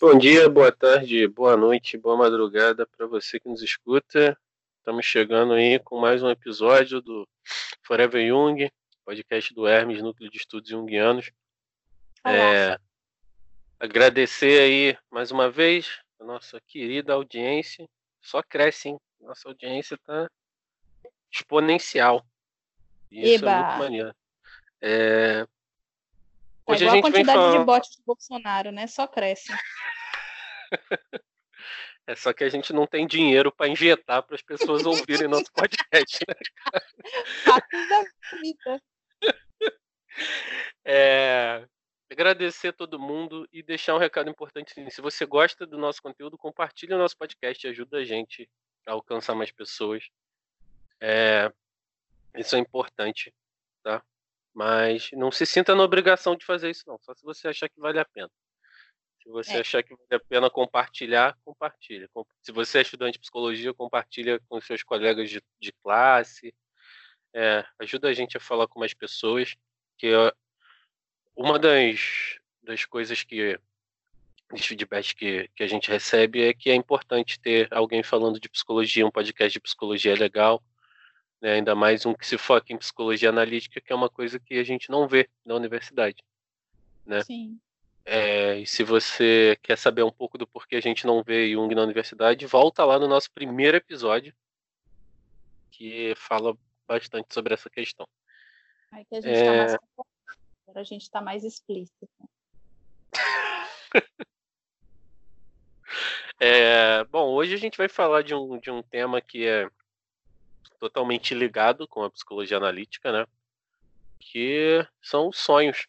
Bom 0.00 0.18
dia, 0.18 0.48
boa 0.48 0.72
tarde, 0.72 1.28
boa 1.28 1.56
noite, 1.56 1.96
boa 1.96 2.16
madrugada 2.16 2.84
para 2.84 3.06
você 3.06 3.38
que 3.38 3.48
nos 3.48 3.62
escuta. 3.62 4.36
Estamos 4.78 5.06
chegando 5.06 5.52
aí 5.52 5.78
com 5.78 6.00
mais 6.00 6.20
um 6.20 6.28
episódio 6.28 7.00
do 7.00 7.28
Forever 7.82 8.20
Young, 8.20 8.68
podcast 9.04 9.54
do 9.54 9.68
Hermes, 9.68 10.02
Núcleo 10.02 10.28
de 10.30 10.36
Estudos 10.36 10.68
Jungianos. 10.68 11.30
É, 12.26 12.76
agradecer 13.78 14.60
aí 14.60 14.98
mais 15.10 15.30
uma 15.30 15.48
vez 15.48 16.00
a 16.18 16.24
nossa 16.24 16.60
querida 16.66 17.12
audiência. 17.12 17.88
Só 18.20 18.42
cresce, 18.42 18.88
hein? 18.88 18.98
Nossa 19.20 19.48
audiência 19.48 19.94
está 19.94 20.28
exponencial. 21.30 22.26
Isso 23.12 23.44
Eba. 23.44 23.50
é 23.50 23.62
muito 23.62 23.78
maneiro. 23.78 24.14
É... 24.80 25.46
Tá 26.68 26.74
Hoje 26.74 26.84
é 26.84 26.86
igual 26.86 26.96
a, 26.96 26.98
a 26.98 27.02
quantidade 27.02 27.38
falar... 27.38 27.58
de 27.58 27.64
bots 27.64 27.96
do 27.96 28.02
Bolsonaro, 28.04 28.70
né? 28.70 28.86
Só 28.86 29.06
cresce. 29.06 29.48
É 32.06 32.16
só 32.16 32.32
que 32.32 32.42
a 32.42 32.48
gente 32.48 32.72
não 32.72 32.86
tem 32.86 33.06
dinheiro 33.06 33.52
para 33.52 33.68
injetar 33.68 34.22
para 34.22 34.34
as 34.34 34.40
pessoas 34.40 34.86
ouvirem 34.86 35.28
nosso 35.28 35.52
podcast, 35.52 36.18
né? 36.26 36.34
da 37.46 38.04
vida. 38.40 38.82
É, 40.84 41.68
agradecer 42.10 42.68
a 42.68 42.72
todo 42.72 42.98
mundo 42.98 43.46
e 43.52 43.62
deixar 43.62 43.94
um 43.94 43.98
recado 43.98 44.30
importante. 44.30 44.72
Se 44.90 45.02
você 45.02 45.26
gosta 45.26 45.66
do 45.66 45.76
nosso 45.76 46.02
conteúdo, 46.02 46.38
compartilhe 46.38 46.94
o 46.94 46.98
nosso 46.98 47.16
podcast, 47.16 47.68
ajuda 47.68 47.98
a 47.98 48.04
gente 48.04 48.48
a 48.86 48.92
alcançar 48.92 49.34
mais 49.34 49.52
pessoas. 49.52 50.08
É, 50.98 51.52
isso 52.34 52.56
é 52.56 52.58
importante, 52.58 53.34
tá? 53.82 54.02
Mas 54.58 55.10
não 55.12 55.30
se 55.30 55.46
sinta 55.46 55.72
na 55.72 55.84
obrigação 55.84 56.34
de 56.34 56.44
fazer 56.44 56.68
isso, 56.68 56.82
não. 56.84 56.98
Só 56.98 57.14
se 57.14 57.22
você 57.22 57.46
achar 57.46 57.68
que 57.68 57.78
vale 57.78 58.00
a 58.00 58.04
pena. 58.04 58.28
Se 59.22 59.28
você 59.28 59.52
é. 59.52 59.60
achar 59.60 59.84
que 59.84 59.94
vale 59.94 60.14
a 60.14 60.18
pena 60.18 60.50
compartilhar, 60.50 61.38
compartilha. 61.44 62.10
Se 62.42 62.50
você 62.50 62.78
é 62.78 62.82
estudante 62.82 63.12
de 63.12 63.20
psicologia, 63.20 63.72
compartilha 63.72 64.40
com 64.48 64.60
seus 64.60 64.82
colegas 64.82 65.30
de, 65.30 65.40
de 65.60 65.72
classe. 65.80 66.52
É, 67.32 67.64
ajuda 67.78 68.08
a 68.08 68.12
gente 68.12 68.36
a 68.36 68.40
falar 68.40 68.66
com 68.66 68.80
mais 68.80 68.92
pessoas. 68.92 69.54
Que 69.96 70.12
uma 71.36 71.56
das, 71.56 72.40
das 72.60 72.84
coisas 72.84 73.22
que 73.22 73.56
os 74.52 74.66
feedbacks 74.66 75.12
que, 75.12 75.48
que 75.54 75.62
a 75.62 75.68
gente 75.68 75.88
recebe 75.88 76.42
é 76.42 76.52
que 76.52 76.68
é 76.68 76.74
importante 76.74 77.38
ter 77.38 77.72
alguém 77.72 78.02
falando 78.02 78.40
de 78.40 78.48
psicologia, 78.48 79.06
um 79.06 79.10
podcast 79.12 79.52
de 79.52 79.60
psicologia 79.60 80.14
é 80.14 80.16
legal 80.16 80.60
né? 81.40 81.52
ainda 81.52 81.74
mais 81.74 82.04
um 82.04 82.14
que 82.14 82.26
se 82.26 82.36
foca 82.36 82.72
em 82.72 82.78
psicologia 82.78 83.28
analítica, 83.28 83.80
que 83.80 83.92
é 83.92 83.96
uma 83.96 84.08
coisa 84.08 84.38
que 84.38 84.54
a 84.54 84.64
gente 84.64 84.90
não 84.90 85.06
vê 85.06 85.28
na 85.44 85.54
universidade. 85.54 86.22
Né? 87.04 87.22
Sim. 87.22 87.58
É, 88.04 88.58
e 88.58 88.66
se 88.66 88.82
você 88.82 89.58
quer 89.62 89.76
saber 89.76 90.02
um 90.02 90.10
pouco 90.10 90.38
do 90.38 90.46
porquê 90.46 90.76
a 90.76 90.80
gente 90.80 91.06
não 91.06 91.22
vê 91.22 91.52
Jung 91.52 91.74
na 91.74 91.82
universidade, 91.82 92.46
volta 92.46 92.84
lá 92.84 92.98
no 92.98 93.06
nosso 93.06 93.30
primeiro 93.30 93.76
episódio, 93.76 94.34
que 95.70 96.14
fala 96.16 96.56
bastante 96.86 97.32
sobre 97.34 97.52
essa 97.52 97.68
questão. 97.68 98.08
Aí 98.90 99.04
que 99.04 99.16
a 99.16 99.20
gente 99.20 99.36
está 99.36 99.52
é... 99.52 99.58
mais 99.58 99.76
agora 100.68 100.80
a 100.80 100.84
gente 100.84 101.02
está 101.02 101.20
mais 101.20 101.44
explícito. 101.44 102.08
é, 106.40 107.04
bom, 107.04 107.28
hoje 107.34 107.54
a 107.54 107.58
gente 107.58 107.76
vai 107.76 107.88
falar 107.88 108.22
de 108.22 108.34
um, 108.34 108.58
de 108.58 108.70
um 108.70 108.82
tema 108.82 109.20
que 109.20 109.46
é 109.46 109.68
totalmente 110.78 111.34
ligado 111.34 111.86
com 111.86 112.02
a 112.02 112.10
psicologia 112.10 112.56
analítica, 112.56 113.12
né? 113.12 113.26
Que 114.18 114.86
são 115.02 115.28
os 115.28 115.38
sonhos. 115.38 115.86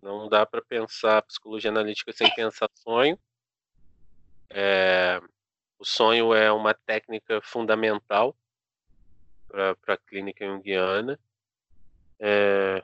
Não 0.00 0.28
dá 0.28 0.44
para 0.44 0.60
pensar 0.62 1.22
psicologia 1.22 1.70
analítica 1.70 2.12
sem 2.12 2.32
pensar 2.34 2.68
sonho. 2.74 3.18
É, 4.50 5.20
o 5.78 5.84
sonho 5.84 6.34
é 6.34 6.52
uma 6.52 6.74
técnica 6.74 7.40
fundamental 7.42 8.36
para 9.48 9.76
a 9.86 9.96
clínica 9.96 10.44
junguiana. 10.44 11.18
É, 12.18 12.82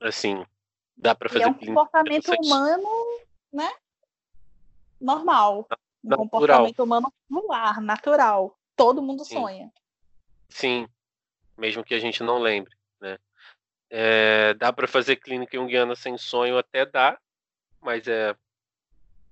assim, 0.00 0.44
dá 0.96 1.14
para 1.14 1.28
fazer. 1.28 1.40
E 1.40 1.44
é 1.44 1.48
um 1.48 1.54
comportamento 1.54 2.32
humano, 2.40 2.88
né? 3.52 3.72
Normal. 5.00 5.68
Um 6.04 6.10
natural. 6.10 6.28
comportamento 6.30 6.82
humano 6.82 7.12
ar, 7.52 7.80
natural. 7.80 8.58
Todo 8.76 9.02
mundo 9.02 9.24
Sim. 9.24 9.34
sonha. 9.34 9.72
Sim, 10.48 10.88
mesmo 11.56 11.84
que 11.84 11.94
a 11.94 11.98
gente 11.98 12.22
não 12.22 12.38
lembre, 12.38 12.74
né? 13.00 13.18
É, 13.90 14.54
dá 14.54 14.72
para 14.72 14.86
fazer 14.86 15.16
clínica 15.16 15.56
junguiana 15.56 15.94
sem 15.94 16.16
sonho 16.18 16.58
até 16.58 16.84
dá, 16.84 17.18
mas 17.80 18.06
é 18.06 18.36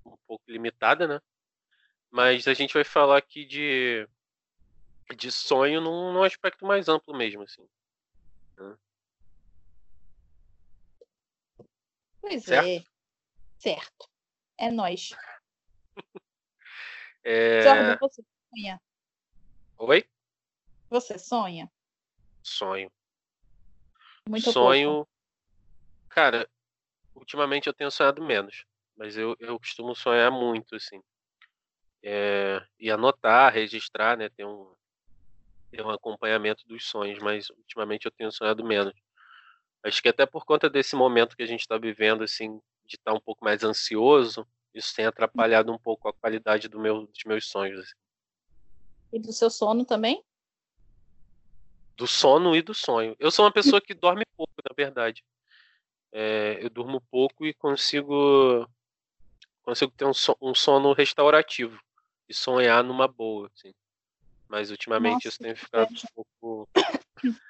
um 0.05 0.17
pouco 0.27 0.43
limitada, 0.47 1.07
né? 1.07 1.19
Mas 2.09 2.47
a 2.47 2.53
gente 2.53 2.73
vai 2.73 2.83
falar 2.83 3.17
aqui 3.17 3.45
de, 3.45 4.07
de 5.15 5.31
sonho 5.31 5.81
num, 5.81 6.13
num 6.13 6.23
aspecto 6.23 6.65
mais 6.65 6.87
amplo 6.87 7.15
mesmo, 7.15 7.43
assim. 7.43 7.67
Né? 8.57 8.77
Pois 12.21 12.43
certo? 12.43 12.67
é. 12.67 12.83
Certo. 13.59 14.09
É 14.57 14.71
nós. 14.71 15.09
É... 17.29 17.97
Você 17.99 18.23
sonha? 18.49 18.81
Oi? 19.77 20.05
Você 20.89 21.19
sonha? 21.19 21.69
Sonho. 22.41 22.89
Muito 24.29 24.49
Sonho. 24.49 24.89
Pouco. 24.89 25.09
Cara, 26.07 26.49
ultimamente 27.13 27.67
eu 27.67 27.73
tenho 27.73 27.91
sonhado 27.91 28.23
menos. 28.23 28.65
Mas 28.95 29.17
eu, 29.17 29.35
eu 29.41 29.59
costumo 29.59 29.93
sonhar 29.93 30.31
muito, 30.31 30.77
assim. 30.77 31.03
É... 32.01 32.65
E 32.79 32.89
anotar, 32.89 33.51
registrar, 33.53 34.15
né? 34.15 34.29
Ter 34.29 34.45
um, 34.45 34.73
ter 35.69 35.85
um 35.85 35.89
acompanhamento 35.89 36.65
dos 36.65 36.87
sonhos, 36.87 37.19
mas 37.19 37.49
ultimamente 37.49 38.05
eu 38.05 38.11
tenho 38.11 38.31
sonhado 38.31 38.63
menos. 38.63 38.93
Acho 39.83 40.01
que 40.01 40.07
até 40.07 40.25
por 40.25 40.45
conta 40.45 40.69
desse 40.69 40.95
momento 40.95 41.35
que 41.35 41.43
a 41.43 41.47
gente 41.47 41.59
está 41.59 41.77
vivendo, 41.77 42.23
assim, 42.23 42.57
de 42.85 42.95
estar 42.95 43.11
tá 43.11 43.17
um 43.17 43.19
pouco 43.19 43.43
mais 43.43 43.65
ansioso, 43.65 44.47
isso 44.77 44.95
tem 44.95 45.05
atrapalhado 45.05 45.71
um 45.71 45.77
pouco 45.77 46.07
a 46.07 46.13
qualidade 46.13 46.67
do 46.67 46.79
meu, 46.79 47.07
dos 47.07 47.23
meus 47.25 47.47
sonhos. 47.47 47.79
Assim. 47.79 47.95
E 49.13 49.19
do 49.19 49.31
seu 49.31 49.49
sono 49.49 49.85
também? 49.85 50.23
Do 51.95 52.05
sono 52.05 52.55
e 52.55 52.61
do 52.61 52.73
sonho. 52.73 53.15
Eu 53.19 53.31
sou 53.31 53.45
uma 53.45 53.51
pessoa 53.51 53.81
que 53.81 53.93
dorme 53.93 54.23
pouco, 54.35 54.53
na 54.57 54.73
verdade. 54.75 55.23
É, 56.11 56.59
eu 56.61 56.69
durmo 56.69 57.01
pouco 57.09 57.45
e 57.45 57.53
consigo 57.53 58.67
consigo 59.63 59.91
ter 59.91 60.05
um, 60.05 60.11
um 60.41 60.55
sono 60.55 60.93
restaurativo 60.93 61.77
e 62.29 62.33
sonhar 62.33 62.83
numa 62.83 63.07
boa, 63.07 63.51
assim. 63.53 63.73
Mas 64.47 64.71
ultimamente 64.71 65.25
Nossa, 65.25 65.27
isso 65.27 65.39
tem 65.39 65.55
ficado 65.55 65.91
um 65.91 66.13
pouco 66.15 66.69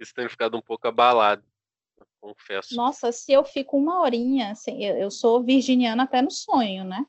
isso 0.00 0.14
tem 0.14 0.28
ficado 0.28 0.56
um 0.56 0.62
pouco 0.62 0.88
abalado 0.88 1.44
confesso. 2.20 2.74
Nossa, 2.76 3.10
se 3.10 3.32
eu 3.32 3.44
fico 3.44 3.76
uma 3.76 4.00
horinha, 4.00 4.52
assim, 4.52 4.84
eu, 4.84 4.96
eu 4.96 5.10
sou 5.10 5.42
virginiana 5.42 6.02
até 6.02 6.20
no 6.20 6.30
sonho, 6.30 6.84
né? 6.84 7.04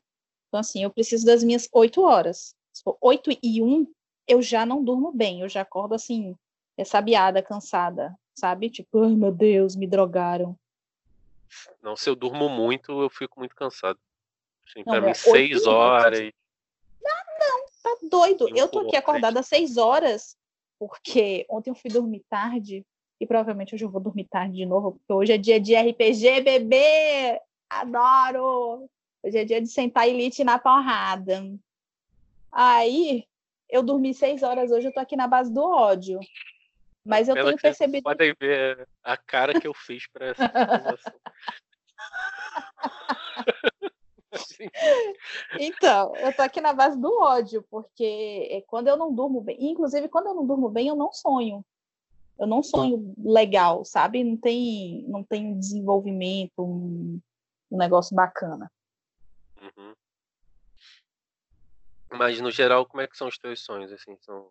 Então, 0.48 0.60
assim, 0.60 0.82
eu 0.82 0.90
preciso 0.90 1.24
das 1.24 1.42
minhas 1.42 1.68
oito 1.72 2.02
horas. 2.02 2.54
Se 2.72 2.82
for 2.82 2.96
oito 3.00 3.30
e 3.42 3.62
um, 3.62 3.86
eu 4.26 4.40
já 4.40 4.64
não 4.64 4.82
durmo 4.82 5.12
bem, 5.12 5.40
eu 5.40 5.48
já 5.48 5.60
acordo 5.60 5.94
assim, 5.94 6.34
sabiada, 6.84 7.42
cansada, 7.42 8.14
sabe? 8.34 8.70
Tipo, 8.70 9.04
ai 9.04 9.14
meu 9.14 9.32
Deus, 9.32 9.76
me 9.76 9.86
drogaram. 9.86 10.56
Não, 11.82 11.94
se 11.94 12.08
eu 12.08 12.16
durmo 12.16 12.48
muito, 12.48 13.02
eu 13.02 13.10
fico 13.10 13.38
muito 13.38 13.54
cansado. 13.54 13.98
Assim, 14.66 14.82
não, 14.86 14.92
pra 14.92 15.00
mim, 15.00 15.14
seis 15.14 15.66
horas. 15.66 16.18
Não, 17.02 17.22
não, 17.38 17.66
tá 17.82 17.96
doido. 18.08 18.48
Eu 18.56 18.68
tô 18.68 18.80
aqui 18.80 18.96
acordada 18.96 19.42
seis 19.42 19.76
horas, 19.76 20.36
porque 20.78 21.44
ontem 21.50 21.70
eu 21.70 21.74
fui 21.74 21.90
dormir 21.90 22.24
tarde 22.28 22.86
e 23.22 23.26
provavelmente 23.26 23.72
hoje 23.72 23.84
eu 23.84 23.88
vou 23.88 24.00
dormir 24.00 24.24
tarde 24.24 24.56
de 24.56 24.66
novo, 24.66 24.94
porque 24.94 25.12
hoje 25.12 25.32
é 25.32 25.38
dia 25.38 25.60
de 25.60 25.76
RPG, 25.76 26.40
bebê! 26.40 27.40
Adoro! 27.70 28.90
Hoje 29.22 29.38
é 29.38 29.44
dia 29.44 29.60
de 29.60 29.68
sentar 29.68 30.08
elite 30.08 30.42
na 30.42 30.58
porrada. 30.58 31.40
Aí, 32.50 33.24
eu 33.70 33.80
dormi 33.80 34.12
seis 34.12 34.42
horas 34.42 34.72
hoje, 34.72 34.88
eu 34.88 34.92
tô 34.92 34.98
aqui 34.98 35.14
na 35.14 35.28
base 35.28 35.54
do 35.54 35.62
ódio. 35.62 36.18
Mas 37.04 37.28
eu 37.28 37.36
tenho 37.36 37.56
percebido. 37.56 38.02
Podem 38.02 38.34
ver 38.40 38.88
a 39.04 39.16
cara 39.16 39.60
que 39.60 39.68
eu 39.68 39.74
fiz 39.74 40.04
para 40.08 40.26
essa 40.26 40.42
então, 45.60 46.16
eu 46.16 46.34
tô 46.34 46.42
aqui 46.42 46.60
na 46.60 46.72
base 46.72 47.00
do 47.00 47.20
ódio, 47.20 47.64
porque 47.70 48.48
é 48.50 48.62
quando 48.62 48.88
eu 48.88 48.96
não 48.96 49.14
durmo 49.14 49.40
bem, 49.40 49.56
inclusive 49.60 50.08
quando 50.08 50.26
eu 50.26 50.34
não 50.34 50.44
durmo 50.44 50.68
bem, 50.68 50.88
eu 50.88 50.96
não 50.96 51.12
sonho. 51.12 51.64
Eu 52.38 52.46
não 52.46 52.62
sonho 52.62 53.14
legal, 53.18 53.84
sabe? 53.84 54.24
Não 54.24 54.36
tem, 54.36 55.04
não 55.08 55.22
tem 55.22 55.58
desenvolvimento, 55.58 56.52
um, 56.58 57.20
um 57.70 57.78
negócio 57.78 58.14
bacana. 58.16 58.70
Uhum. 59.60 59.94
Mas 62.10 62.40
no 62.40 62.50
geral, 62.50 62.84
como 62.84 63.00
é 63.00 63.06
que 63.06 63.16
são 63.16 63.28
os 63.28 63.38
teus 63.38 63.64
sonhos? 63.64 63.92
Assim, 63.92 64.16
são, 64.20 64.50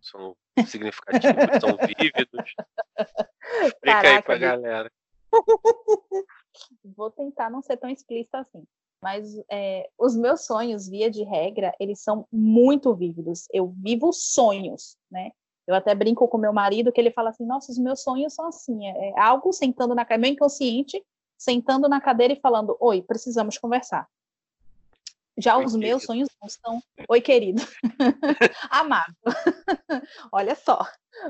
são 0.00 0.36
significativos, 0.66 1.34
são 1.60 1.76
vívidos? 1.86 2.54
Explica 3.62 4.02
Caraca, 4.02 4.16
aí 4.16 4.22
pra 4.22 4.38
galera. 4.38 4.92
vou 6.96 7.10
tentar 7.10 7.50
não 7.50 7.62
ser 7.62 7.76
tão 7.76 7.90
explícita 7.90 8.38
assim. 8.38 8.64
Mas 9.02 9.34
é, 9.50 9.88
os 9.98 10.14
meus 10.14 10.44
sonhos, 10.44 10.86
via 10.86 11.10
de 11.10 11.22
regra, 11.22 11.74
eles 11.80 12.00
são 12.00 12.26
muito 12.30 12.94
vívidos. 12.94 13.48
Eu 13.50 13.68
vivo 13.78 14.12
sonhos, 14.12 14.96
né? 15.10 15.32
Eu 15.70 15.76
até 15.76 15.94
brinco 15.94 16.26
com 16.26 16.36
meu 16.36 16.52
marido 16.52 16.90
que 16.90 17.00
ele 17.00 17.12
fala 17.12 17.30
assim: 17.30 17.46
Nossa, 17.46 17.70
os 17.70 17.78
meus 17.78 18.02
sonhos 18.02 18.34
são 18.34 18.46
assim. 18.46 18.86
É, 18.88 19.10
é 19.10 19.20
algo 19.20 19.52
sentando 19.52 19.94
na 19.94 20.04
cadeira, 20.04 20.22
meu 20.22 20.32
inconsciente, 20.32 21.00
sentando 21.38 21.88
na 21.88 22.00
cadeira 22.00 22.32
e 22.32 22.40
falando: 22.40 22.76
Oi, 22.80 23.02
precisamos 23.02 23.56
conversar. 23.56 24.08
Já 25.38 25.56
Oi, 25.56 25.64
os 25.64 25.72
querido. 25.72 25.88
meus 25.88 26.02
sonhos 26.02 26.28
não 26.42 26.48
são. 26.48 26.82
Oi, 27.08 27.20
querido. 27.20 27.62
Amado. 28.68 29.14
Olha 30.32 30.56
só. 30.56 30.84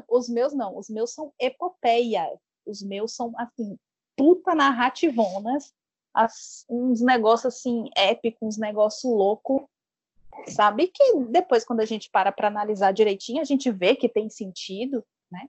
Os 0.09 0.29
meus 0.29 0.55
não. 0.55 0.77
Os 0.77 0.89
meus 0.89 1.13
são 1.13 1.33
epopeias. 1.39 2.39
Os 2.67 2.83
meus 2.83 3.15
são, 3.15 3.33
assim, 3.37 3.77
puta 4.17 4.55
narrativonas. 4.55 5.73
As, 6.15 6.65
uns 6.69 7.03
negócios, 7.03 7.55
assim, 7.55 7.91
épicos, 7.95 8.41
uns 8.41 8.57
negócios 8.57 9.05
loucos. 9.05 9.63
Sabe? 10.49 10.89
Que 10.89 11.17
depois, 11.29 11.65
quando 11.65 11.81
a 11.81 11.85
gente 11.85 12.11
para 12.11 12.33
para 12.33 12.49
analisar 12.49 12.93
direitinho, 12.93 13.41
a 13.41 13.45
gente 13.45 13.71
vê 13.71 13.95
que 13.95 14.09
tem 14.09 14.29
sentido, 14.29 15.05
né? 15.31 15.47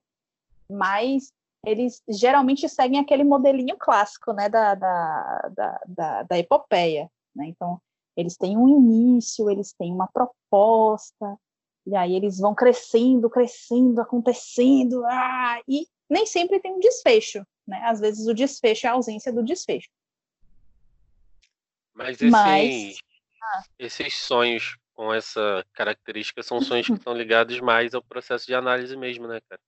Mas 0.70 1.32
eles 1.66 2.02
geralmente 2.08 2.68
seguem 2.68 3.00
aquele 3.00 3.24
modelinho 3.24 3.78
clássico, 3.78 4.34
né? 4.34 4.50
Da, 4.50 4.76
da, 4.76 5.52
da, 5.56 5.82
da, 5.88 6.24
da 6.24 6.38
epopeia. 6.40 7.10
Né? 7.36 7.48
Então, 7.48 7.80
eles 8.16 8.36
têm 8.36 8.58
um 8.58 8.68
início, 8.68 9.50
eles 9.50 9.74
têm 9.74 9.92
uma 9.94 10.08
proposta, 10.08 11.38
e 11.86 11.96
aí 11.96 12.16
eles 12.16 12.38
vão 12.38 12.54
crescendo, 12.54 13.30
crescendo, 13.30 14.02
acontecendo, 14.02 15.04
ah, 15.06 15.62
e 15.68 15.88
nem 16.10 16.26
sempre 16.26 16.60
tem 16.60 16.74
um 16.74 16.80
desfecho, 16.80 17.46
né? 17.66 17.82
Às 17.86 18.00
vezes 18.00 18.28
o 18.28 18.34
desfecho 18.34 18.86
é 18.86 18.90
a 18.90 18.94
ausência 18.94 19.32
do 19.32 19.44
desfecho. 19.44 19.90
Mas, 21.94 22.22
esse, 22.22 22.30
Mas... 22.30 22.98
Ah. 23.42 23.64
esses 23.80 24.14
sonhos 24.16 24.78
com 25.02 25.12
essa 25.12 25.66
característica 25.74 26.44
são 26.44 26.62
sonhos 26.62 26.86
que 26.86 26.94
estão 26.94 27.16
ligados 27.16 27.60
mais 27.60 27.96
ao 27.96 28.04
processo 28.04 28.46
de 28.46 28.54
análise 28.54 28.96
mesmo, 28.96 29.28
né, 29.28 29.42
cara? 29.50 29.60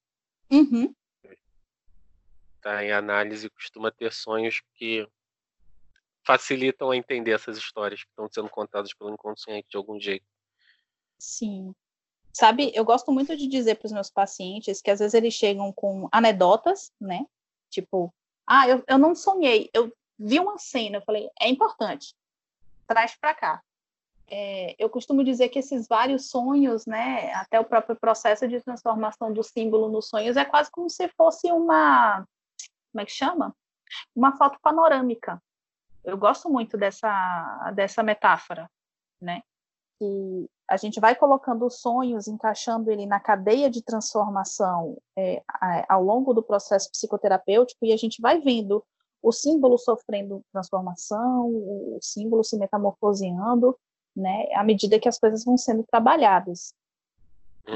Uhum. 0.48 0.94
Tá, 2.60 2.84
em 2.84 2.92
análise 2.92 3.50
costuma 3.50 3.90
ter 3.90 4.12
sonhos 4.12 4.62
que 4.74 5.04
facilitam 6.24 6.92
a 6.92 6.96
entender 6.96 7.32
essas 7.32 7.58
histórias 7.58 8.04
que 8.04 8.08
estão 8.10 8.28
sendo 8.30 8.48
contadas 8.48 8.94
pelo 8.94 9.10
inconsciente 9.12 9.66
de 9.68 9.76
algum 9.76 9.98
jeito. 9.98 10.24
Sim. 11.18 11.74
Sabe, 12.32 12.70
eu 12.72 12.84
gosto 12.84 13.10
muito 13.10 13.36
de 13.36 13.48
dizer 13.48 13.74
para 13.74 13.86
os 13.86 13.92
meus 13.92 14.10
pacientes 14.10 14.80
que 14.80 14.90
às 14.92 15.00
vezes 15.00 15.14
eles 15.14 15.34
chegam 15.34 15.72
com 15.72 16.08
anedotas, 16.12 16.92
né? 17.00 17.26
Tipo, 17.70 18.14
ah, 18.46 18.68
eu, 18.68 18.84
eu 18.86 18.98
não 18.98 19.16
sonhei, 19.16 19.68
eu 19.74 19.92
vi 20.16 20.38
uma 20.38 20.58
cena, 20.58 20.98
eu 20.98 21.02
falei, 21.02 21.28
é 21.40 21.48
importante, 21.48 22.14
traz 22.86 23.16
para 23.16 23.34
cá. 23.34 23.62
É, 24.30 24.74
eu 24.78 24.88
costumo 24.88 25.22
dizer 25.22 25.50
que 25.50 25.58
esses 25.58 25.86
vários 25.86 26.30
sonhos, 26.30 26.86
né, 26.86 27.32
até 27.34 27.60
o 27.60 27.64
próprio 27.64 27.94
processo 27.94 28.48
de 28.48 28.60
transformação 28.60 29.32
do 29.32 29.42
símbolo 29.42 29.88
nos 29.88 30.08
sonhos 30.08 30.36
é 30.36 30.44
quase 30.44 30.70
como 30.70 30.88
se 30.88 31.08
fosse 31.08 31.52
uma, 31.52 32.26
como 32.92 33.02
é 33.02 33.04
que 33.04 33.12
chama? 33.12 33.54
Uma 34.14 34.36
foto 34.36 34.58
panorâmica, 34.62 35.42
eu 36.04 36.18
gosto 36.18 36.50
muito 36.50 36.76
dessa, 36.76 37.72
dessa 37.74 38.02
metáfora, 38.02 38.70
né? 39.20 39.42
Que 39.98 40.46
a 40.68 40.76
gente 40.76 41.00
vai 41.00 41.14
colocando 41.14 41.66
os 41.66 41.80
sonhos, 41.80 42.28
encaixando 42.28 42.90
ele 42.90 43.06
na 43.06 43.18
cadeia 43.20 43.70
de 43.70 43.82
transformação 43.82 44.98
é, 45.16 45.42
ao 45.88 46.02
longo 46.02 46.34
do 46.34 46.42
processo 46.42 46.90
psicoterapêutico 46.90 47.84
e 47.84 47.92
a 47.92 47.96
gente 47.96 48.20
vai 48.20 48.40
vendo 48.40 48.84
o 49.22 49.32
símbolo 49.32 49.78
sofrendo 49.78 50.44
transformação, 50.52 51.48
o 51.48 51.98
símbolo 52.02 52.44
se 52.44 52.58
metamorfoseando, 52.58 53.78
né, 54.14 54.46
à 54.54 54.62
medida 54.62 54.98
que 54.98 55.08
as 55.08 55.18
coisas 55.18 55.44
vão 55.44 55.56
sendo 55.56 55.84
trabalhadas. 55.84 56.74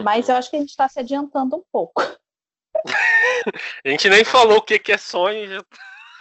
Mas 0.04 0.26
uhum. 0.26 0.34
eu 0.34 0.38
acho 0.38 0.50
que 0.50 0.56
a 0.56 0.60
gente 0.60 0.70
está 0.70 0.88
se 0.88 1.00
adiantando 1.00 1.56
um 1.56 1.64
pouco. 1.72 2.02
a 3.84 3.88
gente 3.88 4.08
nem 4.08 4.24
falou 4.24 4.58
o 4.58 4.62
que, 4.62 4.78
que 4.78 4.92
é 4.92 4.98
sonho, 4.98 5.48
já 5.48 5.64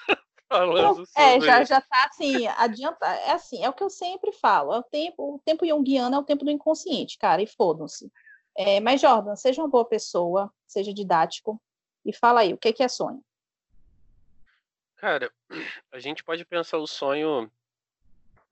falando 0.47 1.03
É, 1.15 1.39
já, 1.41 1.63
já 1.63 1.81
tá 1.81 2.05
assim, 2.09 2.47
adianta. 2.47 3.05
É 3.05 3.31
assim, 3.31 3.63
é 3.63 3.69
o 3.69 3.73
que 3.73 3.83
eu 3.83 3.89
sempre 3.89 4.31
falo. 4.31 4.73
É 4.73 4.79
o 4.79 4.83
tempo, 4.83 5.35
o 5.35 5.39
tempo 5.39 5.67
junguiano 5.67 6.15
é 6.15 6.19
o 6.19 6.23
tempo 6.23 6.45
do 6.45 6.51
inconsciente, 6.51 7.17
cara, 7.17 7.41
e 7.41 7.47
fodam-se. 7.47 8.11
É, 8.55 8.79
mas, 8.79 9.01
Jordan, 9.01 9.35
seja 9.35 9.61
uma 9.61 9.67
boa 9.67 9.85
pessoa, 9.85 10.51
seja 10.65 10.93
didático, 10.93 11.61
e 12.03 12.11
fala 12.11 12.39
aí, 12.39 12.53
o 12.53 12.57
que, 12.57 12.73
que 12.73 12.81
é 12.81 12.87
sonho? 12.87 13.21
Cara, 14.95 15.31
a 15.91 15.99
gente 15.99 16.23
pode 16.23 16.43
pensar 16.45 16.77
o 16.77 16.87
sonho 16.87 17.51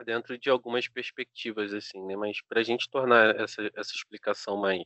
dentro 0.04 0.38
de 0.38 0.50
algumas 0.50 0.88
perspectivas, 0.88 1.74
assim, 1.74 2.04
né? 2.06 2.16
Mas 2.16 2.42
para 2.42 2.60
a 2.60 2.64
gente 2.64 2.90
tornar 2.90 3.36
essa, 3.40 3.72
essa 3.76 3.94
explicação 3.94 4.58
mais, 4.58 4.84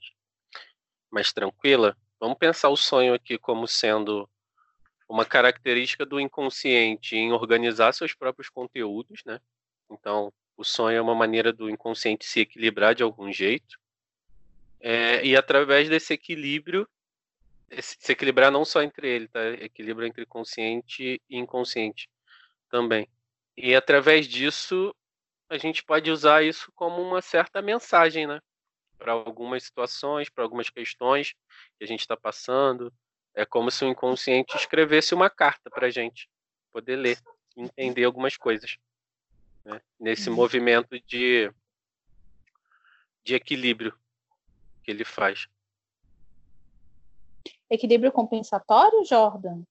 mais 1.09 1.33
tranquila, 1.33 1.97
vamos 2.19 2.37
pensar 2.37 2.69
o 2.69 2.77
sonho 2.77 3.13
aqui 3.13 3.37
como 3.37 3.67
sendo 3.67 4.29
uma 5.07 5.25
característica 5.25 6.05
do 6.05 6.19
inconsciente 6.19 7.15
em 7.15 7.31
organizar 7.31 7.93
seus 7.93 8.13
próprios 8.13 8.49
conteúdos, 8.49 9.23
né? 9.25 9.41
Então, 9.89 10.31
o 10.55 10.63
sonho 10.63 10.97
é 10.97 11.01
uma 11.01 11.15
maneira 11.15 11.51
do 11.51 11.69
inconsciente 11.69 12.25
se 12.25 12.41
equilibrar 12.41 12.93
de 12.93 13.01
algum 13.01 13.31
jeito. 13.31 13.79
É, 14.79 15.25
e 15.25 15.35
através 15.35 15.89
desse 15.89 16.13
equilíbrio, 16.13 16.87
se 17.81 18.11
equilibrar 18.11 18.51
não 18.51 18.63
só 18.63 18.83
entre 18.83 19.07
ele, 19.07 19.27
tá? 19.27 19.43
Equilíbrio 19.53 20.07
entre 20.07 20.25
consciente 20.25 21.21
e 21.27 21.37
inconsciente 21.37 22.07
também. 22.69 23.07
E 23.57 23.75
através 23.75 24.27
disso, 24.27 24.95
a 25.49 25.57
gente 25.57 25.83
pode 25.83 26.11
usar 26.11 26.43
isso 26.43 26.71
como 26.75 27.01
uma 27.01 27.21
certa 27.21 27.61
mensagem, 27.61 28.27
né? 28.27 28.39
Para 28.97 29.13
algumas 29.13 29.63
situações, 29.63 30.29
para 30.29 30.43
algumas 30.43 30.69
questões 30.69 31.33
que 31.77 31.83
a 31.83 31.87
gente 31.87 32.01
está 32.01 32.15
passando, 32.15 32.93
é 33.33 33.45
como 33.45 33.71
se 33.71 33.83
o 33.83 33.87
inconsciente 33.87 34.55
escrevesse 34.55 35.13
uma 35.13 35.29
carta 35.29 35.69
para 35.69 35.87
a 35.87 35.89
gente 35.89 36.29
poder 36.71 36.97
ler, 36.97 37.17
entender 37.55 38.03
algumas 38.03 38.37
coisas. 38.37 38.77
Né? 39.65 39.81
Nesse 39.99 40.29
uhum. 40.29 40.35
movimento 40.35 40.99
de, 41.01 41.51
de 43.23 43.35
equilíbrio 43.35 43.97
que 44.83 44.91
ele 44.91 45.05
faz. 45.05 45.47
Equilíbrio 47.69 48.11
compensatório, 48.11 49.05
Jordan? 49.05 49.63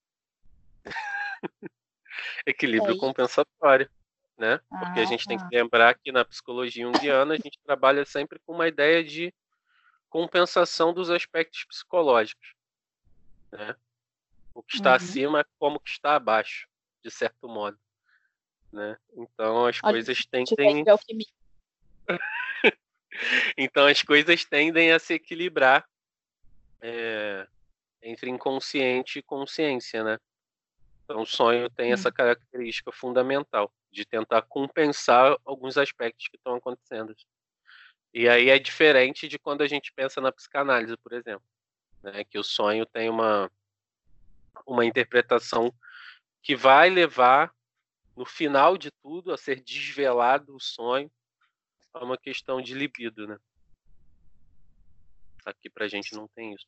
equilíbrio 2.47 2.97
é 2.97 2.99
compensatório, 2.99 3.90
né? 4.38 4.61
Porque 4.68 5.00
ah, 5.00 5.02
a 5.02 5.04
gente 5.04 5.26
tem 5.26 5.37
que 5.37 5.45
ah. 5.45 5.49
lembrar 5.50 5.95
que 5.99 6.12
na 6.12 6.25
psicologia 6.25 6.85
junguiana 6.85 7.35
a 7.35 7.37
gente 7.37 7.59
trabalha 7.64 8.04
sempre 8.04 8.38
com 8.38 8.52
uma 8.52 8.68
ideia 8.68 9.02
de 9.02 9.35
compensação 10.09 10.95
dos 10.95 11.11
aspectos 11.11 11.64
psicológicos. 11.64 12.54
Né? 13.50 13.75
O 14.54 14.62
que 14.62 14.76
está 14.76 14.90
uhum. 14.90 14.97
acima 14.97 15.40
é 15.40 15.45
como 15.59 15.80
que 15.80 15.90
está 15.90 16.14
abaixo, 16.14 16.68
de 17.02 17.11
certo 17.11 17.49
modo. 17.49 17.76
Né? 18.73 18.97
Então 19.16 19.66
as 19.66 19.80
Olha, 19.83 19.95
coisas 19.95 20.25
tendem. 20.25 20.85
então 23.59 23.87
as 23.87 24.02
coisas 24.02 24.45
tendem 24.45 24.92
a 24.92 24.99
se 24.99 25.14
equilibrar 25.14 25.88
é, 26.80 27.47
entre 28.00 28.30
inconsciente 28.30 29.18
e 29.18 29.23
consciência, 29.23 30.04
né? 30.04 30.18
Então 31.04 31.23
o 31.23 31.26
sonho 31.26 31.68
tem 31.71 31.92
essa 31.92 32.12
característica 32.12 32.92
fundamental 32.92 33.73
de 33.90 34.04
tentar 34.04 34.42
compensar 34.42 35.37
alguns 35.45 35.76
aspectos 35.76 36.28
que 36.28 36.37
estão 36.37 36.57
acontecendo. 36.57 37.14
E 38.12 38.28
aí 38.28 38.49
é 38.49 38.59
diferente 38.59 39.28
de 39.28 39.38
quando 39.38 39.62
a 39.62 39.66
gente 39.66 39.92
pensa 39.92 40.21
na 40.21 40.33
psicanálise, 40.33 40.97
por 40.97 41.12
exemplo 41.12 41.47
né? 42.02 42.25
Que 42.25 42.38
o 42.38 42.45
sonho 42.45 42.87
tem 42.87 43.09
uma 43.09 43.50
uma 44.66 44.85
interpretação 44.85 45.73
que 46.42 46.57
vai 46.57 46.90
levar 46.90 47.54
no 48.16 48.26
final 48.26 48.76
de 48.76 48.90
tudo 48.90 49.33
a 49.33 49.37
ser 49.37 49.62
desvelado 49.62 50.54
o 50.54 50.61
sonho 50.61 51.11
a 51.95 52.04
uma 52.04 52.18
questão 52.18 52.61
de 52.61 52.75
libido, 52.75 53.26
né? 53.26 53.38
Aqui 55.47 55.71
pra 55.71 55.88
gente 55.88 56.14
não 56.14 56.26
tem 56.28 56.54
isso. 56.54 56.66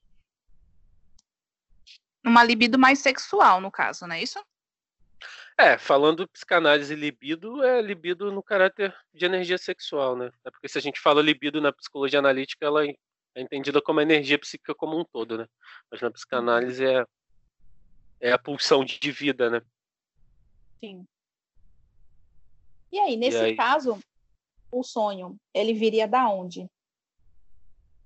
Uma 2.25 2.45
libido 2.45 2.79
mais 2.79 3.00
sexual, 3.00 3.61
no 3.61 3.71
caso, 3.71 4.07
não 4.07 4.15
é 4.15 4.23
isso? 4.23 4.43
É, 5.61 5.76
falando 5.76 6.26
psicanálise 6.26 6.95
libido, 6.95 7.62
é 7.62 7.83
libido 7.83 8.33
no 8.33 8.43
caráter 8.43 8.97
de 9.12 9.26
energia 9.26 9.59
sexual, 9.59 10.17
né? 10.17 10.31
É 10.43 10.50
porque 10.50 10.67
se 10.67 10.79
a 10.79 10.81
gente 10.81 10.99
fala 10.99 11.21
libido 11.21 11.61
na 11.61 11.71
psicologia 11.71 12.19
analítica, 12.19 12.64
ela 12.64 12.83
é 12.87 12.95
entendida 13.37 13.83
como 13.83 14.00
energia 14.00 14.38
psíquica 14.38 14.75
como 14.75 14.99
um 14.99 15.05
todo, 15.05 15.37
né? 15.37 15.47
Mas 15.90 16.00
na 16.00 16.07
uhum. 16.07 16.12
psicanálise 16.14 16.83
é, 16.83 17.05
é 18.21 18.33
a 18.33 18.38
pulsão 18.38 18.83
de 18.87 19.12
vida, 19.12 19.50
né? 19.50 19.61
Sim. 20.81 21.07
E 22.90 22.99
aí, 22.99 23.14
nesse 23.19 23.37
e 23.37 23.45
aí... 23.45 23.55
caso, 23.55 24.00
o 24.73 24.83
sonho, 24.83 25.37
ele 25.52 25.75
viria 25.75 26.09
da 26.09 26.26
onde? 26.31 26.71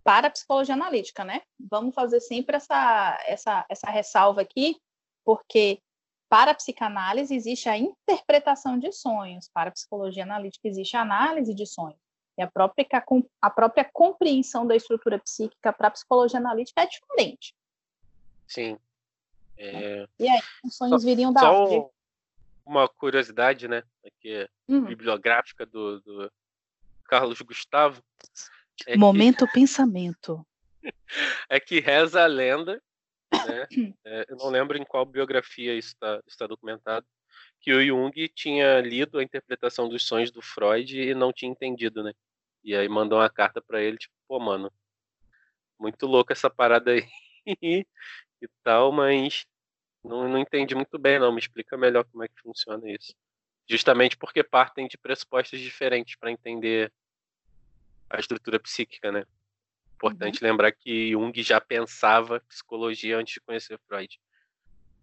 Para 0.02 0.26
a 0.26 0.30
psicologia 0.30 0.74
analítica, 0.74 1.22
né? 1.24 1.40
Vamos 1.70 1.94
fazer 1.94 2.18
sempre 2.18 2.56
essa, 2.56 3.16
essa, 3.24 3.64
essa 3.68 3.88
ressalva 3.90 4.40
aqui, 4.40 4.76
porque 5.24 5.80
para 6.34 6.50
a 6.50 6.54
psicanálise 6.54 7.32
existe 7.32 7.68
a 7.68 7.78
interpretação 7.78 8.76
de 8.76 8.90
sonhos, 8.90 9.48
para 9.54 9.68
a 9.68 9.72
psicologia 9.72 10.24
analítica 10.24 10.66
existe 10.66 10.96
a 10.96 11.02
análise 11.02 11.54
de 11.54 11.64
sonhos. 11.64 12.00
E 12.36 12.42
a 12.42 12.50
própria, 12.50 12.84
a 13.40 13.48
própria 13.48 13.84
compreensão 13.84 14.66
da 14.66 14.74
estrutura 14.74 15.20
psíquica 15.20 15.72
para 15.72 15.86
a 15.86 15.90
psicologia 15.92 16.40
analítica 16.40 16.82
é 16.82 16.86
diferente. 16.88 17.54
Sim. 18.48 18.76
É... 19.56 20.08
E 20.18 20.28
aí, 20.28 20.40
os 20.64 20.76
sonhos 20.76 21.02
só, 21.02 21.06
viriam 21.06 21.32
da 21.32 21.40
só? 21.40 21.88
Uma 22.66 22.88
curiosidade, 22.88 23.68
né? 23.68 23.84
Aqui, 24.04 24.50
uhum. 24.66 24.86
bibliográfica 24.86 25.64
do, 25.64 26.00
do 26.00 26.32
Carlos 27.04 27.40
Gustavo. 27.42 28.02
É 28.88 28.96
Momento 28.96 29.46
que... 29.46 29.52
pensamento. 29.52 30.44
é 31.48 31.60
que 31.60 31.78
reza 31.78 32.24
a 32.24 32.26
lenda, 32.26 32.82
né? 33.46 33.66
É, 34.06 34.26
eu 34.28 34.36
não 34.36 34.48
lembro 34.48 34.76
em 34.76 34.84
qual 34.84 35.04
biografia 35.04 35.74
isso 35.74 35.88
está, 35.88 36.22
está 36.26 36.46
documentado, 36.46 37.06
que 37.60 37.72
o 37.72 37.84
Jung 37.84 38.12
tinha 38.28 38.80
lido 38.80 39.18
a 39.18 39.22
interpretação 39.22 39.88
dos 39.88 40.06
sonhos 40.06 40.30
do 40.30 40.42
Freud 40.42 41.00
e 41.00 41.14
não 41.14 41.32
tinha 41.32 41.50
entendido, 41.50 42.02
né? 42.02 42.12
E 42.62 42.76
aí 42.76 42.88
mandou 42.88 43.18
uma 43.18 43.30
carta 43.30 43.62
para 43.62 43.82
ele, 43.82 43.96
tipo, 43.96 44.14
pô, 44.28 44.38
mano, 44.38 44.70
muito 45.78 46.06
louca 46.06 46.32
essa 46.32 46.50
parada 46.50 46.92
aí 46.92 47.06
e 48.42 48.48
tal, 48.62 48.92
mas 48.92 49.46
não, 50.04 50.28
não 50.28 50.38
entendi 50.38 50.74
muito 50.74 50.98
bem, 50.98 51.18
não. 51.18 51.32
Me 51.32 51.40
explica 51.40 51.76
melhor 51.76 52.04
como 52.04 52.22
é 52.22 52.28
que 52.28 52.40
funciona 52.42 52.90
isso. 52.90 53.14
Justamente 53.66 54.16
porque 54.16 54.44
partem 54.44 54.86
de 54.86 54.98
pressupostos 54.98 55.58
diferentes 55.58 56.16
para 56.16 56.30
entender 56.30 56.92
a 58.10 58.20
estrutura 58.20 58.60
psíquica, 58.60 59.10
né? 59.10 59.24
Importante 59.96 60.42
uhum. 60.42 60.48
lembrar 60.48 60.72
que 60.72 61.10
Jung 61.10 61.42
já 61.42 61.60
pensava 61.60 62.40
psicologia 62.48 63.18
antes 63.18 63.34
de 63.34 63.40
conhecer 63.40 63.78
Freud. 63.86 64.20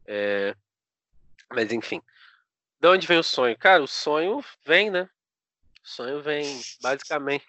É... 0.05 0.55
Mas 1.49 1.71
enfim. 1.71 2.01
De 2.79 2.87
onde 2.87 3.07
vem 3.07 3.19
o 3.19 3.23
sonho? 3.23 3.57
Cara, 3.57 3.83
o 3.83 3.87
sonho 3.87 4.43
vem, 4.65 4.89
né? 4.89 5.09
O 5.83 5.87
sonho 5.87 6.21
vem, 6.21 6.45
basicamente. 6.81 7.45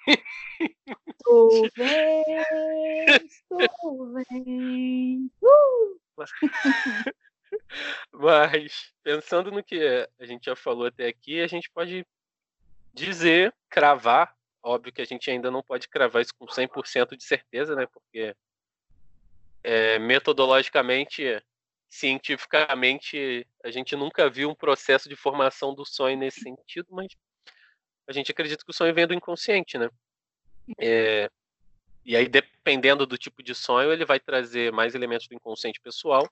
Tu 1.24 1.70
vens, 1.76 3.44
tu 3.48 4.14
vens. 4.14 5.30
Uh! 5.40 6.00
Mas, 8.12 8.92
pensando 9.02 9.50
no 9.50 9.62
que 9.62 10.08
a 10.18 10.26
gente 10.26 10.46
já 10.46 10.56
falou 10.56 10.86
até 10.86 11.06
aqui, 11.08 11.40
a 11.40 11.46
gente 11.46 11.70
pode 11.70 12.06
dizer, 12.92 13.54
cravar, 13.68 14.34
óbvio 14.62 14.92
que 14.92 15.02
a 15.02 15.04
gente 15.04 15.30
ainda 15.30 15.50
não 15.50 15.62
pode 15.62 15.88
cravar 15.88 16.22
isso 16.22 16.34
com 16.38 16.46
100% 16.46 17.16
de 17.16 17.24
certeza, 17.24 17.74
né? 17.74 17.86
Porque 17.86 18.34
é, 19.62 19.98
metodologicamente, 19.98 21.42
cientificamente, 21.88 23.46
a 23.64 23.70
gente 23.70 23.96
nunca 23.96 24.28
viu 24.30 24.50
um 24.50 24.54
processo 24.54 25.08
de 25.08 25.16
formação 25.16 25.74
do 25.74 25.84
sonho 25.84 26.16
nesse 26.16 26.40
sentido, 26.40 26.88
mas 26.90 27.08
a 28.06 28.12
gente 28.12 28.30
acredita 28.30 28.64
que 28.64 28.70
o 28.70 28.74
sonho 28.74 28.94
vem 28.94 29.06
do 29.06 29.14
inconsciente, 29.14 29.78
né? 29.78 29.88
É, 30.80 31.30
e 32.04 32.16
aí, 32.16 32.28
dependendo 32.28 33.06
do 33.06 33.16
tipo 33.16 33.42
de 33.42 33.54
sonho, 33.54 33.92
ele 33.92 34.04
vai 34.04 34.18
trazer 34.18 34.72
mais 34.72 34.94
elementos 34.94 35.28
do 35.28 35.34
inconsciente 35.34 35.80
pessoal 35.80 36.28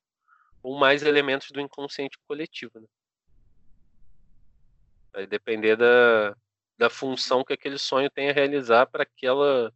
ou 0.62 0.78
mais 0.78 1.02
elementos 1.02 1.50
do 1.50 1.60
inconsciente 1.60 2.18
coletivo. 2.26 2.80
Né? 2.80 2.86
Vai 5.12 5.26
depender 5.26 5.76
da, 5.76 6.36
da 6.80 6.88
função 6.88 7.44
que 7.44 7.52
aquele 7.52 7.76
sonho 7.76 8.08
tem 8.08 8.30
a 8.30 8.32
realizar 8.32 8.86
para 8.86 9.02
aquela 9.02 9.70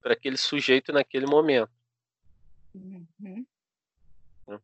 para 0.00 0.14
aquele 0.14 0.36
sujeito 0.36 0.92
naquele 0.92 1.26
momento. 1.26 1.70
Uhum. 2.74 3.46
Né? 4.48 4.60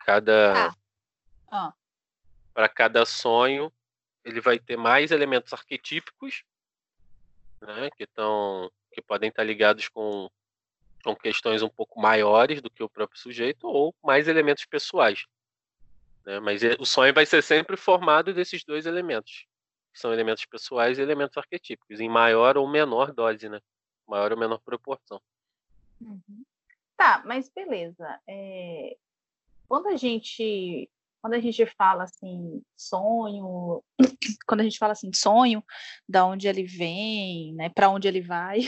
Cada 0.00 0.68
ah. 0.68 0.74
Ah. 1.48 1.74
para 2.52 2.68
cada 2.68 3.06
sonho 3.06 3.72
ele 4.24 4.40
vai 4.40 4.58
ter 4.58 4.76
mais 4.76 5.12
elementos 5.12 5.52
arquetípicos, 5.52 6.42
né, 7.60 7.88
que 7.96 8.02
estão 8.02 8.68
que 8.90 9.00
podem 9.00 9.28
estar 9.28 9.44
ligados 9.44 9.88
com 9.88 10.28
com 11.04 11.14
questões 11.14 11.62
um 11.62 11.68
pouco 11.68 12.00
maiores 12.00 12.60
do 12.60 12.68
que 12.68 12.82
o 12.82 12.88
próprio 12.88 13.20
sujeito 13.20 13.68
ou 13.68 13.94
mais 14.02 14.26
elementos 14.26 14.64
pessoais. 14.64 15.24
Né? 16.26 16.40
Mas 16.40 16.62
o 16.80 16.84
sonho 16.84 17.14
vai 17.14 17.24
ser 17.24 17.44
sempre 17.44 17.76
formado 17.76 18.34
desses 18.34 18.64
dois 18.64 18.86
elementos, 18.86 19.46
são 19.92 20.12
elementos 20.12 20.44
pessoais 20.44 20.98
e 20.98 21.02
elementos 21.02 21.36
arquetípicos, 21.36 22.00
em 22.00 22.08
maior 22.08 22.56
ou 22.56 22.68
menor 22.68 23.12
dose, 23.12 23.48
né? 23.48 23.60
Maior 24.06 24.32
ou 24.32 24.38
menor 24.38 24.60
proporção. 24.60 25.20
Uhum. 26.00 26.44
Tá, 26.96 27.22
mas 27.24 27.48
beleza. 27.48 28.20
É... 28.26 28.96
Quando 29.68 29.88
a 29.88 29.96
gente 29.96 30.88
quando 31.20 31.34
a 31.34 31.40
gente 31.40 31.66
fala 31.66 32.04
assim 32.04 32.62
sonho, 32.76 33.82
quando 34.46 34.60
a 34.60 34.64
gente 34.64 34.78
fala 34.78 34.92
assim 34.92 35.12
sonho, 35.12 35.62
da 36.08 36.24
onde 36.24 36.48
ele 36.48 36.64
vem, 36.64 37.52
né, 37.54 37.68
para 37.68 37.90
onde 37.90 38.08
ele 38.08 38.22
vai, 38.22 38.60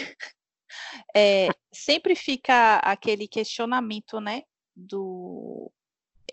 é, 1.14 1.48
sempre 1.72 2.14
fica 2.14 2.76
aquele 2.78 3.26
questionamento, 3.26 4.20
né, 4.20 4.42
do 4.76 5.70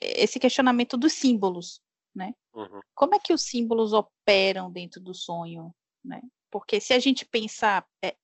esse 0.02 0.40
questionamento 0.40 0.98
dos 0.98 1.14
símbolos, 1.14 1.82
né? 2.16 2.34
Uhum. 2.54 2.80
Como 2.96 3.16
é 3.16 3.20
que 3.20 3.34
os 3.34 3.44
símbolos 3.44 3.94
operam 3.94 4.72
dentro 4.72 5.02
do 5.02 5.14
sonho, 5.14 5.74
né? 6.04 6.22
Porque 6.52 6.80
se 6.80 6.94
a 6.94 7.00
gente 7.00 7.26
pensar, 7.26 7.86
é, 8.04 8.16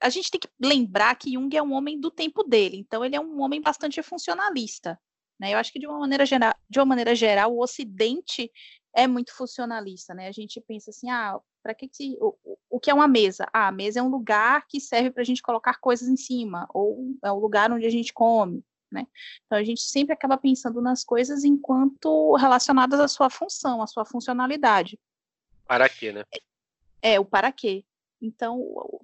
a 0.00 0.08
gente 0.08 0.30
tem 0.30 0.40
que 0.40 0.48
lembrar 0.60 1.16
que 1.16 1.32
Jung 1.32 1.54
é 1.56 1.62
um 1.62 1.72
homem 1.72 2.00
do 2.00 2.10
tempo 2.10 2.42
dele, 2.42 2.78
então 2.78 3.04
ele 3.04 3.16
é 3.16 3.20
um 3.20 3.40
homem 3.40 3.60
bastante 3.60 4.02
funcionalista, 4.02 4.98
né? 5.38 5.54
Eu 5.54 5.58
acho 5.58 5.72
que 5.72 5.78
de 5.78 5.86
uma 5.86 5.98
maneira 5.98 6.24
geral, 6.24 6.54
de 6.68 6.78
uma 6.78 6.86
maneira 6.86 7.14
geral, 7.14 7.54
o 7.54 7.62
Ocidente 7.62 8.50
é 8.94 9.06
muito 9.06 9.34
funcionalista, 9.36 10.14
né? 10.14 10.28
A 10.28 10.32
gente 10.32 10.60
pensa 10.60 10.90
assim, 10.90 11.10
ah, 11.10 11.38
para 11.62 11.74
que, 11.74 11.88
que 11.88 12.16
o, 12.20 12.36
o 12.70 12.80
que 12.80 12.90
é 12.90 12.94
uma 12.94 13.08
mesa? 13.08 13.46
Ah, 13.52 13.68
a 13.68 13.72
mesa 13.72 14.00
é 14.00 14.02
um 14.02 14.08
lugar 14.08 14.66
que 14.66 14.80
serve 14.80 15.10
para 15.10 15.22
a 15.22 15.26
gente 15.26 15.42
colocar 15.42 15.78
coisas 15.78 16.08
em 16.08 16.16
cima, 16.16 16.66
ou 16.72 17.14
é 17.22 17.30
o 17.30 17.38
lugar 17.38 17.70
onde 17.70 17.86
a 17.86 17.90
gente 17.90 18.12
come, 18.12 18.64
né? 18.90 19.06
Então 19.46 19.58
a 19.58 19.64
gente 19.64 19.80
sempre 19.80 20.12
acaba 20.12 20.36
pensando 20.36 20.80
nas 20.80 21.04
coisas 21.04 21.44
enquanto 21.44 22.34
relacionadas 22.36 23.00
à 23.00 23.08
sua 23.08 23.30
função, 23.30 23.82
à 23.82 23.86
sua 23.86 24.04
funcionalidade. 24.04 24.98
Para 25.66 25.88
quê, 25.88 26.12
né? 26.12 26.24
É, 27.02 27.14
é 27.14 27.20
o 27.20 27.24
para 27.24 27.52
quê. 27.52 27.84
Então, 28.20 28.60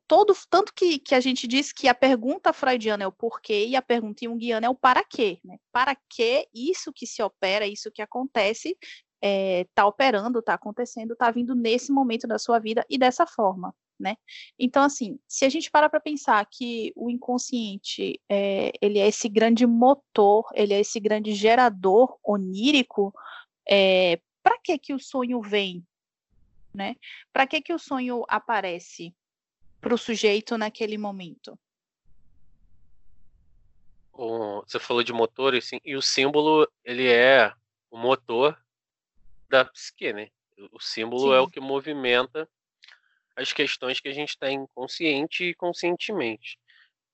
todo 0.08 0.34
tanto 0.50 0.72
que, 0.74 0.98
que 0.98 1.14
a 1.14 1.20
gente 1.20 1.46
diz 1.46 1.72
que 1.72 1.86
a 1.86 1.94
pergunta 1.94 2.52
freudiana 2.52 3.04
é 3.04 3.06
o 3.06 3.12
porquê 3.12 3.66
e 3.66 3.76
a 3.76 3.82
pergunta 3.82 4.24
junguiana 4.24 4.66
é 4.66 4.70
o 4.70 4.74
para 4.74 5.04
quê, 5.04 5.38
né? 5.44 5.56
Para 5.70 5.96
que 6.08 6.48
isso 6.52 6.92
que 6.92 7.06
se 7.06 7.22
opera, 7.22 7.66
isso 7.66 7.92
que 7.92 8.02
acontece, 8.02 8.76
está 9.22 9.22
eh, 9.22 9.66
é, 9.76 9.84
operando, 9.84 10.40
está 10.40 10.54
acontecendo, 10.54 11.12
está 11.12 11.30
vindo 11.30 11.54
nesse 11.54 11.92
momento 11.92 12.26
da 12.26 12.38
sua 12.38 12.58
vida 12.58 12.84
e 12.90 12.98
dessa 12.98 13.24
forma, 13.24 13.74
né? 13.98 14.16
Então, 14.58 14.82
assim, 14.82 15.18
se 15.28 15.44
a 15.44 15.48
gente 15.48 15.70
para 15.70 15.88
para 15.88 16.00
pensar 16.00 16.44
que 16.50 16.92
o 16.96 17.10
inconsciente 17.10 18.20
é, 18.28 18.72
ele 18.80 18.98
é 18.98 19.06
esse 19.06 19.28
grande 19.28 19.66
motor, 19.66 20.44
ele 20.54 20.74
é 20.74 20.80
esse 20.80 20.98
grande 20.98 21.32
gerador 21.32 22.18
onírico, 22.22 23.12
é, 23.68 24.20
para 24.42 24.58
que 24.62 24.78
que 24.78 24.94
o 24.94 24.98
sonho 24.98 25.40
vem, 25.40 25.84
né? 26.74 26.96
Para 27.32 27.46
que 27.46 27.60
que 27.60 27.72
o 27.72 27.78
sonho 27.78 28.24
aparece 28.28 29.14
para 29.80 29.94
o 29.94 29.98
sujeito 29.98 30.58
naquele 30.58 30.98
momento? 30.98 31.58
você 34.66 34.78
falou 34.78 35.02
de 35.02 35.12
motor, 35.12 35.54
assim, 35.54 35.80
e 35.84 35.96
o 35.96 36.02
símbolo 36.02 36.68
ele 36.84 37.08
é 37.08 37.52
o 37.90 37.98
motor 37.98 38.58
da 39.48 39.64
psique, 39.64 40.12
né? 40.12 40.30
O 40.72 40.80
símbolo 40.80 41.30
Sim. 41.30 41.34
é 41.36 41.40
o 41.40 41.48
que 41.48 41.60
movimenta 41.60 42.48
as 43.36 43.52
questões 43.52 44.00
que 44.00 44.08
a 44.08 44.12
gente 44.12 44.38
tem 44.38 44.66
consciente 44.74 45.44
e 45.44 45.54
conscientemente. 45.54 46.58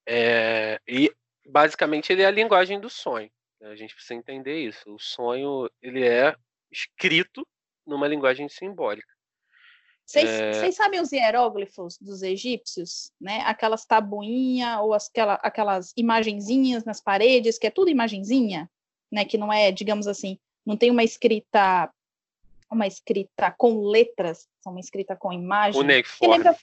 É, 0.07 0.81
e 0.87 1.13
basicamente 1.47 2.13
ele 2.13 2.23
é 2.23 2.27
a 2.27 2.31
linguagem 2.31 2.81
do 2.81 2.91
sonho. 2.91 3.31
Né? 3.61 3.69
A 3.69 3.77
gente 3.77 3.95
precisa 3.95 4.15
entender 4.15 4.59
isso. 4.61 4.93
O 4.93 4.99
sonho 4.99 5.71
ele 5.81 6.07
é 6.07 6.35
escrito 6.71 7.47
numa 7.87 8.09
linguagem 8.09 8.49
simbólica. 8.49 9.09
Vocês 10.07 10.29
é... 10.29 10.73
sabem 10.73 11.01
os 11.01 11.13
hieróglifos 11.13 11.97
dos 12.01 12.23
egípcios, 12.23 13.13
né? 13.21 13.43
Aquelas 13.43 13.87
tabuinhas 13.87 14.81
ou 14.81 14.93
as, 14.93 15.09
aquela, 15.09 15.35
aquelas 15.35 15.93
imagenzinhas 15.97 16.85
nas 16.85 17.01
paredes, 17.01 17.59
que 17.59 17.69
é 17.69 17.71
tudo 17.71 17.91
imagenzinha, 17.91 18.69
né? 19.11 19.25
Que 19.25 19.39
não 19.39 19.53
é, 19.53 19.71
digamos 19.71 20.09
assim, 20.09 20.37
não 20.67 20.77
tem 20.77 20.91
uma 20.91 21.05
escrita 21.05 21.89
uma 22.71 22.87
escrita 22.87 23.55
com 23.59 23.89
letras, 23.89 24.49
uma 24.65 24.81
escrita 24.81 25.17
com 25.17 25.33
imagem. 25.33 25.81
Cuneiforme. 25.81 26.19
Que 26.19 26.27
lembra, 26.29 26.59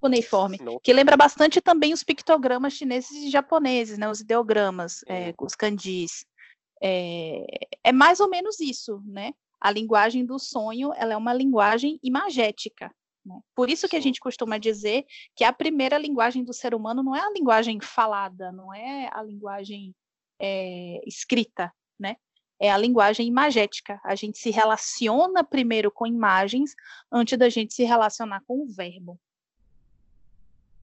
cuneiforme, 0.00 0.58
que 0.82 0.92
lembra 0.92 1.16
bastante 1.16 1.60
também 1.60 1.92
os 1.92 2.04
pictogramas 2.04 2.74
chineses 2.74 3.10
e 3.10 3.30
japoneses, 3.30 3.98
né, 3.98 4.08
os 4.08 4.20
ideogramas, 4.20 5.04
é, 5.08 5.34
os 5.40 5.54
kanjis. 5.54 6.24
É, 6.80 7.44
é 7.84 7.92
mais 7.92 8.20
ou 8.20 8.28
menos 8.28 8.58
isso, 8.60 9.00
né? 9.04 9.32
A 9.60 9.70
linguagem 9.70 10.24
do 10.24 10.38
sonho, 10.40 10.92
ela 10.96 11.12
é 11.12 11.16
uma 11.16 11.32
linguagem 11.32 12.00
imagética. 12.02 12.92
Né? 13.24 13.38
Por 13.54 13.70
isso 13.70 13.88
que 13.88 13.94
a 13.94 14.00
gente 14.00 14.18
costuma 14.18 14.58
dizer 14.58 15.06
que 15.36 15.44
a 15.44 15.52
primeira 15.52 15.96
linguagem 15.96 16.42
do 16.42 16.52
ser 16.52 16.74
humano 16.74 17.02
não 17.02 17.14
é 17.14 17.20
a 17.20 17.30
linguagem 17.30 17.80
falada, 17.80 18.50
não 18.50 18.74
é 18.74 19.08
a 19.12 19.22
linguagem 19.22 19.94
é, 20.40 21.00
escrita, 21.06 21.72
né? 21.98 22.16
É 22.62 22.70
a 22.70 22.78
linguagem 22.78 23.26
imagética. 23.26 24.00
A 24.04 24.14
gente 24.14 24.38
se 24.38 24.50
relaciona 24.50 25.42
primeiro 25.42 25.90
com 25.90 26.06
imagens 26.06 26.76
antes 27.10 27.36
da 27.36 27.48
gente 27.48 27.74
se 27.74 27.82
relacionar 27.82 28.40
com 28.46 28.62
o 28.62 28.68
verbo. 28.68 29.20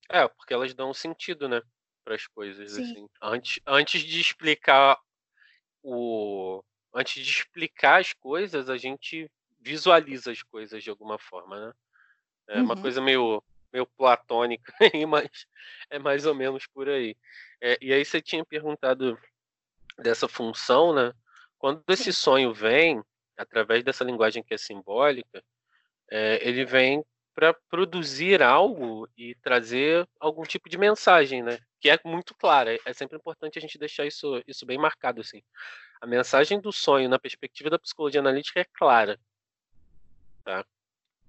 É, 0.09 0.27
porque 0.27 0.53
elas 0.53 0.73
dão 0.73 0.93
sentido, 0.93 1.47
né, 1.47 1.61
para 2.03 2.15
as 2.15 2.27
coisas 2.27 2.73
Sim. 2.73 2.83
assim. 2.83 3.09
Antes, 3.21 3.59
antes 3.65 4.01
de 4.01 4.19
explicar 4.19 4.99
o 5.81 6.61
antes 6.93 7.23
de 7.23 7.31
explicar 7.31 8.01
as 8.01 8.11
coisas, 8.11 8.69
a 8.69 8.75
gente 8.75 9.31
visualiza 9.61 10.31
as 10.33 10.43
coisas 10.43 10.83
de 10.83 10.89
alguma 10.89 11.17
forma, 11.17 11.67
né? 11.67 11.73
É 12.49 12.57
uhum. 12.57 12.65
uma 12.65 12.81
coisa 12.81 12.99
meio 12.99 13.41
meio 13.71 13.85
platônica, 13.85 14.73
mas 15.07 15.47
é 15.89 15.97
mais 15.97 16.25
ou 16.25 16.35
menos 16.35 16.67
por 16.67 16.89
aí. 16.89 17.15
É, 17.61 17.77
e 17.79 17.93
aí 17.93 18.03
você 18.03 18.21
tinha 18.21 18.43
perguntado 18.43 19.17
dessa 19.97 20.27
função, 20.27 20.93
né? 20.93 21.13
Quando 21.59 21.83
esse 21.89 22.13
sonho 22.13 22.53
vem, 22.53 23.03
através 23.37 23.83
dessa 23.83 24.05
linguagem 24.05 24.41
que 24.41 24.53
é 24.53 24.57
simbólica, 24.57 25.43
é, 26.09 26.47
ele 26.47 26.65
vem 26.65 27.03
para 27.35 27.53
produzir 27.69 28.41
algo 28.41 29.07
e 29.17 29.35
trazer 29.35 30.07
algum 30.19 30.43
tipo 30.43 30.69
de 30.69 30.77
mensagem, 30.77 31.43
né? 31.43 31.59
Que 31.79 31.89
é 31.89 31.99
muito 32.03 32.33
clara. 32.33 32.77
É 32.85 32.93
sempre 32.93 33.17
importante 33.17 33.57
a 33.57 33.61
gente 33.61 33.77
deixar 33.77 34.05
isso, 34.05 34.41
isso 34.47 34.65
bem 34.65 34.77
marcado, 34.77 35.21
assim. 35.21 35.41
A 36.01 36.07
mensagem 36.07 36.59
do 36.59 36.71
sonho, 36.71 37.09
na 37.09 37.19
perspectiva 37.19 37.69
da 37.69 37.77
psicologia 37.77 38.21
analítica, 38.21 38.61
é 38.61 38.65
clara. 38.73 39.19
Tá? 40.43 40.65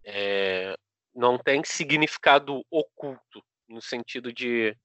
É, 0.04 0.76
não 1.14 1.37
tem 1.38 1.62
significado 1.64 2.64
oculto, 2.70 3.44
no 3.68 3.82
sentido 3.82 4.32
de 4.32 4.76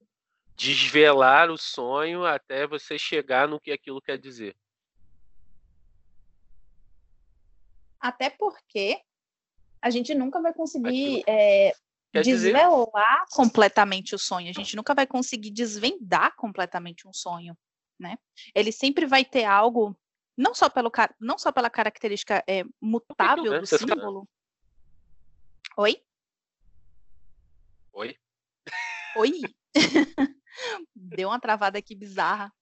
desvelar 0.56 1.50
o 1.50 1.58
sonho 1.58 2.24
até 2.24 2.66
você 2.66 2.98
chegar 2.98 3.46
no 3.46 3.60
que 3.60 3.70
aquilo 3.70 4.02
quer 4.02 4.18
dizer. 4.18 4.56
Até 8.06 8.30
porque 8.30 9.02
a 9.82 9.90
gente 9.90 10.14
nunca 10.14 10.40
vai 10.40 10.54
conseguir 10.54 11.24
é, 11.26 11.74
desvelar 12.22 13.24
dizer... 13.24 13.34
completamente 13.34 14.14
o 14.14 14.18
sonho. 14.18 14.48
A 14.48 14.52
gente 14.52 14.76
nunca 14.76 14.94
vai 14.94 15.08
conseguir 15.08 15.50
desvendar 15.50 16.36
completamente 16.36 17.08
um 17.08 17.12
sonho, 17.12 17.58
né? 17.98 18.16
Ele 18.54 18.70
sempre 18.70 19.06
vai 19.06 19.24
ter 19.24 19.42
algo, 19.42 19.98
não 20.36 20.54
só, 20.54 20.70
pelo, 20.70 20.88
não 21.18 21.36
só 21.36 21.50
pela 21.50 21.68
característica 21.68 22.44
é, 22.46 22.62
mutável 22.80 23.50
né? 23.50 23.58
do 23.58 23.66
símbolo. 23.66 24.28
Oi? 25.76 26.00
Oi? 27.92 28.16
Oi? 29.16 29.40
Deu 30.94 31.28
uma 31.28 31.40
travada 31.40 31.76
aqui 31.76 31.96
bizarra. 31.96 32.54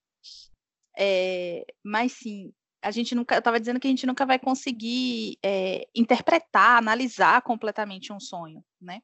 É, 0.97 1.67
mas 1.83 2.13
sim, 2.13 2.51
a 2.85 2.91
gente 2.91 3.15
nunca, 3.15 3.33
eu 3.33 3.39
estava 3.39 3.59
dizendo 3.59 3.79
que 3.79 3.87
a 3.87 3.89
gente 3.89 4.05
nunca 4.05 4.27
vai 4.27 4.37
conseguir 4.37 5.39
é, 5.41 5.87
interpretar, 5.95 6.77
analisar 6.77 7.41
completamente 7.41 8.13
um 8.13 8.19
sonho, 8.19 8.63
né? 8.79 9.01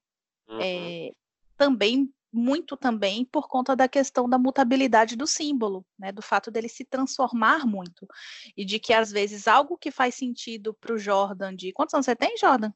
Uhum. 0.47 0.59
É, 0.61 1.11
também 1.57 2.13
muito 2.31 2.77
também 2.77 3.25
por 3.25 3.47
conta 3.47 3.75
da 3.75 3.87
questão 3.87 4.29
da 4.29 4.37
mutabilidade 4.37 5.15
do 5.15 5.25
símbolo, 5.25 5.83
né, 5.99 6.11
do 6.11 6.21
fato 6.21 6.49
dele 6.49 6.69
se 6.69 6.85
transformar 6.85 7.65
muito 7.65 8.07
e 8.55 8.63
de 8.63 8.79
que 8.79 8.93
às 8.93 9.11
vezes 9.11 9.49
algo 9.49 9.77
que 9.77 9.91
faz 9.91 10.15
sentido 10.15 10.73
para 10.75 10.93
o 10.93 10.97
Jordan 10.97 11.53
de 11.53 11.73
quantos 11.73 11.93
anos 11.93 12.05
você 12.05 12.15
tem, 12.15 12.37
Jordan? 12.37 12.71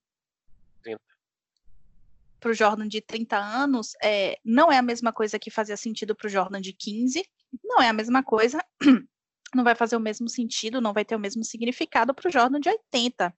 30. 0.83 1.01
Para 2.39 2.51
o 2.51 2.53
Jordan 2.53 2.87
de 2.87 2.99
30 2.99 3.37
anos, 3.37 3.93
é, 4.03 4.37
não 4.43 4.69
é 4.69 4.77
a 4.77 4.81
mesma 4.81 5.13
coisa 5.13 5.39
que 5.39 5.49
fazia 5.49 5.77
sentido 5.77 6.15
para 6.15 6.27
o 6.27 6.29
Jordan 6.29 6.59
de 6.59 6.73
15, 6.73 7.23
não 7.63 7.81
é 7.81 7.87
a 7.87 7.93
mesma 7.93 8.21
coisa 8.23 8.59
não 9.55 9.63
vai 9.63 9.75
fazer 9.75 9.95
o 9.95 9.99
mesmo 9.99 10.29
sentido, 10.29 10.81
não 10.81 10.93
vai 10.93 11.05
ter 11.05 11.15
o 11.15 11.19
mesmo 11.19 11.43
significado 11.43 12.13
para 12.13 12.27
o 12.27 12.31
Jordan 12.31 12.59
de 12.59 12.69
80. 12.69 13.33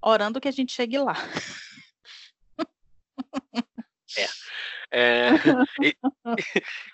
Orando 0.00 0.40
que 0.40 0.48
a 0.48 0.52
gente 0.52 0.72
chegue 0.72 0.98
lá. 0.98 1.14
É. 4.94 5.00
é 5.00 5.32
e, 5.80 5.96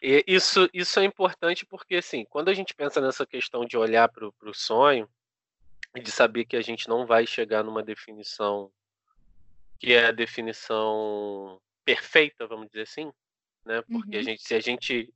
e, 0.00 0.24
isso, 0.28 0.70
isso 0.72 1.00
é 1.00 1.04
importante 1.04 1.66
porque, 1.66 1.96
assim, 1.96 2.24
quando 2.26 2.48
a 2.48 2.54
gente 2.54 2.72
pensa 2.72 3.00
nessa 3.00 3.26
questão 3.26 3.64
de 3.64 3.76
olhar 3.76 4.08
para 4.08 4.24
o 4.24 4.54
sonho 4.54 5.10
e 5.96 6.00
de 6.00 6.12
saber 6.12 6.44
que 6.44 6.56
a 6.56 6.62
gente 6.62 6.88
não 6.88 7.04
vai 7.04 7.26
chegar 7.26 7.64
numa 7.64 7.82
definição 7.82 8.70
que 9.80 9.92
é 9.92 10.06
a 10.06 10.12
definição 10.12 11.60
perfeita, 11.84 12.46
vamos 12.46 12.68
dizer 12.68 12.82
assim, 12.82 13.12
né? 13.64 13.82
Porque 13.82 14.16
uhum. 14.16 14.20
a 14.20 14.22
gente, 14.22 14.42
se 14.42 14.54
a 14.54 14.60
gente 14.60 15.12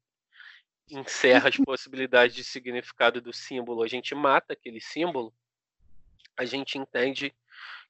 encerra 0.93 1.49
as 1.49 1.57
possibilidades 1.57 2.35
de 2.35 2.45
significado 2.45 3.21
do 3.21 3.33
símbolo, 3.33 3.83
a 3.83 3.89
gente 3.89 4.15
mata 4.15 4.53
aquele 4.53 4.81
símbolo, 4.81 5.33
a 6.37 6.45
gente 6.45 6.79
entende 6.79 7.35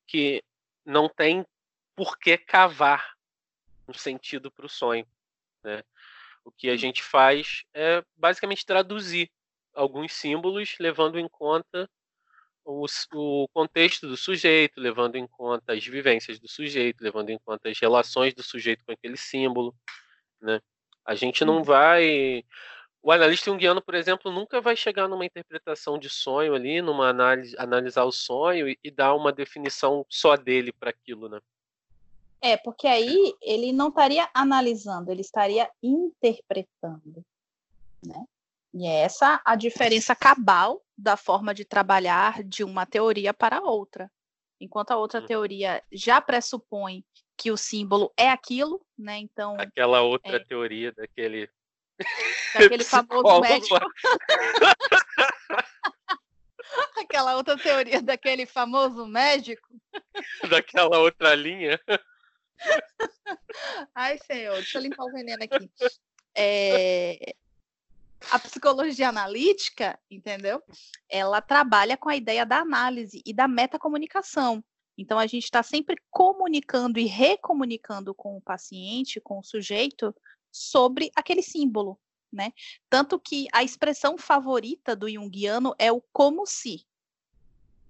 que 0.07 0.43
não 0.85 1.09
tem 1.09 1.45
por 1.95 2.19
que 2.19 2.37
cavar 2.39 3.15
um 3.89 3.93
sentido 3.93 4.51
para 4.51 4.67
o 4.67 4.69
sonho. 4.69 5.07
Né? 5.63 5.83
O 6.45 6.51
que 6.51 6.69
a 6.69 6.77
gente 6.77 7.03
faz 7.03 7.65
é 7.75 8.05
basicamente 8.17 8.67
traduzir 8.67 9.31
alguns 9.75 10.13
símbolos, 10.13 10.77
levando 10.79 11.19
em 11.19 11.29
conta 11.29 11.89
o, 12.65 12.87
o, 13.15 13.49
contexto 13.49 14.09
do 14.09 14.17
sujeito, 14.17 14.81
levando 14.81 15.17
em 15.17 15.27
conta 15.27 15.73
as 15.73 15.85
vivências 15.85 16.39
do 16.39 16.49
sujeito, 16.49 17.03
levando 17.03 17.31
em 17.31 17.39
conta 17.39 17.69
as 17.69 17.79
relações 17.79 18.35
do 18.35 18.43
sujeito 18.43 18.85
com 18.85 18.93
aquele 18.93 19.17
símbolo. 19.17 19.75
Né? 20.41 20.61
A 21.05 21.15
gente 21.15 21.45
não 21.45 21.59
uhum. 21.59 21.65
vai 21.65 22.45
o 23.03 23.11
analista 23.11 23.51
junguiano, 23.51 23.83
por 23.83 23.95
exemplo, 23.95 24.31
nunca 24.31 24.61
vai 24.61 24.77
chegar 24.77 25.09
numa 25.09 25.27
interpretação 25.27 25.99
de 25.99 26.09
sonho 26.09 26.55
ali, 26.55 26.81
numa 26.81 27.09
análise, 27.09 27.57
analisar 27.59 28.05
o 28.05 28.13
sonho 28.13 28.69
e, 28.69 28.79
e 28.83 28.91
dar 28.91 29.15
uma 29.15 29.33
definição 29.33 30.07
só 30.09 30.37
dele 30.37 30.73
para 30.73 30.91
aquilo, 30.91 31.29
né? 31.29 31.41
É, 32.41 32.57
porque 32.57 32.87
aí 32.87 33.35
ele 33.41 33.73
não 33.73 33.89
estaria 33.89 34.29
analisando, 34.33 35.11
ele 35.11 35.21
estaria 35.21 35.69
interpretando, 35.83 37.25
né? 38.05 38.25
E 38.75 38.87
é 38.87 39.03
essa 39.03 39.41
a 39.45 39.55
diferença 39.55 40.15
cabal 40.15 40.83
da 40.97 41.17
forma 41.17 41.53
de 41.53 41.65
trabalhar 41.65 42.43
de 42.43 42.65
uma 42.65 42.87
teoria 42.87 43.35
para 43.35 43.61
outra. 43.61 44.11
Enquanto 44.61 44.93
a 44.93 44.97
outra 44.97 45.21
hum. 45.21 45.27
teoria 45.27 45.83
já 45.93 46.21
pressupõe 46.21 47.05
que 47.37 47.51
o 47.51 47.57
símbolo 47.57 48.13
é 48.17 48.29
aquilo, 48.29 48.81
né? 48.97 49.19
Então. 49.19 49.57
Aquela 49.59 50.03
outra 50.03 50.37
é... 50.37 50.45
teoria 50.45 50.93
daquele 50.93 51.51
Daquele 52.55 52.85
famoso 52.85 53.41
médico. 53.41 53.79
Aquela 56.97 57.37
outra 57.37 57.59
teoria 57.59 58.01
daquele 58.01 58.47
famoso 58.47 59.07
médico. 59.07 59.69
Daquela 60.49 60.99
outra 60.99 61.35
linha. 61.35 61.79
Ai, 63.95 64.19
senhor, 64.19 64.55
deixa 64.55 64.79
eu 64.79 64.83
limpar 64.83 65.05
o 65.05 65.13
veneno 65.13 65.45
aqui. 65.45 65.71
É, 66.35 67.35
a 68.31 68.39
psicologia 68.39 69.09
analítica, 69.09 69.99
entendeu? 70.11 70.63
Ela 71.09 71.41
trabalha 71.41 71.97
com 71.97 72.09
a 72.09 72.17
ideia 72.17 72.47
da 72.47 72.59
análise 72.59 73.23
e 73.27 73.33
da 73.33 73.49
metacomunicação. 73.49 74.63
Então, 74.97 75.19
a 75.19 75.27
gente 75.27 75.45
está 75.45 75.63
sempre 75.63 75.97
comunicando 76.11 76.99
e 76.99 77.07
recomunicando 77.07 78.15
com 78.15 78.37
o 78.37 78.41
paciente, 78.41 79.21
com 79.21 79.39
o 79.39 79.43
sujeito, 79.43 80.15
sobre 80.53 81.11
aquele 81.17 81.43
símbolo, 81.43 81.99
né? 82.31 82.53
Tanto 82.89 83.19
que 83.19 83.49
a 83.53 83.65
expressão 83.65 84.19
favorita 84.19 84.95
do 84.95 85.11
Jungiano 85.11 85.75
é 85.79 85.91
o 85.91 86.03
como 86.13 86.47
se, 86.47 86.87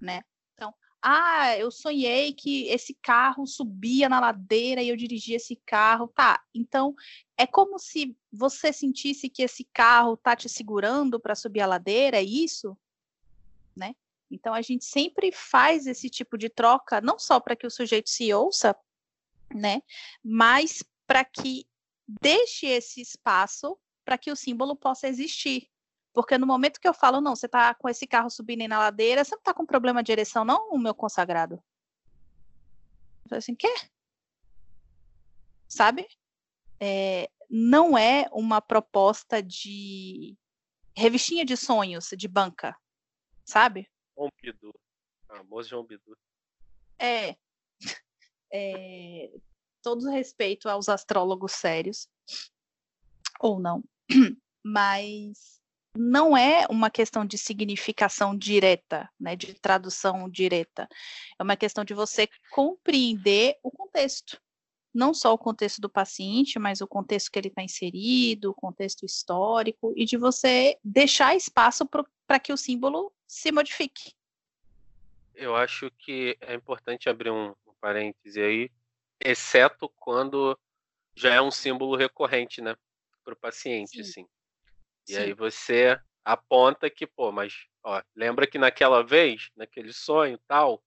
né? 0.00 0.22
Então, 0.54 0.72
ah, 1.02 1.56
eu 1.58 1.70
sonhei 1.70 2.32
que 2.32 2.68
esse 2.68 2.94
carro 2.94 3.46
subia 3.46 4.08
na 4.08 4.20
ladeira 4.20 4.80
e 4.82 4.88
eu 4.88 4.96
dirigia 4.96 5.36
esse 5.36 5.56
carro, 5.66 6.08
tá? 6.08 6.40
Então, 6.54 6.94
é 7.36 7.46
como 7.46 7.78
se 7.78 8.16
você 8.32 8.72
sentisse 8.72 9.28
que 9.28 9.42
esse 9.42 9.64
carro 9.64 10.16
tá 10.16 10.36
te 10.36 10.48
segurando 10.48 11.18
para 11.18 11.34
subir 11.34 11.60
a 11.60 11.66
ladeira, 11.66 12.18
é 12.18 12.22
isso? 12.22 12.78
Né? 13.74 13.94
Então, 14.30 14.54
a 14.54 14.62
gente 14.62 14.84
sempre 14.84 15.32
faz 15.32 15.86
esse 15.86 16.08
tipo 16.08 16.38
de 16.38 16.48
troca, 16.48 17.00
não 17.00 17.18
só 17.18 17.40
para 17.40 17.56
que 17.56 17.66
o 17.66 17.70
sujeito 17.70 18.08
se 18.08 18.32
ouça, 18.32 18.76
né? 19.52 19.82
Mas 20.24 20.84
para 21.06 21.24
que 21.24 21.66
deixe 22.06 22.66
esse 22.66 23.00
espaço 23.00 23.78
para 24.04 24.18
que 24.18 24.30
o 24.30 24.36
símbolo 24.36 24.76
possa 24.76 25.08
existir. 25.08 25.68
Porque 26.12 26.36
no 26.36 26.46
momento 26.46 26.80
que 26.80 26.88
eu 26.88 26.92
falo, 26.92 27.20
não, 27.20 27.34
você 27.34 27.46
está 27.46 27.74
com 27.74 27.88
esse 27.88 28.06
carro 28.06 28.28
subindo 28.28 28.66
na 28.68 28.78
ladeira, 28.78 29.24
você 29.24 29.34
não 29.34 29.40
está 29.40 29.54
com 29.54 29.64
problema 29.64 30.02
de 30.02 30.12
ereção, 30.12 30.44
não, 30.44 30.70
o 30.70 30.78
meu 30.78 30.94
consagrado? 30.94 31.54
Eu 31.54 33.30
falei 33.30 33.38
assim, 33.38 33.54
quê? 33.54 33.72
Sabe? 35.66 36.06
É, 36.78 37.30
não 37.48 37.96
é 37.96 38.28
uma 38.32 38.60
proposta 38.60 39.42
de 39.42 40.36
revistinha 40.94 41.44
de 41.44 41.56
sonhos 41.56 42.10
de 42.14 42.28
banca, 42.28 42.76
sabe? 43.44 43.88
João 44.14 44.28
Bidu. 44.42 44.74
Famoso 45.26 45.68
João 45.70 45.84
Bidu. 45.84 46.14
É. 46.98 47.36
é 48.52 49.32
todo 49.82 50.10
respeito 50.10 50.68
aos 50.68 50.88
astrólogos 50.88 51.52
sérios, 51.52 52.08
ou 53.40 53.58
não, 53.58 53.82
mas 54.64 55.60
não 55.94 56.36
é 56.36 56.66
uma 56.70 56.90
questão 56.90 57.24
de 57.24 57.36
significação 57.36 58.36
direta, 58.36 59.10
né, 59.20 59.36
de 59.36 59.54
tradução 59.54 60.28
direta. 60.28 60.88
É 61.38 61.42
uma 61.42 61.56
questão 61.56 61.84
de 61.84 61.92
você 61.92 62.28
compreender 62.50 63.58
o 63.62 63.70
contexto. 63.70 64.40
Não 64.94 65.12
só 65.14 65.32
o 65.32 65.38
contexto 65.38 65.80
do 65.80 65.88
paciente, 65.88 66.58
mas 66.58 66.80
o 66.80 66.86
contexto 66.86 67.30
que 67.30 67.38
ele 67.38 67.48
está 67.48 67.62
inserido, 67.62 68.50
o 68.50 68.54
contexto 68.54 69.04
histórico, 69.04 69.92
e 69.96 70.04
de 70.04 70.16
você 70.16 70.78
deixar 70.84 71.34
espaço 71.34 71.86
para 71.86 72.38
que 72.38 72.52
o 72.52 72.56
símbolo 72.56 73.12
se 73.26 73.50
modifique. 73.50 74.12
Eu 75.34 75.56
acho 75.56 75.90
que 75.98 76.36
é 76.40 76.54
importante 76.54 77.08
abrir 77.08 77.30
um, 77.30 77.54
um 77.66 77.72
parêntese 77.80 78.40
aí, 78.40 78.70
exceto 79.24 79.88
quando 79.96 80.58
já 81.14 81.34
é 81.34 81.40
um 81.40 81.50
símbolo 81.50 81.96
recorrente, 81.96 82.60
né, 82.60 82.74
para 83.24 83.34
o 83.34 83.36
paciente, 83.36 83.90
Sim. 83.90 84.00
assim. 84.00 84.26
E 85.08 85.14
Sim. 85.14 85.20
aí 85.20 85.32
você 85.32 86.00
aponta 86.24 86.88
que, 86.88 87.06
pô, 87.06 87.32
mas 87.32 87.66
ó, 87.82 88.02
lembra 88.14 88.46
que 88.46 88.58
naquela 88.58 89.02
vez, 89.02 89.50
naquele 89.56 89.92
sonho, 89.92 90.38
tal, 90.46 90.82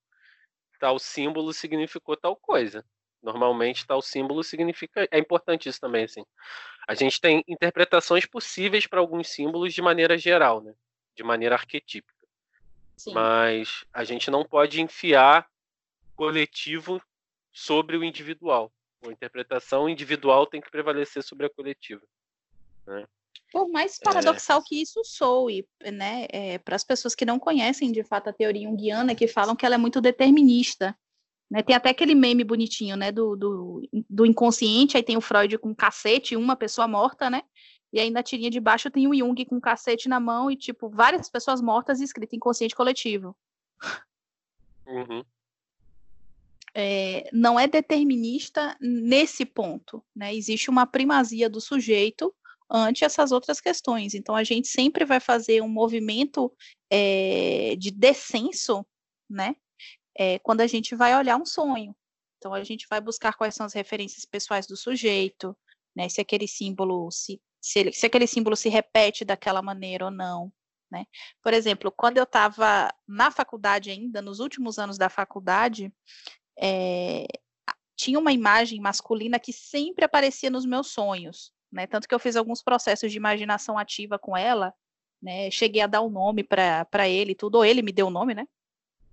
tal 0.79 0.97
símbolo 0.97 1.53
significou 1.53 2.15
tal 2.15 2.35
coisa. 2.35 2.85
Normalmente 3.21 3.85
tal 3.85 4.01
símbolo 4.01 4.43
significa, 4.43 5.07
é 5.11 5.17
importante 5.17 5.67
isso 5.67 5.79
também, 5.79 6.05
assim. 6.05 6.23
A 6.87 6.93
gente 6.93 7.19
tem 7.19 7.43
interpretações 7.47 8.25
possíveis 8.25 8.85
para 8.85 8.99
alguns 8.99 9.29
símbolos 9.29 9.73
de 9.73 9.81
maneira 9.81 10.17
geral, 10.17 10.61
né? 10.61 10.73
De 11.15 11.23
maneira 11.23 11.55
arquetípica. 11.55 12.13
Sim. 12.95 13.13
Mas 13.13 13.83
a 13.91 14.03
gente 14.03 14.29
não 14.29 14.45
pode 14.45 14.79
enfiar 14.81 15.49
coletivo 16.15 17.01
sobre 17.55 17.95
o 17.95 18.03
individual. 18.03 18.69
A 19.01 19.07
interpretação 19.09 19.87
individual 19.87 20.45
tem 20.45 20.59
que 20.59 20.69
prevalecer 20.69 21.23
sobre 21.23 21.45
a 21.45 21.49
coletiva. 21.49 22.01
Né? 22.85 23.05
Por 23.51 23.69
mais 23.69 23.97
paradoxal 23.97 24.59
é. 24.59 24.63
que 24.67 24.81
isso 24.81 25.01
soe, 25.05 25.65
né, 25.93 26.27
é, 26.29 26.57
para 26.57 26.75
as 26.75 26.83
pessoas 26.83 27.15
que 27.15 27.25
não 27.25 27.39
conhecem 27.39 27.91
de 27.91 28.03
fato 28.03 28.29
a 28.29 28.33
teoria 28.33 28.67
junguiana, 28.67 29.15
que 29.15 29.27
falam 29.27 29.55
que 29.55 29.65
ela 29.65 29.75
é 29.75 29.77
muito 29.77 30.01
determinista. 30.01 30.97
Né, 31.49 31.61
tem 31.61 31.75
até 31.75 31.91
aquele 31.91 32.15
meme 32.15 32.43
bonitinho, 32.43 32.97
né, 32.97 33.11
do, 33.11 33.35
do, 33.35 33.89
do 34.09 34.25
inconsciente, 34.25 34.97
aí 34.97 35.03
tem 35.03 35.15
o 35.15 35.21
Freud 35.21 35.57
com 35.59 35.69
um 35.69 35.75
cacete, 35.75 36.35
uma 36.35 36.55
pessoa 36.55 36.87
morta, 36.87 37.29
né, 37.29 37.43
e 37.93 37.99
aí 37.99 38.09
na 38.09 38.23
tirinha 38.23 38.49
de 38.49 38.59
baixo 38.59 38.89
tem 38.89 39.07
o 39.07 39.15
Jung 39.15 39.45
com 39.45 39.55
um 39.55 39.61
cacete 39.61 40.09
na 40.09 40.19
mão 40.19 40.51
e, 40.51 40.57
tipo, 40.57 40.89
várias 40.89 41.29
pessoas 41.29 41.61
mortas 41.61 42.01
escrito 42.01 42.35
inconsciente 42.35 42.75
coletivo. 42.75 43.37
Uhum. 44.85 45.23
É, 46.77 47.29
não 47.31 47.59
é 47.59 47.67
determinista 47.67 48.75
nesse 48.81 49.45
ponto, 49.45 50.03
né, 50.13 50.35
existe 50.35 50.69
uma 50.69 50.85
primazia 50.85 51.49
do 51.49 51.61
sujeito 51.61 52.35
ante 52.69 53.05
essas 53.05 53.31
outras 53.31 53.61
questões. 53.61 54.13
Então, 54.13 54.35
a 54.35 54.43
gente 54.43 54.67
sempre 54.67 55.05
vai 55.05 55.19
fazer 55.19 55.61
um 55.61 55.69
movimento 55.69 56.51
é, 56.89 57.75
de 57.77 57.91
descenso, 57.91 58.85
né? 59.29 59.55
É, 60.17 60.39
quando 60.39 60.61
a 60.61 60.67
gente 60.67 60.95
vai 60.95 61.15
olhar 61.15 61.37
um 61.37 61.45
sonho. 61.45 61.95
Então, 62.37 62.53
a 62.53 62.63
gente 62.63 62.87
vai 62.89 62.99
buscar 62.99 63.33
quais 63.35 63.55
são 63.55 63.65
as 63.65 63.73
referências 63.73 64.25
pessoais 64.25 64.65
do 64.65 64.75
sujeito, 64.75 65.55
né? 65.95 66.09
Se 66.09 66.21
aquele 66.21 66.47
símbolo 66.47 67.11
se, 67.11 67.39
se, 67.61 67.79
ele, 67.79 67.93
se 67.93 68.05
aquele 68.05 68.27
símbolo 68.27 68.55
se 68.55 68.69
repete 68.69 69.23
daquela 69.23 69.61
maneira 69.61 70.05
ou 70.05 70.11
não. 70.11 70.51
Né? 70.91 71.05
Por 71.41 71.53
exemplo, 71.53 71.91
quando 71.91 72.17
eu 72.17 72.23
estava 72.23 72.93
na 73.07 73.31
faculdade 73.31 73.89
ainda, 73.89 74.21
nos 74.21 74.39
últimos 74.39 74.77
anos 74.77 74.97
da 74.97 75.09
faculdade, 75.09 75.91
é, 76.57 77.25
tinha 77.95 78.19
uma 78.19 78.31
imagem 78.31 78.79
masculina 78.79 79.39
que 79.39 79.53
sempre 79.53 80.05
aparecia 80.05 80.49
nos 80.49 80.65
meus 80.65 80.87
sonhos 80.87 81.53
né? 81.75 81.85
Tanto 81.85 82.07
que 82.07 82.15
eu 82.15 82.19
fiz 82.19 82.37
alguns 82.37 82.63
processos 82.63 83.11
de 83.11 83.17
imaginação 83.17 83.77
ativa 83.77 84.17
com 84.17 84.35
ela, 84.35 84.73
né? 85.21 85.51
Cheguei 85.51 85.81
a 85.81 85.87
dar 85.87 85.99
o 85.99 86.07
um 86.07 86.09
nome 86.09 86.41
para 86.41 87.07
ele 87.07 87.33
e 87.33 87.35
tudo, 87.35 87.55
ou 87.55 87.65
ele 87.65 87.81
me 87.81 87.91
deu 87.91 88.07
o 88.07 88.11
nome, 88.11 88.33
né? 88.33 88.47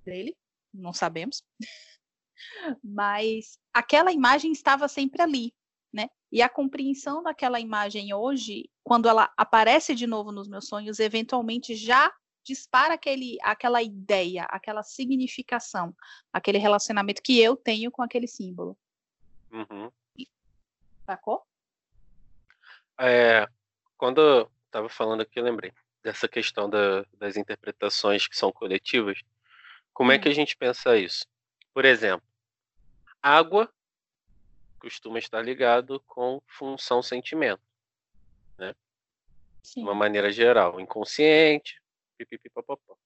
Dele, 0.05 0.37
não 0.73 0.93
sabemos. 0.93 1.43
Mas 2.83 3.59
aquela 3.75 4.13
imagem 4.13 4.53
estava 4.53 4.87
sempre 4.87 5.21
ali, 5.21 5.53
né? 5.93 6.09
E 6.31 6.41
a 6.41 6.49
compreensão 6.49 7.21
daquela 7.21 7.59
imagem 7.59 8.15
hoje, 8.15 8.71
quando 8.85 9.09
ela 9.09 9.33
aparece 9.37 9.93
de 9.93 10.07
novo 10.07 10.31
nos 10.31 10.49
meus 10.49 10.69
sonhos, 10.69 11.01
eventualmente 11.01 11.75
já 11.75 12.13
dispara 12.45 12.95
aquele, 12.95 13.39
aquela 13.43 13.83
ideia, 13.83 14.45
aquela 14.45 14.83
significação, 14.83 15.95
aquele 16.33 16.59
relacionamento 16.59 17.23
que 17.23 17.41
eu 17.41 17.57
tenho 17.57 17.91
com 17.91 18.03
aquele 18.03 18.27
símbolo. 18.27 18.77
Uhum. 19.51 19.91
Sacou? 21.07 21.47
É, 22.99 23.49
quando 23.97 24.21
eu 24.21 24.51
estava 24.67 24.89
falando 24.89 25.21
aqui, 25.21 25.39
eu 25.39 25.45
lembrei 25.45 25.73
dessa 26.03 26.29
questão 26.29 26.69
da, 26.69 27.05
das 27.19 27.37
interpretações 27.37 28.27
que 28.27 28.37
são 28.37 28.53
coletivas. 28.53 29.21
Como 29.93 30.13
é 30.13 30.19
que 30.19 30.29
a 30.29 30.31
hum. 30.31 30.35
gente 30.35 30.57
pensa 30.57 30.97
isso? 30.97 31.27
Por 31.75 31.85
exemplo, 31.85 32.27
água 33.23 33.73
costuma 34.79 35.19
estar 35.19 35.43
ligado 35.43 36.01
com 36.07 36.43
função 36.47 37.03
sentimento, 37.03 37.63
né? 38.59 38.75
De 39.63 39.81
uma 39.81 39.95
maneira 39.95 40.33
geral, 40.33 40.81
inconsciente, 40.81 41.82
pipipipopopó. 42.27 42.97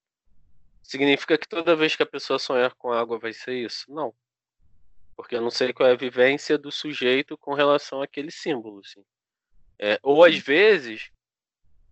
Significa 0.83 1.37
que 1.37 1.49
toda 1.49 1.77
vez 1.77 1.97
que 1.97 2.03
a 2.03 2.07
pessoa 2.07 2.39
sonhar 2.39 2.75
com 2.75 2.93
água 2.93 3.19
vai 3.19 3.33
ser 3.33 3.55
isso? 3.55 3.93
Não. 3.93 4.15
Porque 5.17 5.35
eu 5.35 5.41
não 5.41 5.51
sei 5.51 5.73
qual 5.73 5.89
é 5.89 5.93
a 5.93 5.97
vivência 5.97 6.57
do 6.57 6.71
sujeito 6.71 7.37
com 7.39 7.55
relação 7.55 8.03
àquele 8.03 8.31
símbolo, 8.31 8.81
assim. 8.85 9.05
É, 9.79 9.99
ou 10.03 10.25
às 10.25 10.39
vezes 10.39 11.11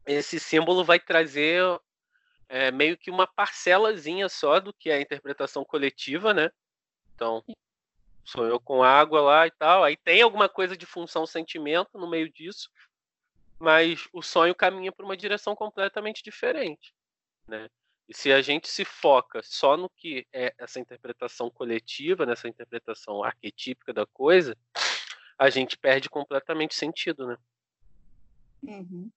esse 0.06 0.38
símbolo 0.38 0.84
vai 0.84 1.00
trazer 1.00 1.62
é, 2.48 2.70
meio 2.70 2.96
que 2.96 3.10
uma 3.10 3.26
parcelazinha 3.26 4.28
só 4.28 4.60
do 4.60 4.72
que 4.72 4.90
é 4.90 4.94
a 4.94 5.00
interpretação 5.00 5.64
coletiva, 5.64 6.32
né? 6.32 6.50
Então, 7.14 7.44
sonhou 8.24 8.60
com 8.60 8.82
água 8.82 9.20
lá 9.20 9.46
e 9.46 9.50
tal, 9.50 9.84
aí 9.84 9.96
tem 9.96 10.22
alguma 10.22 10.48
coisa 10.48 10.76
de 10.76 10.86
função 10.86 11.26
sentimento 11.26 11.98
no 11.98 12.08
meio 12.08 12.30
disso, 12.32 12.70
mas 13.58 14.08
o 14.12 14.22
sonho 14.22 14.54
caminha 14.54 14.92
para 14.92 15.04
uma 15.04 15.16
direção 15.16 15.54
completamente 15.54 16.22
diferente, 16.22 16.94
né? 17.46 17.68
E 18.08 18.14
se 18.14 18.32
a 18.32 18.42
gente 18.42 18.68
se 18.68 18.84
foca 18.84 19.40
só 19.42 19.76
no 19.76 19.88
que 19.88 20.26
é 20.32 20.54
essa 20.58 20.78
interpretação 20.78 21.50
coletiva, 21.50 22.26
nessa 22.26 22.48
interpretação 22.48 23.24
arquetípica 23.24 23.92
da 23.94 24.04
coisa, 24.04 24.56
a 25.38 25.48
gente 25.48 25.78
perde 25.78 26.10
completamente 26.10 26.74
sentido, 26.74 27.26
né? 27.26 27.36
Uhum. 28.62 29.10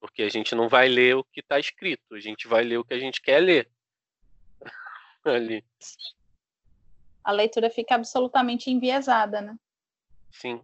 Porque 0.00 0.22
a 0.22 0.28
gente 0.28 0.54
não 0.54 0.68
vai 0.68 0.88
ler 0.88 1.16
o 1.16 1.24
que 1.24 1.40
está 1.40 1.58
escrito, 1.58 2.14
a 2.14 2.20
gente 2.20 2.48
vai 2.48 2.62
ler 2.62 2.78
o 2.78 2.84
que 2.84 2.94
a 2.94 2.98
gente 2.98 3.20
quer 3.20 3.40
ler. 3.40 3.70
Ali. 5.24 5.64
A 7.22 7.32
leitura 7.32 7.68
fica 7.68 7.94
absolutamente 7.94 8.70
enviesada, 8.70 9.40
né? 9.42 9.58
Sim. 10.30 10.62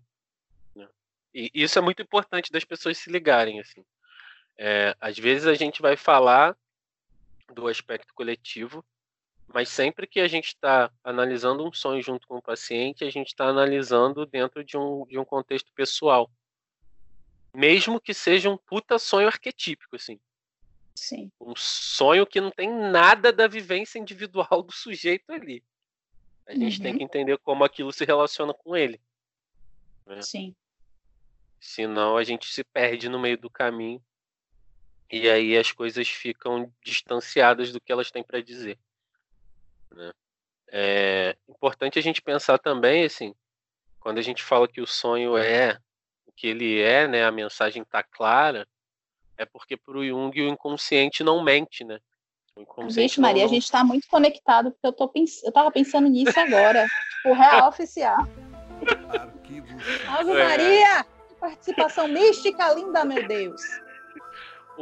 Né. 0.75 0.89
E 1.35 1.51
isso 1.53 1.79
é 1.79 1.83
muito 1.83 2.01
importante 2.01 2.53
das 2.53 2.65
pessoas 2.65 2.97
se 2.97 3.11
ligarem, 3.11 3.61
assim. 3.61 3.85
É, 4.57 4.97
às 5.01 5.19
vezes 5.19 5.47
a 5.47 5.55
gente 5.55 5.83
vai 5.83 5.97
falar 5.97 6.57
do 7.53 7.69
aspecto 7.69 8.13
coletivo, 8.15 8.85
mas 9.53 9.69
sempre 9.69 10.07
que 10.07 10.21
a 10.21 10.29
gente 10.29 10.49
está 10.49 10.91
analisando 11.05 11.67
um 11.67 11.73
sonho 11.73 12.03
junto 12.03 12.27
com 12.27 12.37
o 12.37 12.43
paciente, 12.43 13.05
a 13.05 13.11
gente 13.11 13.29
está 13.29 13.47
analisando 13.47 14.25
dentro 14.25 14.65
de 14.65 14.77
um, 14.77 15.05
de 15.07 15.19
um 15.19 15.25
contexto 15.25 15.71
pessoal. 15.75 16.31
Mesmo 17.55 18.01
que 18.01 18.15
seja 18.15 18.49
um 18.49 18.57
puta 18.57 18.99
sonho 18.99 19.27
arquetípico, 19.27 19.97
assim. 19.97 20.19
Sim. 20.95 21.31
Um 21.41 21.55
sonho 21.55 22.27
que 22.27 22.41
não 22.41 22.51
tem 22.51 22.71
nada 22.71 23.33
da 23.33 23.47
vivência 23.47 23.99
individual 23.99 24.63
do 24.63 24.73
sujeito 24.73 25.31
ali. 25.33 25.63
A 26.47 26.55
gente 26.55 26.79
uhum. 26.79 26.83
tem 26.83 26.99
que 26.99 27.05
entender 27.05 27.39
como 27.39 27.65
aquilo 27.65 27.93
se 27.93 28.05
relaciona 28.05 28.55
com 28.55 28.77
ele. 28.77 29.01
Né? 30.07 30.23
Sim. 30.23 30.55
Senão 31.61 32.17
a 32.17 32.25
gente 32.25 32.53
se 32.53 32.65
perde 32.65 33.09
no 33.09 33.19
meio 33.19 33.39
do 33.39 33.49
caminho. 33.49 34.03
E 35.13 35.29
aí 35.29 35.59
as 35.59 35.71
coisas 35.71 36.09
ficam 36.09 36.73
distanciadas 36.83 37.71
do 37.71 37.79
que 37.79 37.93
elas 37.93 38.11
têm 38.11 38.23
para 38.23 38.41
dizer. 38.41 38.79
Né? 39.91 40.11
É 40.69 41.37
importante 41.47 41.99
a 41.99 42.03
gente 42.03 42.23
pensar 42.23 42.59
também, 42.59 43.05
assim, 43.05 43.35
quando 44.01 44.17
a 44.17 44.23
gente 44.23 44.43
fala 44.43 44.67
que 44.67 44.81
o 44.81 44.87
sonho 44.87 45.37
é 45.37 45.79
que 46.35 46.47
ele 46.47 46.81
é, 46.81 47.07
né, 47.07 47.25
a 47.25 47.31
mensagem 47.31 47.83
está 47.83 48.03
clara, 48.03 48.67
é 49.37 49.45
porque 49.45 49.77
para 49.77 49.99
o 49.99 50.05
Jung 50.05 50.41
o 50.41 50.49
inconsciente 50.49 51.23
não 51.23 51.43
mente, 51.43 51.85
né? 51.85 52.01
Gente, 52.89 53.21
Maria, 53.21 53.43
não... 53.43 53.51
a 53.51 53.53
gente 53.53 53.65
está 53.65 53.85
muito 53.85 54.09
conectado, 54.09 54.71
porque 54.73 54.87
eu, 54.87 54.93
tô 54.93 55.09
pens... 55.09 55.43
eu 55.43 55.53
tava 55.53 55.71
pensando 55.71 56.09
nisso 56.09 56.39
agora. 56.41 56.87
tipo, 57.17 57.35
real 57.35 57.69
oficial. 57.69 58.27
Ave 60.09 60.33
é. 60.33 60.49
Maria! 60.49 61.07
Participação 61.39 62.09
mística 62.09 62.73
linda, 62.73 63.05
meu 63.05 63.27
Deus. 63.27 63.61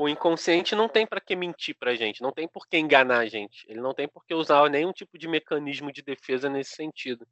O 0.03 0.09
inconsciente 0.09 0.75
não 0.75 0.89
tem 0.89 1.07
para 1.07 1.21
que 1.21 1.37
mentir 1.37 1.77
pra 1.79 1.95
gente, 1.95 2.23
não 2.23 2.33
tem 2.33 2.49
por 2.49 2.67
que 2.67 2.79
enganar 2.79 3.19
a 3.19 3.27
gente. 3.27 3.67
Ele 3.69 3.83
não 3.83 3.93
tem 3.93 4.09
por 4.09 4.25
que 4.25 4.33
usar 4.33 4.67
nenhum 4.71 4.95
tipo 4.95 5.19
de 5.19 5.29
mecanismo 5.29 5.93
de 5.93 6.01
defesa 6.01 6.49
nesse 6.49 6.71
sentido. 6.71 7.29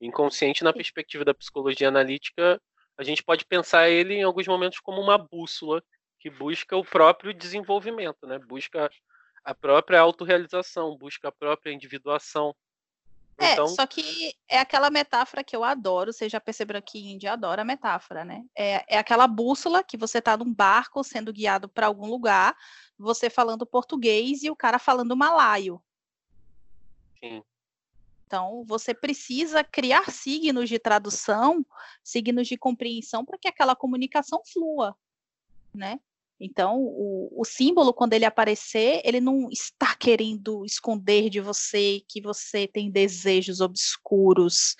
O 0.00 0.06
inconsciente, 0.06 0.64
na 0.64 0.72
perspectiva 0.72 1.26
da 1.26 1.34
psicologia 1.34 1.88
analítica, 1.88 2.58
a 2.96 3.02
gente 3.02 3.22
pode 3.22 3.44
pensar 3.44 3.90
ele 3.90 4.14
em 4.14 4.22
alguns 4.22 4.48
momentos 4.48 4.80
como 4.80 4.98
uma 4.98 5.18
bússola 5.18 5.84
que 6.18 6.30
busca 6.30 6.74
o 6.74 6.82
próprio 6.82 7.34
desenvolvimento, 7.34 8.26
né? 8.26 8.38
Busca 8.38 8.90
a 9.44 9.54
própria 9.54 10.00
autorrealização, 10.00 10.96
busca 10.96 11.28
a 11.28 11.32
própria 11.32 11.70
individuação. 11.70 12.56
É, 13.40 13.54
então... 13.54 13.66
só 13.68 13.86
que 13.86 14.34
é 14.46 14.58
aquela 14.58 14.90
metáfora 14.90 15.42
que 15.42 15.56
eu 15.56 15.64
adoro, 15.64 16.12
vocês 16.12 16.30
já 16.30 16.38
perceberam 16.38 16.82
que 16.82 17.10
Índia 17.10 17.32
adora 17.32 17.62
a 17.62 17.64
metáfora, 17.64 18.22
né? 18.22 18.44
É, 18.56 18.96
é 18.96 18.98
aquela 18.98 19.26
bússola 19.26 19.82
que 19.82 19.96
você 19.96 20.18
está 20.18 20.36
num 20.36 20.52
barco 20.52 21.02
sendo 21.02 21.32
guiado 21.32 21.66
para 21.68 21.86
algum 21.86 22.06
lugar, 22.06 22.54
você 22.98 23.30
falando 23.30 23.64
português 23.64 24.42
e 24.42 24.50
o 24.50 24.56
cara 24.56 24.78
falando 24.78 25.16
malaio. 25.16 25.82
Sim. 27.18 27.42
Então, 28.26 28.62
você 28.64 28.94
precisa 28.94 29.64
criar 29.64 30.10
signos 30.10 30.68
de 30.68 30.78
tradução, 30.78 31.64
signos 32.04 32.46
de 32.46 32.56
compreensão 32.58 33.24
para 33.24 33.38
que 33.38 33.48
aquela 33.48 33.74
comunicação 33.74 34.42
flua, 34.44 34.94
né? 35.74 35.98
Então, 36.40 36.78
o, 36.78 37.28
o, 37.36 37.44
símbolo, 37.44 37.92
quando 37.92 38.14
ele 38.14 38.24
aparecer, 38.24 39.02
ele 39.04 39.20
não 39.20 39.50
está 39.50 39.94
querendo 39.94 40.64
esconder 40.64 41.28
de 41.28 41.38
você 41.38 42.02
que 42.08 42.22
você 42.22 42.66
tem 42.66 42.90
desejos 42.90 43.60
obscuros. 43.60 44.74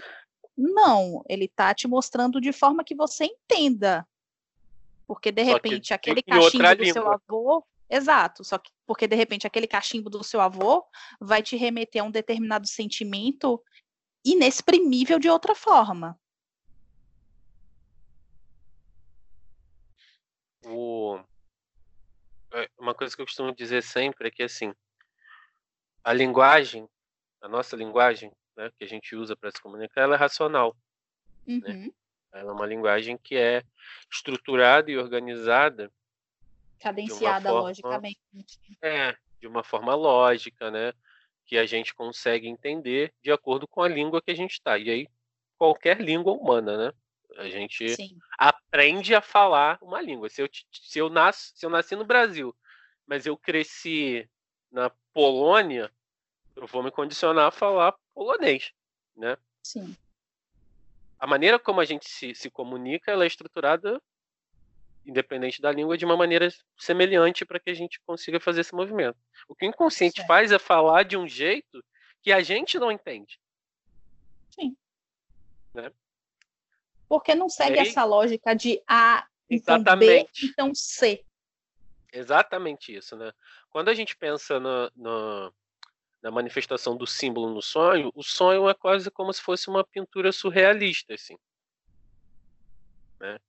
Não, 0.56 1.22
ele 1.28 1.44
está 1.44 1.74
te 1.74 1.86
mostrando 1.86 2.40
de 2.40 2.50
forma 2.50 2.82
que 2.82 2.94
você 2.94 3.26
entenda. 3.26 4.08
Porque, 5.06 5.30
de 5.30 5.44
só 5.44 5.52
repente, 5.52 5.92
aquele 5.92 6.22
cachimbo 6.22 6.76
do 6.76 6.82
língua. 6.82 6.92
seu 6.92 7.12
avô. 7.12 7.66
Exato, 7.90 8.42
só 8.44 8.56
que 8.56 8.70
porque, 8.86 9.06
de 9.06 9.16
repente, 9.16 9.46
aquele 9.46 9.66
cachimbo 9.66 10.08
do 10.08 10.24
seu 10.24 10.40
avô 10.40 10.84
vai 11.20 11.42
te 11.42 11.56
remeter 11.56 12.00
a 12.00 12.04
um 12.04 12.10
determinado 12.10 12.66
sentimento 12.66 13.62
inexprimível 14.24 15.18
de 15.18 15.28
outra 15.28 15.54
forma. 15.54 16.18
O 20.64 21.18
uma 22.78 22.94
coisa 22.94 23.14
que 23.14 23.22
eu 23.22 23.26
costumo 23.26 23.54
dizer 23.54 23.82
sempre 23.82 24.28
é 24.28 24.30
que 24.30 24.42
assim 24.42 24.74
a 26.02 26.12
linguagem, 26.12 26.88
a 27.40 27.48
nossa 27.48 27.76
linguagem, 27.76 28.32
né, 28.56 28.70
que 28.78 28.84
a 28.84 28.88
gente 28.88 29.14
usa 29.14 29.36
para 29.36 29.50
se 29.50 29.60
comunicar, 29.60 30.02
ela 30.02 30.16
é 30.16 30.18
racional. 30.18 30.76
Né? 31.46 31.54
Uhum. 31.54 31.84
Né? 31.84 31.90
Ela 32.32 32.50
é 32.50 32.54
uma 32.54 32.66
linguagem 32.66 33.18
que 33.18 33.36
é 33.36 33.62
estruturada 34.10 34.90
e 34.90 34.96
organizada, 34.96 35.90
cadenciada 36.78 37.50
forma, 37.50 37.68
logicamente. 37.68 38.20
É, 38.82 39.14
de 39.38 39.46
uma 39.46 39.62
forma 39.62 39.94
lógica, 39.94 40.70
né, 40.70 40.92
que 41.44 41.58
a 41.58 41.66
gente 41.66 41.94
consegue 41.94 42.48
entender 42.48 43.12
de 43.22 43.30
acordo 43.30 43.66
com 43.66 43.82
a 43.82 43.88
língua 43.88 44.22
que 44.22 44.30
a 44.30 44.36
gente 44.36 44.52
está. 44.52 44.78
E 44.78 44.88
aí 44.88 45.08
qualquer 45.58 46.00
língua 46.00 46.32
humana, 46.32 46.76
né? 46.76 46.92
A 47.36 47.48
gente 47.48 47.88
Sim. 47.96 48.18
aprende 48.38 49.14
a 49.14 49.20
falar 49.20 49.78
uma 49.80 50.00
língua. 50.00 50.28
Se 50.28 50.42
eu, 50.42 50.48
se, 50.72 50.98
eu 50.98 51.08
nasci, 51.08 51.52
se 51.54 51.64
eu 51.64 51.70
nasci 51.70 51.96
no 51.96 52.04
Brasil, 52.04 52.54
mas 53.06 53.26
eu 53.26 53.36
cresci 53.36 54.28
na 54.70 54.90
Polônia, 55.12 55.90
eu 56.56 56.66
vou 56.66 56.82
me 56.82 56.90
condicionar 56.90 57.46
a 57.46 57.50
falar 57.50 57.94
polonês, 58.14 58.72
né? 59.16 59.36
Sim. 59.62 59.96
A 61.18 61.26
maneira 61.26 61.58
como 61.58 61.80
a 61.80 61.84
gente 61.84 62.08
se, 62.08 62.34
se 62.34 62.50
comunica, 62.50 63.10
ela 63.10 63.24
é 63.24 63.26
estruturada, 63.26 64.00
independente 65.04 65.60
da 65.60 65.70
língua, 65.72 65.98
de 65.98 66.04
uma 66.04 66.16
maneira 66.16 66.48
semelhante 66.78 67.44
para 67.44 67.60
que 67.60 67.70
a 67.70 67.74
gente 67.74 68.00
consiga 68.00 68.40
fazer 68.40 68.62
esse 68.62 68.74
movimento. 68.74 69.18
O 69.48 69.54
que 69.54 69.66
o 69.66 69.68
inconsciente 69.68 70.16
certo. 70.16 70.28
faz 70.28 70.52
é 70.52 70.58
falar 70.58 71.04
de 71.04 71.16
um 71.16 71.28
jeito 71.28 71.84
que 72.22 72.32
a 72.32 72.40
gente 72.40 72.78
não 72.78 72.90
entende. 72.90 73.40
Sim. 74.50 74.76
Né? 75.74 75.90
Porque 77.10 77.34
não 77.34 77.48
segue 77.48 77.80
aí, 77.80 77.88
essa 77.88 78.04
lógica 78.04 78.54
de 78.54 78.80
A, 78.86 79.26
então 79.50 79.74
exatamente. 79.74 80.46
B, 80.46 80.52
então 80.52 80.72
C. 80.72 81.24
Exatamente 82.12 82.94
isso, 82.94 83.16
né? 83.16 83.32
Quando 83.68 83.88
a 83.88 83.94
gente 83.94 84.16
pensa 84.16 84.60
no, 84.60 84.88
no, 84.94 85.52
na 86.22 86.30
manifestação 86.30 86.96
do 86.96 87.08
símbolo 87.08 87.52
no 87.52 87.60
sonho, 87.60 88.12
o 88.14 88.22
sonho 88.22 88.68
é 88.68 88.74
quase 88.74 89.10
como 89.10 89.32
se 89.32 89.42
fosse 89.42 89.68
uma 89.68 89.82
pintura 89.82 90.30
surrealista, 90.30 91.12
assim. 91.12 91.36
Né? 93.18 93.40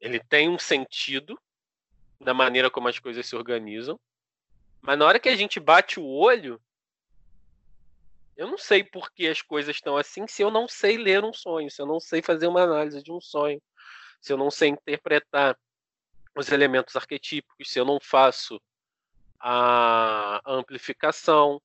Ele 0.00 0.18
tem 0.18 0.48
um 0.48 0.58
sentido 0.58 1.38
na 2.18 2.32
maneira 2.32 2.70
como 2.70 2.88
as 2.88 2.98
coisas 2.98 3.26
se 3.26 3.36
organizam, 3.36 4.00
mas 4.80 4.98
na 4.98 5.04
hora 5.04 5.20
que 5.20 5.28
a 5.28 5.36
gente 5.36 5.60
bate 5.60 6.00
o 6.00 6.06
olho, 6.06 6.58
eu 8.42 8.48
não 8.48 8.58
sei 8.58 8.82
por 8.82 9.12
que 9.12 9.28
as 9.28 9.40
coisas 9.40 9.76
estão 9.76 9.96
assim 9.96 10.26
se 10.26 10.42
eu 10.42 10.50
não 10.50 10.66
sei 10.66 10.98
ler 10.98 11.24
um 11.24 11.32
sonho, 11.32 11.70
se 11.70 11.80
eu 11.80 11.86
não 11.86 12.00
sei 12.00 12.20
fazer 12.20 12.48
uma 12.48 12.62
análise 12.62 13.00
de 13.00 13.12
um 13.12 13.20
sonho, 13.20 13.62
se 14.20 14.32
eu 14.32 14.36
não 14.36 14.50
sei 14.50 14.70
interpretar 14.70 15.56
os 16.36 16.50
elementos 16.50 16.96
arquetípicos, 16.96 17.70
se 17.70 17.78
eu 17.78 17.84
não 17.84 18.00
faço 18.00 18.60
a 19.38 20.40
amplificação. 20.44 21.62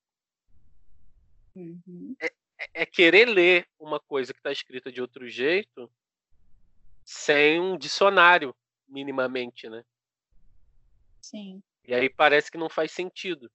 Uhum. 1.56 2.16
É, 2.20 2.28
é, 2.60 2.70
é 2.82 2.86
querer 2.86 3.26
ler 3.26 3.68
uma 3.80 4.00
coisa 4.00 4.32
que 4.32 4.40
está 4.40 4.52
escrita 4.52 4.92
de 4.92 5.02
outro 5.02 5.28
jeito 5.28 5.92
sem 7.04 7.60
um 7.60 7.76
dicionário, 7.76 8.56
minimamente, 8.88 9.68
né? 9.68 9.84
Sim. 11.22 11.64
E 11.84 11.94
aí 11.96 12.08
parece 12.08 12.52
que 12.52 12.58
não 12.58 12.70
faz 12.70 12.92
sentido 12.92 13.50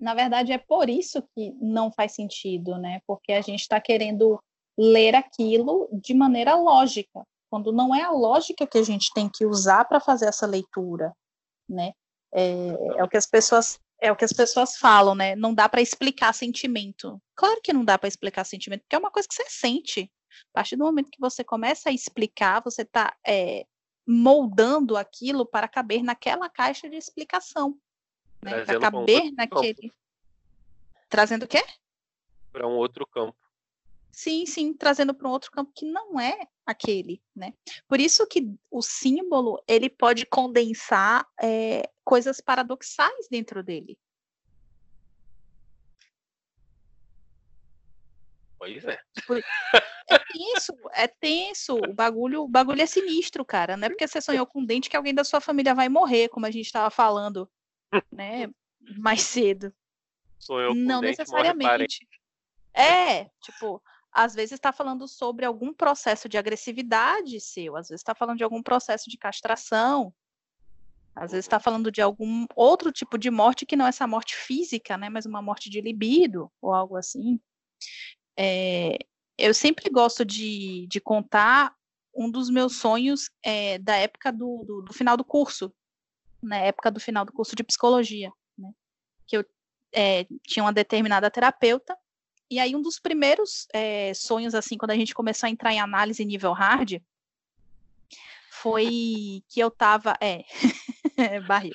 na 0.00 0.14
verdade, 0.14 0.52
é 0.52 0.58
por 0.58 0.88
isso 0.88 1.22
que 1.34 1.52
não 1.60 1.92
faz 1.92 2.12
sentido, 2.14 2.76
né? 2.78 3.00
Porque 3.06 3.32
a 3.32 3.40
gente 3.40 3.60
está 3.60 3.80
querendo 3.80 4.40
ler 4.76 5.14
aquilo 5.14 5.88
de 5.92 6.14
maneira 6.14 6.56
lógica, 6.56 7.24
quando 7.50 7.72
não 7.72 7.94
é 7.94 8.02
a 8.02 8.10
lógica 8.10 8.66
que 8.66 8.78
a 8.78 8.82
gente 8.82 9.12
tem 9.14 9.28
que 9.32 9.46
usar 9.46 9.84
para 9.84 10.00
fazer 10.00 10.26
essa 10.26 10.46
leitura, 10.46 11.12
né? 11.68 11.92
É, 12.32 12.68
é, 12.96 13.04
o 13.04 13.08
que 13.08 13.16
as 13.16 13.26
pessoas 13.26 13.78
é 14.00 14.10
o 14.10 14.16
que 14.16 14.24
as 14.24 14.32
pessoas 14.32 14.76
falam, 14.76 15.14
né? 15.14 15.36
Não 15.36 15.54
dá 15.54 15.68
para 15.68 15.80
explicar 15.80 16.34
sentimento. 16.34 17.22
Claro 17.34 17.60
que 17.62 17.72
não 17.72 17.84
dá 17.84 17.96
para 17.96 18.08
explicar 18.08 18.44
sentimento, 18.44 18.80
porque 18.80 18.96
é 18.96 18.98
uma 18.98 19.10
coisa 19.10 19.28
que 19.28 19.34
você 19.34 19.48
sente. 19.48 20.10
A 20.50 20.52
partir 20.52 20.76
do 20.76 20.84
momento 20.84 21.10
que 21.10 21.20
você 21.20 21.44
começa 21.44 21.88
a 21.88 21.92
explicar, 21.92 22.60
você 22.62 22.82
está 22.82 23.14
é, 23.26 23.64
moldando 24.06 24.96
aquilo 24.96 25.46
para 25.46 25.68
caber 25.68 26.02
naquela 26.02 26.50
caixa 26.50 26.90
de 26.90 26.96
explicação 26.96 27.78
né? 28.44 28.64
Para 28.64 28.78
caber 28.78 29.22
um 29.22 29.34
naquele. 29.34 29.88
Campo. 29.88 29.94
Trazendo 31.08 31.44
o 31.44 31.48
quê? 31.48 31.64
Para 32.52 32.66
um 32.66 32.72
outro 32.72 33.06
campo. 33.06 33.36
Sim, 34.12 34.46
sim, 34.46 34.72
trazendo 34.72 35.12
para 35.12 35.26
um 35.26 35.30
outro 35.32 35.50
campo 35.50 35.72
que 35.74 35.84
não 35.84 36.20
é 36.20 36.46
aquele, 36.64 37.20
né? 37.34 37.52
Por 37.88 38.00
isso 38.00 38.26
que 38.28 38.48
o 38.70 38.80
símbolo 38.80 39.60
ele 39.66 39.90
pode 39.90 40.24
condensar 40.24 41.26
é, 41.42 41.90
coisas 42.04 42.40
paradoxais 42.40 43.26
dentro 43.28 43.62
dele. 43.62 43.98
Pois 48.58 48.84
é. 48.84 48.98
É 50.06 50.18
tenso, 50.18 50.74
é 50.92 51.08
tenso. 51.08 51.76
O 51.76 51.94
bagulho, 51.94 52.42
o 52.42 52.48
bagulho 52.48 52.82
é 52.82 52.86
sinistro, 52.86 53.42
cara. 53.42 53.74
Não 53.74 53.86
é 53.86 53.88
porque 53.88 54.06
você 54.06 54.20
sonhou 54.20 54.46
com 54.46 54.60
um 54.60 54.64
dente 54.64 54.90
que 54.90 54.96
alguém 54.96 55.14
da 55.14 55.24
sua 55.24 55.40
família 55.40 55.74
vai 55.74 55.88
morrer, 55.88 56.28
como 56.28 56.44
a 56.44 56.50
gente 56.50 56.66
estava 56.66 56.90
falando 56.90 57.50
né, 58.10 58.48
mais 58.96 59.22
cedo. 59.22 59.72
Sou 60.38 60.60
eu 60.60 60.74
Não 60.74 61.00
necessariamente. 61.00 62.06
É, 62.74 63.24
tipo, 63.40 63.82
às 64.12 64.34
vezes 64.34 64.52
está 64.52 64.72
falando 64.72 65.06
sobre 65.08 65.44
algum 65.44 65.72
processo 65.72 66.28
de 66.28 66.36
agressividade 66.36 67.40
seu, 67.40 67.76
às 67.76 67.88
vezes 67.88 68.00
está 68.00 68.14
falando 68.14 68.38
de 68.38 68.44
algum 68.44 68.62
processo 68.62 69.08
de 69.08 69.16
castração, 69.16 70.12
às 71.14 71.30
vezes 71.30 71.44
está 71.44 71.60
falando 71.60 71.90
de 71.90 72.02
algum 72.02 72.46
outro 72.56 72.90
tipo 72.90 73.16
de 73.16 73.30
morte 73.30 73.64
que 73.64 73.76
não 73.76 73.86
é 73.86 73.90
essa 73.90 74.06
morte 74.06 74.34
física, 74.34 74.98
né, 74.98 75.08
mas 75.08 75.26
uma 75.26 75.40
morte 75.40 75.70
de 75.70 75.80
libido 75.80 76.50
ou 76.60 76.72
algo 76.72 76.96
assim. 76.96 77.40
É, 78.36 78.98
eu 79.38 79.54
sempre 79.54 79.88
gosto 79.90 80.24
de, 80.24 80.86
de 80.88 81.00
contar 81.00 81.74
um 82.14 82.30
dos 82.30 82.48
meus 82.50 82.76
sonhos 82.76 83.30
é, 83.44 83.78
da 83.78 83.96
época 83.96 84.32
do, 84.32 84.64
do, 84.64 84.82
do, 84.82 84.92
final 84.92 85.16
do 85.16 85.24
curso, 85.24 85.72
na 86.44 86.58
época 86.58 86.90
do 86.90 87.00
final 87.00 87.24
do 87.24 87.32
curso 87.32 87.56
de 87.56 87.64
psicologia, 87.64 88.32
né? 88.56 88.70
Que 89.26 89.38
eu 89.38 89.44
é, 89.92 90.26
tinha 90.42 90.64
uma 90.64 90.72
determinada 90.72 91.30
terapeuta, 91.30 91.96
e 92.50 92.58
aí 92.58 92.76
um 92.76 92.82
dos 92.82 92.98
primeiros 92.98 93.66
é, 93.72 94.12
sonhos, 94.14 94.54
assim, 94.54 94.76
quando 94.76 94.90
a 94.90 94.96
gente 94.96 95.14
começou 95.14 95.46
a 95.46 95.50
entrar 95.50 95.72
em 95.72 95.80
análise 95.80 96.24
nível 96.24 96.52
hard, 96.52 97.00
foi 98.50 99.42
que 99.48 99.60
eu 99.60 99.70
tava. 99.70 100.14
É, 100.20 100.44
barril. 101.46 101.74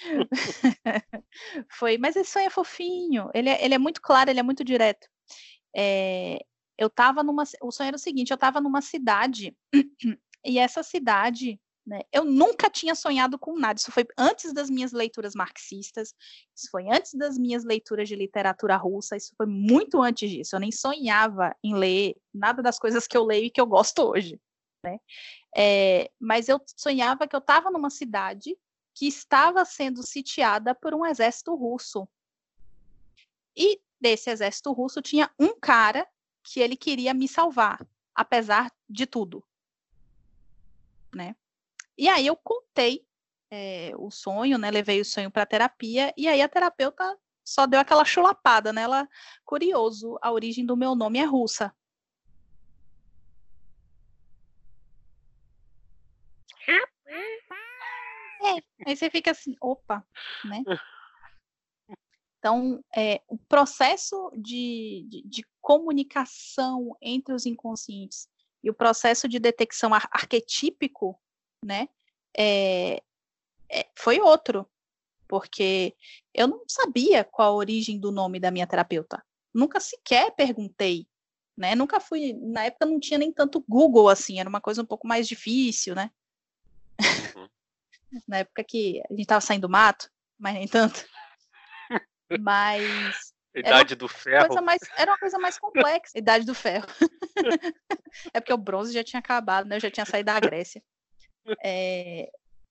foi, 1.68 1.98
mas 1.98 2.16
esse 2.16 2.30
sonho 2.30 2.46
é 2.46 2.50
fofinho, 2.50 3.30
ele 3.34 3.48
é, 3.48 3.64
ele 3.64 3.74
é 3.74 3.78
muito 3.78 4.00
claro, 4.00 4.30
ele 4.30 4.40
é 4.40 4.42
muito 4.42 4.64
direto. 4.64 5.08
É, 5.76 6.38
eu 6.78 6.88
tava 6.88 7.22
numa. 7.22 7.44
O 7.62 7.70
sonho 7.70 7.88
era 7.88 7.96
o 7.96 8.00
seguinte: 8.00 8.30
eu 8.30 8.38
tava 8.38 8.60
numa 8.60 8.80
cidade, 8.80 9.54
e 10.44 10.58
essa 10.58 10.82
cidade 10.82 11.60
né? 11.86 12.02
Eu 12.12 12.24
nunca 12.24 12.68
tinha 12.68 12.94
sonhado 12.94 13.38
com 13.38 13.58
nada. 13.58 13.78
Isso 13.78 13.90
foi 13.90 14.06
antes 14.16 14.52
das 14.52 14.68
minhas 14.70 14.92
leituras 14.92 15.34
marxistas, 15.34 16.14
isso 16.54 16.68
foi 16.70 16.88
antes 16.88 17.14
das 17.14 17.38
minhas 17.38 17.64
leituras 17.64 18.08
de 18.08 18.14
literatura 18.14 18.76
russa, 18.76 19.16
isso 19.16 19.34
foi 19.36 19.46
muito 19.46 20.00
antes 20.00 20.30
disso. 20.30 20.54
Eu 20.54 20.60
nem 20.60 20.70
sonhava 20.70 21.54
em 21.62 21.74
ler 21.74 22.16
nada 22.32 22.62
das 22.62 22.78
coisas 22.78 23.06
que 23.06 23.16
eu 23.16 23.24
leio 23.24 23.46
e 23.46 23.50
que 23.50 23.60
eu 23.60 23.66
gosto 23.66 24.02
hoje. 24.02 24.40
né? 24.84 24.98
É, 25.56 26.10
mas 26.18 26.48
eu 26.48 26.60
sonhava 26.76 27.26
que 27.26 27.34
eu 27.34 27.40
estava 27.40 27.70
numa 27.70 27.90
cidade 27.90 28.56
que 28.94 29.06
estava 29.06 29.64
sendo 29.64 30.02
sitiada 30.02 30.74
por 30.74 30.94
um 30.94 31.06
exército 31.06 31.54
russo. 31.54 32.08
E 33.56 33.80
desse 34.00 34.30
exército 34.30 34.72
russo 34.72 35.02
tinha 35.02 35.30
um 35.38 35.58
cara 35.58 36.06
que 36.42 36.60
ele 36.60 36.76
queria 36.76 37.12
me 37.12 37.28
salvar, 37.28 37.86
apesar 38.14 38.72
de 38.88 39.06
tudo, 39.06 39.44
né? 41.14 41.34
E 42.00 42.08
aí 42.08 42.26
eu 42.26 42.34
contei 42.34 43.06
é, 43.50 43.92
o 43.98 44.10
sonho, 44.10 44.56
né? 44.56 44.70
Levei 44.70 45.02
o 45.02 45.04
sonho 45.04 45.30
para 45.30 45.44
terapia 45.44 46.14
e 46.16 46.26
aí 46.26 46.40
a 46.40 46.48
terapeuta 46.48 47.04
só 47.44 47.66
deu 47.66 47.78
aquela 47.78 48.06
chulapada, 48.06 48.72
né? 48.72 48.80
Ela 48.80 49.06
curioso, 49.44 50.18
a 50.22 50.32
origem 50.32 50.64
do 50.64 50.78
meu 50.78 50.94
nome 50.94 51.18
é 51.18 51.24
russa. 51.24 51.76
É, 58.42 58.62
aí 58.86 58.96
você 58.96 59.10
fica 59.10 59.32
assim, 59.32 59.54
opa, 59.60 60.02
né? 60.46 60.62
Então, 62.38 62.82
é, 62.96 63.20
o 63.28 63.36
processo 63.36 64.32
de, 64.34 65.06
de, 65.10 65.22
de, 65.26 65.46
comunicação 65.60 66.96
entre 67.02 67.34
os 67.34 67.44
inconscientes 67.44 68.30
e 68.64 68.70
o 68.70 68.74
processo 68.74 69.28
de 69.28 69.38
detecção 69.38 69.92
ar 69.92 70.08
arquetípico, 70.10 71.20
né, 71.64 71.88
é, 72.36 73.02
é, 73.70 73.86
foi 73.94 74.20
outro, 74.20 74.68
porque 75.28 75.94
eu 76.34 76.46
não 76.46 76.64
sabia 76.66 77.24
qual 77.24 77.52
a 77.52 77.56
origem 77.56 77.98
do 77.98 78.10
nome 78.10 78.40
da 78.40 78.50
minha 78.50 78.66
terapeuta. 78.66 79.22
Nunca 79.52 79.80
sequer 79.80 80.32
perguntei, 80.32 81.06
né? 81.56 81.74
Nunca 81.74 82.00
fui, 82.00 82.32
na 82.34 82.64
época 82.64 82.86
não 82.86 82.98
tinha 82.98 83.18
nem 83.18 83.32
tanto 83.32 83.64
Google 83.68 84.08
assim, 84.08 84.40
era 84.40 84.48
uma 84.48 84.60
coisa 84.60 84.82
um 84.82 84.86
pouco 84.86 85.06
mais 85.06 85.26
difícil, 85.28 85.94
né? 85.94 86.10
Uhum. 87.36 87.48
na 88.26 88.38
época 88.38 88.64
que 88.64 89.00
a 89.08 89.12
gente 89.12 89.22
estava 89.22 89.40
saindo 89.40 89.62
do 89.62 89.70
mato, 89.70 90.10
mas 90.38 90.54
nem 90.54 90.66
tanto. 90.66 91.04
Mas. 92.38 93.32
Idade 93.54 93.96
do 93.96 94.06
ferro. 94.06 94.62
Mais, 94.62 94.80
era 94.96 95.10
uma 95.10 95.18
coisa 95.18 95.38
mais 95.38 95.58
complexa. 95.58 96.16
Idade 96.16 96.46
do 96.46 96.54
ferro. 96.54 96.86
é 98.32 98.40
porque 98.40 98.52
o 98.52 98.58
bronze 98.58 98.92
já 98.92 99.02
tinha 99.02 99.18
acabado, 99.18 99.66
né? 99.66 99.76
Eu 99.76 99.80
já 99.80 99.90
tinha 99.90 100.06
saído 100.06 100.26
da 100.26 100.38
Grécia. 100.38 100.82
É, 101.62 102.30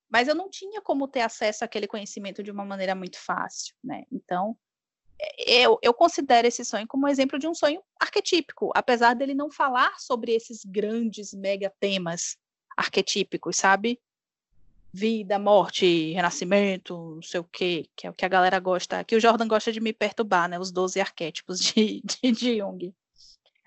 mas 0.09 0.27
eu 0.27 0.35
não 0.35 0.49
tinha 0.49 0.81
como 0.81 1.07
ter 1.07 1.21
acesso 1.21 1.63
àquele 1.63 1.87
conhecimento 1.87 2.41
de 2.41 2.51
uma 2.51 2.65
maneira 2.65 2.95
muito 2.95 3.19
fácil, 3.19 3.75
né? 3.83 4.03
Então, 4.11 4.57
eu, 5.45 5.77
eu 5.81 5.93
considero 5.93 6.47
esse 6.47 6.63
sonho 6.63 6.87
como 6.87 7.05
um 7.05 7.09
exemplo 7.09 7.37
de 7.37 7.47
um 7.47 7.53
sonho 7.53 7.81
arquetípico, 7.99 8.71
apesar 8.73 9.13
dele 9.13 9.35
não 9.35 9.51
falar 9.51 9.99
sobre 9.99 10.33
esses 10.33 10.63
grandes 10.65 11.33
mega 11.33 11.71
temas 11.79 12.37
arquetípicos, 12.77 13.57
sabe? 13.57 13.99
vida, 14.91 15.37
morte, 15.37 16.13
renascimento, 16.13 17.15
não 17.15 17.21
sei 17.21 17.39
o 17.39 17.43
quê, 17.43 17.87
que 17.95 18.07
é 18.07 18.09
o 18.09 18.13
que 18.13 18.25
a 18.25 18.29
galera 18.29 18.59
gosta, 18.59 19.03
que 19.03 19.15
o 19.15 19.19
Jordan 19.19 19.47
gosta 19.47 19.71
de 19.71 19.79
me 19.79 19.93
perturbar, 19.93 20.49
né, 20.49 20.59
os 20.59 20.71
12 20.71 20.99
arquétipos 20.99 21.59
de, 21.59 22.01
de, 22.23 22.31
de 22.31 22.57
Jung. 22.57 22.93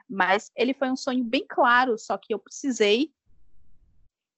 Mas 0.09 0.51
ele 0.57 0.75
foi 0.75 0.91
um 0.91 0.97
sonho 0.97 1.25
bem 1.25 1.47
claro, 1.49 1.97
só 1.97 2.19
que 2.19 2.35
eu 2.35 2.39
precisei 2.39 3.13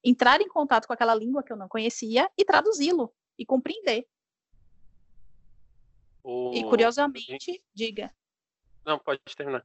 entrar 0.05 0.41
em 0.41 0.49
contato 0.49 0.87
com 0.87 0.93
aquela 0.93 1.15
língua 1.15 1.43
que 1.43 1.53
eu 1.53 1.57
não 1.57 1.69
conhecia 1.69 2.31
e 2.37 2.45
traduzi-lo 2.45 3.13
e 3.39 3.47
compreender. 3.47 4.07
O... 6.23 6.53
E 6.55 6.63
curiosamente, 6.65 7.63
diga. 7.75 8.13
Não, 8.85 8.99
pode 8.99 9.21
terminar. 9.37 9.65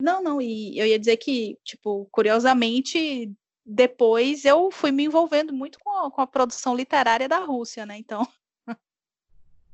Não, 0.00 0.22
não, 0.22 0.40
e 0.40 0.78
eu 0.78 0.86
ia 0.86 0.98
dizer 0.98 1.16
que, 1.18 1.58
tipo, 1.62 2.08
curiosamente, 2.10 3.32
depois 3.64 4.44
eu 4.44 4.70
fui 4.70 4.90
me 4.90 5.04
envolvendo 5.04 5.52
muito 5.52 5.78
com 5.78 5.90
a, 5.90 6.10
com 6.10 6.20
a 6.20 6.26
produção 6.26 6.74
literária 6.74 7.28
da 7.28 7.38
Rússia, 7.38 7.86
né? 7.86 7.96
Então, 7.98 8.26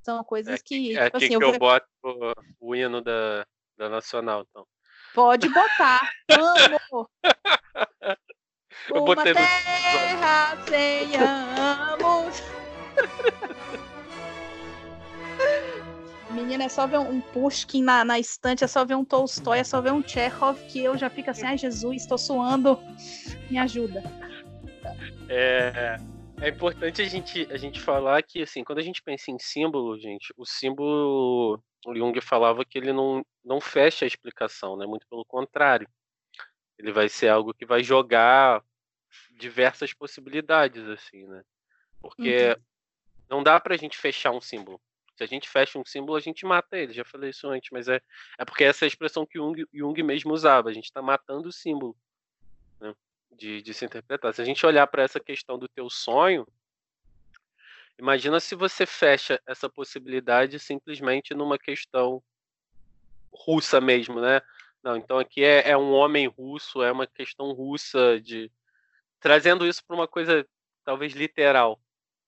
são 0.02 0.22
coisas 0.24 0.60
é 0.60 0.62
que. 0.62 0.96
É 0.96 1.04
tipo 1.04 1.16
aqui 1.16 1.26
assim, 1.26 1.38
que 1.38 1.44
eu, 1.44 1.52
eu 1.52 1.58
boto 1.58 1.86
o, 2.02 2.68
o 2.68 2.76
hino 2.76 3.00
da, 3.00 3.46
da 3.76 3.88
Nacional, 3.88 4.44
então. 4.48 4.66
Pode 5.14 5.48
botar. 5.48 6.10
Amo! 6.92 7.08
Eu 8.94 9.04
Uma 9.04 9.16
terra 9.16 10.56
no... 10.56 10.64
sem 10.68 11.16
amos. 11.16 12.42
Menina, 16.30 16.64
é 16.64 16.68
só 16.68 16.86
ver 16.86 16.98
um 16.98 17.20
Pushkin 17.20 17.82
na, 17.82 18.04
na 18.04 18.18
estante, 18.18 18.62
é 18.62 18.66
só 18.66 18.84
ver 18.84 18.94
um 18.94 19.04
Tolstói, 19.04 19.58
é 19.58 19.64
só 19.64 19.80
ver 19.80 19.92
um 19.92 20.02
Chekhov, 20.02 20.58
que 20.68 20.82
eu 20.82 20.96
já 20.96 21.10
fico 21.10 21.30
assim, 21.30 21.46
ai 21.46 21.58
Jesus, 21.58 22.02
estou 22.02 22.18
suando, 22.18 22.78
me 23.50 23.58
ajuda. 23.58 24.02
É, 25.28 25.98
é 26.40 26.48
importante 26.48 27.02
a 27.02 27.04
gente, 27.06 27.46
a 27.50 27.56
gente 27.56 27.80
falar 27.80 28.22
que, 28.22 28.42
assim, 28.42 28.62
quando 28.62 28.78
a 28.78 28.82
gente 28.82 29.02
pensa 29.02 29.30
em 29.30 29.38
símbolo, 29.38 29.98
gente, 29.98 30.32
o 30.36 30.46
símbolo, 30.46 31.60
o 31.86 31.94
Jung 31.94 32.20
falava 32.20 32.64
que 32.64 32.78
ele 32.78 32.92
não, 32.92 33.24
não 33.44 33.60
fecha 33.60 34.04
a 34.04 34.08
explicação, 34.08 34.76
né? 34.76 34.86
Muito 34.86 35.06
pelo 35.08 35.24
contrário. 35.24 35.88
Ele 36.78 36.92
vai 36.92 37.08
ser 37.08 37.28
algo 37.28 37.52
que 37.52 37.66
vai 37.66 37.82
jogar 37.82 38.62
diversas 39.30 39.92
possibilidades, 39.92 40.86
assim, 40.88 41.26
né? 41.26 41.42
Porque 42.00 42.48
uhum. 42.48 42.62
não 43.28 43.42
dá 43.42 43.58
pra 43.58 43.76
gente 43.76 43.96
fechar 43.96 44.30
um 44.30 44.40
símbolo. 44.40 44.80
Se 45.16 45.24
a 45.24 45.26
gente 45.26 45.48
fecha 45.48 45.78
um 45.78 45.84
símbolo, 45.84 46.16
a 46.16 46.20
gente 46.20 46.46
mata 46.46 46.76
ele. 46.76 46.92
Já 46.92 47.04
falei 47.04 47.30
isso 47.30 47.48
antes, 47.48 47.70
mas 47.72 47.88
é, 47.88 48.00
é 48.38 48.44
porque 48.44 48.62
essa 48.62 48.84
é 48.84 48.86
a 48.86 48.88
expressão 48.88 49.26
que 49.26 49.36
Jung, 49.36 49.64
Jung 49.74 50.02
mesmo 50.02 50.32
usava. 50.32 50.68
A 50.68 50.72
gente 50.72 50.84
está 50.84 51.02
matando 51.02 51.48
o 51.48 51.52
símbolo 51.52 51.96
né, 52.80 52.94
de, 53.32 53.60
de 53.60 53.74
se 53.74 53.84
interpretar. 53.84 54.32
Se 54.32 54.40
a 54.40 54.44
gente 54.44 54.64
olhar 54.64 54.86
para 54.86 55.02
essa 55.02 55.18
questão 55.18 55.58
do 55.58 55.68
teu 55.68 55.90
sonho, 55.90 56.46
imagina 57.98 58.38
se 58.38 58.54
você 58.54 58.86
fecha 58.86 59.42
essa 59.44 59.68
possibilidade 59.68 60.58
simplesmente 60.60 61.34
numa 61.34 61.58
questão 61.58 62.22
russa 63.32 63.80
mesmo, 63.80 64.20
né? 64.20 64.40
Não, 64.82 64.96
então 64.96 65.18
aqui 65.18 65.42
é, 65.42 65.70
é 65.70 65.76
um 65.76 65.92
homem 65.92 66.28
russo, 66.28 66.82
é 66.82 66.92
uma 66.92 67.06
questão 67.06 67.52
russa 67.52 68.20
de 68.20 68.50
trazendo 69.20 69.66
isso 69.66 69.84
para 69.84 69.96
uma 69.96 70.08
coisa 70.08 70.46
talvez 70.84 71.12
literal. 71.12 71.80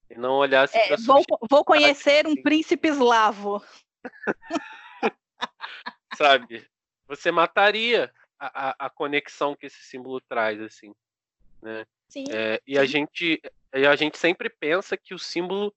E 0.09 0.17
não 0.17 0.35
olhasse 0.35 0.77
é, 0.77 0.97
vou, 0.97 1.23
vou 1.49 1.65
conhecer 1.65 2.27
um 2.27 2.35
príncipe 2.43 2.89
eslavo. 2.89 3.63
Sabe? 6.17 6.67
Você 7.07 7.31
mataria 7.31 8.13
a, 8.39 8.71
a, 8.71 8.87
a, 8.87 8.91
conexão 8.91 9.55
que 9.55 9.67
esse 9.67 9.83
símbolo 9.83 10.21
traz, 10.21 10.61
assim. 10.61 10.93
Né? 11.63 11.87
Sim, 12.09 12.25
é, 12.33 12.61
e 12.67 12.75
sim. 12.75 12.79
a 12.79 12.85
gente 12.85 13.41
a 13.73 13.97
gente 13.97 14.19
sempre 14.19 14.51
pensa 14.51 14.97
que 14.97 15.15
o 15.15 15.19
símbolo 15.19 15.73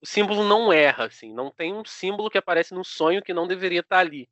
o 0.00 0.06
símbolo 0.06 0.44
não 0.44 0.72
erra, 0.72 1.06
assim. 1.06 1.32
Não 1.32 1.50
tem 1.50 1.74
um 1.74 1.84
símbolo 1.84 2.30
que 2.30 2.38
aparece 2.38 2.72
no 2.72 2.84
sonho 2.84 3.22
que 3.22 3.34
não 3.34 3.48
deveria 3.48 3.80
estar 3.80 3.98
ali. 3.98 4.28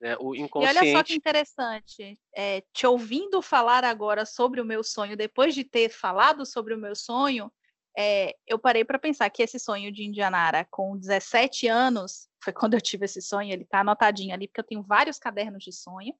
Né? 0.00 0.16
O 0.20 0.34
inconsciente... 0.34 0.76
E 0.76 0.78
olha 0.78 0.98
só 0.98 1.02
que 1.02 1.14
interessante, 1.14 2.18
é, 2.34 2.62
te 2.72 2.86
ouvindo 2.86 3.42
falar 3.42 3.84
agora 3.84 4.24
sobre 4.24 4.60
o 4.60 4.64
meu 4.64 4.84
sonho, 4.84 5.16
depois 5.16 5.54
de 5.54 5.64
ter 5.64 5.88
falado 5.88 6.46
sobre 6.46 6.74
o 6.74 6.78
meu 6.78 6.94
sonho, 6.94 7.50
é, 7.96 8.36
eu 8.46 8.58
parei 8.58 8.84
para 8.84 8.98
pensar 8.98 9.28
que 9.28 9.42
esse 9.42 9.58
sonho 9.58 9.90
de 9.90 10.04
Indianara 10.04 10.64
com 10.70 10.96
17 10.96 11.66
anos, 11.66 12.28
foi 12.40 12.52
quando 12.52 12.74
eu 12.74 12.80
tive 12.80 13.06
esse 13.06 13.20
sonho, 13.20 13.52
ele 13.52 13.64
está 13.64 13.80
anotadinho 13.80 14.32
ali, 14.32 14.46
porque 14.46 14.60
eu 14.60 14.64
tenho 14.64 14.82
vários 14.82 15.18
cadernos 15.18 15.64
de 15.64 15.72
sonho. 15.72 16.14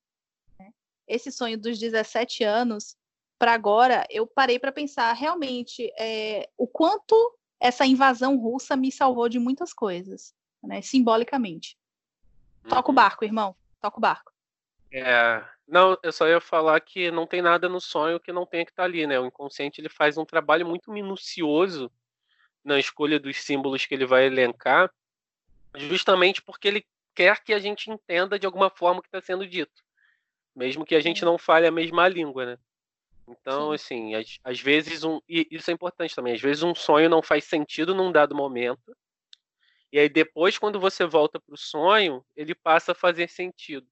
Né? 0.59 0.73
Esse 1.07 1.31
sonho 1.31 1.57
dos 1.57 1.79
17 1.79 2.43
anos, 2.43 2.97
para 3.39 3.53
agora, 3.53 4.05
eu 4.11 4.27
parei 4.27 4.59
para 4.59 4.73
pensar 4.73 5.13
realmente 5.13 5.93
é, 5.97 6.49
o 6.57 6.67
quanto 6.67 7.15
essa 7.61 7.87
invasão 7.87 8.37
russa 8.37 8.77
me 8.77 8.91
salvou 8.91 9.29
de 9.29 9.39
muitas 9.39 9.73
coisas, 9.73 10.35
né? 10.61 10.83
simbolicamente. 10.83 11.79
Toca 12.69 12.89
o 12.89 12.91
uhum. 12.91 12.95
barco, 12.97 13.25
irmão, 13.25 13.55
toca 13.81 13.99
o 13.99 14.01
barco. 14.01 14.33
É, 14.91 15.45
não, 15.67 15.99
eu 16.03 16.11
só 16.11 16.27
ia 16.27 16.41
falar 16.41 16.81
que 16.81 17.11
não 17.11 17.27
tem 17.27 17.43
nada 17.43 17.69
no 17.69 17.81
sonho 17.81 18.19
que 18.19 18.33
não 18.33 18.47
tenha 18.47 18.65
que 18.65 18.73
estar 18.73 18.85
tá 18.85 18.87
ali, 18.87 19.07
né? 19.07 19.21
O 19.21 19.27
inconsciente 19.27 19.81
ele 19.81 19.89
faz 19.89 20.17
um 20.17 20.25
trabalho 20.25 20.67
muito 20.67 20.91
minucioso 20.91 21.91
na 22.65 22.79
escolha 22.79 23.21
dos 23.21 23.37
símbolos 23.39 23.85
que 23.85 23.95
ele 23.95 24.07
vai 24.07 24.27
elencar, 24.27 24.91
justamente 25.75 26.43
porque 26.43 26.69
ele 26.69 26.87
quer 27.15 27.43
que 27.43 27.53
a 27.53 27.59
gente 27.59 27.91
entenda 27.91 28.39
de 28.39 28.47
alguma 28.47 28.71
forma 28.71 29.01
o 29.01 29.03
que 29.03 29.09
está 29.09 29.21
sendo 29.21 29.47
dito, 29.47 29.83
mesmo 30.55 30.85
que 30.85 30.95
a 30.95 31.01
gente 31.01 31.25
não 31.25 31.37
fale 31.37 31.67
a 31.67 31.71
mesma 31.71 32.09
língua, 32.09 32.47
né? 32.47 32.59
Então, 33.27 33.69
Sim. 33.71 33.75
assim, 33.75 34.15
às, 34.15 34.39
às 34.43 34.61
vezes 34.61 35.05
um. 35.05 35.21
E 35.29 35.47
isso 35.51 35.71
é 35.71 35.75
importante 35.75 36.15
também, 36.15 36.35
às 36.35 36.41
vezes 36.41 36.63
um 36.63 36.75
sonho 36.75 37.11
não 37.11 37.23
faz 37.23 37.45
sentido 37.45 37.95
num 37.95 38.11
dado 38.11 38.35
momento. 38.35 38.97
E 39.93 39.99
aí 39.99 40.09
depois, 40.09 40.59
quando 40.59 40.79
você 40.79 41.07
volta 41.07 41.41
para 41.41 41.55
o 41.55 41.59
sonho, 41.59 42.25
ele 42.37 42.55
passa 42.55 42.93
a 42.93 42.95
fazer 42.95 43.29
sentido. 43.29 43.87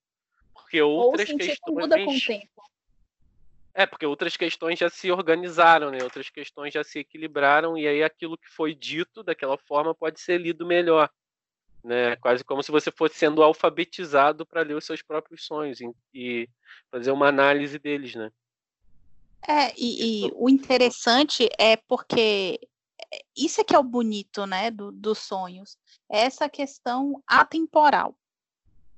Porque 0.53 0.81
outras 0.81 1.29
Ou 1.31 1.39
questões. 1.39 1.77
muda 1.77 2.05
com 2.05 2.15
o 2.15 2.21
tempo. 2.21 2.63
É, 3.73 3.85
porque 3.85 4.07
outras 4.07 4.37
questões 4.37 4.79
já 4.79 4.89
se 4.89 5.11
organizaram, 5.11 5.91
né? 5.91 5.99
Outras 6.03 6.31
questões 6.31 6.73
já 6.73 6.83
se 6.83 6.99
equilibraram, 6.99 7.77
e 7.77 7.87
aí 7.87 8.03
aquilo 8.03 8.39
que 8.39 8.49
foi 8.49 8.75
dito 8.75 9.23
daquela 9.23 9.59
forma 9.59 9.95
pode 9.95 10.19
ser 10.19 10.39
lido 10.41 10.65
melhor. 10.65 11.11
Né? 11.85 12.17
Quase 12.17 12.43
como 12.43 12.63
se 12.63 12.73
você 12.73 12.91
fosse 12.91 13.17
sendo 13.17 13.43
alfabetizado 13.43 14.47
para 14.47 14.63
ler 14.63 14.75
os 14.75 14.85
seus 14.85 15.03
próprios 15.03 15.45
sonhos 15.45 15.81
e, 15.81 15.91
e 16.13 16.49
fazer 16.91 17.11
uma 17.11 17.29
análise 17.29 17.79
deles, 17.79 18.15
né? 18.15 18.33
É, 19.47 19.73
e, 19.77 20.27
e 20.27 20.31
o 20.35 20.49
interessante 20.49 21.49
é 21.59 21.77
porque 21.77 22.59
isso 23.37 23.61
é 23.61 23.65
que 23.65 23.75
é 23.75 23.79
o 23.79 23.83
bonito, 23.83 24.47
né, 24.47 24.71
do, 24.71 24.91
dos 24.93 25.19
sonhos. 25.19 25.79
É 26.11 26.21
essa 26.21 26.49
questão 26.49 27.23
atemporal, 27.27 28.17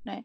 né? 0.04 0.24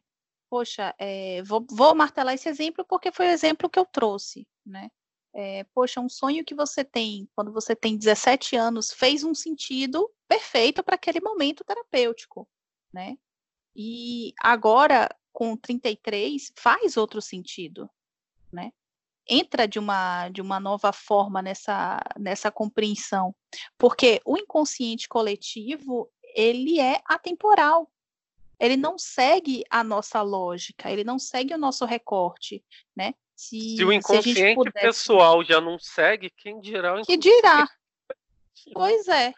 Poxa, 0.49 0.93
é, 0.99 1.41
vou, 1.43 1.65
vou, 1.69 1.95
martelar 1.95 2.35
esse 2.35 2.47
exemplo 2.47 2.85
porque 2.85 3.11
foi 3.11 3.27
o 3.27 3.31
exemplo 3.31 3.69
que 3.69 3.79
eu 3.79 3.85
trouxe, 3.85 4.47
né? 4.65 4.89
É, 5.33 5.63
poxa, 5.73 5.99
um 5.99 6.07
sonho 6.07 6.45
que 6.45 6.53
você 6.53 6.83
tem 6.83 7.27
quando 7.35 7.51
você 7.51 7.75
tem 7.75 7.97
17 7.97 8.55
anos 8.55 8.93
fez 8.93 9.23
um 9.23 9.33
sentido 9.33 10.11
perfeito 10.27 10.83
para 10.83 10.93
aquele 10.93 11.19
momento 11.19 11.63
terapêutico, 11.63 12.47
né? 12.93 13.17
E 13.75 14.33
agora, 14.39 15.09
com 15.31 15.57
33, 15.57 16.53
faz 16.55 16.97
outro 16.97 17.19
sentido, 17.19 17.89
né? 18.51 18.71
Entra 19.27 19.67
de 19.67 19.79
uma, 19.79 20.29
de 20.29 20.41
uma 20.41 20.59
nova 20.59 20.91
forma 20.91 21.41
nessa, 21.41 21.99
nessa 22.17 22.51
compreensão, 22.51 23.33
porque 23.77 24.21
o 24.25 24.37
inconsciente 24.37 25.07
coletivo 25.07 26.09
ele 26.35 26.79
é 26.79 26.99
atemporal, 27.05 27.89
ele 28.59 28.77
não 28.77 28.97
segue 28.97 29.63
a 29.69 29.83
nossa 29.83 30.21
lógica, 30.21 30.91
ele 30.91 31.03
não 31.03 31.19
segue 31.19 31.53
o 31.53 31.57
nosso 31.57 31.85
recorte, 31.85 32.63
né? 32.95 33.13
Se, 33.35 33.75
se 33.75 33.83
o 33.83 33.91
inconsciente 33.91 34.39
se 34.39 34.55
pudesse... 34.55 34.85
pessoal 34.85 35.43
já 35.43 35.59
não 35.59 35.77
segue, 35.79 36.29
quem 36.29 36.59
dirá 36.59 36.99
o 36.99 37.03
Que 37.03 37.17
dirá? 37.17 37.67
Pois 38.71 39.07
é. 39.07 39.33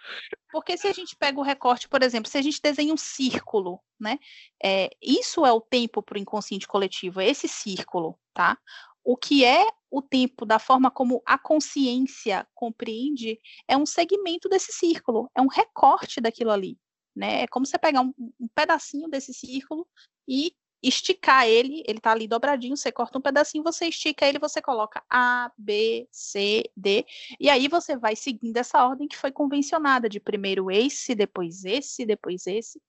Porque 0.51 0.77
se 0.77 0.87
a 0.87 0.93
gente 0.93 1.15
pega 1.15 1.39
o 1.39 1.43
recorte, 1.43 1.89
por 1.89 2.03
exemplo, 2.03 2.29
se 2.29 2.37
a 2.37 2.41
gente 2.41 2.61
desenha 2.61 2.93
um 2.93 2.97
círculo, 2.97 3.79
né? 3.99 4.19
É, 4.63 4.89
isso 5.01 5.45
é 5.45 5.51
o 5.51 5.61
tempo 5.61 6.03
para 6.03 6.17
o 6.17 6.21
inconsciente 6.21 6.67
coletivo, 6.67 7.19
é 7.19 7.27
esse 7.27 7.47
círculo, 7.47 8.19
tá? 8.33 8.57
O 9.05 9.15
que 9.15 9.45
é 9.45 9.65
o 9.89 10.01
tempo, 10.01 10.45
da 10.45 10.59
forma 10.59 10.89
como 10.89 11.21
a 11.25 11.37
consciência 11.37 12.45
compreende, 12.53 13.39
é 13.67 13.77
um 13.77 13.85
segmento 13.85 14.49
desse 14.49 14.73
círculo, 14.73 15.29
é 15.33 15.41
um 15.41 15.47
recorte 15.47 16.19
daquilo 16.19 16.51
ali. 16.51 16.77
Né? 17.15 17.43
É 17.43 17.47
como 17.47 17.65
você 17.65 17.77
pegar 17.77 18.01
um, 18.01 18.13
um 18.17 18.47
pedacinho 18.53 19.07
desse 19.07 19.33
círculo 19.33 19.87
e 20.27 20.53
esticar 20.83 21.47
ele, 21.47 21.83
ele 21.87 21.99
está 21.99 22.11
ali 22.11 22.27
dobradinho, 22.27 22.75
você 22.75 22.91
corta 22.91 23.17
um 23.17 23.21
pedacinho, 23.21 23.63
você 23.63 23.87
estica 23.87 24.27
ele, 24.27 24.37
você 24.37 24.61
coloca 24.61 25.03
A, 25.09 25.51
B, 25.57 26.07
C, 26.11 26.63
D, 26.75 27.05
e 27.39 27.49
aí 27.49 27.67
você 27.67 27.95
vai 27.95 28.15
seguindo 28.15 28.57
essa 28.57 28.85
ordem 28.85 29.07
que 29.07 29.17
foi 29.17 29.31
convencionada, 29.31 30.09
de 30.09 30.19
primeiro 30.19 30.69
esse, 30.69 31.15
depois 31.15 31.63
esse, 31.63 32.05
depois 32.05 32.45
esse. 32.45 32.81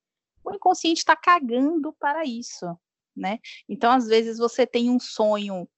O 0.45 0.53
inconsciente 0.53 0.99
está 0.99 1.17
cagando 1.17 1.93
para 1.93 2.25
isso, 2.25 2.67
né? 3.17 3.39
Então, 3.69 3.93
às 3.93 4.07
vezes, 4.07 4.39
você 4.39 4.67
tem 4.67 4.91
um 4.91 5.01
sonho 5.01 5.69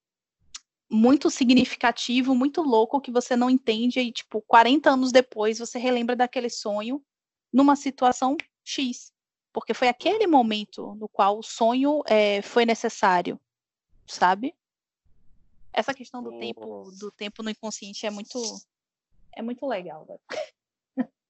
muito 0.91 1.31
significativo, 1.31 2.35
muito 2.35 2.63
louco, 2.63 3.01
que 3.01 3.11
você 3.11 3.37
não 3.37 3.51
entende, 3.51 4.01
e, 4.01 4.11
tipo, 4.11 4.41
40 4.43 4.91
anos 4.91 5.13
depois 5.13 5.59
você 5.59 5.79
relembra 5.79 6.17
daquele 6.17 6.49
sonho 6.49 7.03
numa 7.53 7.77
situação 7.77 8.37
X. 8.65 9.13
Porque 9.53 9.75
foi 9.75 9.89
aquele 9.89 10.27
momento 10.27 10.95
no 10.95 11.09
qual 11.09 11.39
o 11.39 11.43
sonho 11.43 12.03
é, 12.07 12.41
foi 12.43 12.65
necessário, 12.65 13.41
sabe? 14.07 14.55
Essa 15.73 15.95
questão 15.95 16.23
do 16.23 16.39
tempo, 16.39 16.91
do 16.99 17.11
tempo 17.11 17.43
no 17.43 17.51
inconsciente 17.51 18.07
é 18.07 18.11
muito, 18.11 18.41
é 19.35 19.43
muito 19.43 19.67
legal. 19.67 20.07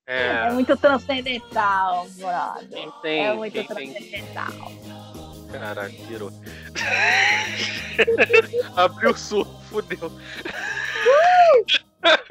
É... 0.07 0.47
é 0.49 0.53
muito 0.53 0.77
transcendental, 0.77 2.09
brother. 2.11 2.93
Tem, 3.03 3.27
é 3.27 3.35
muito 3.35 3.65
transcendental. 3.65 4.53
Tem... 4.53 5.38
Caraca, 5.53 5.89
virou. 5.89 6.31
Abriu 8.77 9.11
o 9.11 9.17
surto, 9.17 9.53
fudeu. 9.63 10.11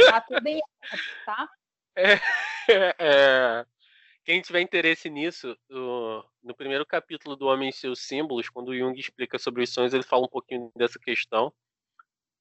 Tá 0.10 0.22
tudo 0.22 0.48
em 0.48 0.60
tá? 1.26 1.50
É, 1.96 2.14
é, 2.14 2.20
é, 3.00 3.66
Quem 4.24 4.42
tiver 4.42 4.62
interesse 4.62 5.10
nisso, 5.10 5.58
no, 5.70 6.24
no 6.44 6.56
primeiro 6.56 6.86
capítulo 6.86 7.36
do 7.36 7.48
Homem 7.48 7.70
e 7.70 7.74
seus 7.74 8.02
Símbolos, 8.02 8.50
quando 8.50 8.70
o 8.70 8.78
Jung 8.78 8.98
explica 8.98 9.40
sobre 9.40 9.64
os 9.64 9.70
sonhos, 9.72 9.94
ele 9.94 10.04
fala 10.04 10.26
um 10.26 10.30
pouquinho 10.30 10.72
dessa 10.76 11.00
questão. 11.00 11.52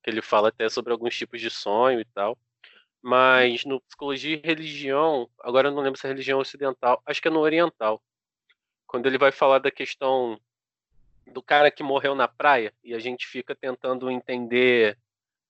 Que 0.03 0.11
ele 0.11 0.23
fala 0.23 0.49
até 0.49 0.69
sobre 0.69 0.93
alguns 0.93 1.17
tipos 1.17 1.41
de 1.41 1.51
sonho 1.51 2.01
e 2.01 2.05
tal. 2.05 2.39
Mas 3.03 3.65
no 3.65 3.81
Psicologia 3.81 4.37
e 4.37 4.47
Religião, 4.47 5.29
agora 5.41 5.69
eu 5.69 5.73
não 5.73 5.83
lembro 5.83 5.99
se 5.99 6.07
é 6.07 6.11
religião 6.11 6.39
ocidental, 6.39 7.03
acho 7.07 7.23
que 7.23 7.29
é 7.29 7.31
no 7.31 7.41
oriental. 7.41 8.03
Quando 8.87 9.07
ele 9.07 9.19
vai 9.19 9.33
falar 9.33 9.59
da 9.59 9.71
questão 9.71 10.39
do 11.27 11.43
cara 11.43 11.71
que 11.71 11.83
morreu 11.83 12.15
na 12.15 12.29
praia 12.29 12.73
e 12.83 12.95
a 12.95 12.99
gente 12.99 13.27
fica 13.27 13.55
tentando 13.55 14.11
entender 14.11 14.99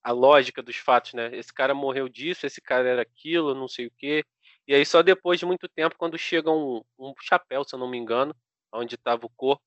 a 0.02 0.12
lógica 0.12 0.62
dos 0.62 0.76
fatos, 0.76 1.14
né? 1.14 1.30
Esse 1.34 1.52
cara 1.52 1.74
morreu 1.74 2.08
disso, 2.08 2.46
esse 2.46 2.60
cara 2.60 2.88
era 2.88 3.02
aquilo, 3.02 3.54
não 3.54 3.68
sei 3.68 3.86
o 3.86 3.92
quê. 3.98 4.24
E 4.66 4.74
aí 4.74 4.84
só 4.86 5.02
depois 5.02 5.38
de 5.38 5.46
muito 5.46 5.68
tempo, 5.68 5.96
quando 5.98 6.16
chega 6.16 6.50
um, 6.50 6.82
um 6.98 7.12
chapéu, 7.20 7.64
se 7.64 7.74
eu 7.74 7.78
não 7.78 7.88
me 7.88 7.98
engano, 7.98 8.34
onde 8.72 8.94
estava 8.94 9.26
o 9.26 9.30
corpo, 9.30 9.62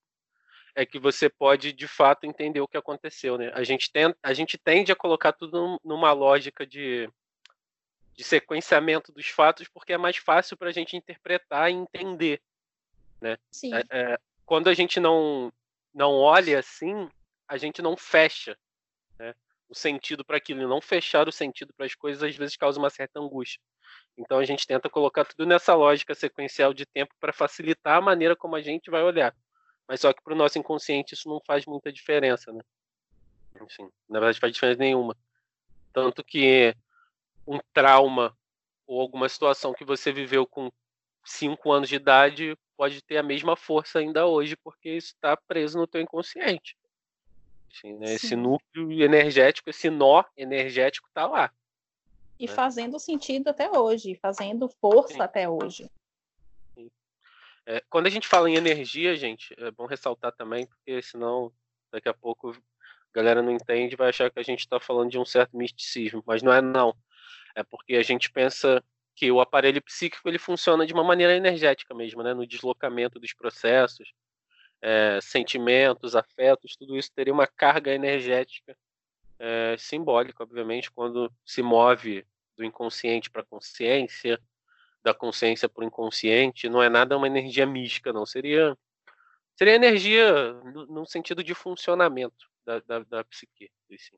é 0.76 0.86
que 0.86 1.00
você 1.00 1.30
pode 1.30 1.74
de 1.74 1.88
fato 1.88 2.26
entender 2.26 2.62
o 2.62 2.68
que 2.68 2.78
aconteceu, 2.78 3.38
né? 3.38 3.52
A 3.54 3.64
gente, 3.64 3.92
tenta, 3.92 4.18
a 4.24 4.34
gente 4.34 4.58
tende 4.58 4.92
a 4.92 4.96
colocar 4.96 5.34
tudo 5.34 5.80
numa 5.84 6.12
lógica 6.14 6.66
de, 6.66 7.10
de 8.14 8.24
sequenciamento 8.24 9.12
dos 9.12 9.28
fatos 9.28 9.68
porque 9.68 9.94
é 9.94 9.98
mais 9.98 10.18
fácil 10.18 10.56
para 10.56 10.70
a 10.70 10.74
gente 10.74 10.96
interpretar 10.96 11.70
e 11.70 11.76
entender, 11.76 12.42
né? 13.20 13.38
Sim. 13.52 13.74
É, 13.74 13.84
é, 13.90 14.20
quando 14.46 14.70
a 14.70 14.74
gente 14.74 15.00
não 15.00 15.52
não 15.94 16.14
olha 16.14 16.60
assim, 16.60 17.10
a 17.48 17.58
gente 17.58 17.82
não 17.82 17.98
fecha 17.98 18.58
né, 19.18 19.34
o 19.68 19.76
sentido 19.76 20.24
para 20.24 20.38
aquilo. 20.38 20.62
E 20.62 20.68
não 20.68 20.82
fechar 20.82 21.28
o 21.28 21.32
sentido 21.32 21.74
para 21.74 21.86
as 21.86 21.96
coisas 21.96 22.24
às 22.24 22.36
vezes 22.36 22.56
causa 22.56 22.80
uma 22.80 22.90
certa 22.90 23.20
angústia. 23.20 23.62
Então 24.18 24.38
a 24.38 24.46
gente 24.46 24.68
tenta 24.68 24.90
colocar 24.90 25.26
tudo 25.26 25.46
nessa 25.46 25.74
lógica 25.74 26.14
sequencial 26.14 26.74
de 26.74 26.86
tempo 26.86 27.14
para 27.20 27.34
facilitar 27.34 27.98
a 27.98 28.02
maneira 28.02 28.36
como 28.36 28.56
a 28.56 28.62
gente 28.62 28.90
vai 28.90 29.02
olhar. 29.02 29.36
Mas 29.88 30.02
só 30.02 30.14
que 30.14 30.22
para 30.22 30.34
o 30.34 30.38
nosso 30.38 30.60
inconsciente 30.60 31.14
isso 31.14 31.30
não 31.30 31.42
faz 31.46 31.66
muita 31.66 31.92
diferença, 31.92 32.52
né? 32.52 32.62
Enfim, 33.62 33.90
na 34.08 34.20
verdade 34.20 34.40
faz 34.40 34.54
diferença 34.54 34.80
nenhuma. 34.80 35.18
Tanto 35.92 36.24
que 36.24 36.76
um 37.48 37.60
trauma 37.74 38.38
ou 38.86 39.02
alguma 39.02 39.28
situação 39.28 39.74
que 39.74 39.84
você 39.84 40.12
viveu 40.12 40.46
com 40.46 40.72
5 41.26 41.72
anos 41.72 41.90
de 41.90 41.96
idade 41.96 42.58
pode 42.80 43.02
ter 43.02 43.18
a 43.18 43.24
mesma 43.24 43.58
força 43.58 44.00
ainda 44.00 44.26
hoje, 44.26 44.56
porque 44.56 44.90
isso 44.90 45.10
está 45.10 45.36
preso 45.36 45.78
no 45.78 45.86
teu 45.86 46.00
inconsciente. 46.00 46.78
Assim, 47.70 47.92
né? 47.92 48.14
Esse 48.14 48.38
núcleo 48.38 49.04
energético, 49.04 49.70
esse 49.70 49.90
nó 49.90 50.24
energético 50.38 51.10
está 51.10 51.28
lá. 51.28 51.52
E 52.40 52.48
né? 52.48 52.54
fazendo 52.54 52.98
sentido 52.98 53.50
até 53.50 53.70
hoje, 53.70 54.16
fazendo 54.16 54.70
força 54.70 55.16
Sim. 55.16 55.22
até 55.22 55.50
hoje. 55.50 55.92
É, 57.66 57.84
quando 57.90 58.08
a 58.08 58.10
gente 58.10 58.30
fala 58.30 58.50
em 58.50 58.56
energia, 58.56 59.14
gente, 59.18 59.54
é 59.58 59.70
bom 59.72 59.86
ressaltar 59.86 60.32
também, 60.32 60.66
porque 60.66 61.02
senão 61.02 61.52
daqui 61.92 62.08
a 62.08 62.14
pouco 62.14 62.52
a 62.52 62.56
galera 63.14 63.42
não 63.42 63.52
entende 63.52 63.98
vai 63.98 64.08
achar 64.08 64.32
que 64.32 64.40
a 64.40 64.44
gente 64.44 64.62
está 64.62 64.80
falando 64.80 65.12
de 65.12 65.20
um 65.20 65.26
certo 65.26 65.58
misticismo, 65.58 66.24
mas 66.26 66.42
não 66.42 66.54
é 66.54 66.62
não. 66.62 66.96
É 67.54 67.62
porque 67.62 67.96
a 67.96 68.04
gente 68.04 68.32
pensa 68.32 68.82
que 69.20 69.30
o 69.30 69.42
aparelho 69.42 69.82
psíquico 69.82 70.30
ele 70.30 70.40
funciona 70.40 70.88
de 70.88 70.94
uma 70.94 71.04
maneira 71.04 71.36
energética 71.36 71.94
mesmo, 71.94 72.24
né? 72.24 72.34
No 72.34 72.48
deslocamento 72.48 73.20
dos 73.20 73.34
processos, 73.34 74.14
é, 74.82 75.20
sentimentos, 75.22 76.16
afetos, 76.16 76.78
tudo 76.78 76.98
isso 76.98 77.12
teria 77.14 77.34
uma 77.34 77.46
carga 77.46 77.94
energética 77.94 78.78
é, 79.38 79.76
simbólica, 79.78 80.42
obviamente, 80.42 80.90
quando 80.90 81.30
se 81.46 81.62
move 81.62 82.26
do 82.56 82.64
inconsciente 82.64 83.30
para 83.30 83.42
a 83.42 83.46
consciência, 83.46 84.40
da 85.04 85.14
consciência 85.14 85.68
para 85.68 85.84
o 85.84 85.88
inconsciente. 85.88 86.70
Não 86.70 86.82
é 86.82 86.88
nada 86.88 87.18
uma 87.18 87.28
energia 87.28 87.66
mística, 87.66 88.14
não. 88.14 88.26
Seria 88.26 88.78
seria 89.54 89.76
energia 89.76 90.54
no, 90.64 90.86
no 90.86 91.06
sentido 91.06 91.44
de 91.44 91.54
funcionamento 91.54 92.50
da, 92.66 92.80
da, 92.80 93.00
da 93.00 93.24
psique. 93.26 93.70
Assim. 93.94 94.16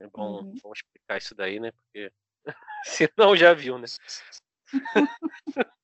É 0.00 0.06
bom, 0.06 0.44
uhum. 0.44 0.58
bom 0.62 0.72
explicar 0.72 1.18
isso 1.18 1.34
daí, 1.34 1.60
né? 1.60 1.72
Porque 1.72 2.10
Se 2.84 3.10
não, 3.16 3.36
já 3.36 3.54
viu, 3.54 3.78
né? 3.78 3.86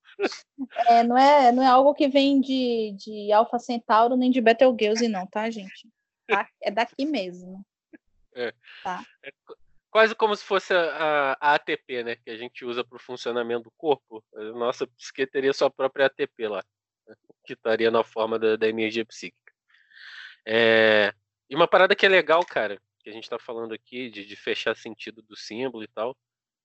É, 0.87 1.03
não, 1.03 1.19
é, 1.19 1.53
não 1.53 1.63
é 1.63 1.67
algo 1.67 1.95
que 1.95 2.09
vem 2.09 2.41
de, 2.41 2.95
de 2.97 3.33
Alpha 3.33 3.59
Centauro 3.59 4.17
nem 4.17 4.31
de 4.31 4.41
Betelgeuse, 4.41 5.09
não, 5.09 5.27
tá, 5.27 5.51
gente? 5.51 5.89
Tá? 6.27 6.49
É 6.63 6.71
daqui 6.71 7.05
mesmo. 7.05 7.65
É. 8.35 8.53
Tá. 8.83 9.05
é 9.23 9.33
quase 9.91 10.15
como 10.15 10.35
se 10.35 10.45
fosse 10.45 10.75
a, 10.75 11.37
a, 11.41 11.55
ATP, 11.55 12.03
né? 12.03 12.17
Que 12.17 12.31
a 12.31 12.37
gente 12.37 12.65
usa 12.65 12.85
para 12.85 12.97
o 12.97 13.01
funcionamento 13.01 13.65
do 13.65 13.73
corpo. 13.77 14.25
A 14.35 14.43
nossa 14.53 14.87
psique 14.87 15.27
teria 15.27 15.53
sua 15.53 15.71
própria 15.71 16.07
ATP 16.07 16.49
lá, 16.49 16.65
né? 17.07 17.15
que 17.45 17.53
estaria 17.53 17.91
na 17.91 18.03
forma 18.03 18.39
da, 18.39 18.57
da 18.57 18.69
energia 18.69 19.05
psíquica. 19.05 19.53
É, 20.47 21.13
e 21.49 21.55
uma 21.55 21.69
parada 21.69 21.95
que 21.95 22.05
é 22.05 22.09
legal, 22.09 22.45
cara, 22.45 22.79
que 23.01 23.11
a 23.11 23.13
gente 23.13 23.25
está 23.25 23.39
falando 23.39 23.73
aqui 23.73 24.11
de, 24.11 24.25
de 24.25 24.37
fechar 24.37 24.77
sentido 24.77 25.23
do 25.23 25.37
símbolo 25.37 25.85
e 25.85 25.89
tal 25.89 26.17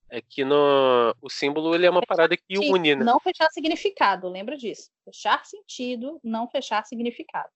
é 0.10 0.22
que 0.22 0.43
no, 0.43 1.16
o 1.22 1.30
símbolo 1.30 1.76
ele 1.76 1.86
é 1.86 1.89
uma 1.89 2.01
parada 2.01 2.36
que 2.36 2.57
une, 2.57 2.95
né? 2.95 3.03
Não 3.03 3.20
fechar 3.20 3.49
significado, 3.51 4.28
lembra 4.28 4.57
disso. 4.57 4.89
Fechar 5.05 5.45
sentido, 5.45 6.20
não 6.24 6.47
fechar 6.49 6.86
significado. 6.86 7.49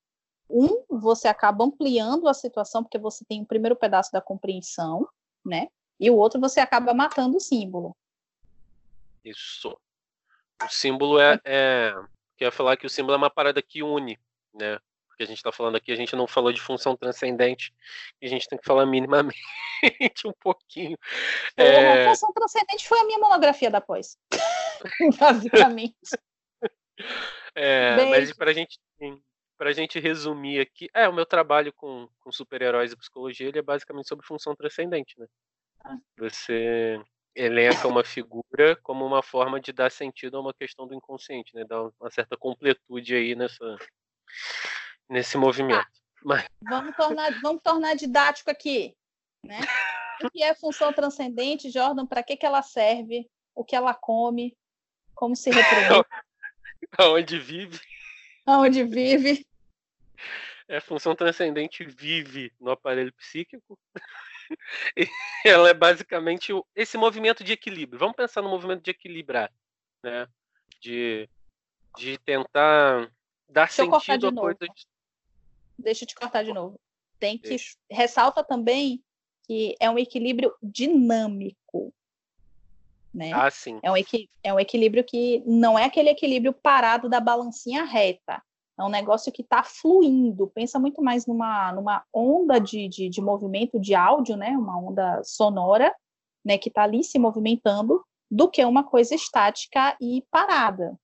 Um, 0.49 0.83
você 0.89 1.27
acaba 1.27 1.63
ampliando 1.63 2.27
a 2.27 2.33
situação, 2.33 2.83
porque 2.83 2.99
você 2.99 3.25
tem 3.25 3.41
o 3.41 3.45
primeiro 3.45 3.75
pedaço 3.75 4.11
da 4.11 4.21
compreensão, 4.21 5.07
né? 5.43 5.67
E 5.99 6.09
o 6.09 6.15
outro 6.15 6.39
você 6.39 6.59
acaba 6.59 6.93
matando 6.93 7.37
o 7.37 7.41
símbolo. 7.41 7.95
Isso. 9.23 9.75
O 10.63 10.69
símbolo 10.69 11.19
é, 11.19 11.39
é. 11.43 11.95
Quer 12.37 12.51
falar 12.51 12.77
que 12.77 12.85
o 12.85 12.89
símbolo 12.89 13.15
é 13.15 13.17
uma 13.17 13.29
parada 13.29 13.61
que 13.61 13.81
une, 13.81 14.19
né? 14.53 14.79
Porque 15.13 15.23
a 15.23 15.27
gente 15.27 15.37
está 15.37 15.51
falando 15.51 15.75
aqui, 15.75 15.91
a 15.91 15.95
gente 15.95 16.15
não 16.15 16.25
falou 16.25 16.51
de 16.51 16.59
função 16.59 16.97
transcendente, 16.97 17.71
e 18.19 18.25
a 18.25 18.29
gente 18.29 18.47
tem 18.47 18.57
que 18.57 18.65
falar 18.65 18.83
minimamente 18.87 19.37
um 20.25 20.33
pouquinho. 20.39 20.97
É... 21.55 22.07
A 22.07 22.09
função 22.09 22.33
transcendente 22.33 22.87
foi 22.87 22.99
a 22.99 23.05
minha 23.05 23.19
monografia 23.19 23.69
da 23.69 23.79
pós, 23.79 24.17
basicamente. 25.19 25.95
É, 27.53 28.05
mas 28.09 28.33
para 28.33 28.49
a 28.49 28.53
gente 28.53 28.79
a 29.59 29.71
gente 29.71 29.97
resumir 29.97 30.59
aqui, 30.59 30.89
é 30.93 31.07
o 31.07 31.13
meu 31.13 31.25
trabalho 31.25 31.71
com, 31.71 32.09
com 32.19 32.31
super-heróis 32.33 32.91
e 32.91 32.97
psicologia 32.97 33.47
ele 33.47 33.59
é 33.59 33.61
basicamente 33.61 34.09
sobre 34.09 34.25
função 34.25 34.53
transcendente, 34.53 35.17
né? 35.17 35.25
Ah. 35.85 35.97
Você 36.17 36.99
elenca 37.33 37.87
uma 37.87 38.03
figura 38.03 38.75
como 38.83 39.05
uma 39.05 39.23
forma 39.23 39.61
de 39.61 39.71
dar 39.71 39.89
sentido 39.89 40.35
a 40.35 40.41
uma 40.41 40.53
questão 40.53 40.85
do 40.85 40.93
inconsciente, 40.93 41.55
né? 41.55 41.63
Dar 41.63 41.81
uma 41.81 42.11
certa 42.11 42.35
completude 42.35 43.15
aí 43.15 43.35
nessa 43.35 43.77
nesse 45.09 45.37
movimento. 45.37 45.83
Tá. 45.83 45.91
Mas... 46.23 46.45
Vamos 46.61 46.95
tornar 46.95 47.41
vamos 47.41 47.61
tornar 47.61 47.95
didático 47.95 48.49
aqui, 48.49 48.95
né? 49.43 49.59
O 50.23 50.29
que 50.29 50.41
é 50.41 50.53
função 50.53 50.93
transcendente, 50.93 51.69
Jordan? 51.69 52.05
Para 52.05 52.23
que 52.23 52.37
que 52.37 52.45
ela 52.45 52.61
serve? 52.61 53.29
O 53.53 53.65
que 53.65 53.75
ela 53.75 53.93
come? 53.93 54.55
Como 55.13 55.35
se 55.35 55.49
reproduz? 55.49 56.05
Aonde 56.97 57.39
vive? 57.39 57.81
Aonde 58.45 58.83
vive? 58.83 59.45
É, 60.67 60.79
função 60.79 61.15
transcendente 61.15 61.83
vive 61.83 62.53
no 62.59 62.71
aparelho 62.71 63.11
psíquico. 63.13 63.77
E 64.95 65.07
ela 65.45 65.69
é 65.69 65.73
basicamente 65.73 66.51
esse 66.75 66.97
movimento 66.97 67.43
de 67.43 67.53
equilíbrio. 67.53 67.97
Vamos 67.97 68.15
pensar 68.15 68.41
no 68.41 68.49
movimento 68.49 68.83
de 68.83 68.91
equilibrar, 68.91 69.51
né? 70.03 70.27
De, 70.79 71.27
de 71.97 72.17
tentar 72.19 73.09
dar 73.49 73.67
Deixa 73.67 73.85
sentido 73.85 74.27
a 74.27 74.33
coisa. 74.33 74.59
De... 75.83 75.85
Deixa 75.85 76.03
eu 76.03 76.07
te 76.07 76.15
cortar 76.15 76.43
de 76.43 76.53
novo. 76.53 76.79
Tem 77.19 77.37
que 77.37 77.49
Deixa. 77.49 77.75
ressalta 77.89 78.43
também 78.43 79.03
que 79.45 79.75
é 79.79 79.89
um 79.89 79.99
equilíbrio 79.99 80.53
dinâmico. 80.61 81.93
Né? 83.13 83.31
Ah, 83.33 83.51
sim. 83.51 83.79
É 83.83 83.91
um, 83.91 83.95
é 84.43 84.53
um 84.53 84.59
equilíbrio 84.59 85.03
que 85.03 85.43
não 85.45 85.77
é 85.77 85.85
aquele 85.85 86.09
equilíbrio 86.09 86.53
parado 86.53 87.07
da 87.07 87.19
balancinha 87.19 87.83
reta. 87.83 88.41
É 88.77 88.83
um 88.83 88.89
negócio 88.89 89.31
que 89.31 89.43
está 89.43 89.61
fluindo. 89.61 90.47
Pensa 90.47 90.79
muito 90.79 91.01
mais 91.01 91.27
numa, 91.27 91.71
numa 91.73 92.03
onda 92.11 92.59
de, 92.59 92.87
de, 92.87 93.07
de, 93.07 93.21
movimento 93.21 93.79
de 93.79 93.93
áudio, 93.93 94.35
né? 94.35 94.49
Uma 94.57 94.79
onda 94.79 95.21
sonora, 95.23 95.93
né? 96.43 96.57
Que 96.57 96.69
está 96.69 96.83
ali 96.83 97.03
se 97.03 97.19
movimentando, 97.19 98.03
do 98.31 98.49
que 98.49 98.65
uma 98.65 98.83
coisa 98.83 99.13
estática 99.13 99.95
e 100.01 100.25
parada. 100.31 100.97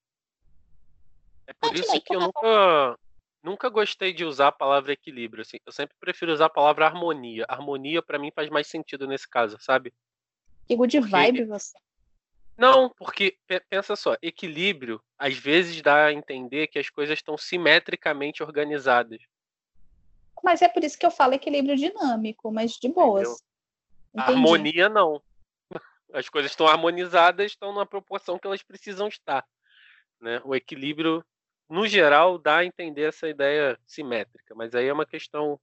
É 1.46 1.54
por 1.54 1.76
isso 1.76 2.02
que 2.02 2.16
eu 2.16 2.22
nunca, 2.22 2.98
nunca 3.44 3.70
gostei 3.70 4.14
de 4.14 4.26
usar 4.26 4.48
a 4.48 4.52
palavra 4.52 4.94
equilíbrio. 4.94 5.42
Assim. 5.42 5.58
Eu 5.66 5.72
sempre 5.72 5.96
prefiro 6.00 6.32
usar 6.32 6.46
a 6.46 6.50
palavra 6.50 6.86
harmonia. 6.86 7.46
Harmonia, 7.48 8.02
para 8.02 8.20
mim, 8.20 8.32
faz 8.34 8.50
mais 8.50 8.68
sentido 8.68 9.08
nesse 9.08 9.28
caso, 9.28 9.58
sabe? 9.60 9.94
Que 10.68 10.76
good 10.76 11.00
Porque... 11.00 11.12
vibe 11.12 11.46
você. 11.46 11.78
Não, 12.60 12.90
porque 12.90 13.38
pensa 13.70 13.96
só, 13.96 14.18
equilíbrio 14.22 15.02
às 15.18 15.34
vezes 15.38 15.82
dá 15.82 16.08
a 16.08 16.14
entender 16.14 16.68
que 16.68 16.78
as 16.78 16.90
coisas 16.90 17.18
estão 17.18 17.38
simetricamente 17.38 18.44
organizadas. 18.44 19.22
Mas 20.44 20.62
é 20.62 20.68
por 20.68 20.84
isso 20.84 21.00
que 21.00 21.06
eu 21.06 21.12
falo 21.12 21.34
equilíbrio 21.34 21.78
dinâmico, 21.78 22.52
mas 22.52 22.74
de 22.74 22.90
boas. 22.90 23.42
Harmonia 24.14 24.90
não. 24.90 25.22
As 26.14 26.28
coisas 26.28 26.52
estão 26.52 26.68
harmonizadas, 26.68 27.52
estão 27.52 27.74
na 27.74 27.86
proporção 27.86 28.38
que 28.38 28.48
elas 28.48 28.64
precisam 28.64 29.08
estar. 29.08 29.46
Né? 30.20 30.42
O 30.44 30.56
equilíbrio, 30.56 31.24
no 31.70 31.88
geral, 31.88 32.38
dá 32.38 32.58
a 32.58 32.66
entender 32.66 33.04
essa 33.04 33.28
ideia 33.28 33.80
simétrica, 33.86 34.56
mas 34.56 34.74
aí 34.74 34.88
é 34.88 34.94
uma 34.94 35.06
questão 35.06 35.60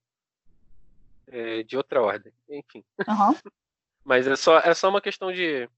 é, 1.27 1.63
de 1.63 1.75
outra 1.75 2.01
ordem. 2.01 2.33
Enfim. 2.49 2.83
Uhum. 3.07 3.35
mas 4.05 4.25
é 4.25 4.35
só, 4.35 4.59
é 4.59 4.73
só 4.73 4.89
uma 4.89 5.01
questão 5.01 5.31
de 5.31 5.69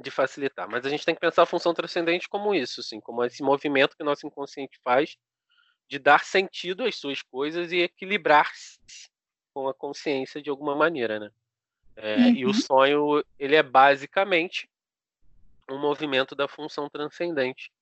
de 0.00 0.10
facilitar. 0.10 0.68
Mas 0.70 0.86
a 0.86 0.88
gente 0.88 1.04
tem 1.04 1.14
que 1.14 1.20
pensar 1.20 1.42
a 1.42 1.46
função 1.46 1.74
transcendente 1.74 2.28
como 2.28 2.54
isso, 2.54 2.80
assim, 2.80 3.00
como 3.00 3.24
esse 3.24 3.42
movimento 3.42 3.96
que 3.96 4.02
o 4.02 4.06
nosso 4.06 4.26
inconsciente 4.26 4.78
faz 4.82 5.16
de 5.88 5.98
dar 5.98 6.24
sentido 6.24 6.84
às 6.84 6.96
suas 6.96 7.22
coisas 7.22 7.72
e 7.72 7.78
equilibrar-se 7.78 8.78
com 9.54 9.68
a 9.68 9.74
consciência 9.74 10.40
de 10.42 10.50
alguma 10.50 10.76
maneira, 10.76 11.18
né? 11.18 11.30
É, 11.96 12.16
uhum. 12.16 12.34
E 12.34 12.44
o 12.44 12.48
uhum. 12.48 12.54
sonho, 12.54 13.24
ele 13.38 13.56
é 13.56 13.62
basicamente 13.62 14.68
um 15.70 15.78
movimento 15.78 16.34
da 16.34 16.46
função 16.46 16.88
transcendente. 16.88 17.72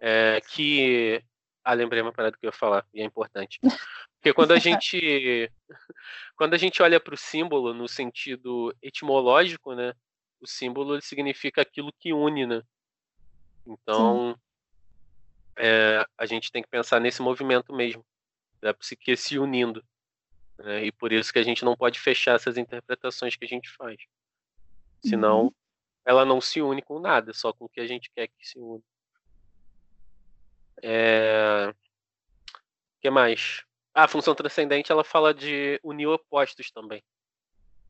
É, 0.00 0.40
que. 0.40 1.22
Ah, 1.64 1.72
lembrei 1.74 2.00
uma 2.00 2.12
parada 2.12 2.36
que 2.36 2.46
eu 2.46 2.48
ia 2.48 2.52
falar, 2.52 2.86
e 2.94 3.00
é 3.00 3.04
importante. 3.04 3.58
Porque 4.16 4.32
quando 4.32 4.52
a 4.52 4.58
gente. 4.58 5.50
quando 6.36 6.54
a 6.54 6.58
gente 6.58 6.82
olha 6.82 7.00
para 7.00 7.14
o 7.14 7.18
símbolo 7.18 7.74
no 7.74 7.88
sentido 7.88 8.74
etimológico, 8.82 9.74
né? 9.74 9.92
o 10.40 10.46
símbolo 10.46 11.00
significa 11.00 11.62
aquilo 11.62 11.92
que 11.92 12.12
une, 12.12 12.46
né? 12.46 12.62
Então, 13.66 14.38
é, 15.56 16.04
a 16.16 16.26
gente 16.26 16.52
tem 16.52 16.62
que 16.62 16.68
pensar 16.68 17.00
nesse 17.00 17.20
movimento 17.20 17.74
mesmo, 17.74 18.04
da 18.60 18.72
psique 18.72 19.16
se 19.16 19.38
unindo. 19.38 19.84
Né? 20.58 20.86
E 20.86 20.92
por 20.92 21.12
isso 21.12 21.32
que 21.32 21.38
a 21.38 21.42
gente 21.42 21.64
não 21.64 21.76
pode 21.76 21.98
fechar 21.98 22.36
essas 22.36 22.56
interpretações 22.56 23.36
que 23.36 23.44
a 23.44 23.48
gente 23.48 23.68
faz. 23.70 23.96
Senão, 25.04 25.44
uhum. 25.44 25.52
ela 26.04 26.24
não 26.24 26.40
se 26.40 26.62
une 26.62 26.82
com 26.82 27.00
nada, 27.00 27.32
só 27.32 27.52
com 27.52 27.64
o 27.64 27.68
que 27.68 27.80
a 27.80 27.86
gente 27.86 28.10
quer 28.14 28.28
que 28.28 28.46
se 28.46 28.58
une. 28.58 28.82
É... 30.82 31.72
O 31.72 33.00
que 33.00 33.10
mais? 33.10 33.64
Ah, 33.94 34.04
a 34.04 34.08
função 34.08 34.34
transcendente 34.34 34.92
ela 34.92 35.04
fala 35.04 35.32
de 35.32 35.80
unir 35.82 36.06
opostos 36.06 36.70
também. 36.70 37.02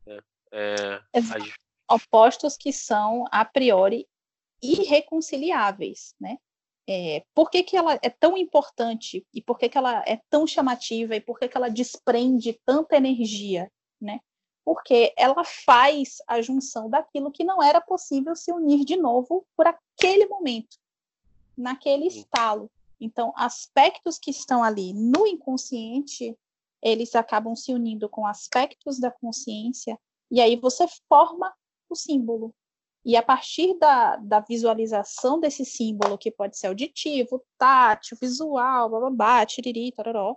Né? 0.05 0.19
É, 0.51 1.01
é, 1.13 1.19
as, 1.19 1.53
opostos 1.89 2.57
que 2.57 2.71
são 2.71 3.25
a 3.31 3.45
priori 3.45 4.07
irreconciliáveis, 4.61 6.15
né? 6.19 6.37
É, 6.89 7.25
por 7.33 7.49
que, 7.49 7.63
que 7.63 7.75
ela 7.75 7.99
é 8.01 8.09
tão 8.09 8.37
importante 8.37 9.25
e 9.33 9.41
por 9.41 9.57
que, 9.57 9.67
que 9.67 9.77
ela 9.77 10.03
é 10.07 10.21
tão 10.29 10.47
chamativa 10.47 11.15
e 11.15 11.21
por 11.21 11.37
que, 11.37 11.49
que 11.49 11.57
ela 11.57 11.69
desprende 11.69 12.57
tanta 12.65 12.95
energia, 12.95 13.69
né? 13.99 14.21
Porque 14.63 15.13
ela 15.17 15.43
faz 15.43 16.17
a 16.25 16.41
junção 16.41 16.89
daquilo 16.89 17.31
que 17.31 17.43
não 17.43 17.61
era 17.61 17.81
possível 17.81 18.35
se 18.35 18.51
unir 18.53 18.85
de 18.85 18.95
novo 18.95 19.45
por 19.55 19.67
aquele 19.67 20.27
momento, 20.27 20.77
naquele 21.57 22.07
estalo. 22.07 22.71
Então, 22.99 23.33
aspectos 23.35 24.17
que 24.17 24.31
estão 24.31 24.63
ali 24.63 24.93
no 24.93 25.27
inconsciente, 25.27 26.37
eles 26.81 27.15
acabam 27.15 27.55
se 27.55 27.73
unindo 27.73 28.09
com 28.09 28.25
aspectos 28.25 28.99
da 28.99 29.11
consciência, 29.11 29.99
e 30.29 30.41
aí 30.41 30.55
você 30.55 30.85
forma 31.07 31.53
o 31.89 31.95
símbolo. 31.95 32.53
E 33.05 33.15
a 33.15 33.23
partir 33.23 33.77
da, 33.79 34.17
da 34.17 34.39
visualização 34.41 35.39
desse 35.39 35.63
símbolo, 35.63 36.17
que 36.17 36.29
pode 36.29 36.57
ser 36.57 36.67
auditivo, 36.67 37.41
tátil, 37.57 38.17
visual, 38.19 38.89
bababá, 38.89 39.45
tiriri, 39.45 39.91
tararó, 39.93 40.35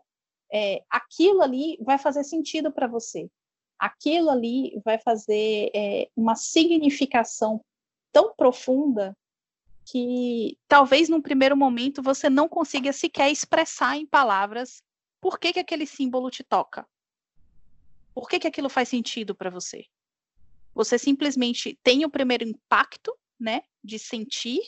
é, 0.52 0.82
aquilo 0.88 1.42
ali 1.42 1.78
vai 1.82 1.98
fazer 1.98 2.22
sentido 2.24 2.70
para 2.70 2.86
você. 2.86 3.28
Aquilo 3.78 4.30
ali 4.30 4.80
vai 4.84 4.98
fazer 4.98 5.70
é, 5.74 6.08
uma 6.14 6.36
significação 6.36 7.60
tão 8.12 8.34
profunda 8.36 9.16
que 9.90 10.56
talvez 10.68 11.08
num 11.08 11.20
primeiro 11.20 11.56
momento 11.56 12.00
você 12.00 12.30
não 12.30 12.48
consiga 12.48 12.92
sequer 12.92 13.28
expressar 13.30 13.96
em 13.96 14.06
palavras 14.06 14.84
por 15.20 15.38
que, 15.38 15.52
que 15.52 15.58
aquele 15.58 15.84
símbolo 15.84 16.30
te 16.30 16.44
toca. 16.44 16.86
Por 18.14 18.28
que, 18.28 18.38
que 18.38 18.46
aquilo 18.46 18.68
faz 18.68 18.88
sentido 18.88 19.34
para 19.34 19.50
você? 19.50 19.84
Você 20.74 20.96
simplesmente 20.96 21.78
tem 21.82 22.04
o 22.04 22.10
primeiro 22.10 22.44
impacto, 22.44 23.12
né, 23.38 23.62
de 23.82 23.98
sentir, 23.98 24.60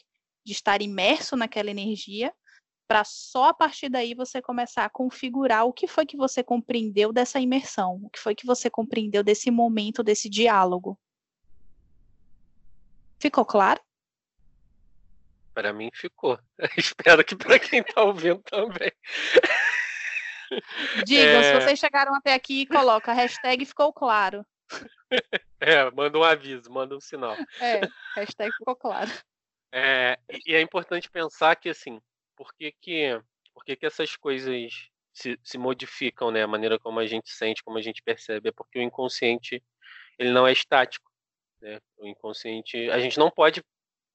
de 0.44 0.52
estar 0.52 0.82
imerso 0.82 1.36
naquela 1.36 1.70
energia, 1.70 2.34
para 2.88 3.04
só 3.04 3.44
a 3.44 3.54
partir 3.54 3.88
daí 3.88 4.14
você 4.14 4.42
começar 4.42 4.84
a 4.84 4.90
configurar 4.90 5.64
o 5.64 5.72
que 5.72 5.86
foi 5.86 6.04
que 6.04 6.16
você 6.16 6.42
compreendeu 6.42 7.12
dessa 7.12 7.40
imersão, 7.40 8.00
o 8.02 8.10
que 8.10 8.18
foi 8.18 8.34
que 8.34 8.44
você 8.44 8.68
compreendeu 8.68 9.22
desse 9.22 9.50
momento, 9.52 10.02
desse 10.02 10.28
diálogo. 10.28 10.98
Ficou 13.20 13.46
claro? 13.46 13.80
Para 15.54 15.72
mim 15.72 15.90
ficou. 15.92 16.38
Espero 16.76 17.24
que 17.24 17.36
para 17.36 17.58
quem 17.58 17.80
está 17.80 18.02
ouvindo 18.02 18.42
também. 18.42 18.92
Digam, 21.06 21.40
é... 21.40 21.42
se 21.42 21.60
vocês 21.60 21.78
chegaram 21.78 22.14
até 22.14 22.34
aqui, 22.34 22.66
coloca 22.66 23.12
hashtag 23.12 23.64
ficou 23.64 23.92
claro. 23.92 24.44
É, 25.64 25.88
manda 25.92 26.18
um 26.18 26.24
aviso, 26.24 26.68
manda 26.72 26.96
um 26.96 27.00
sinal. 27.00 27.36
É, 27.60 27.82
hashtag 28.16 28.52
ficou 28.56 28.74
claro. 28.74 29.08
É, 29.70 30.18
e 30.44 30.56
é 30.56 30.60
importante 30.60 31.08
pensar 31.08 31.54
que, 31.54 31.68
assim, 31.68 32.00
por 32.36 32.52
que 32.52 32.74
que, 32.80 33.22
por 33.54 33.64
que, 33.64 33.76
que 33.76 33.86
essas 33.86 34.16
coisas 34.16 34.90
se, 35.12 35.38
se 35.40 35.58
modificam, 35.58 36.32
né? 36.32 36.42
A 36.42 36.48
maneira 36.48 36.80
como 36.80 36.98
a 36.98 37.06
gente 37.06 37.30
sente, 37.30 37.62
como 37.62 37.78
a 37.78 37.80
gente 37.80 38.02
percebe. 38.02 38.48
É 38.48 38.52
porque 38.52 38.80
o 38.80 38.82
inconsciente, 38.82 39.62
ele 40.18 40.32
não 40.32 40.48
é 40.48 40.52
estático. 40.52 41.08
Né? 41.60 41.78
O 41.96 42.08
inconsciente, 42.08 42.90
a 42.90 42.98
gente 42.98 43.18
não 43.18 43.30
pode 43.30 43.62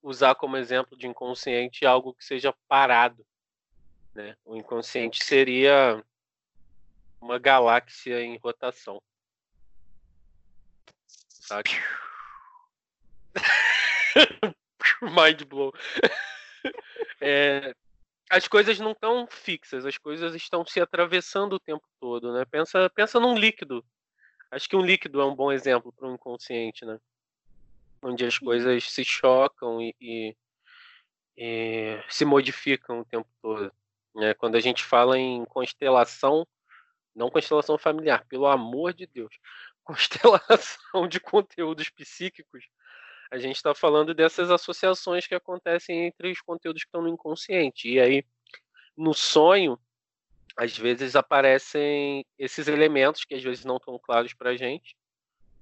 usar 0.02 0.36
como 0.36 0.58
exemplo 0.58 0.98
de 0.98 1.08
inconsciente 1.08 1.86
algo 1.86 2.14
que 2.14 2.24
seja 2.24 2.54
parado. 2.68 3.26
Né? 4.14 4.36
O 4.46 4.56
inconsciente 4.56 5.24
seria 5.24 6.04
uma 7.22 7.38
galáxia 7.38 8.22
em 8.22 8.38
rotação. 8.38 9.02
Saca? 11.28 11.72
Mind 15.02 15.44
blow. 15.44 15.74
É, 17.20 17.74
as 18.30 18.48
coisas 18.48 18.78
não 18.80 18.92
estão 18.92 19.26
fixas, 19.28 19.86
as 19.86 19.98
coisas 19.98 20.36
estão 20.36 20.66
se 20.66 20.80
atravessando 20.80 21.54
o 21.54 21.60
tempo 21.60 21.84
todo, 22.00 22.32
né? 22.32 22.46
Pensa, 22.46 22.90
pensa 22.90 23.20
num 23.20 23.36
líquido. 23.36 23.84
Acho 24.52 24.70
que 24.70 24.76
um 24.76 24.86
líquido 24.86 25.20
é 25.20 25.26
um 25.26 25.36
bom 25.36 25.52
exemplo 25.52 25.92
para 25.94 26.08
um 26.08 26.14
inconsciente, 26.14 26.86
né? 26.86 27.00
Onde 28.02 28.26
as 28.26 28.38
coisas 28.38 28.84
se 28.92 29.04
chocam 29.04 29.82
e, 29.82 29.96
e, 30.00 30.36
e 31.38 32.00
se 32.10 32.26
modificam 32.26 33.00
o 33.00 33.06
tempo 33.06 33.30
todo. 33.42 33.72
Né? 34.16 34.34
Quando 34.34 34.56
a 34.56 34.60
gente 34.60 34.84
fala 34.84 35.18
em 35.18 35.46
constelação, 35.46 36.48
não 37.16 37.30
constelação 37.30 37.78
familiar, 37.78 38.26
pelo 38.28 38.48
amor 38.48 38.94
de 38.94 39.08
Deus, 39.08 39.34
constelação 39.84 41.08
de 41.08 41.20
conteúdos 41.20 41.90
psíquicos, 41.90 42.66
a 43.30 43.38
gente 43.38 43.58
está 43.58 43.76
falando 43.76 44.14
dessas 44.14 44.50
associações 44.50 45.28
que 45.28 45.36
acontecem 45.36 46.08
entre 46.08 46.32
os 46.32 46.42
conteúdos 46.42 46.84
que 46.84 46.88
estão 46.88 47.02
no 47.02 47.10
inconsciente. 47.10 47.90
E 47.90 48.00
aí, 48.00 48.24
no 48.96 49.14
sonho, 49.14 49.78
às 50.58 50.78
vezes 50.78 51.16
aparecem 51.16 52.26
esses 52.40 52.68
elementos 52.68 53.26
que 53.26 53.36
às 53.36 53.44
vezes 53.44 53.66
não 53.66 53.78
estão 53.78 54.00
claros 54.00 54.34
para 54.34 54.52
a 54.52 54.58
gente, 54.58 54.96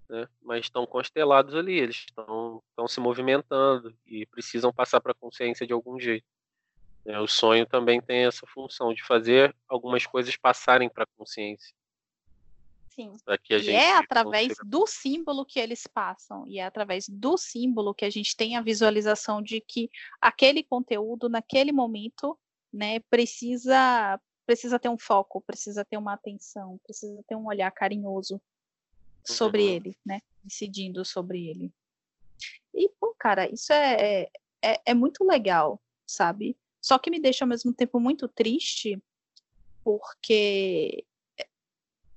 né? 0.10 0.28
mas 0.42 0.66
estão 0.66 0.86
constelados 0.86 1.56
ali, 1.56 1.78
eles 1.80 2.06
estão, 2.08 2.62
estão 2.70 2.88
se 2.88 3.00
movimentando 3.00 3.96
e 4.06 4.26
precisam 4.26 4.74
passar 4.74 5.02
para 5.02 5.12
a 5.12 5.16
consciência 5.16 5.66
de 5.66 5.74
algum 5.74 6.00
jeito. 6.00 6.26
É, 7.06 7.20
o 7.20 7.28
sonho 7.28 7.66
também 7.66 8.02
tem 8.02 8.26
essa 8.26 8.48
função 8.48 8.94
de 8.94 9.04
fazer 9.04 9.56
algumas 9.68 10.06
coisas 10.06 10.36
passarem 10.36 10.90
para 10.90 11.04
a 11.04 11.08
consciência. 11.18 11.74
Sim. 12.90 13.14
e 13.50 13.72
é 13.72 13.98
através 13.98 14.48
consiga... 14.48 14.70
do 14.70 14.88
símbolo 14.88 15.46
que 15.46 15.60
eles 15.60 15.86
passam, 15.86 16.48
e 16.48 16.60
é 16.60 16.64
através 16.64 17.10
do 17.10 17.38
símbolo 17.38 17.94
que 17.94 18.06
a 18.06 18.10
gente 18.10 18.36
tem 18.38 18.56
a 18.56 18.62
visualização 18.62 19.42
de 19.42 19.60
que 19.60 19.90
aquele 20.22 20.64
conteúdo, 20.64 21.28
naquele 21.28 21.74
momento, 21.74 22.40
né, 22.72 23.02
precisa, 23.10 24.18
precisa 24.46 24.80
ter 24.80 24.88
um 24.88 24.98
foco, 24.98 25.42
precisa 25.42 25.84
ter 25.84 25.98
uma 25.98 26.14
atenção, 26.14 26.80
precisa 26.84 27.22
ter 27.28 27.36
um 27.36 27.48
olhar 27.48 27.70
carinhoso 27.72 28.42
sobre 29.26 29.64
uhum. 29.64 29.70
ele, 29.70 29.98
né, 30.06 30.22
incidindo 30.44 31.04
sobre 31.04 31.48
ele. 31.48 31.74
E, 32.74 32.90
pô, 33.00 33.16
cara, 33.18 33.52
isso 33.52 33.72
é, 33.72 34.22
é, 34.22 34.32
é, 34.62 34.82
é 34.88 34.94
muito 34.94 35.24
legal, 35.24 35.82
sabe? 36.06 36.58
Só 36.82 37.00
que 37.00 37.10
me 37.10 37.20
deixa 37.20 37.46
ao 37.46 37.50
mesmo 37.50 37.74
tempo 37.74 38.00
muito 38.00 38.28
triste, 38.28 39.02
porque 39.84 41.04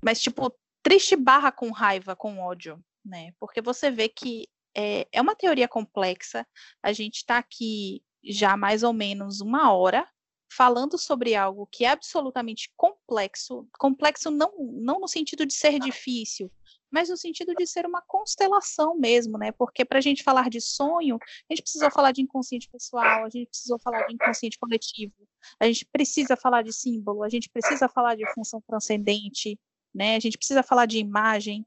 mas 0.00 0.20
tipo 0.20 0.52
triste 0.82 1.16
barra 1.16 1.50
com 1.50 1.70
raiva, 1.70 2.14
com 2.14 2.38
ódio, 2.38 2.82
né? 3.04 3.32
Porque 3.38 3.61
você 3.61 3.90
vê 3.90 4.09
que 4.09 4.48
é, 4.74 5.06
é 5.11 5.20
uma 5.20 5.34
teoria 5.34 5.66
complexa. 5.66 6.46
A 6.82 6.92
gente 6.92 7.16
está 7.16 7.38
aqui 7.38 8.02
já 8.22 8.56
mais 8.56 8.82
ou 8.82 8.92
menos 8.92 9.40
uma 9.40 9.72
hora 9.72 10.09
falando 10.50 10.96
sobre 10.96 11.34
algo 11.34 11.66
que 11.66 11.84
é 11.84 11.90
absolutamente 11.90 12.72
complexo, 12.76 13.68
complexo 13.78 14.30
não, 14.30 14.52
não 14.59 15.00
no 15.00 15.09
sentido 15.09 15.44
de 15.44 15.52
ser 15.52 15.78
difícil, 15.78 16.50
mas 16.91 17.09
no 17.09 17.16
sentido 17.16 17.55
de 17.55 17.66
ser 17.66 17.86
uma 17.86 18.03
constelação 18.03 18.97
mesmo, 18.97 19.39
né? 19.39 19.53
Porque 19.53 19.84
para 19.84 19.99
a 19.99 20.01
gente 20.01 20.22
falar 20.22 20.49
de 20.49 20.61
sonho, 20.61 21.18
a 21.20 21.55
gente 21.55 21.62
precisou 21.62 21.91
falar 21.91 22.12
de 22.12 22.22
inconsciente 22.22 22.68
pessoal, 22.70 23.24
a 23.24 23.28
gente 23.28 23.49
precisou 23.49 23.78
falar 23.78 24.07
de 24.07 24.14
inconsciente 24.14 24.59
coletivo, 24.59 25.14
a 25.61 25.66
gente 25.66 25.86
precisa 25.86 26.36
falar 26.36 26.62
de 26.62 26.72
símbolo, 26.72 27.22
a 27.22 27.28
gente 27.28 27.49
precisa 27.51 27.89
falar 27.89 28.14
de 28.16 28.26
função 28.32 28.61
transcendente, 28.66 29.59
né? 29.95 30.16
A 30.16 30.20
gente 30.20 30.39
precisa 30.39 30.62
falar 30.62 30.86
de 30.86 30.99
imagem, 30.99 31.66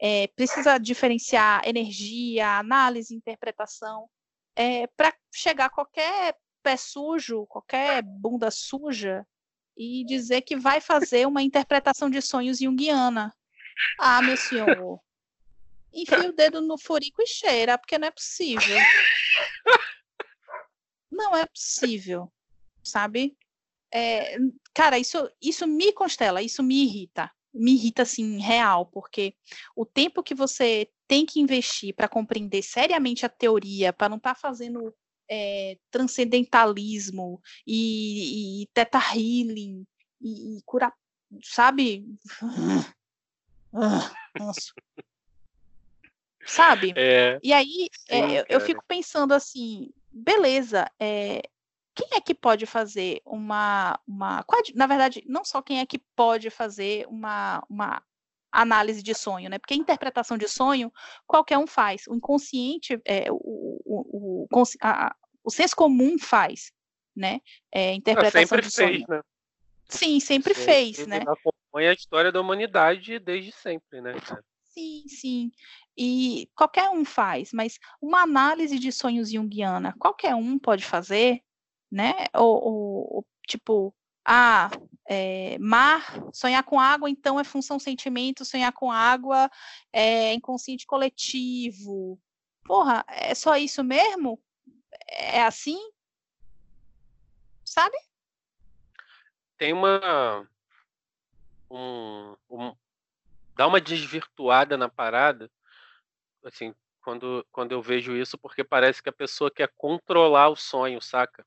é, 0.00 0.26
precisa 0.28 0.78
diferenciar 0.78 1.62
energia, 1.66 2.58
análise, 2.58 3.14
interpretação, 3.14 4.08
é, 4.56 4.86
para 4.88 5.14
chegar 5.32 5.70
qualquer 5.70 6.36
pé 6.62 6.76
sujo, 6.76 7.46
qualquer 7.46 8.02
bunda 8.02 8.50
suja 8.50 9.26
e 9.76 10.04
dizer 10.04 10.42
que 10.42 10.56
vai 10.56 10.80
fazer 10.80 11.26
uma 11.26 11.42
interpretação 11.42 12.10
de 12.10 12.20
sonhos 12.20 12.58
junguiana. 12.58 13.34
Ah, 13.98 14.22
meu 14.22 14.36
senhor, 14.36 15.00
enfia 15.92 16.28
o 16.28 16.32
dedo 16.32 16.60
no 16.60 16.78
furico 16.78 17.22
e 17.22 17.26
cheira, 17.26 17.78
porque 17.78 17.98
não 17.98 18.08
é 18.08 18.10
possível. 18.10 18.78
Não 21.10 21.36
é 21.36 21.46
possível, 21.46 22.32
sabe? 22.82 23.36
É, 23.92 24.38
cara, 24.72 24.98
isso, 24.98 25.30
isso 25.40 25.66
me 25.66 25.92
constela, 25.92 26.42
isso 26.42 26.62
me 26.62 26.84
irrita 26.84 27.30
me 27.52 27.72
irrita 27.72 28.02
assim 28.02 28.38
real, 28.38 28.86
porque 28.86 29.34
o 29.76 29.84
tempo 29.84 30.22
que 30.22 30.34
você 30.34 30.88
tem 31.06 31.26
que 31.26 31.40
investir 31.40 31.94
para 31.94 32.08
compreender 32.08 32.62
seriamente 32.62 33.26
a 33.26 33.28
teoria, 33.28 33.92
para 33.92 34.08
não 34.08 34.16
estar 34.16 34.34
tá 34.34 34.40
fazendo 34.40 34.94
é, 35.28 35.78
transcendentalismo 35.90 37.40
e, 37.66 38.62
e 38.62 38.66
teta 38.72 38.98
healing 39.14 39.84
e, 40.20 40.56
e 40.56 40.62
curar, 40.64 40.92
sabe? 41.42 42.06
Ah, 43.74 44.10
nossa. 44.38 44.72
sabe? 46.44 46.92
É, 46.96 47.38
e 47.42 47.52
aí 47.52 47.88
sim, 47.92 48.14
é, 48.14 48.40
eu, 48.40 48.44
eu, 48.48 48.60
fico 48.60 48.82
pensando 48.86 49.32
assim, 49.32 49.90
beleza, 50.10 50.90
é, 50.98 51.42
quem 51.94 52.08
é 52.12 52.20
que 52.20 52.34
pode 52.34 52.66
fazer 52.66 53.20
uma, 53.24 53.98
uma. 54.06 54.44
Na 54.74 54.86
verdade, 54.86 55.22
não 55.26 55.44
só 55.44 55.60
quem 55.60 55.80
é 55.80 55.86
que 55.86 55.98
pode 55.98 56.50
fazer 56.50 57.06
uma, 57.08 57.62
uma 57.68 58.02
análise 58.50 59.02
de 59.02 59.14
sonho, 59.14 59.50
né? 59.50 59.58
Porque 59.58 59.74
a 59.74 59.76
interpretação 59.76 60.38
de 60.38 60.48
sonho 60.48 60.92
qualquer 61.26 61.58
um 61.58 61.66
faz. 61.66 62.06
O 62.06 62.14
inconsciente, 62.14 63.00
é, 63.04 63.30
o, 63.30 63.36
o, 63.84 64.46
o, 64.50 64.62
a, 64.80 65.14
o 65.44 65.50
senso 65.50 65.76
comum 65.76 66.18
faz, 66.18 66.72
né? 67.14 67.40
É, 67.70 67.90
ah, 67.90 67.94
interpretação 67.94 68.58
de 68.58 68.70
sonho. 68.70 68.88
Fez, 68.88 69.08
né? 69.08 69.20
Sim, 69.88 70.20
sempre, 70.20 70.54
sempre 70.54 70.54
fez, 70.54 71.06
né? 71.06 71.20
Acompanha 71.72 71.90
a 71.90 71.94
história 71.94 72.30
da 72.30 72.38
humanidade 72.38 73.18
desde 73.18 73.50
sempre, 73.50 74.02
né? 74.02 74.12
Sim, 74.62 75.04
sim. 75.08 75.52
E 75.96 76.46
qualquer 76.54 76.90
um 76.90 77.02
faz, 77.02 77.50
mas 77.50 77.78
uma 78.00 78.20
análise 78.20 78.78
de 78.78 78.92
sonhos 78.92 79.30
junguiana, 79.30 79.94
qualquer 79.98 80.34
um 80.34 80.58
pode 80.58 80.84
fazer, 80.84 81.42
né? 81.90 82.12
Ou, 82.34 83.16
ou 83.16 83.26
tipo, 83.48 83.94
ah, 84.22 84.70
é, 85.08 85.56
mar, 85.58 86.04
sonhar 86.30 86.62
com 86.62 86.78
água, 86.78 87.08
então 87.08 87.40
é 87.40 87.44
função 87.44 87.78
sentimento, 87.78 88.44
sonhar 88.44 88.72
com 88.72 88.92
água 88.92 89.50
é 89.90 90.34
inconsciente 90.34 90.86
coletivo. 90.86 92.20
Porra, 92.64 93.02
é 93.08 93.34
só 93.34 93.56
isso 93.56 93.82
mesmo? 93.82 94.38
É 95.08 95.42
assim? 95.42 95.78
Sabe? 97.64 97.96
Tem 99.56 99.72
uma. 99.72 100.46
Um, 101.74 102.36
um, 102.50 102.76
dá 103.56 103.66
uma 103.66 103.80
desvirtuada 103.80 104.76
na 104.76 104.90
parada, 104.90 105.50
assim, 106.44 106.74
quando, 107.02 107.46
quando 107.50 107.72
eu 107.72 107.80
vejo 107.80 108.14
isso, 108.14 108.36
porque 108.36 108.62
parece 108.62 109.02
que 109.02 109.08
a 109.08 109.12
pessoa 109.12 109.50
quer 109.50 109.70
controlar 109.78 110.50
o 110.50 110.56
sonho, 110.56 111.00
saca? 111.00 111.46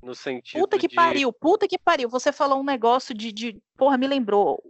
No 0.00 0.14
sentido 0.14 0.60
Puta 0.60 0.78
que 0.78 0.86
de... 0.86 0.94
pariu, 0.94 1.32
puta 1.32 1.66
que 1.66 1.76
pariu. 1.76 2.08
Você 2.08 2.30
falou 2.30 2.60
um 2.60 2.64
negócio 2.64 3.12
de, 3.12 3.32
de. 3.32 3.60
Porra, 3.76 3.98
me 3.98 4.06
lembrou. 4.06 4.62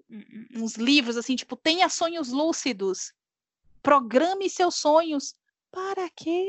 Uns 0.55 0.77
livros 0.77 1.17
assim, 1.17 1.37
tipo, 1.37 1.57
tenha 1.57 1.91
sonhos 1.91 2.31
lúcidos. 2.31 3.13
Programe 3.83 4.49
seus 4.49 4.77
sonhos. 4.77 5.35
Para 5.71 6.09
quê? 6.09 6.49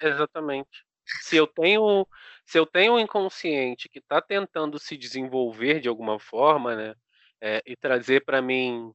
Exatamente. 0.00 0.86
Se 1.20 1.36
eu 1.36 1.46
tenho, 1.46 2.06
se 2.46 2.58
eu 2.58 2.64
tenho 2.64 2.94
um 2.94 2.98
inconsciente 2.98 3.88
que 3.88 3.98
está 3.98 4.22
tentando 4.22 4.78
se 4.78 4.96
desenvolver 4.96 5.80
de 5.80 5.88
alguma 5.88 6.18
forma, 6.18 6.74
né, 6.74 6.94
é, 7.40 7.62
e 7.66 7.76
trazer 7.76 8.24
para 8.24 8.40
mim, 8.40 8.90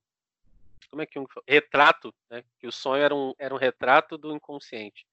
como 0.90 1.04
é 1.04 1.06
que 1.06 1.20
um 1.20 1.28
retrato, 1.48 2.12
né, 2.30 2.44
que 2.58 2.66
o 2.66 2.72
sonho 2.72 3.04
era 3.04 3.14
um, 3.14 3.36
era 3.38 3.54
um 3.54 3.58
retrato 3.58 4.18
do 4.18 4.34
inconsciente 4.34 5.06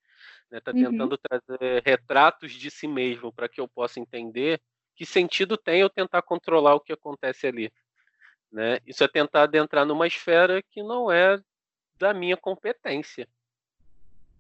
né? 0.51 0.61
Tá 0.61 0.73
uhum. 0.73 0.85
tentando 0.85 1.13
uhum. 1.13 1.19
trazer 1.47 1.83
retratos 1.85 2.53
de 2.53 2.71
si 2.71 2.87
mesmo 2.87 3.33
para 3.33 3.49
que 3.49 3.61
eu 3.61 3.69
possa 3.69 4.01
entender 4.01 4.61
que 4.95 5.07
sentido 5.07 5.57
tem 5.57 5.81
eu 5.81 5.91
tentar 5.91 6.23
controlar 6.23 6.75
o 6.75 6.81
que 6.81 6.93
acontece 6.93 7.47
ali, 7.47 7.73
né? 8.51 8.79
Isso 8.85 9.05
é 9.05 9.09
tentar 9.09 9.45
adentrar 9.45 9.87
numa 9.87 10.07
esfera 10.07 10.63
que 10.63 10.83
não 10.83 11.11
é 11.11 11.41
da 11.97 12.13
minha 12.13 12.37
competência. 12.37 13.29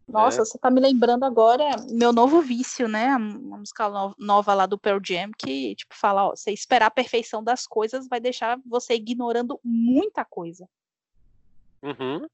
Nossa, 0.08 0.38
né? 0.38 0.44
você 0.44 0.58
tá 0.58 0.70
me 0.70 0.80
lembrando 0.80 1.24
agora 1.24 1.64
meu 1.90 2.12
novo 2.12 2.40
vício, 2.40 2.88
né? 2.88 3.14
Uma 3.16 3.58
música 3.58 3.90
nova 4.18 4.54
lá 4.54 4.64
do 4.64 4.78
Pearl 4.78 5.00
Jam 5.04 5.30
que, 5.36 5.74
tipo, 5.74 5.94
fala, 5.94 6.28
ó, 6.28 6.30
você 6.30 6.50
esperar 6.50 6.86
a 6.86 6.90
perfeição 6.90 7.44
das 7.44 7.66
coisas 7.66 8.08
vai 8.08 8.18
deixar 8.18 8.58
você 8.66 8.94
ignorando 8.94 9.60
muita 9.62 10.24
coisa. 10.24 10.66
Uhum. 11.82 12.26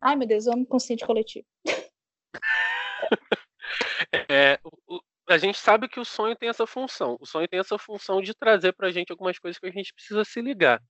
Ai, 0.00 0.16
meu 0.16 0.26
Deus, 0.26 0.46
eu 0.46 0.52
amo 0.52 0.66
consciente 0.66 1.06
coletivo. 1.06 1.46
é, 4.28 4.58
o, 4.64 5.00
a 5.28 5.38
gente 5.38 5.58
sabe 5.58 5.88
que 5.88 6.00
o 6.00 6.04
sonho 6.04 6.36
tem 6.36 6.48
essa 6.48 6.66
função. 6.66 7.16
O 7.20 7.26
sonho 7.26 7.48
tem 7.48 7.60
essa 7.60 7.78
função 7.78 8.20
de 8.20 8.34
trazer 8.34 8.72
pra 8.72 8.90
gente 8.90 9.12
algumas 9.12 9.38
coisas 9.38 9.58
que 9.58 9.66
a 9.66 9.70
gente 9.70 9.94
precisa 9.94 10.24
se 10.24 10.40
ligar. 10.40 10.82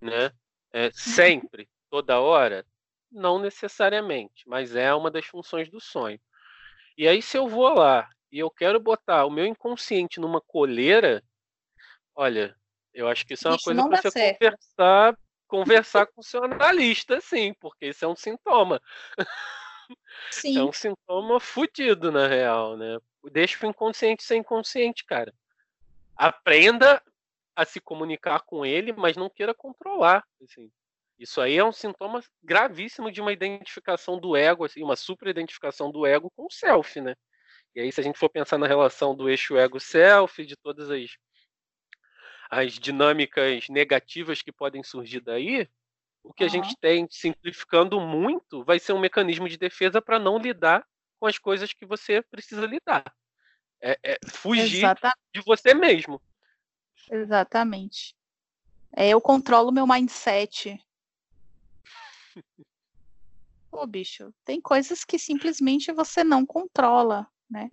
Né? 0.00 0.30
É, 0.72 0.90
sempre, 0.92 1.68
toda 1.90 2.20
hora? 2.20 2.64
Não 3.14 3.38
necessariamente, 3.38 4.42
mas 4.46 4.74
é 4.74 4.92
uma 4.92 5.08
das 5.08 5.24
funções 5.24 5.70
do 5.70 5.80
sonho. 5.80 6.20
E 6.98 7.06
aí, 7.06 7.22
se 7.22 7.38
eu 7.38 7.48
vou 7.48 7.72
lá 7.72 8.10
e 8.30 8.40
eu 8.40 8.50
quero 8.50 8.80
botar 8.80 9.24
o 9.24 9.30
meu 9.30 9.46
inconsciente 9.46 10.18
numa 10.18 10.40
coleira, 10.40 11.22
olha, 12.14 12.56
eu 12.92 13.08
acho 13.08 13.24
que 13.24 13.34
isso 13.34 13.46
é 13.46 13.52
uma 13.52 13.58
coisa 13.58 13.88
para 13.88 14.02
você 14.02 14.10
certo. 14.10 14.38
conversar, 14.38 15.18
conversar 15.46 16.06
com 16.06 16.20
o 16.20 16.24
seu 16.24 16.42
analista, 16.42 17.20
sim, 17.20 17.54
porque 17.54 17.86
isso 17.86 18.04
é 18.04 18.08
um 18.08 18.16
sintoma. 18.16 18.80
Sim. 20.30 20.58
É 20.58 20.64
um 20.64 20.72
sintoma 20.72 21.38
fudido, 21.38 22.10
na 22.10 22.26
real, 22.26 22.76
né? 22.76 22.98
Deixa 23.30 23.64
o 23.64 23.68
inconsciente 23.68 24.24
ser 24.24 24.36
inconsciente, 24.36 25.04
cara. 25.04 25.32
Aprenda 26.16 27.02
a 27.54 27.64
se 27.64 27.80
comunicar 27.80 28.40
com 28.40 28.64
ele, 28.64 28.92
mas 28.92 29.16
não 29.16 29.28
queira 29.28 29.54
controlar. 29.54 30.26
Assim. 30.42 30.72
Isso 31.24 31.40
aí 31.40 31.56
é 31.56 31.64
um 31.64 31.72
sintoma 31.72 32.22
gravíssimo 32.42 33.10
de 33.10 33.18
uma 33.18 33.32
identificação 33.32 34.20
do 34.20 34.36
ego, 34.36 34.66
assim, 34.66 34.82
uma 34.82 34.94
super-identificação 34.94 35.90
do 35.90 36.04
ego 36.04 36.30
com 36.36 36.44
o 36.44 36.50
self, 36.50 37.00
né? 37.00 37.14
E 37.74 37.80
aí, 37.80 37.90
se 37.90 37.98
a 37.98 38.04
gente 38.04 38.18
for 38.18 38.28
pensar 38.28 38.58
na 38.58 38.66
relação 38.66 39.16
do 39.16 39.26
eixo 39.26 39.56
ego-self, 39.56 40.44
de 40.44 40.54
todas 40.54 40.90
as, 40.90 41.16
as 42.50 42.74
dinâmicas 42.74 43.70
negativas 43.70 44.42
que 44.42 44.52
podem 44.52 44.82
surgir 44.82 45.20
daí, 45.20 45.66
o 46.22 46.30
que 46.30 46.44
uhum. 46.44 46.50
a 46.50 46.52
gente 46.52 46.76
tem, 46.76 47.08
simplificando 47.10 47.98
muito, 47.98 48.62
vai 48.62 48.78
ser 48.78 48.92
um 48.92 49.00
mecanismo 49.00 49.48
de 49.48 49.56
defesa 49.56 50.02
para 50.02 50.18
não 50.18 50.36
lidar 50.36 50.86
com 51.18 51.26
as 51.26 51.38
coisas 51.38 51.72
que 51.72 51.86
você 51.86 52.20
precisa 52.20 52.66
lidar. 52.66 53.02
É, 53.80 53.98
é 54.02 54.18
fugir 54.28 54.76
Exatamente. 54.76 55.18
de 55.34 55.40
você 55.40 55.72
mesmo. 55.72 56.20
Exatamente. 57.10 58.14
É, 58.94 59.08
eu 59.08 59.22
controlo 59.22 59.72
meu 59.72 59.86
mindset. 59.86 60.78
Pô, 63.74 63.84
bicho, 63.88 64.32
tem 64.44 64.60
coisas 64.60 65.04
que 65.04 65.18
simplesmente 65.18 65.90
você 65.90 66.22
não 66.22 66.46
controla, 66.46 67.26
né? 67.50 67.72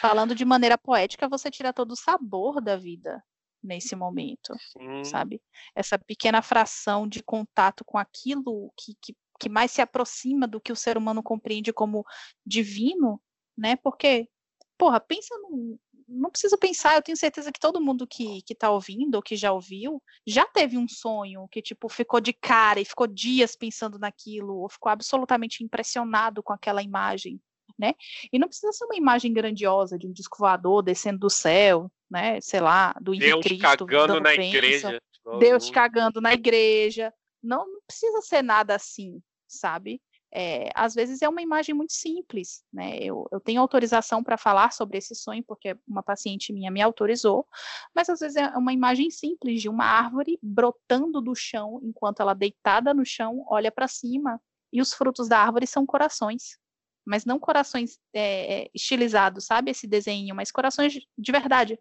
Falando 0.00 0.34
de 0.34 0.44
maneira 0.44 0.76
poética, 0.76 1.28
você 1.28 1.48
tira 1.52 1.72
todo 1.72 1.92
o 1.92 1.96
sabor 1.96 2.60
da 2.60 2.76
vida 2.76 3.22
nesse 3.62 3.94
momento, 3.94 4.56
Sim. 4.72 5.04
sabe? 5.04 5.40
Essa 5.72 5.96
pequena 5.96 6.42
fração 6.42 7.06
de 7.06 7.22
contato 7.22 7.84
com 7.84 7.96
aquilo 7.96 8.72
que, 8.76 8.96
que, 9.00 9.16
que 9.38 9.48
mais 9.48 9.70
se 9.70 9.80
aproxima 9.80 10.48
do 10.48 10.60
que 10.60 10.72
o 10.72 10.76
ser 10.76 10.98
humano 10.98 11.22
compreende 11.22 11.72
como 11.72 12.04
divino, 12.44 13.22
né? 13.56 13.76
Porque, 13.76 14.28
porra, 14.76 14.98
pensa 14.98 15.32
num, 15.38 15.78
não 16.08 16.30
preciso 16.30 16.56
pensar, 16.56 16.94
eu 16.94 17.02
tenho 17.02 17.16
certeza 17.16 17.50
que 17.50 17.58
todo 17.58 17.80
mundo 17.80 18.06
que, 18.06 18.42
que 18.42 18.54
tá 18.54 18.70
ouvindo 18.70 19.16
ou 19.16 19.22
que 19.22 19.36
já 19.36 19.52
ouviu, 19.52 20.02
já 20.26 20.44
teve 20.44 20.78
um 20.78 20.88
sonho 20.88 21.48
que, 21.50 21.60
tipo, 21.60 21.88
ficou 21.88 22.20
de 22.20 22.32
cara 22.32 22.80
e 22.80 22.84
ficou 22.84 23.06
dias 23.06 23.56
pensando 23.56 23.98
naquilo, 23.98 24.56
ou 24.58 24.68
ficou 24.68 24.90
absolutamente 24.90 25.64
impressionado 25.64 26.42
com 26.42 26.52
aquela 26.52 26.82
imagem, 26.82 27.40
né? 27.78 27.94
E 28.32 28.38
não 28.38 28.48
precisa 28.48 28.72
ser 28.72 28.84
uma 28.84 28.96
imagem 28.96 29.32
grandiosa 29.32 29.98
de 29.98 30.06
um 30.06 30.12
disco 30.12 30.38
voador 30.38 30.82
descendo 30.82 31.18
do 31.18 31.30
céu, 31.30 31.90
né? 32.10 32.40
Sei 32.40 32.60
lá, 32.60 32.94
do 33.00 33.12
Deus 33.12 33.42
Cristo, 33.42 33.62
cagando 33.62 34.20
na 34.20 34.34
igreja. 34.34 35.02
Deus 35.40 35.70
cagando 35.70 36.20
na 36.20 36.32
igreja. 36.32 37.12
Não, 37.42 37.66
não 37.66 37.80
precisa 37.86 38.20
ser 38.22 38.42
nada 38.42 38.76
assim, 38.76 39.20
sabe? 39.48 40.00
É, 40.38 40.68
às 40.74 40.94
vezes 40.94 41.22
é 41.22 41.28
uma 41.30 41.40
imagem 41.40 41.74
muito 41.74 41.94
simples, 41.94 42.62
né? 42.70 42.98
Eu, 42.98 43.26
eu 43.32 43.40
tenho 43.40 43.58
autorização 43.58 44.22
para 44.22 44.36
falar 44.36 44.70
sobre 44.70 44.98
esse 44.98 45.14
sonho, 45.14 45.42
porque 45.42 45.74
uma 45.88 46.02
paciente 46.02 46.52
minha 46.52 46.70
me 46.70 46.82
autorizou, 46.82 47.48
mas 47.94 48.10
às 48.10 48.20
vezes 48.20 48.36
é 48.36 48.48
uma 48.48 48.70
imagem 48.74 49.10
simples 49.10 49.62
de 49.62 49.68
uma 49.70 49.86
árvore 49.86 50.38
brotando 50.42 51.22
do 51.22 51.34
chão, 51.34 51.80
enquanto 51.82 52.20
ela 52.20 52.34
deitada 52.34 52.92
no 52.92 53.02
chão 53.02 53.46
olha 53.48 53.72
para 53.72 53.88
cima, 53.88 54.38
e 54.70 54.82
os 54.82 54.92
frutos 54.92 55.26
da 55.26 55.38
árvore 55.38 55.66
são 55.66 55.86
corações. 55.86 56.58
Mas 57.02 57.24
não 57.24 57.38
corações 57.38 57.98
é, 58.12 58.68
estilizados, 58.74 59.46
sabe? 59.46 59.70
Esse 59.70 59.86
desenho, 59.86 60.34
mas 60.34 60.52
corações 60.52 60.92
de 61.16 61.32
verdade. 61.32 61.78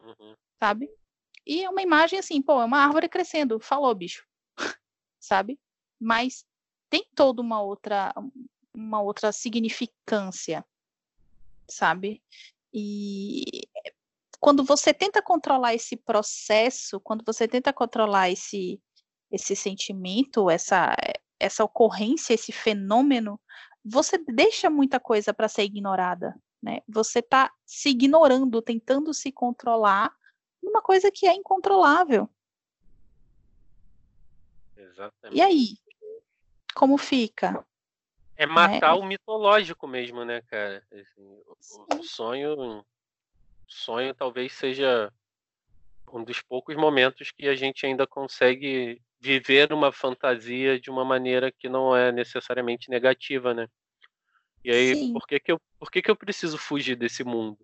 Uhum. 0.00 0.34
Sabe? 0.60 0.90
E 1.46 1.64
é 1.64 1.70
uma 1.70 1.80
imagem 1.80 2.18
assim, 2.18 2.42
pô, 2.42 2.60
é 2.60 2.66
uma 2.66 2.84
árvore 2.84 3.08
crescendo, 3.08 3.58
falou, 3.58 3.94
bicho. 3.94 4.26
sabe? 5.18 5.58
Mas 5.98 6.44
tem 6.90 7.06
toda 7.14 7.40
uma 7.42 7.60
outra 7.60 8.12
uma 8.74 9.00
outra 9.00 9.32
significância, 9.32 10.64
sabe? 11.68 12.22
E 12.72 13.44
quando 14.38 14.62
você 14.62 14.92
tenta 14.92 15.22
controlar 15.22 15.74
esse 15.74 15.96
processo, 15.96 17.00
quando 17.00 17.24
você 17.24 17.48
tenta 17.48 17.72
controlar 17.72 18.30
esse 18.30 18.80
esse 19.30 19.56
sentimento, 19.56 20.50
essa 20.50 20.94
essa 21.38 21.64
ocorrência, 21.64 22.34
esse 22.34 22.52
fenômeno, 22.52 23.40
você 23.84 24.18
deixa 24.18 24.70
muita 24.70 24.98
coisa 24.98 25.34
para 25.34 25.48
ser 25.48 25.64
ignorada, 25.64 26.34
né? 26.62 26.80
Você 26.88 27.20
está 27.20 27.52
se 27.64 27.90
ignorando, 27.90 28.62
tentando 28.62 29.12
se 29.14 29.30
controlar 29.32 30.14
numa 30.62 30.82
coisa 30.82 31.10
que 31.10 31.26
é 31.26 31.34
incontrolável. 31.34 32.28
Exatamente. 34.76 35.36
E 35.36 35.40
aí? 35.40 35.85
Como 36.76 36.98
fica. 36.98 37.66
É 38.36 38.44
matar 38.44 38.94
né? 38.94 39.00
o 39.00 39.02
mitológico 39.02 39.88
mesmo, 39.88 40.26
né, 40.26 40.42
cara? 40.42 40.86
Assim, 40.92 41.42
o, 41.46 41.96
o 41.98 42.02
sonho, 42.02 42.84
sonho 43.66 44.14
talvez 44.14 44.52
seja 44.52 45.10
um 46.12 46.22
dos 46.22 46.42
poucos 46.42 46.76
momentos 46.76 47.32
que 47.32 47.48
a 47.48 47.56
gente 47.56 47.86
ainda 47.86 48.06
consegue 48.06 49.00
viver 49.18 49.72
uma 49.72 49.90
fantasia 49.90 50.78
de 50.78 50.90
uma 50.90 51.02
maneira 51.02 51.50
que 51.50 51.66
não 51.66 51.96
é 51.96 52.12
necessariamente 52.12 52.90
negativa, 52.90 53.54
né? 53.54 53.66
E 54.62 54.70
aí, 54.70 55.12
por 55.12 55.26
que 55.26 55.40
que 55.40 55.52
eu, 55.52 55.60
por 55.78 55.90
que 55.90 56.02
que 56.02 56.10
eu 56.10 56.16
preciso 56.16 56.58
fugir 56.58 56.94
desse 56.94 57.24
mundo 57.24 57.58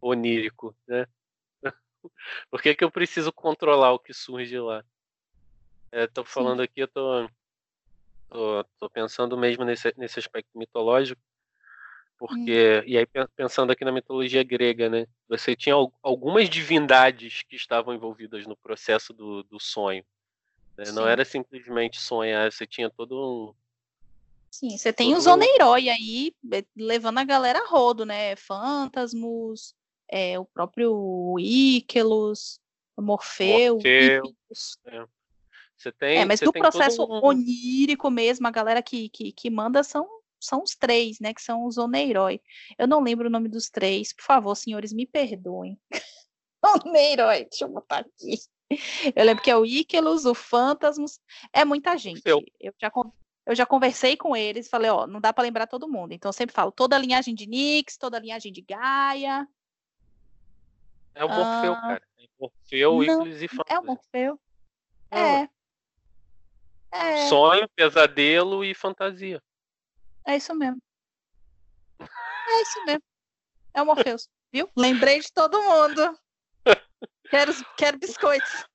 onírico, 0.00 0.74
né? 0.86 1.06
por 2.50 2.62
que 2.62 2.74
que 2.74 2.82
eu 2.82 2.90
preciso 2.90 3.30
controlar 3.30 3.92
o 3.92 3.98
que 3.98 4.14
surge 4.14 4.58
lá? 4.58 4.82
Estou 5.92 6.24
falando 6.24 6.60
Sim. 6.60 6.64
aqui, 6.64 6.80
eu 6.80 6.88
tô 6.88 7.28
Tô, 8.30 8.64
tô 8.78 8.90
pensando 8.90 9.36
mesmo 9.36 9.64
nesse, 9.64 9.92
nesse 9.96 10.18
aspecto 10.18 10.50
mitológico, 10.56 11.20
porque, 12.18 12.82
hum. 12.84 12.88
e 12.88 12.98
aí 12.98 13.06
pensando 13.36 13.70
aqui 13.70 13.84
na 13.84 13.92
mitologia 13.92 14.42
grega, 14.42 14.90
né? 14.90 15.06
Você 15.28 15.54
tinha 15.54 15.74
algumas 16.02 16.50
divindades 16.50 17.42
que 17.42 17.56
estavam 17.56 17.94
envolvidas 17.94 18.46
no 18.46 18.56
processo 18.56 19.12
do, 19.12 19.44
do 19.44 19.60
sonho. 19.60 20.04
Né? 20.76 20.92
Não 20.92 21.08
era 21.08 21.24
simplesmente 21.24 22.00
sonhar, 22.00 22.50
você 22.52 22.66
tinha 22.66 22.90
todo 22.90 23.16
um. 23.16 23.54
Sim, 24.50 24.76
você 24.76 24.92
tem 24.92 25.14
os 25.14 25.26
Oneiroi 25.26 25.88
aí 25.88 26.32
eh, 26.52 26.64
levando 26.76 27.18
a 27.18 27.24
galera 27.24 27.60
a 27.60 27.66
rodo, 27.68 28.04
né? 28.04 28.34
Fantasmos, 28.36 29.74
é, 30.10 30.38
o 30.38 30.44
próprio 30.44 31.36
Íquelos, 31.38 32.60
Morfeu, 32.96 33.74
Morfeu 33.74 34.34
é. 34.86 35.06
Você 35.78 35.92
tem. 35.92 36.18
É, 36.18 36.24
mas 36.24 36.40
no 36.40 36.52
processo 36.52 37.04
um... 37.04 37.24
onírico 37.24 38.10
mesmo, 38.10 38.46
a 38.46 38.50
galera 38.50 38.82
que, 38.82 39.08
que, 39.10 39.30
que 39.30 39.48
manda 39.48 39.84
são, 39.84 40.08
são 40.40 40.62
os 40.62 40.74
três, 40.74 41.20
né? 41.20 41.32
Que 41.32 41.40
são 41.40 41.64
os 41.64 41.78
Oneirói. 41.78 42.40
Eu 42.76 42.88
não 42.88 43.00
lembro 43.00 43.28
o 43.28 43.30
nome 43.30 43.48
dos 43.48 43.70
três. 43.70 44.12
Por 44.12 44.24
favor, 44.24 44.56
senhores, 44.56 44.92
me 44.92 45.06
perdoem. 45.06 45.78
Oneirói, 46.84 47.46
deixa 47.48 47.64
eu 47.64 47.68
botar 47.68 47.98
aqui. 47.98 48.38
Eu 49.14 49.24
lembro 49.24 49.42
que 49.42 49.50
é 49.50 49.56
o 49.56 49.64
Íquelos, 49.64 50.26
o 50.26 50.34
Fantasmos. 50.34 51.20
É 51.52 51.64
muita 51.64 51.96
gente. 51.96 52.22
Eu, 52.24 52.42
eu 52.60 52.74
já, 52.78 52.90
eu 53.46 53.54
já 53.54 53.64
conversei 53.64 54.16
com 54.16 54.36
eles, 54.36 54.68
falei, 54.68 54.90
ó, 54.90 55.06
não 55.06 55.20
dá 55.20 55.32
para 55.32 55.44
lembrar 55.44 55.68
todo 55.68 55.88
mundo. 55.88 56.12
Então 56.12 56.28
eu 56.28 56.34
sempre 56.34 56.54
falo 56.54 56.72
toda 56.72 56.96
a 56.96 56.98
linhagem 56.98 57.34
de 57.34 57.46
Nix, 57.46 57.96
toda 57.96 58.16
a 58.16 58.20
linhagem 58.20 58.52
de 58.52 58.62
Gaia. 58.62 59.48
É 61.14 61.24
o 61.24 61.28
Morfeu, 61.28 61.72
ah, 61.72 61.80
cara. 61.80 62.02
É 62.18 62.26
Morfeu, 62.38 63.02
Íquelos 63.04 63.42
e 63.42 63.48
Fantasmos. 63.48 63.70
É 63.70 63.78
o 63.78 63.84
Morfeu. 63.84 64.40
É. 65.10 65.42
É. 65.42 65.48
Sonho, 67.28 67.68
pesadelo 67.74 68.64
e 68.64 68.74
fantasia. 68.74 69.42
É 70.26 70.36
isso 70.36 70.54
mesmo. 70.54 70.80
É 72.00 72.62
isso 72.62 72.84
mesmo. 72.84 73.02
É 73.74 73.82
o 73.82 73.86
Morpheus, 73.86 74.28
viu? 74.52 74.68
Lembrei 74.76 75.20
de 75.20 75.32
todo 75.32 75.62
mundo. 75.62 76.18
Quero, 77.30 77.52
quero 77.76 77.98
biscoitos. 77.98 78.66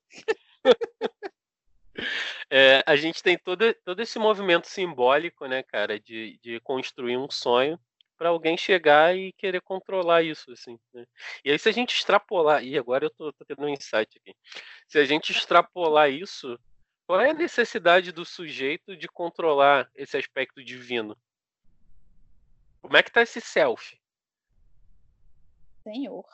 É, 2.49 2.83
a 2.85 2.95
gente 2.95 3.23
tem 3.23 3.35
todo, 3.37 3.73
todo 3.83 3.99
esse 3.99 4.19
movimento 4.19 4.67
simbólico, 4.67 5.47
né, 5.47 5.63
cara, 5.63 5.99
de, 5.99 6.39
de 6.41 6.59
construir 6.59 7.17
um 7.17 7.29
sonho 7.29 7.79
para 8.15 8.29
alguém 8.29 8.55
chegar 8.55 9.17
e 9.17 9.33
querer 9.33 9.61
controlar 9.61 10.21
isso, 10.21 10.51
assim. 10.51 10.77
Né? 10.93 11.05
E 11.43 11.51
aí, 11.51 11.59
se 11.59 11.67
a 11.67 11.71
gente 11.71 11.95
extrapolar, 11.95 12.63
e 12.63 12.77
agora 12.77 13.05
eu 13.05 13.09
tô, 13.09 13.33
tô 13.33 13.43
tendo 13.45 13.63
um 13.63 13.69
insight 13.69 14.17
aqui, 14.17 14.35
se 14.87 14.99
a 14.99 15.05
gente 15.05 15.31
extrapolar 15.31 16.11
isso 16.11 16.57
Qual 17.05 17.19
é 17.19 17.31
a 17.31 17.33
necessidade 17.33 18.11
do 18.11 18.25
sujeito 18.25 18.95
de 18.95 19.07
controlar 19.07 19.89
esse 19.93 20.17
aspecto 20.17 20.63
divino? 20.63 21.17
Como 22.81 22.95
é 22.95 23.03
que 23.03 23.11
tá 23.11 23.21
esse 23.21 23.41
selfie? 23.41 23.99
Senhor. 25.83 26.25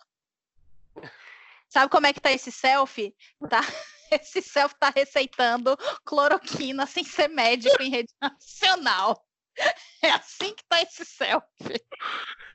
Sabe 1.68 1.92
como 1.92 2.08
é 2.08 2.14
que 2.14 2.22
tá 2.22 2.32
esse 2.32 2.52
selfie? 2.52 3.16
Tá, 3.50 3.62
esse 4.12 4.42
selfie 4.42 4.78
tá 4.80 4.90
receitando 4.90 5.76
cloroquina 6.06 6.86
sem 6.86 7.04
ser 7.04 7.28
médico 7.28 7.82
em 7.82 7.90
rede 7.90 8.14
nacional. 8.22 9.26
É 10.02 10.12
assim 10.12 10.56
que 10.56 10.64
tá 10.70 10.82
esse 10.82 11.04
selfie. 11.04 11.86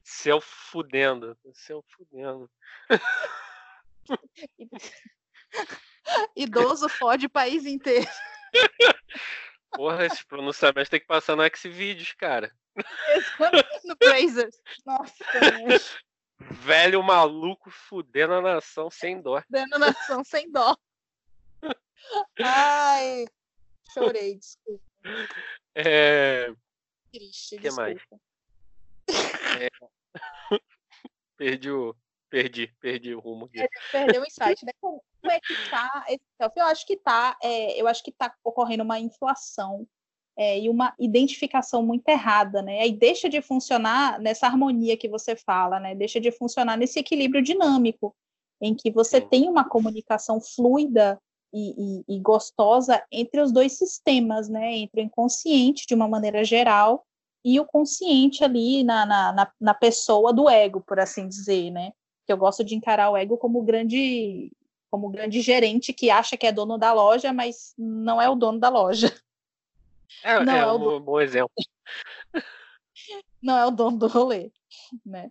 Céu 0.02 0.40
fudendo. 0.40 1.36
Céu 1.52 1.84
fudendo. 1.94 2.50
Idoso 6.36 6.88
fode 6.88 7.26
o 7.26 7.30
país 7.30 7.66
inteiro. 7.66 8.06
Porra, 9.72 10.06
esses 10.06 10.22
pronunciamentos 10.22 10.88
tem 10.88 11.00
que 11.00 11.06
passar 11.06 11.36
no 11.36 11.42
Xvideos, 11.56 12.12
cara. 12.12 12.54
no 13.84 13.96
Brazers. 13.96 14.60
Nossa, 14.86 15.24
Velho 16.38 17.02
maluco 17.02 17.70
fudendo 17.70 18.34
a 18.34 18.42
nação 18.42 18.90
sem 18.90 19.20
dó. 19.20 19.40
Fudendo 19.42 19.76
a 19.76 19.78
nação 19.78 20.24
sem 20.24 20.50
dó. 20.50 20.76
Ai, 22.40 23.24
chorei, 23.92 24.36
desculpa. 24.36 24.84
É... 25.74 26.52
Triste, 27.12 27.56
que 27.56 27.62
desculpa. 27.62 27.82
mais? 27.82 28.02
É... 29.60 29.68
perdi 31.36 31.70
o 31.70 31.94
perdi, 32.34 32.66
perdi 32.80 33.14
o 33.14 33.20
rumo 33.20 33.44
aqui. 33.44 33.64
Perdeu 33.92 34.22
o 34.22 34.24
insight, 34.26 34.64
né? 34.64 34.72
Como 34.80 35.30
é 35.30 35.38
que 35.40 35.54
tá 35.70 36.04
esse 36.08 36.24
selfie? 36.36 36.60
Eu 36.60 36.66
acho 36.66 36.86
que 36.86 36.96
tá, 36.96 37.38
é, 37.42 37.80
eu 37.80 37.86
acho 37.86 38.02
que 38.02 38.10
tá 38.12 38.34
ocorrendo 38.42 38.82
uma 38.82 38.98
inflação 38.98 39.86
é, 40.36 40.58
e 40.58 40.68
uma 40.68 40.92
identificação 40.98 41.82
muito 41.82 42.08
errada, 42.08 42.60
né? 42.60 42.80
Aí 42.80 42.92
deixa 42.92 43.28
de 43.28 43.40
funcionar 43.40 44.18
nessa 44.18 44.46
harmonia 44.46 44.96
que 44.96 45.08
você 45.08 45.36
fala, 45.36 45.78
né? 45.78 45.94
Deixa 45.94 46.20
de 46.20 46.32
funcionar 46.32 46.76
nesse 46.76 46.98
equilíbrio 46.98 47.42
dinâmico, 47.42 48.14
em 48.60 48.74
que 48.74 48.90
você 48.90 49.20
Sim. 49.20 49.28
tem 49.28 49.48
uma 49.48 49.66
comunicação 49.66 50.40
fluida 50.40 51.18
e, 51.52 52.02
e, 52.10 52.16
e 52.16 52.20
gostosa 52.20 53.02
entre 53.10 53.40
os 53.40 53.52
dois 53.52 53.78
sistemas, 53.78 54.48
né? 54.48 54.74
Entre 54.74 55.00
o 55.00 55.04
inconsciente, 55.04 55.86
de 55.86 55.94
uma 55.94 56.08
maneira 56.08 56.44
geral, 56.44 57.06
e 57.44 57.60
o 57.60 57.64
consciente 57.64 58.42
ali 58.42 58.82
na, 58.82 59.06
na, 59.06 59.32
na, 59.32 59.52
na 59.60 59.74
pessoa 59.74 60.32
do 60.32 60.50
ego, 60.50 60.82
por 60.82 60.98
assim 60.98 61.28
dizer, 61.28 61.70
né? 61.70 61.92
Que 62.26 62.32
eu 62.32 62.36
gosto 62.36 62.64
de 62.64 62.74
encarar 62.74 63.10
o 63.10 63.16
ego 63.16 63.36
como 63.36 63.62
grande 63.62 64.50
como 64.90 65.08
grande 65.10 65.40
gerente 65.40 65.92
que 65.92 66.08
acha 66.08 66.36
que 66.36 66.46
é 66.46 66.52
dono 66.52 66.78
da 66.78 66.92
loja, 66.92 67.32
mas 67.32 67.74
não 67.76 68.22
é 68.22 68.28
o 68.28 68.36
dono 68.36 68.60
da 68.60 68.68
loja. 68.68 69.12
É, 70.22 70.44
Não, 70.44 70.52
é 70.54 70.58
é 70.60 70.72
um 70.72 70.78
bom- 70.78 71.00
bom 71.00 71.20
exemplo. 71.20 71.50
não 73.42 73.58
é 73.58 73.66
o 73.66 73.70
dono 73.70 73.98
do 73.98 74.06
rolê, 74.06 74.52
né? 75.04 75.30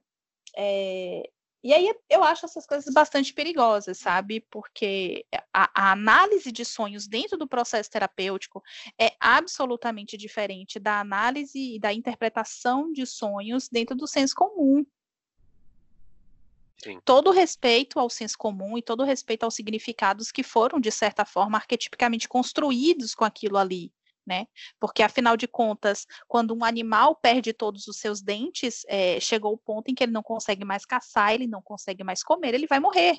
É, 0.55 1.29
e 1.63 1.73
aí 1.73 1.95
eu 2.09 2.21
acho 2.23 2.45
essas 2.45 2.65
coisas 2.67 2.93
bastante 2.93 3.33
perigosas, 3.33 3.97
sabe? 3.97 4.41
Porque 4.51 5.25
a, 5.53 5.69
a 5.73 5.91
análise 5.93 6.51
de 6.51 6.65
sonhos 6.65 7.07
dentro 7.07 7.37
do 7.37 7.47
processo 7.47 7.89
terapêutico 7.89 8.61
é 8.99 9.13
absolutamente 9.19 10.17
diferente 10.17 10.77
da 10.77 10.99
análise 10.99 11.75
e 11.75 11.79
da 11.79 11.93
interpretação 11.93 12.91
de 12.91 13.05
sonhos 13.05 13.69
dentro 13.69 13.95
do 13.95 14.05
senso 14.05 14.35
comum. 14.35 14.85
Sim. 16.83 16.99
Todo 17.05 17.31
respeito 17.31 17.99
ao 17.99 18.09
senso 18.09 18.37
comum 18.37 18.77
e 18.77 18.81
todo 18.81 19.03
respeito 19.03 19.43
aos 19.43 19.55
significados 19.55 20.31
que 20.31 20.43
foram, 20.43 20.79
de 20.79 20.91
certa 20.91 21.23
forma, 21.23 21.57
arquetipicamente 21.57 22.27
construídos 22.27 23.15
com 23.15 23.23
aquilo 23.23 23.57
ali 23.57 23.91
né? 24.25 24.47
Porque 24.79 25.03
afinal 25.03 25.35
de 25.35 25.47
contas, 25.47 26.07
quando 26.27 26.55
um 26.55 26.63
animal 26.63 27.15
perde 27.15 27.53
todos 27.53 27.87
os 27.87 27.97
seus 27.97 28.21
dentes, 28.21 28.85
é, 28.87 29.19
chegou 29.19 29.53
o 29.53 29.57
ponto 29.57 29.89
em 29.89 29.95
que 29.95 30.03
ele 30.03 30.11
não 30.11 30.23
consegue 30.23 30.63
mais 30.63 30.85
caçar, 30.85 31.33
ele 31.33 31.47
não 31.47 31.61
consegue 31.61 32.03
mais 32.03 32.23
comer, 32.23 32.53
ele 32.53 32.67
vai 32.67 32.79
morrer. 32.79 33.17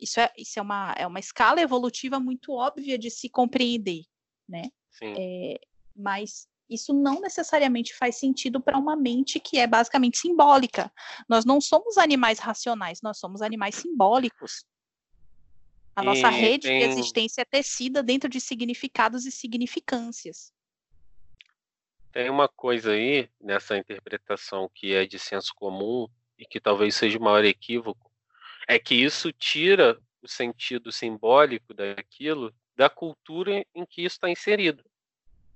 Isso 0.00 0.20
é, 0.20 0.30
isso 0.36 0.58
é, 0.58 0.62
uma, 0.62 0.94
é 0.96 1.06
uma 1.06 1.18
escala 1.18 1.60
evolutiva 1.60 2.20
muito 2.20 2.52
óbvia 2.52 2.98
de 2.98 3.10
se 3.10 3.28
compreender, 3.28 4.02
né? 4.48 4.70
Sim. 4.90 5.14
É, 5.18 5.60
mas 5.94 6.46
isso 6.68 6.92
não 6.92 7.20
necessariamente 7.20 7.94
faz 7.94 8.16
sentido 8.16 8.60
para 8.60 8.78
uma 8.78 8.96
mente 8.96 9.38
que 9.38 9.58
é 9.58 9.66
basicamente 9.66 10.18
simbólica. 10.18 10.92
Nós 11.28 11.44
não 11.44 11.60
somos 11.60 11.96
animais 11.96 12.38
racionais, 12.38 13.00
nós 13.02 13.18
somos 13.18 13.42
animais 13.42 13.76
simbólicos. 13.76 14.64
A 15.94 16.02
nossa 16.02 16.28
E 16.28 16.32
rede 16.32 16.68
tem- 16.68 16.78
de 16.78 16.84
existência 16.84 17.42
é 17.42 17.44
tecida 17.44 18.02
dentro 18.02 18.28
de 18.28 18.40
significados 18.40 19.24
e 19.24 19.30
significâncias. 19.32 20.52
Tem 22.12 22.28
uma 22.30 22.48
coisa 22.48 22.92
aí 22.92 23.30
nessa 23.40 23.76
interpretação 23.76 24.70
que 24.74 24.94
é 24.94 25.06
de 25.06 25.18
senso 25.18 25.52
comum 25.54 26.06
e 26.38 26.44
que 26.44 26.60
talvez 26.60 26.94
seja 26.94 27.18
o 27.18 27.22
maior 27.22 27.44
equívoco, 27.44 28.10
é 28.68 28.78
que 28.78 28.94
isso 28.94 29.32
tira 29.32 29.98
o 30.22 30.28
sentido 30.28 30.90
simbólico 30.90 31.72
daquilo 31.72 32.54
da 32.74 32.90
cultura 32.90 33.64
em 33.74 33.86
que 33.86 34.02
isso 34.02 34.16
está 34.16 34.28
inserido, 34.28 34.84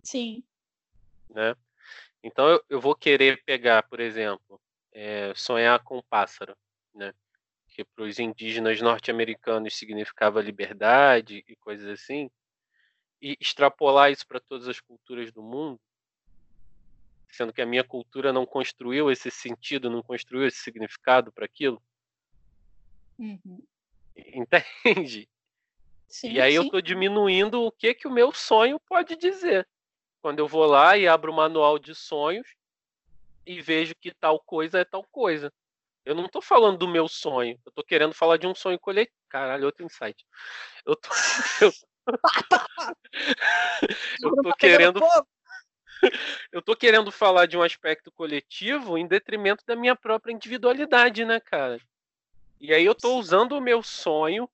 Sim, 0.03 0.43
né? 1.35 1.55
Então 2.23 2.49
eu, 2.49 2.65
eu 2.69 2.81
vou 2.81 2.95
querer 2.95 3.43
pegar, 3.45 3.83
por 3.85 4.01
exemplo, 4.01 4.61
eh, 4.93 5.33
sonhar 5.35 5.83
com 5.83 5.99
um 5.99 6.03
pássaro, 6.03 6.57
né? 6.95 7.13
Que 7.69 7.85
para 7.85 8.05
os 8.05 8.19
indígenas 8.19 8.81
norte-americanos 8.81 9.75
significava 9.77 10.41
liberdade 10.43 11.45
e 11.49 11.57
coisas 11.57 11.89
assim, 11.89 12.31
e 13.23 13.37
extrapolar 13.41 14.11
isso 14.11 14.27
para 14.27 14.41
todas 14.41 14.69
as 14.69 14.81
culturas 14.81 15.33
do 15.33 15.43
mundo, 15.43 15.81
sendo 17.31 17.53
que 17.53 17.63
a 17.63 17.67
minha 17.67 17.85
cultura 17.85 18.33
não 18.33 18.45
construiu 18.47 19.11
esse 19.11 19.31
sentido, 19.31 19.91
não 19.91 20.03
construiu 20.03 20.47
esse 20.47 20.59
significado 20.59 21.33
para 21.33 21.45
aquilo, 21.47 21.83
uhum. 23.19 23.63
entende? 24.17 25.29
sim, 26.09 26.33
E 26.33 26.41
aí 26.41 26.55
eu 26.55 26.63
sim. 26.63 26.69
estou 26.69 26.81
diminuindo 26.81 27.63
o 27.63 27.73
que 27.73 27.95
que 27.95 28.09
o 28.09 28.11
meu 28.11 28.33
sonho 28.33 28.81
pode 28.81 29.17
dizer. 29.17 29.69
Quando 30.21 30.39
eu 30.39 30.49
vou 30.49 30.67
lá 30.67 30.97
e 30.97 31.09
abro 31.09 31.33
o 31.33 31.37
manual 31.37 31.79
de 31.79 31.95
sonhos 31.95 32.47
e 33.47 33.61
vejo 33.61 33.95
que 33.95 34.15
tal 34.15 34.39
coisa 34.41 34.81
é 34.81 34.85
tal 34.85 35.05
coisa. 35.05 35.53
Eu 36.05 36.15
não 36.15 36.27
estou 36.27 36.43
falando 36.43 36.79
do 36.79 36.89
meu 36.89 37.09
sonho, 37.09 37.59
eu 37.65 37.71
estou 37.71 37.85
querendo 37.85 38.15
falar 38.15 38.37
de 38.37 38.47
um 38.47 38.55
sonho 38.55 38.79
coletivo. 38.79 39.17
Caralho, 39.29 39.67
outro 39.67 39.85
insight. 39.85 40.27
Eu 40.85 40.97
tô, 40.97 41.09
eu, 41.63 41.73
eu 44.23 44.37
tô 44.37 44.51
tá 44.51 44.57
querendo 44.57 45.01
eu 46.53 46.63
tô 46.63 46.75
querendo 46.75 47.13
falar 47.13 47.47
de 47.47 47.57
um 47.57 47.63
aspecto 47.63 48.11
coletivo 48.13 48.97
em 48.97 49.07
detrimento 49.07 49.65
da 49.67 49.77
minha 49.77 49.95
própria 49.95 50.33
individualidade, 50.33 51.25
né, 51.25 51.41
cara? 51.41 51.81
E 52.61 52.75
aí 52.75 52.85
eu 52.85 52.95
tô 52.95 53.19
usando 53.19 53.53
o 53.53 53.61
meu 53.61 53.83
sonho 53.83 54.49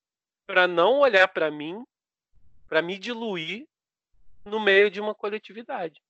para 0.46 0.68
não 0.68 1.00
olhar 1.00 1.26
para 1.28 1.50
mim, 1.50 1.84
para 2.68 2.82
me 2.82 2.98
diluir 2.98 3.66
no 4.46 4.60
meio 4.60 4.90
de 4.90 5.00
uma 5.00 5.14
coletividade. 5.14 6.00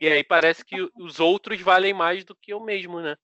E 0.00 0.06
aí 0.06 0.22
parece 0.22 0.64
que 0.64 0.76
os 0.94 1.18
outros 1.18 1.60
valem 1.60 1.92
mais 1.92 2.24
do 2.24 2.36
que 2.36 2.52
eu 2.52 2.60
mesmo, 2.60 3.00
né? 3.00 3.16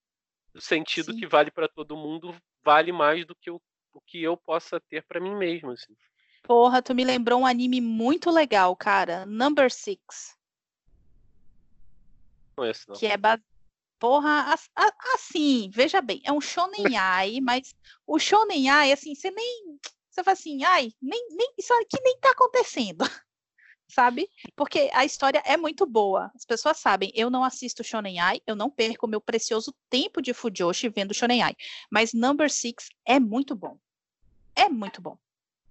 O 0.52 0.60
sentido 0.60 1.12
Sim. 1.12 1.20
que 1.20 1.26
vale 1.26 1.50
para 1.50 1.68
todo 1.68 1.96
mundo 1.96 2.34
vale 2.64 2.90
mais 2.90 3.24
do 3.26 3.36
que 3.36 3.50
o, 3.50 3.60
o 3.92 4.00
que 4.00 4.22
eu 4.22 4.36
possa 4.36 4.80
ter 4.80 5.04
para 5.04 5.20
mim 5.20 5.36
mesmo, 5.36 5.70
assim. 5.70 5.94
Porra, 6.42 6.82
tu 6.82 6.94
me 6.94 7.04
lembrou 7.04 7.40
um 7.40 7.46
anime 7.46 7.80
muito 7.80 8.30
legal, 8.30 8.74
cara. 8.74 9.24
Number 9.26 9.70
Six. 9.70 10.36
Não 12.58 12.64
é 12.64 12.70
isso, 12.70 12.84
não. 12.88 12.96
que 12.96 13.06
é 13.06 13.16
ba- 13.16 13.40
Porra, 13.98 14.54
assim, 15.14 15.70
veja 15.72 16.02
bem, 16.02 16.20
é 16.24 16.32
um 16.32 16.40
shonen 16.40 16.74
ai, 16.98 17.40
mas 17.40 17.74
o 18.06 18.18
shonen 18.18 18.68
ai, 18.68 18.92
assim, 18.92 19.14
você 19.14 19.30
nem, 19.30 19.78
você 20.10 20.22
fala 20.22 20.32
assim, 20.34 20.62
ai, 20.62 20.90
nem, 21.00 21.26
nem, 21.30 21.54
isso 21.56 21.72
aqui 21.74 21.98
nem 22.02 22.18
tá 22.18 22.30
acontecendo, 22.30 22.98
sabe? 23.88 24.28
Porque 24.56 24.90
a 24.92 25.04
história 25.04 25.42
é 25.44 25.56
muito 25.56 25.86
boa, 25.86 26.30
as 26.34 26.44
pessoas 26.44 26.78
sabem, 26.78 27.12
eu 27.14 27.30
não 27.30 27.44
assisto 27.44 27.84
shonen 27.84 28.18
ai, 28.18 28.40
eu 28.46 28.56
não 28.56 28.70
perco 28.70 29.06
meu 29.06 29.20
precioso 29.20 29.74
tempo 29.90 30.20
de 30.22 30.32
fujoshi 30.34 30.88
vendo 30.88 31.14
shonen 31.14 31.42
ai, 31.42 31.54
mas 31.90 32.12
Number 32.12 32.50
Six 32.50 32.88
é 33.06 33.20
muito 33.20 33.54
bom, 33.54 33.78
é 34.56 34.68
muito 34.68 35.00
bom. 35.00 35.18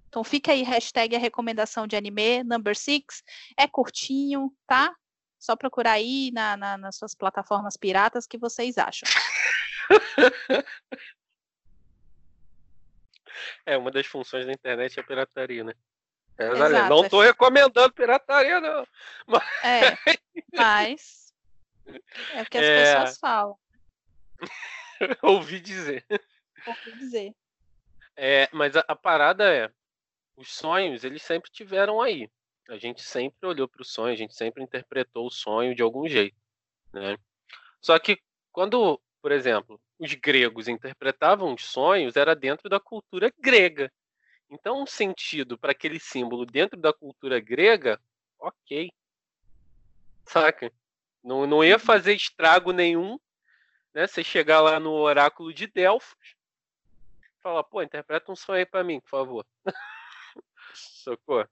Então 0.10 0.24
fica 0.24 0.52
aí, 0.52 0.62
hashtag 0.62 1.16
a 1.16 1.20
recomendação 1.20 1.88
de 1.88 1.96
anime, 1.96 2.44
Number 2.44 2.76
Six, 2.78 3.24
é 3.58 3.68
curtinho, 3.68 4.54
tá? 4.68 4.96
Só 5.40 5.56
procurar 5.56 5.94
aí 5.94 6.32
na, 6.32 6.56
na- 6.56 6.78
nas 6.78 6.96
suas 6.98 7.16
plataformas 7.16 7.76
piratas 7.76 8.28
que 8.28 8.38
vocês 8.38 8.78
acham. 8.78 9.10
É, 13.66 13.78
uma 13.78 13.92
das 13.92 14.06
funções 14.06 14.46
da 14.46 14.52
internet 14.52 14.98
é 14.98 15.02
a 15.02 15.06
pirataria, 15.06 15.64
né? 15.64 15.74
É, 16.38 16.48
Exato, 16.48 16.90
não 16.90 17.06
é 17.06 17.10
tô 17.10 17.22
recomendando 17.22 17.94
pirataria, 17.94 18.60
não. 18.60 18.88
É, 19.64 19.96
mas 20.52 21.34
é 22.34 22.42
o 22.42 22.46
que 22.46 22.58
as 22.58 22.66
É. 22.66 22.76
pessoas 22.76 23.20
falam, 23.20 23.58
Ouvi 25.22 25.60
dizer. 25.60 26.06
vou 26.66 26.76
dizer. 26.96 27.36
É, 28.16 28.50
mas 28.52 28.76
a, 28.76 28.84
a 28.88 28.96
parada 28.96 29.52
é, 29.52 29.72
os 30.36 30.54
sonhos, 30.54 31.04
eles 31.04 31.22
sempre 31.22 31.52
tiveram 31.52 32.02
aí. 32.02 32.30
A 32.70 32.78
gente 32.78 33.02
sempre 33.02 33.48
olhou 33.48 33.68
para 33.68 33.82
o 33.82 33.86
sonho, 33.86 34.14
a 34.14 34.18
gente 34.18 34.34
sempre 34.34 34.64
interpretou 34.64 35.28
o 35.28 35.32
sonho 35.32 35.76
de 35.76 35.82
algum 35.82 36.08
jeito, 36.08 36.38
né? 36.94 37.18
Só 37.82 38.00
que 38.00 38.18
quando, 38.52 39.00
por 39.22 39.32
exemplo, 39.32 39.80
os 40.00 40.14
gregos 40.14 40.68
interpretavam 40.68 41.54
os 41.54 41.66
sonhos, 41.66 42.16
era 42.16 42.36
dentro 42.36 42.70
da 42.70 42.80
cultura 42.80 43.32
grega. 43.38 43.92
Então, 44.54 44.84
um 44.84 44.86
sentido 44.86 45.58
para 45.58 45.72
aquele 45.72 46.00
símbolo 46.00 46.46
dentro 46.46 46.80
da 46.80 46.94
cultura 46.94 47.40
grega, 47.40 48.00
ok. 48.40 48.92
Saca? 50.28 50.72
Não, 51.24 51.48
não 51.48 51.64
ia 51.64 51.74
uhum. 51.74 51.80
fazer 51.80 52.14
estrago 52.14 52.72
nenhum, 52.72 53.18
né? 53.96 54.06
Você 54.06 54.24
chegar 54.24 54.62
lá 54.62 54.80
no 54.80 54.92
oráculo 54.92 55.52
de 55.52 55.66
Delfos, 55.66 56.36
falar, 57.42 57.64
pô, 57.64 57.82
interpreta 57.82 58.32
um 58.32 58.36
sonho 58.36 58.60
aí 58.60 58.66
para 58.66 58.84
mim, 58.84 59.00
por 59.00 59.10
favor. 59.10 59.46
Socorro. 60.76 61.50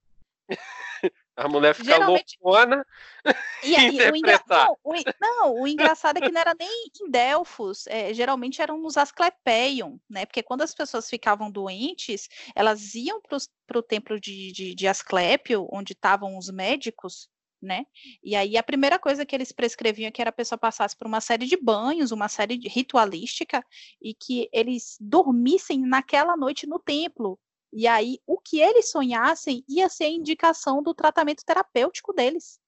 A 1.41 1.47
mulher 1.47 1.73
fica 1.73 1.93
Geralmente... 1.95 2.37
loucona 2.39 2.85
e, 3.63 3.73
e 3.75 4.11
o 4.11 4.15
engra... 4.15 4.43
não, 5.19 5.55
o, 5.55 5.63
o 5.63 5.67
engraçado 5.67 6.17
é 6.17 6.21
que 6.21 6.31
não 6.31 6.39
era 6.39 6.55
nem 6.57 6.87
em 7.01 7.09
Delfos, 7.09 7.87
é, 7.87 8.13
geralmente 8.13 8.61
eram 8.61 8.77
nos 8.77 8.95
Asclepeion, 8.95 9.97
né? 10.09 10.25
Porque 10.25 10.43
quando 10.43 10.61
as 10.61 10.73
pessoas 10.73 11.09
ficavam 11.09 11.49
doentes, 11.49 12.29
elas 12.55 12.93
iam 12.93 13.19
para 13.21 13.79
o 13.79 13.83
templo 13.83 14.19
de, 14.19 14.51
de, 14.51 14.75
de 14.75 14.87
Asclépio, 14.87 15.67
onde 15.71 15.93
estavam 15.93 16.37
os 16.37 16.49
médicos, 16.51 17.27
né? 17.59 17.85
E 18.23 18.35
aí 18.35 18.57
a 18.57 18.63
primeira 18.63 18.99
coisa 18.99 19.25
que 19.25 19.35
eles 19.35 19.51
prescreviam 19.51 20.07
é 20.07 20.11
que 20.11 20.21
era 20.21 20.29
a 20.29 20.33
pessoa 20.33 20.59
passasse 20.59 20.95
por 20.95 21.07
uma 21.07 21.21
série 21.21 21.47
de 21.47 21.57
banhos, 21.57 22.11
uma 22.11 22.27
série 22.27 22.57
de 22.57 22.67
ritualística, 22.67 23.65
e 24.01 24.13
que 24.13 24.47
eles 24.53 24.97
dormissem 24.99 25.79
naquela 25.79 26.37
noite 26.37 26.67
no 26.67 26.79
templo, 26.79 27.39
e 27.73 27.87
aí, 27.87 28.19
o 28.27 28.37
que 28.37 28.59
eles 28.59 28.91
sonhassem 28.91 29.63
ia 29.67 29.87
ser 29.87 30.05
a 30.05 30.09
indicação 30.09 30.83
do 30.83 30.93
tratamento 30.93 31.45
terapêutico 31.45 32.11
deles. 32.13 32.59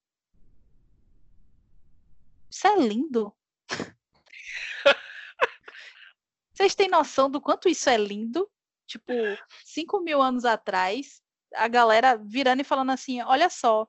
Isso 2.49 2.67
é 2.67 2.75
lindo. 2.77 3.33
Vocês 6.53 6.75
têm 6.75 6.87
noção 6.87 7.29
do 7.29 7.41
quanto 7.41 7.67
isso 7.67 7.89
é 7.89 7.97
lindo? 7.97 8.49
Tipo, 8.85 9.11
5 9.65 9.99
mil 10.01 10.21
anos 10.21 10.45
atrás, 10.45 11.21
a 11.55 11.67
galera 11.67 12.15
virando 12.15 12.61
e 12.61 12.65
falando 12.65 12.91
assim: 12.91 13.21
olha 13.21 13.49
só, 13.49 13.87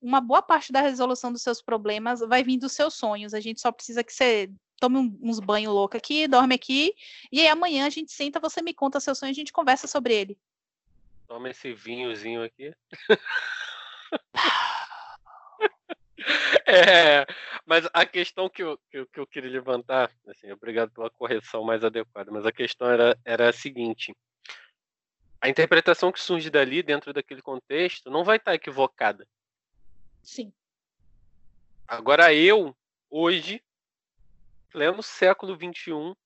uma 0.00 0.20
boa 0.20 0.40
parte 0.40 0.72
da 0.72 0.80
resolução 0.80 1.32
dos 1.32 1.42
seus 1.42 1.60
problemas 1.60 2.20
vai 2.20 2.42
vir 2.44 2.58
dos 2.58 2.72
seus 2.72 2.94
sonhos. 2.94 3.34
A 3.34 3.40
gente 3.40 3.60
só 3.60 3.72
precisa 3.72 4.04
que 4.04 4.12
você 4.12 4.50
tome 4.78 5.18
uns 5.20 5.40
banhos 5.40 5.72
loucos 5.72 5.98
aqui, 5.98 6.28
dorme 6.28 6.54
aqui, 6.54 6.94
e 7.32 7.40
aí 7.40 7.48
amanhã 7.48 7.86
a 7.86 7.90
gente 7.90 8.12
senta, 8.12 8.38
você 8.38 8.62
me 8.62 8.74
conta 8.74 9.00
seu 9.00 9.14
sonho 9.14 9.30
e 9.30 9.32
a 9.32 9.34
gente 9.34 9.52
conversa 9.52 9.86
sobre 9.86 10.14
ele. 10.14 10.38
Toma 11.34 11.50
esse 11.50 11.74
vinhozinho 11.74 12.44
aqui. 12.44 12.72
É, 16.66 17.26
mas 17.66 17.86
a 17.92 18.06
questão 18.06 18.48
que 18.48 18.62
eu, 18.62 18.78
que 18.90 18.98
eu, 18.98 19.06
que, 19.06 19.20
eu, 19.20 19.26
queria 19.26 19.50
levantar, 19.50 20.10
assim, 20.26 20.50
obrigado 20.50 20.90
pela 20.92 21.10
correção 21.10 21.62
mais 21.62 21.84
adequada, 21.84 22.30
mas 22.32 22.46
a 22.46 22.52
questão 22.52 22.88
era, 22.88 23.18
era 23.24 23.50
a 23.50 23.52
seguinte: 23.52 24.16
a 25.40 25.48
interpretação 25.48 26.10
que 26.10 26.20
surge 26.20 26.48
dali, 26.48 26.82
dentro 26.82 27.12
daquele 27.12 27.42
contexto, 27.42 28.10
não 28.10 28.24
vai 28.24 28.38
estar 28.38 28.54
equivocada. 28.54 29.26
Sim. 30.22 30.50
Agora 31.86 32.32
eu, 32.32 32.74
hoje, 33.10 33.62
pleno 34.70 35.02
século 35.02 35.54
XXI, 35.54 36.16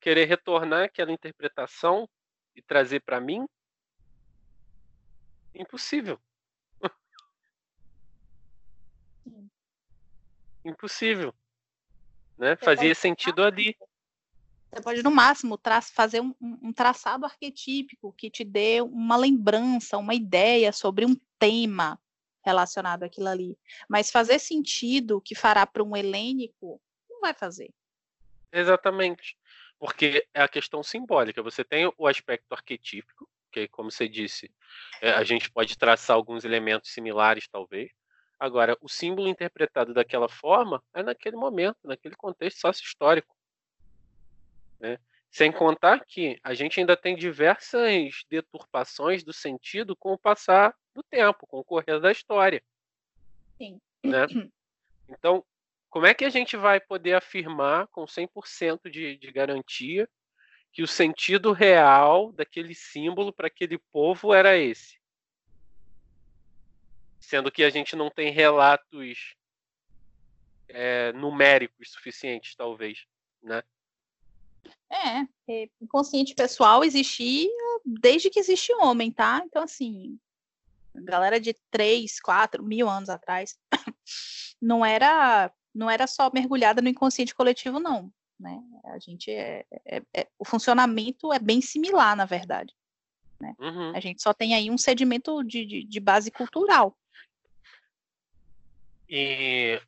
querer 0.00 0.26
retornar 0.26 0.84
aquela 0.84 1.10
interpretação 1.10 2.08
e 2.54 2.62
trazer 2.62 3.00
para 3.00 3.20
mim 3.20 3.44
Impossível. 5.54 6.18
Impossível. 10.64 11.34
Né? 12.38 12.56
Fazia 12.56 12.94
sentido 12.94 13.42
ali. 13.42 13.76
Você 14.72 14.82
pode, 14.82 15.02
no 15.02 15.10
máximo, 15.10 15.60
fazer 15.94 16.20
um, 16.20 16.34
um, 16.40 16.72
traçado 16.72 17.26
arquetípico 17.26 18.12
que 18.14 18.30
te 18.30 18.42
dê 18.42 18.80
uma 18.80 19.16
lembrança, 19.16 19.98
uma 19.98 20.14
ideia 20.14 20.72
sobre 20.72 21.04
um 21.04 21.14
tema 21.38 22.00
relacionado 22.44 23.02
àquilo 23.02 23.28
ali. 23.28 23.58
Mas 23.88 24.10
fazer 24.10 24.38
sentido 24.38 25.20
que 25.20 25.34
fará 25.34 25.66
para 25.66 25.84
um 25.84 25.94
helênico, 25.94 26.80
não 27.08 27.20
vai 27.20 27.34
fazer. 27.34 27.70
Exatamente. 28.50 29.36
Porque 29.78 30.26
é 30.32 30.42
a 30.42 30.48
questão 30.48 30.82
simbólica. 30.82 31.42
Você 31.42 31.62
tem 31.62 31.92
o 31.98 32.06
aspecto 32.06 32.52
arquetípico, 32.52 33.28
porque, 33.52 33.68
como 33.68 33.90
você 33.90 34.08
disse, 34.08 34.50
é, 35.02 35.10
a 35.10 35.22
gente 35.22 35.50
pode 35.50 35.76
traçar 35.76 36.16
alguns 36.16 36.42
elementos 36.42 36.90
similares, 36.90 37.46
talvez. 37.46 37.92
Agora, 38.40 38.76
o 38.80 38.88
símbolo 38.88 39.28
interpretado 39.28 39.92
daquela 39.92 40.26
forma 40.26 40.82
é 40.94 41.02
naquele 41.02 41.36
momento, 41.36 41.76
naquele 41.84 42.16
contexto 42.16 42.60
sócio-histórico. 42.60 43.36
Né? 44.80 44.98
Sem 45.30 45.52
contar 45.52 46.02
que 46.06 46.40
a 46.42 46.54
gente 46.54 46.80
ainda 46.80 46.96
tem 46.96 47.14
diversas 47.14 48.24
deturpações 48.30 49.22
do 49.22 49.34
sentido 49.34 49.94
com 49.94 50.14
o 50.14 50.18
passar 50.18 50.74
do 50.94 51.02
tempo, 51.02 51.46
com 51.46 51.58
o 51.58 51.64
correr 51.64 52.00
da 52.00 52.10
história. 52.10 52.62
Sim. 53.58 53.78
Né? 54.02 54.26
Então, 55.08 55.44
como 55.90 56.06
é 56.06 56.14
que 56.14 56.24
a 56.24 56.30
gente 56.30 56.56
vai 56.56 56.80
poder 56.80 57.12
afirmar 57.12 57.86
com 57.88 58.06
100% 58.06 58.90
de, 58.90 59.18
de 59.18 59.30
garantia 59.30 60.08
que 60.72 60.82
o 60.82 60.88
sentido 60.88 61.52
real 61.52 62.32
daquele 62.32 62.74
símbolo 62.74 63.32
para 63.32 63.46
aquele 63.46 63.76
povo 63.76 64.32
era 64.32 64.56
esse. 64.56 64.98
Sendo 67.20 67.52
que 67.52 67.62
a 67.62 67.68
gente 67.70 67.94
não 67.94 68.10
tem 68.10 68.32
relatos 68.32 69.36
é, 70.68 71.12
numéricos 71.12 71.92
suficientes, 71.92 72.54
talvez, 72.54 73.06
né? 73.42 73.62
É, 74.90 75.68
inconsciente 75.80 76.34
pessoal 76.34 76.82
existia 76.82 77.50
desde 77.84 78.30
que 78.30 78.38
existe 78.38 78.72
homem, 78.74 79.10
tá? 79.10 79.42
Então, 79.44 79.62
assim, 79.62 80.18
galera 80.94 81.38
de 81.38 81.54
3, 81.70 82.18
4 82.20 82.62
mil 82.62 82.88
anos 82.88 83.10
atrás, 83.10 83.58
não 84.60 84.84
era, 84.84 85.52
não 85.74 85.90
era 85.90 86.06
só 86.06 86.30
mergulhada 86.32 86.80
no 86.80 86.88
inconsciente 86.88 87.34
coletivo, 87.34 87.78
não 87.78 88.10
né? 88.42 88.60
A 88.84 88.98
gente 88.98 89.30
é, 89.30 89.64
é, 89.86 90.02
é, 90.12 90.26
o 90.38 90.44
funcionamento 90.44 91.32
é 91.32 91.38
bem 91.38 91.60
similar, 91.60 92.16
na 92.16 92.24
verdade. 92.24 92.74
Né? 93.40 93.54
Uhum. 93.58 93.96
A 93.96 94.00
gente 94.00 94.20
só 94.20 94.34
tem 94.34 94.54
aí 94.54 94.70
um 94.70 94.76
sedimento 94.76 95.42
de, 95.42 95.64
de, 95.64 95.84
de, 95.84 96.00
base 96.00 96.30
cultural. 96.30 96.96
E 99.08 99.80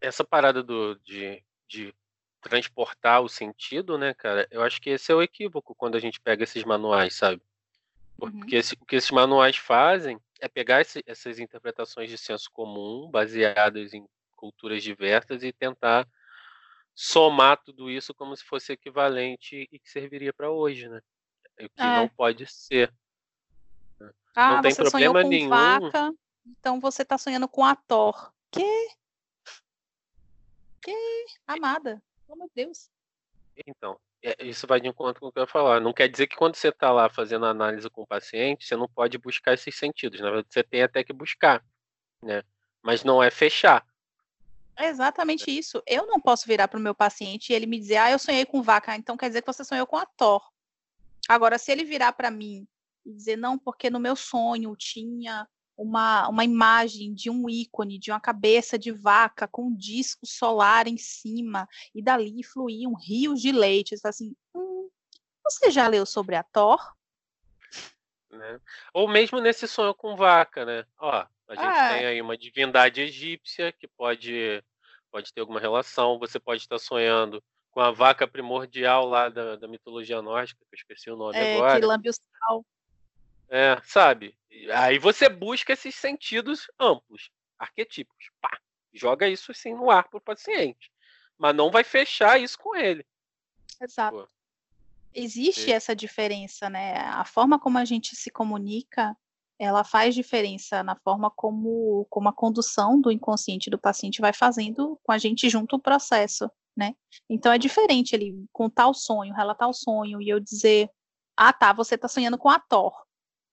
essa 0.00 0.24
parada 0.24 0.62
do, 0.62 0.96
de, 1.04 1.42
de 1.68 1.94
transportar 2.40 3.22
o 3.22 3.28
sentido, 3.28 3.96
né, 3.96 4.12
cara? 4.14 4.46
Eu 4.50 4.62
acho 4.62 4.80
que 4.80 4.90
esse 4.90 5.10
é 5.10 5.14
o 5.14 5.22
equívoco 5.22 5.74
quando 5.74 5.96
a 5.96 6.00
gente 6.00 6.20
pega 6.20 6.44
esses 6.44 6.64
manuais, 6.64 7.14
sabe? 7.14 7.40
Porque 8.18 8.54
uhum. 8.54 8.60
esse, 8.60 8.74
o 8.74 8.84
que 8.84 8.96
esses 8.96 9.10
manuais 9.10 9.56
fazem 9.56 10.18
é 10.40 10.48
pegar 10.48 10.80
esse, 10.80 11.02
essas 11.06 11.38
interpretações 11.38 12.10
de 12.10 12.18
senso 12.18 12.50
comum, 12.52 13.08
baseadas 13.10 13.94
em 13.94 14.06
culturas 14.36 14.82
diversas, 14.82 15.42
e 15.42 15.52
tentar 15.52 16.06
somar 16.94 17.62
tudo 17.62 17.90
isso 17.90 18.14
como 18.14 18.36
se 18.36 18.44
fosse 18.44 18.72
equivalente 18.72 19.68
e 19.70 19.78
que 19.78 19.90
serviria 19.90 20.32
para 20.32 20.50
hoje, 20.50 20.88
né? 20.88 21.00
O 21.60 21.68
que 21.68 21.82
é. 21.82 21.96
não 21.96 22.08
pode 22.08 22.46
ser. 22.46 22.92
Né? 23.98 24.10
Ah, 24.34 24.54
não 24.54 24.62
tem 24.62 24.72
você 24.72 24.82
problema 24.82 25.12
sonhou 25.12 25.24
com 25.24 25.28
nenhum. 25.28 25.48
Vaca, 25.48 26.14
então 26.46 26.80
você 26.80 27.02
está 27.02 27.16
sonhando 27.18 27.48
com 27.48 27.64
a 27.64 27.74
Thor. 27.74 28.32
Que? 28.50 28.88
Que? 30.80 31.26
Amada. 31.46 32.02
Oh, 32.28 32.36
meu 32.36 32.50
Deus. 32.54 32.90
Então, 33.66 33.98
é, 34.22 34.44
isso 34.44 34.66
vai 34.66 34.80
de 34.80 34.88
encontro 34.88 35.20
com 35.20 35.28
o 35.28 35.32
que 35.32 35.38
eu 35.38 35.42
ia 35.42 35.48
falar. 35.48 35.80
Não 35.80 35.92
quer 35.92 36.08
dizer 36.08 36.26
que 36.26 36.36
quando 36.36 36.54
você 36.54 36.68
está 36.68 36.90
lá 36.90 37.08
fazendo 37.08 37.46
análise 37.46 37.88
com 37.90 38.02
o 38.02 38.06
paciente, 38.06 38.66
você 38.66 38.76
não 38.76 38.88
pode 38.88 39.18
buscar 39.18 39.54
esses 39.54 39.74
sentidos. 39.74 40.20
Na 40.20 40.30
verdade, 40.30 40.48
você 40.50 40.62
tem 40.62 40.82
até 40.82 41.04
que 41.04 41.12
buscar, 41.12 41.64
né? 42.22 42.42
Mas 42.82 43.04
não 43.04 43.22
é 43.22 43.30
fechar. 43.30 43.86
É 44.76 44.88
exatamente 44.88 45.50
isso. 45.50 45.82
Eu 45.86 46.06
não 46.06 46.20
posso 46.20 46.46
virar 46.46 46.68
para 46.68 46.78
o 46.78 46.82
meu 46.82 46.94
paciente 46.94 47.50
e 47.50 47.54
ele 47.54 47.66
me 47.66 47.78
dizer, 47.78 47.96
ah, 47.98 48.10
eu 48.10 48.18
sonhei 48.18 48.44
com 48.44 48.62
vaca, 48.62 48.96
então 48.96 49.16
quer 49.16 49.28
dizer 49.28 49.42
que 49.42 49.52
você 49.52 49.64
sonhou 49.64 49.86
com 49.86 49.96
a 49.96 50.06
Thor. 50.06 50.42
Agora, 51.28 51.58
se 51.58 51.70
ele 51.70 51.84
virar 51.84 52.12
para 52.12 52.30
mim 52.30 52.66
e 53.04 53.12
dizer, 53.12 53.36
não, 53.36 53.58
porque 53.58 53.90
no 53.90 54.00
meu 54.00 54.16
sonho 54.16 54.74
tinha 54.76 55.46
uma, 55.76 56.28
uma 56.28 56.44
imagem 56.44 57.14
de 57.14 57.30
um 57.30 57.48
ícone, 57.48 57.98
de 57.98 58.10
uma 58.10 58.20
cabeça 58.20 58.78
de 58.78 58.90
vaca 58.90 59.48
com 59.48 59.66
um 59.66 59.76
disco 59.76 60.26
solar 60.26 60.86
em 60.86 60.96
cima, 60.96 61.68
e 61.94 62.02
dali 62.02 62.42
fluíam 62.42 62.94
rios 62.94 63.40
de 63.40 63.52
leite. 63.52 63.96
Você 63.96 64.08
assim, 64.08 64.36
hum, 64.54 64.88
você 65.44 65.70
já 65.70 65.88
leu 65.88 66.06
sobre 66.06 66.36
a 66.36 66.42
Thor? 66.42 66.78
Né? 68.30 68.60
Ou 68.94 69.08
mesmo 69.08 69.40
nesse 69.40 69.68
sonho 69.68 69.94
com 69.94 70.16
vaca, 70.16 70.64
né? 70.64 70.86
Ó, 70.98 71.26
a 71.52 71.54
gente 71.54 71.66
ah. 71.66 71.88
tem 71.90 72.06
aí 72.06 72.22
uma 72.22 72.36
divindade 72.36 73.02
egípcia 73.02 73.72
que 73.72 73.86
pode, 73.86 74.64
pode 75.10 75.32
ter 75.32 75.42
alguma 75.42 75.60
relação. 75.60 76.18
Você 76.18 76.40
pode 76.40 76.62
estar 76.62 76.78
sonhando 76.78 77.42
com 77.70 77.80
a 77.80 77.90
vaca 77.90 78.26
primordial 78.26 79.06
lá 79.06 79.28
da, 79.28 79.56
da 79.56 79.68
mitologia 79.68 80.22
nórdica, 80.22 80.60
que 80.60 80.74
eu 80.74 80.78
esqueci 80.78 81.10
o 81.10 81.16
nome 81.16 81.36
é, 81.36 81.54
agora. 81.54 81.78
Que 81.78 81.86
lambe 81.86 82.08
o 82.08 82.12
sal. 82.12 82.64
É, 83.50 83.78
sabe? 83.84 84.34
Aí 84.72 84.98
você 84.98 85.28
busca 85.28 85.74
esses 85.74 85.94
sentidos 85.94 86.70
amplos, 86.80 87.30
arquetípicos. 87.58 88.30
Pá, 88.40 88.58
joga 88.92 89.28
isso 89.28 89.52
assim 89.52 89.74
no 89.74 89.90
ar 89.90 90.08
pro 90.08 90.22
paciente. 90.22 90.90
Mas 91.36 91.54
não 91.54 91.70
vai 91.70 91.84
fechar 91.84 92.40
isso 92.40 92.58
com 92.58 92.74
ele. 92.74 93.04
Exato. 93.78 94.16
Pô. 94.16 94.28
Existe 95.14 95.70
essa 95.70 95.94
diferença, 95.94 96.70
né? 96.70 96.96
A 96.96 97.26
forma 97.26 97.58
como 97.58 97.76
a 97.76 97.84
gente 97.84 98.16
se 98.16 98.30
comunica, 98.30 99.14
ela 99.64 99.84
faz 99.84 100.14
diferença 100.14 100.82
na 100.82 100.96
forma 100.96 101.30
como, 101.30 102.06
como 102.10 102.28
a 102.28 102.32
condução 102.32 103.00
do 103.00 103.10
inconsciente 103.10 103.70
do 103.70 103.78
paciente 103.78 104.20
vai 104.20 104.32
fazendo 104.32 104.98
com 105.02 105.12
a 105.12 105.18
gente 105.18 105.48
junto 105.48 105.76
o 105.76 105.80
processo, 105.80 106.50
né? 106.76 106.94
Então 107.28 107.52
é 107.52 107.58
diferente 107.58 108.14
ele 108.14 108.44
contar 108.52 108.88
o 108.88 108.94
sonho, 108.94 109.34
relatar 109.34 109.68
o 109.68 109.74
sonho 109.74 110.20
e 110.20 110.28
eu 110.28 110.40
dizer, 110.40 110.90
ah 111.36 111.52
tá, 111.52 111.72
você 111.72 111.96
tá 111.96 112.08
sonhando 112.08 112.38
com 112.38 112.48
a 112.48 112.58
Thor 112.58 112.92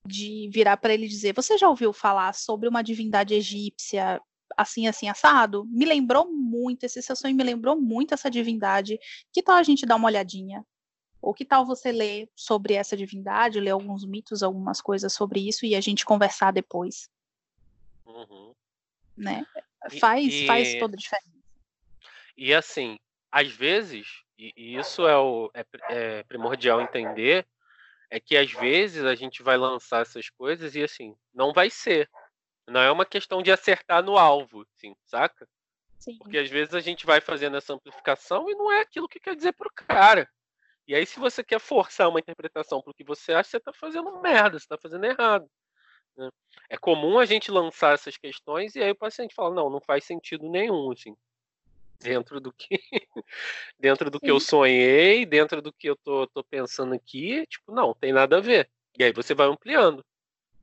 de 0.06 0.48
virar 0.52 0.76
para 0.76 0.94
ele 0.94 1.06
dizer: 1.06 1.34
Você 1.34 1.58
já 1.58 1.68
ouviu 1.68 1.92
falar 1.92 2.34
sobre 2.34 2.68
uma 2.68 2.82
divindade 2.82 3.34
egípcia 3.34 4.20
assim, 4.56 4.86
assim, 4.86 5.08
assado? 5.08 5.64
Me 5.66 5.84
lembrou 5.84 6.30
muito, 6.30 6.84
esse 6.84 7.00
seu 7.02 7.14
sonho 7.14 7.36
me 7.36 7.44
lembrou 7.44 7.80
muito 7.80 8.14
essa 8.14 8.30
divindade. 8.30 8.98
Que 9.32 9.42
tal 9.42 9.56
a 9.56 9.62
gente 9.62 9.86
dar 9.86 9.96
uma 9.96 10.08
olhadinha? 10.08 10.64
Ou 11.20 11.34
que 11.34 11.44
tal 11.44 11.66
você 11.66 11.92
ler 11.92 12.30
sobre 12.34 12.74
essa 12.74 12.96
divindade, 12.96 13.60
ler 13.60 13.70
alguns 13.70 14.04
mitos, 14.04 14.42
algumas 14.42 14.80
coisas 14.80 15.12
sobre 15.12 15.46
isso 15.46 15.66
e 15.66 15.74
a 15.74 15.80
gente 15.80 16.04
conversar 16.04 16.50
depois? 16.50 17.10
Uhum. 18.06 18.54
Né? 19.16 19.44
Faz, 19.98 20.26
e, 20.26 20.46
faz 20.46 20.78
toda 20.78 20.94
a 20.94 20.98
diferença. 20.98 21.28
E 22.36 22.54
assim, 22.54 22.98
às 23.30 23.52
vezes, 23.52 24.06
e, 24.38 24.52
e 24.56 24.76
isso 24.76 25.06
é, 25.06 25.16
o, 25.16 25.50
é, 25.54 25.64
é 25.90 26.22
primordial 26.22 26.80
entender, 26.80 27.46
é 28.10 28.18
que 28.18 28.36
às 28.36 28.50
vezes 28.50 29.04
a 29.04 29.14
gente 29.14 29.42
vai 29.42 29.56
lançar 29.56 30.02
essas 30.02 30.28
coisas 30.30 30.74
e 30.74 30.82
assim, 30.82 31.14
não 31.32 31.52
vai 31.52 31.70
ser. 31.70 32.10
Não 32.66 32.80
é 32.80 32.90
uma 32.90 33.04
questão 33.04 33.42
de 33.42 33.52
acertar 33.52 34.02
no 34.02 34.16
alvo, 34.16 34.66
assim, 34.76 34.94
saca? 35.04 35.46
Sim. 35.98 36.16
Porque 36.18 36.38
às 36.38 36.48
vezes 36.48 36.74
a 36.74 36.80
gente 36.80 37.04
vai 37.04 37.20
fazendo 37.20 37.56
essa 37.56 37.74
amplificação 37.74 38.48
e 38.48 38.54
não 38.54 38.72
é 38.72 38.80
aquilo 38.80 39.08
que 39.08 39.20
quer 39.20 39.36
dizer 39.36 39.52
pro 39.52 39.70
cara. 39.74 40.28
E 40.90 40.94
aí, 40.96 41.06
se 41.06 41.20
você 41.20 41.44
quer 41.44 41.60
forçar 41.60 42.08
uma 42.08 42.18
interpretação 42.18 42.82
pro 42.82 42.92
que 42.92 43.04
você 43.04 43.32
acha, 43.32 43.50
você 43.50 43.60
tá 43.60 43.72
fazendo 43.72 44.20
merda, 44.20 44.58
você 44.58 44.66
tá 44.66 44.76
fazendo 44.76 45.04
errado. 45.04 45.48
Né? 46.16 46.28
É 46.68 46.76
comum 46.76 47.16
a 47.20 47.24
gente 47.24 47.48
lançar 47.48 47.94
essas 47.94 48.16
questões 48.16 48.74
e 48.74 48.82
aí 48.82 48.90
o 48.90 48.96
paciente 48.96 49.32
fala, 49.32 49.54
não, 49.54 49.70
não 49.70 49.80
faz 49.80 50.02
sentido 50.02 50.50
nenhum, 50.50 50.90
assim 50.90 51.16
dentro 52.00 52.40
do 52.40 52.52
que 52.52 52.80
dentro 53.78 54.10
do 54.10 54.18
que 54.18 54.32
eu 54.32 54.40
sonhei, 54.40 55.24
dentro 55.24 55.62
do 55.62 55.72
que 55.72 55.88
eu 55.88 55.94
tô, 55.94 56.26
tô 56.26 56.42
pensando 56.42 56.92
aqui, 56.92 57.46
tipo, 57.46 57.72
não, 57.72 57.94
tem 57.94 58.12
nada 58.12 58.38
a 58.38 58.40
ver. 58.40 58.68
E 58.98 59.04
aí 59.04 59.12
você 59.12 59.32
vai 59.32 59.46
ampliando, 59.46 60.04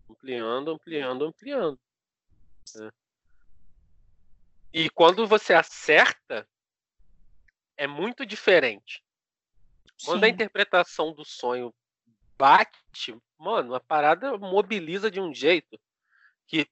ampliando, 0.09 0.71
ampliando, 0.71 1.23
ampliando. 1.23 1.80
Né? 2.75 2.91
E 4.73 4.89
quando 4.89 5.25
você 5.25 5.53
acerta, 5.53 6.45
é 7.78 7.88
muito 7.88 8.25
diferente. 8.25 9.01
Quando 10.03 10.21
Sim. 10.21 10.25
a 10.25 10.29
interpretação 10.29 11.13
do 11.13 11.25
sonho 11.25 11.73
bate, 12.37 13.17
mano, 13.37 13.73
a 13.73 13.79
parada 13.79 14.37
mobiliza 14.37 15.09
de 15.09 15.19
um 15.19 15.33
jeito 15.33 15.79
que 16.45 16.67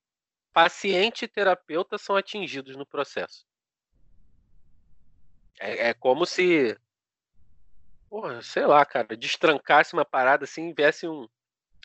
paciente 0.53 1.25
e 1.25 1.27
terapeuta 1.27 1.97
são 1.97 2.15
atingidos 2.15 2.75
no 2.75 2.85
processo. 2.85 3.45
É, 5.59 5.89
é 5.89 5.93
como 5.93 6.25
se, 6.25 6.77
porra, 8.09 8.41
sei 8.41 8.65
lá, 8.65 8.85
cara, 8.85 9.17
destrancasse 9.17 9.93
uma 9.93 10.05
parada 10.05 10.43
assim 10.43 10.69
e 10.69 10.73
viesse 10.73 11.07
um, 11.07 11.27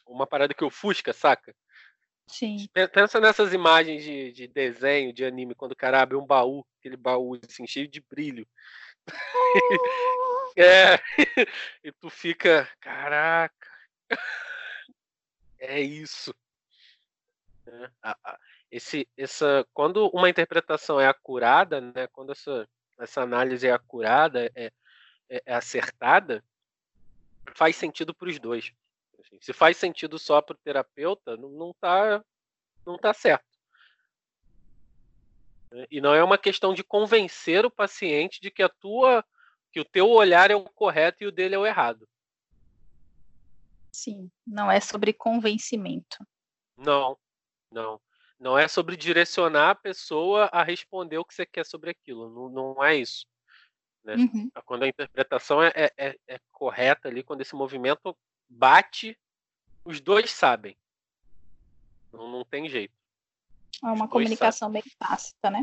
uma 0.06 0.26
parada 0.26 0.54
que 0.54 0.64
ofusca, 0.64 1.12
saca? 1.12 1.54
Sim. 2.28 2.68
Pensa 2.92 3.18
nessas 3.18 3.52
imagens 3.52 4.04
de, 4.04 4.30
de 4.32 4.46
desenho, 4.46 5.12
de 5.12 5.24
anime, 5.24 5.54
quando 5.54 5.72
o 5.72 5.76
cara 5.76 6.00
abre 6.00 6.16
um 6.16 6.24
baú, 6.24 6.64
aquele 6.78 6.96
baú 6.96 7.36
assim, 7.48 7.66
cheio 7.66 7.88
de 7.88 8.00
brilho. 8.00 8.46
é, 10.56 10.98
e 11.84 11.92
tu 11.92 12.10
fica, 12.10 12.68
caraca, 12.80 13.68
é 15.58 15.80
isso. 15.80 16.34
É, 17.66 17.90
esse, 18.70 19.08
essa, 19.16 19.66
quando 19.72 20.08
uma 20.08 20.30
interpretação 20.30 21.00
é 21.00 21.06
acurada, 21.06 21.80
né, 21.80 22.06
quando 22.12 22.32
essa 22.32 22.68
essa 23.00 23.22
análise 23.22 23.66
é 23.66 23.72
acurada, 23.72 24.50
é, 24.54 24.72
é, 25.28 25.42
é 25.46 25.54
acertada, 25.54 26.44
faz 27.54 27.76
sentido 27.76 28.14
para 28.14 28.28
os 28.28 28.38
dois. 28.38 28.72
Assim, 29.18 29.38
se 29.40 29.52
faz 29.52 29.76
sentido 29.76 30.18
só 30.18 30.40
para 30.40 30.54
o 30.54 30.58
terapeuta, 30.58 31.36
não, 31.36 31.48
não, 31.48 31.74
tá, 31.74 32.22
não 32.84 32.98
tá 32.98 33.12
certo. 33.14 33.48
E 35.90 36.00
não 36.00 36.14
é 36.14 36.22
uma 36.22 36.36
questão 36.36 36.74
de 36.74 36.82
convencer 36.82 37.64
o 37.64 37.70
paciente 37.70 38.40
de 38.40 38.50
que 38.50 38.62
a 38.62 38.68
tua, 38.68 39.24
que 39.72 39.80
o 39.80 39.84
teu 39.84 40.08
olhar 40.08 40.50
é 40.50 40.54
o 40.54 40.64
correto 40.64 41.22
e 41.22 41.26
o 41.26 41.32
dele 41.32 41.54
é 41.54 41.58
o 41.58 41.66
errado. 41.66 42.08
Sim, 43.92 44.30
não 44.46 44.70
é 44.70 44.80
sobre 44.80 45.12
convencimento. 45.12 46.26
Não, 46.76 47.18
não. 47.70 48.00
Não 48.38 48.58
é 48.58 48.66
sobre 48.68 48.96
direcionar 48.96 49.70
a 49.70 49.74
pessoa 49.74 50.46
a 50.46 50.62
responder 50.62 51.18
o 51.18 51.24
que 51.24 51.34
você 51.34 51.44
quer 51.44 51.66
sobre 51.66 51.90
aquilo. 51.90 52.30
Não, 52.30 52.74
não 52.74 52.84
é 52.84 52.96
isso. 52.96 53.26
Né? 54.02 54.14
Uhum. 54.14 54.50
Quando 54.64 54.84
a 54.84 54.88
interpretação 54.88 55.62
é, 55.62 55.72
é, 55.74 55.92
é, 55.98 56.18
é 56.26 56.40
correta 56.50 57.08
ali, 57.08 57.22
quando 57.22 57.42
esse 57.42 57.54
movimento 57.54 58.16
bate, 58.48 59.18
os 59.84 60.00
dois 60.00 60.30
sabem. 60.30 60.74
Não, 62.10 62.30
não 62.30 62.44
tem 62.44 62.66
jeito. 62.68 62.94
É 63.84 63.86
uma 63.88 64.08
comunicação 64.08 64.68
sabem. 64.68 64.82
bem 64.82 64.92
tácita, 64.98 65.50
né? 65.50 65.62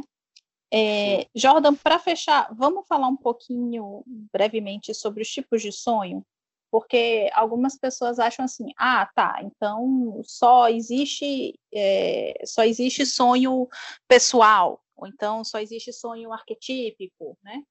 É, 0.72 1.28
Jordan, 1.34 1.76
para 1.76 1.98
fechar, 1.98 2.54
vamos 2.54 2.86
falar 2.88 3.08
um 3.08 3.16
pouquinho 3.16 4.04
brevemente 4.06 4.94
sobre 4.94 5.22
os 5.22 5.30
tipos 5.30 5.62
de 5.62 5.72
sonho? 5.72 6.26
porque 6.70 7.30
algumas 7.34 7.78
pessoas 7.78 8.20
acham 8.20 8.46
assim, 8.46 8.72
ah, 8.78 9.06
tá, 9.16 9.40
então 9.42 10.22
só 10.24 10.70
existe 10.70 11.58
é, 11.74 12.42
só 12.46 12.64
existe 12.64 13.06
sonho 13.06 13.68
pessoal, 14.08 14.84
ou 14.96 15.08
então 15.08 15.44
só 15.44 15.60
existe 15.60 15.94
sonho 15.94 16.34
arquetípico, 16.34 17.38
né? 17.42 17.64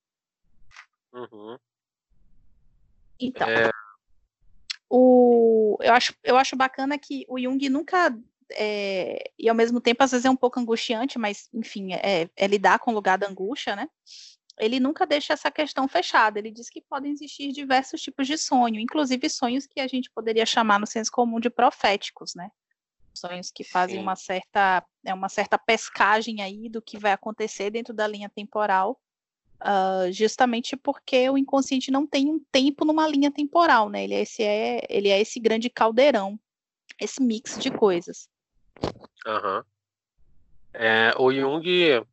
Uhum. 1.13 1.59
Então, 3.19 3.49
é... 3.49 3.71
o, 4.89 5.79
eu, 5.81 5.93
acho, 5.93 6.15
eu 6.23 6.37
acho 6.37 6.57
bacana 6.57 6.99
que 6.99 7.25
o 7.29 7.39
Jung 7.39 7.69
nunca 7.69 8.17
é, 8.53 9.31
e 9.39 9.49
ao 9.49 9.55
mesmo 9.55 9.81
tempo 9.81 10.03
às 10.03 10.11
vezes 10.11 10.25
é 10.25 10.31
um 10.31 10.37
pouco 10.37 10.61
angustiante, 10.61 11.19
mas 11.19 11.49
enfim, 11.53 11.93
é, 11.95 12.29
é 12.37 12.47
lidar 12.47 12.79
com 12.79 12.91
o 12.91 12.95
lugar 12.95 13.19
da 13.19 13.29
angústia, 13.29 13.75
né? 13.75 13.89
ele 14.59 14.81
nunca 14.81 15.07
deixa 15.07 15.33
essa 15.33 15.51
questão 15.51 15.87
fechada. 15.87 16.39
Ele 16.39 16.51
diz 16.51 16.71
que 16.71 16.81
podem 16.81 17.13
existir 17.13 17.53
diversos 17.53 18.01
tipos 18.01 18.27
de 18.27 18.39
sonho, 18.39 18.81
inclusive 18.81 19.29
sonhos 19.29 19.67
que 19.67 19.81
a 19.81 19.87
gente 19.87 20.11
poderia 20.11 20.47
chamar 20.47 20.81
no 20.81 20.87
senso 20.87 21.11
comum 21.13 21.39
de 21.39 21.51
proféticos, 21.51 22.35
né? 22.35 22.51
Sonhos 23.15 23.51
que 23.51 23.65
fazem 23.65 23.99
uma 23.99 24.17
certa, 24.17 24.85
é 25.05 25.15
uma 25.15 25.29
certa 25.29 25.59
pescagem 25.59 26.43
aí 26.43 26.69
do 26.69 26.83
que 26.83 26.99
vai 26.99 27.13
acontecer 27.13 27.71
dentro 27.71 27.95
da 27.95 28.07
linha 28.07 28.29
temporal, 28.29 29.01
uh, 29.63 30.13
justamente 30.13 30.77
porque 30.77 31.29
o 31.31 31.39
inconsciente 31.39 31.91
não 31.91 32.07
tem 32.07 32.31
um 32.31 32.39
tempo 32.53 32.85
numa 32.85 33.09
linha 33.09 33.31
temporal, 33.31 33.89
né? 33.89 34.05
Ele 34.05 34.15
é 34.15 34.21
esse, 34.21 34.43
é, 34.43 34.81
ele 34.89 35.09
é 35.09 35.21
esse 35.21 35.41
grande 35.41 35.71
caldeirão, 35.71 36.39
esse 37.01 37.23
mix 37.23 37.59
de 37.59 37.71
coisas. 37.71 38.29
Uhum. 39.27 39.65
É, 40.73 41.13
o 41.19 41.33
Jung 41.33 42.07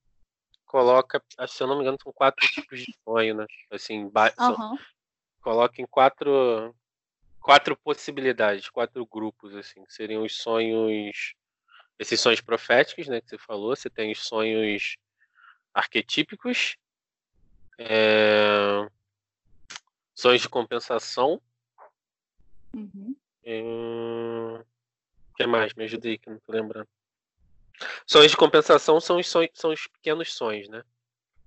coloca, 0.65 1.23
se 1.48 1.61
eu 1.61 1.68
não 1.68 1.76
me 1.76 1.81
engano, 1.81 1.98
são 2.02 2.11
quatro 2.11 2.48
tipos 2.48 2.80
de 2.80 2.95
sonho, 3.03 3.35
né? 3.35 3.45
Assim, 3.69 4.06
uhum. 4.06 4.77
coloca 5.41 5.81
em 5.81 5.85
quatro 5.85 6.73
quatro 7.44 7.76
possibilidades, 7.76 8.69
quatro 8.69 9.06
grupos, 9.06 9.53
assim, 9.53 9.84
que 9.84 9.94
seriam 9.94 10.23
os 10.23 10.38
sonhos, 10.38 11.35
esses 11.99 12.19
sonhos 12.19 12.40
proféticos, 12.40 13.07
né, 13.07 13.19
que 13.19 13.30
você 13.30 13.38
falou, 13.38 13.76
você 13.76 13.90
tem 13.90 14.14
os 14.14 14.26
sonhos 14.26 14.95
arquetípicos, 15.73 16.77
é... 17.77 18.90
sonhos 20.15 20.41
de 20.41 20.48
compensação, 20.48 21.41
uhum. 22.73 23.14
É... 23.44 23.61
o 23.61 25.35
que 25.35 25.45
mais? 25.45 25.73
Me 25.73 25.84
ajuda 25.84 26.07
aí, 26.07 26.18
que 26.18 26.30
eu 26.30 26.34
não 26.34 26.40
tô 26.40 26.53
lembrando. 26.53 26.88
Sonhos 28.06 28.32
de 28.32 28.38
compensação 28.38 29.00
são 29.00 29.20
os, 29.20 29.28
sonhos, 29.28 29.52
são 29.54 29.72
os 29.72 29.88
pequenos 29.88 30.34
sonhos, 30.34 30.70
né? 30.70 30.84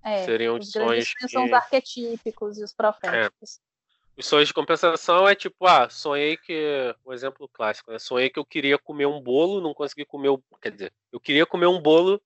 É, 0.02 0.24
Seriam 0.24 0.58
os, 0.58 0.70
sonhos. 0.70 1.14
Que... 1.14 1.28
São 1.28 1.44
os 1.44 1.52
arquetípicos 1.52 2.58
e 2.58 2.62
os 2.62 2.72
proféticos. 2.72 3.58
É. 3.58 3.66
Os 4.18 4.26
sonhos 4.26 4.48
de 4.48 4.54
compensação 4.54 5.28
é 5.28 5.34
tipo, 5.34 5.66
ah, 5.66 5.90
sonhei 5.90 6.36
que. 6.36 6.94
Um 7.04 7.12
exemplo 7.12 7.48
clássico, 7.48 7.90
né? 7.90 7.98
Sonhei 7.98 8.30
que 8.30 8.38
eu 8.38 8.44
queria 8.44 8.78
comer 8.78 9.06
um 9.06 9.20
bolo, 9.20 9.60
não 9.60 9.74
consegui 9.74 10.04
comer 10.04 10.28
o. 10.28 10.42
Quer 10.60 10.72
dizer, 10.72 10.92
eu 11.12 11.20
queria 11.20 11.44
comer 11.44 11.66
um 11.66 11.80
bolo 11.80 12.22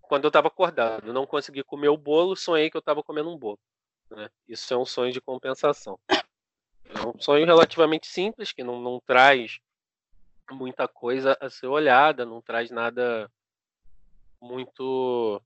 quando 0.00 0.24
eu 0.24 0.28
estava 0.28 0.48
acordado. 0.48 1.12
Não 1.12 1.26
consegui 1.26 1.62
comer 1.62 1.88
o 1.88 1.96
bolo, 1.96 2.34
sonhei 2.34 2.68
que 2.70 2.76
eu 2.76 2.80
estava 2.80 3.02
comendo 3.02 3.30
um 3.30 3.38
bolo. 3.38 3.60
Né? 4.10 4.28
Isso 4.48 4.74
é 4.74 4.76
um 4.76 4.84
sonho 4.84 5.12
de 5.12 5.20
compensação. 5.20 5.98
É 6.08 7.06
um 7.06 7.20
sonho 7.20 7.46
relativamente 7.46 8.08
simples, 8.08 8.50
que 8.50 8.64
não, 8.64 8.80
não 8.80 9.00
traz 9.06 9.60
muita 10.54 10.86
coisa 10.88 11.36
a 11.40 11.48
ser 11.48 11.66
olhada, 11.66 12.24
não 12.24 12.40
traz 12.40 12.70
nada 12.70 13.30
muito 14.40 15.40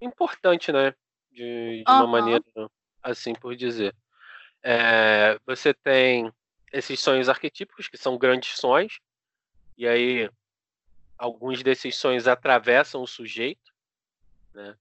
importante, 0.00 0.72
né? 0.72 0.94
De, 1.30 1.82
de 1.84 1.90
uma 1.90 2.06
maneira 2.06 2.44
assim 3.02 3.34
por 3.34 3.56
dizer. 3.56 3.94
É, 4.62 5.38
você 5.46 5.74
tem 5.74 6.32
esses 6.72 6.98
sonhos 7.00 7.28
arquetípicos, 7.28 7.88
que 7.88 7.96
são 7.96 8.18
grandes 8.18 8.58
sonhos, 8.58 8.98
e 9.76 9.86
aí 9.86 10.30
alguns 11.18 11.62
desses 11.62 11.96
sonhos 11.96 12.26
atravessam 12.26 13.02
o 13.02 13.06
sujeito, 13.06 13.72
né? 14.52 14.76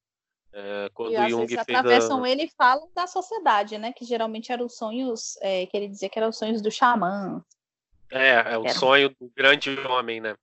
É, 0.55 0.89
quando 0.93 1.13
e, 1.13 1.29
Jung 1.29 1.47
fez 1.47 1.59
atravessam 1.59 2.23
a... 2.23 2.29
ele 2.29 2.43
e 2.43 2.49
falam 2.49 2.87
da 2.93 3.07
sociedade, 3.07 3.77
né? 3.77 3.91
Que 3.91 4.05
geralmente 4.05 4.51
eram 4.51 4.67
os 4.67 4.77
sonhos, 4.77 5.35
é, 5.41 5.65
que 5.65 5.75
ele 5.75 5.87
dizia 5.87 6.09
que 6.09 6.17
eram 6.17 6.29
os 6.29 6.37
sonhos 6.37 6.61
do 6.61 6.69
xamã. 6.69 7.43
É, 8.13 8.53
é 8.53 8.57
o 8.57 8.65
Era. 8.65 8.73
sonho 8.75 9.09
do 9.09 9.31
grande 9.35 9.71
homem, 9.79 10.21
né? 10.21 10.35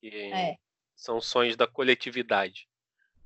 Que 0.00 0.30
é. 0.32 0.56
São 0.94 1.20
sonhos 1.20 1.56
da 1.56 1.66
coletividade. 1.66 2.68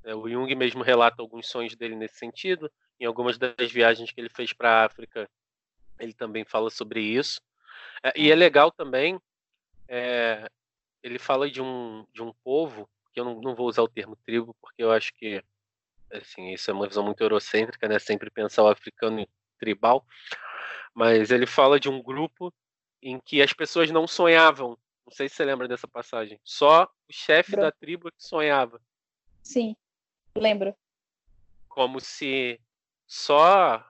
É, 0.05 0.15
o 0.15 0.29
Jung 0.29 0.55
mesmo 0.55 0.83
relata 0.83 1.21
alguns 1.21 1.49
sonhos 1.49 1.75
dele 1.75 1.97
nesse 1.97 2.17
sentido. 2.17 2.71
Em 3.01 3.05
algumas 3.05 3.37
das 3.37 3.71
viagens 3.73 4.13
que 4.13 4.21
ele 4.21 4.29
fez 4.29 4.53
para 4.53 4.71
a 4.71 4.85
África, 4.85 5.29
ele 5.99 6.13
também 6.13 6.45
fala 6.45 6.71
sobre 6.71 7.01
isso. 7.01 7.41
É, 8.03 8.13
e 8.17 8.31
é 8.31 8.35
legal 8.35 8.71
também, 8.71 9.21
é, 9.89 10.49
ele 11.03 11.19
fala 11.19 11.51
de 11.51 11.61
um, 11.61 12.07
de 12.13 12.23
um 12.23 12.33
povo, 12.45 12.89
que 13.13 13.19
eu 13.19 13.25
não, 13.25 13.41
não, 13.41 13.55
vou 13.55 13.67
usar 13.67 13.83
o 13.83 13.89
termo 13.89 14.17
tribo, 14.17 14.55
porque 14.61 14.83
eu 14.83 14.93
acho 14.93 15.13
que 15.15 15.43
assim, 16.13 16.53
isso 16.53 16.71
é 16.71 16.75
uma 16.75 16.87
visão 16.87 17.05
muito 17.05 17.23
eurocêntrica, 17.23 17.89
né? 17.89 17.99
Sempre 17.99 18.31
pensar 18.31 18.63
o 18.63 18.69
africano 18.69 19.27
tribal. 19.59 20.07
Mas 20.95 21.31
ele 21.31 21.47
fala 21.47 21.79
de 21.79 21.89
um 21.89 22.03
grupo 22.03 22.53
em 23.03 23.19
que 23.21 23.43
as 23.43 23.53
pessoas 23.53 23.91
não 23.91 24.07
sonhavam. 24.07 24.77
Não 25.07 25.13
sei 25.13 25.29
se 25.29 25.37
você 25.37 25.45
lembra 25.45 25.67
dessa 25.67 25.89
passagem. 25.89 26.39
Só 26.45 26.85
o 26.85 27.13
chefe 27.13 27.57
da 27.57 27.73
tribo 27.73 28.11
que 28.11 28.23
sonhava. 28.23 28.81
Sim, 29.43 29.75
lembro. 30.37 30.75
Como 31.69 32.01
se 32.01 32.61
só 33.07 33.85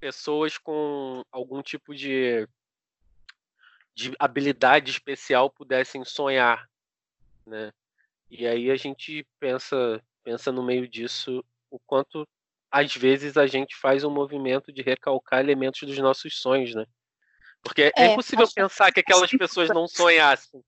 pessoas 0.00 0.58
com 0.58 1.22
algum 1.30 1.62
tipo 1.62 1.94
de, 1.94 2.48
de 3.94 4.12
habilidade 4.18 4.90
especial 4.90 5.48
pudessem 5.48 6.04
sonhar, 6.04 6.68
né? 7.46 7.72
E 8.28 8.46
aí 8.46 8.70
a 8.70 8.76
gente 8.76 9.24
pensa 9.38 10.02
pensa 10.24 10.50
no 10.50 10.62
meio 10.62 10.88
disso 10.88 11.44
o 11.70 11.78
quanto 11.80 12.26
às 12.70 12.96
vezes 12.96 13.36
a 13.36 13.46
gente 13.46 13.76
faz 13.76 14.02
um 14.02 14.10
movimento 14.10 14.72
de 14.72 14.82
recalcar 14.82 15.40
elementos 15.40 15.82
dos 15.82 15.98
nossos 15.98 16.38
sonhos, 16.40 16.74
né? 16.74 16.86
Porque 17.62 17.82
é, 17.82 17.92
é 17.96 18.12
impossível 18.12 18.46
pensar 18.52 18.92
que 18.92 19.00
aquelas 19.00 19.30
pessoas 19.30 19.68
não 19.68 19.86
sonhassem. 19.86 20.62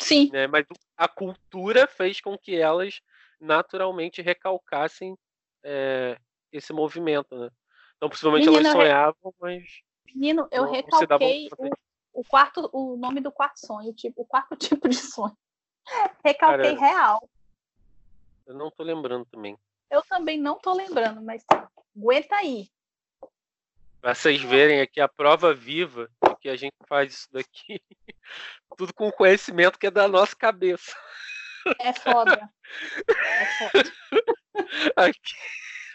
Sim. 0.00 0.30
né? 0.32 0.46
Mas 0.46 0.66
a 0.96 1.08
cultura 1.08 1.86
fez 1.86 2.20
com 2.20 2.36
que 2.36 2.56
elas 2.56 3.00
naturalmente 3.40 4.20
recalcassem 4.20 5.16
é, 5.62 6.18
esse 6.52 6.72
movimento, 6.72 7.36
né? 7.36 7.50
Então, 7.96 8.08
possivelmente 8.08 8.46
Menina, 8.46 8.68
elas 8.68 8.72
sonhavam, 8.72 9.34
mas. 9.40 9.64
Menino, 10.06 10.48
eu 10.50 10.70
recalquei 10.70 11.48
o, 11.56 12.20
o, 12.20 12.24
quarto, 12.24 12.68
o 12.72 12.96
nome 12.96 13.20
do 13.20 13.32
quarto 13.32 13.58
sonho, 13.64 13.92
tipo, 13.92 14.22
o 14.22 14.26
quarto 14.26 14.56
tipo 14.58 14.88
de 14.88 14.96
sonho. 14.96 15.36
Recalquei 16.24 16.74
Cara, 16.76 16.92
real. 16.92 17.28
Eu 18.46 18.54
não 18.54 18.70
tô 18.70 18.82
lembrando 18.82 19.24
também. 19.26 19.56
Eu 19.90 20.02
também 20.02 20.38
não 20.38 20.58
tô 20.58 20.72
lembrando, 20.72 21.22
mas 21.22 21.44
aguenta 21.96 22.36
aí. 22.36 22.68
Pra 24.04 24.14
vocês 24.14 24.42
verem 24.42 24.82
aqui 24.82 25.00
a 25.00 25.08
prova 25.08 25.54
viva 25.54 26.10
de 26.28 26.36
que 26.36 26.50
a 26.50 26.56
gente 26.56 26.76
faz 26.86 27.14
isso 27.14 27.28
daqui, 27.32 27.80
tudo 28.76 28.92
com 28.92 29.10
conhecimento 29.10 29.78
que 29.78 29.86
é 29.86 29.90
da 29.90 30.06
nossa 30.06 30.36
cabeça. 30.36 30.94
É 31.80 31.90
foda. 31.94 32.38
É 33.16 33.46
foda. 33.58 33.92
Aqui, 34.94 35.34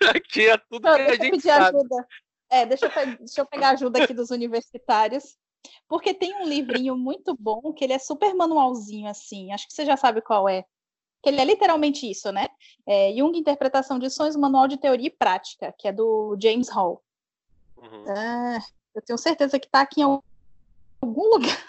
aqui 0.09 0.49
é 0.49 0.57
tudo 0.57 0.87
então, 0.87 0.95
que 0.95 1.01
a 1.01 1.11
gente 1.11 1.31
pedir 1.31 1.43
sabe. 1.43 1.77
ajuda. 1.77 2.07
É, 2.49 2.65
deixa 2.65 2.87
eu, 2.87 3.17
deixa 3.19 3.41
eu 3.41 3.45
pegar 3.45 3.69
ajuda 3.69 4.03
aqui 4.03 4.13
dos 4.13 4.31
universitários. 4.31 5.37
Porque 5.87 6.11
tem 6.11 6.35
um 6.35 6.47
livrinho 6.47 6.97
muito 6.97 7.37
bom 7.39 7.71
que 7.71 7.83
ele 7.83 7.93
é 7.93 7.99
super 7.99 8.33
manualzinho 8.33 9.07
assim. 9.07 9.53
Acho 9.53 9.67
que 9.67 9.73
você 9.73 9.85
já 9.85 9.95
sabe 9.95 10.19
qual 10.21 10.49
é 10.49 10.65
que 11.21 11.29
ele 11.29 11.39
é 11.39 11.45
literalmente 11.45 12.09
isso, 12.09 12.31
né? 12.31 12.47
É, 12.87 13.13
Jung, 13.15 13.37
Interpretação 13.37 13.99
de 13.99 14.09
Sonhos, 14.09 14.35
Manual 14.35 14.67
de 14.67 14.77
Teoria 14.77 15.07
e 15.07 15.15
Prática, 15.15 15.71
que 15.77 15.87
é 15.87 15.91
do 15.93 16.35
James 16.41 16.69
Hall. 16.69 17.03
Uhum. 17.81 18.05
Ah, 18.09 18.59
eu 18.93 19.01
tenho 19.01 19.17
certeza 19.17 19.59
que 19.59 19.65
está 19.65 19.81
aqui 19.81 20.01
em 20.01 20.03
algum 20.03 21.29
lugar. 21.29 21.65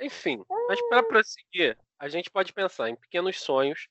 Enfim, 0.00 0.42
mas 0.66 0.80
para 0.88 1.02
prosseguir, 1.02 1.78
a 1.98 2.08
gente 2.08 2.30
pode 2.30 2.52
pensar 2.54 2.88
em 2.88 2.96
pequenos 2.96 3.38
sonhos, 3.40 3.88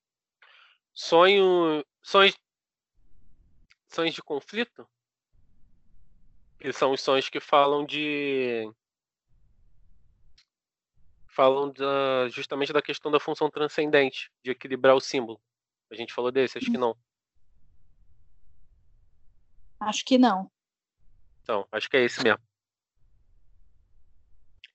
sonho, 0.91 1.86
sonhos, 2.02 2.36
sonhos 3.88 4.16
de 4.16 4.24
conflito, 4.24 4.90
que 6.60 6.74
são 6.74 6.91
os 6.91 7.02
sonhos 7.02 7.30
que 7.30 7.40
falam 7.40 7.86
de 7.86 8.68
falam 11.28 11.72
da, 11.72 12.28
justamente 12.30 12.74
da 12.74 12.82
questão 12.82 13.11
da 13.11 13.20
função 13.20 13.49
transcendente, 13.49 14.32
de 14.44 14.52
equilibrar 14.52 14.95
o 14.95 14.99
símbolo. 14.99 15.40
A 15.91 15.95
gente 15.95 16.14
falou 16.14 16.32
desse, 16.32 16.57
acho 16.57 16.72
que 16.72 16.78
não. 16.78 16.98
Acho 19.80 20.03
que 20.03 20.18
não. 20.18 20.52
Então, 21.50 21.68
acho 21.72 21.90
que 21.90 21.98
é 21.98 22.04
esse 22.04 22.22
mesmo. 22.22 22.40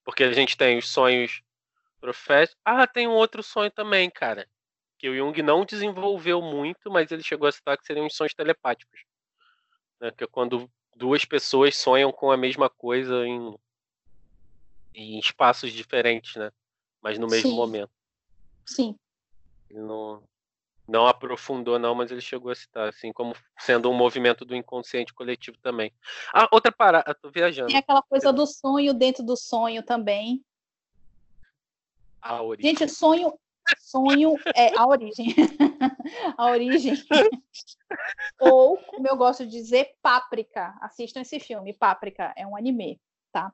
Porque 0.03 0.25
a 0.25 0.33
gente 0.33 0.57
tem 0.57 0.77
os 0.77 0.89
sonhos 0.89 1.41
proféticos. 2.01 2.61
Ah, 2.65 2.85
tem 2.85 3.07
um 3.07 3.13
outro 3.13 3.45
sonho 3.45 3.71
também, 3.71 4.11
cara. 4.11 4.45
Que 4.99 5.09
o 5.09 5.17
Jung 5.17 5.41
não 5.41 5.65
desenvolveu 5.65 6.43
muito, 6.43 6.91
mas 6.91 7.13
ele 7.13 7.23
chegou 7.23 7.47
a 7.47 7.53
citar 7.53 7.79
que 7.79 7.87
seriam 7.87 8.07
os 8.07 8.17
sonhos 8.17 8.35
telepáticos. 8.35 9.05
Né? 10.01 10.11
Que 10.11 10.25
é 10.25 10.27
quando 10.27 10.69
duas 10.97 11.25
pessoas 11.25 11.77
sonham 11.77 12.11
com 12.11 12.33
a 12.33 12.37
mesma 12.37 12.69
coisa 12.69 13.25
em 13.25 13.57
em 14.97 15.19
espaços 15.19 15.73
diferentes, 15.73 16.35
né? 16.35 16.51
Mas 17.01 17.19
no 17.19 17.29
mesmo 17.29 17.51
Sim. 17.51 17.57
momento. 17.57 17.93
Sim. 18.67 18.99
Ele 19.69 19.81
não, 19.81 20.25
não 20.87 21.07
aprofundou, 21.07 21.79
não, 21.79 21.95
mas 21.95 22.11
ele 22.11 22.21
chegou 22.21 22.51
a 22.51 22.55
citar, 22.55 22.89
assim, 22.89 23.13
como 23.13 23.35
sendo 23.59 23.91
um 23.91 23.95
movimento 23.95 24.45
do 24.45 24.55
inconsciente 24.55 25.15
coletivo 25.15 25.57
também. 25.59 25.93
Ah, 26.33 26.49
outra 26.53 26.71
parada, 26.71 27.15
tô 27.15 27.31
viajando. 27.31 27.69
Tem 27.69 27.79
aquela 27.79 28.03
coisa 28.03 28.33
do 28.33 28.47
sonho 28.47 28.93
dentro 28.93 29.23
do 29.23 29.37
sonho 29.37 29.83
também. 29.83 30.45
A 32.21 32.43
origem. 32.43 32.71
Gente, 32.71 32.91
sonho, 32.91 33.33
sonho 33.79 34.37
é 34.55 34.77
a 34.77 34.87
origem. 34.87 35.35
a 36.37 36.47
origem. 36.51 36.95
Ou, 38.39 38.77
como 38.77 39.09
eu 39.09 39.17
gosto 39.17 39.47
de 39.47 39.53
dizer, 39.53 39.95
Páprica. 40.03 40.77
Assistam 40.81 41.23
esse 41.23 41.41
filme, 41.41 41.73
Páprica. 41.73 42.35
É 42.37 42.47
um 42.47 42.57
anime, 42.57 43.01
tá? 43.33 43.53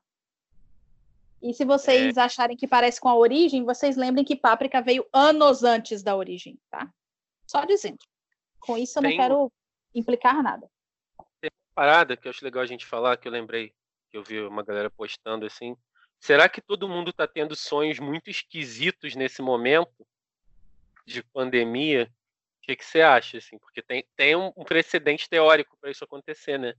E 1.41 1.53
se 1.53 1.65
vocês 1.65 2.17
é. 2.17 2.21
acharem 2.21 2.57
que 2.57 2.67
parece 2.67 2.99
com 2.99 3.09
a 3.09 3.15
origem, 3.15 3.63
vocês 3.63 3.95
lembrem 3.95 4.23
que 4.23 4.35
Páprica 4.35 4.81
veio 4.81 5.05
anos 5.11 5.63
antes 5.63 6.03
da 6.03 6.15
origem, 6.15 6.59
tá? 6.69 6.89
Só 7.51 7.65
dizendo. 7.65 7.99
Com 8.59 8.77
isso 8.77 8.97
eu 8.97 9.03
Tem... 9.03 9.11
não 9.11 9.17
quero 9.17 9.51
implicar 9.93 10.41
nada. 10.41 10.69
Tem 11.41 11.49
uma 11.51 11.75
parada 11.75 12.15
que 12.15 12.27
eu 12.27 12.29
acho 12.29 12.45
legal 12.45 12.63
a 12.63 12.67
gente 12.67 12.85
falar, 12.85 13.17
que 13.17 13.27
eu 13.27 13.31
lembrei, 13.31 13.73
que 14.09 14.17
eu 14.17 14.23
vi 14.23 14.39
uma 14.41 14.63
galera 14.63 14.89
postando 14.89 15.45
assim. 15.45 15.75
Será 16.19 16.47
que 16.47 16.61
todo 16.61 16.87
mundo 16.87 17.09
está 17.09 17.27
tendo 17.27 17.55
sonhos 17.55 17.99
muito 17.99 18.29
esquisitos 18.29 19.15
nesse 19.15 19.41
momento 19.41 20.05
de 21.05 21.23
pandemia? 21.23 22.11
O 22.59 22.61
que, 22.61 22.75
que 22.75 22.85
você 22.85 23.01
acha, 23.01 23.39
assim? 23.39 23.57
Porque 23.57 23.81
tem, 23.81 24.05
tem 24.15 24.35
um 24.35 24.63
precedente 24.63 25.27
teórico 25.27 25.75
para 25.81 25.89
isso 25.89 26.03
acontecer, 26.03 26.59
né? 26.59 26.75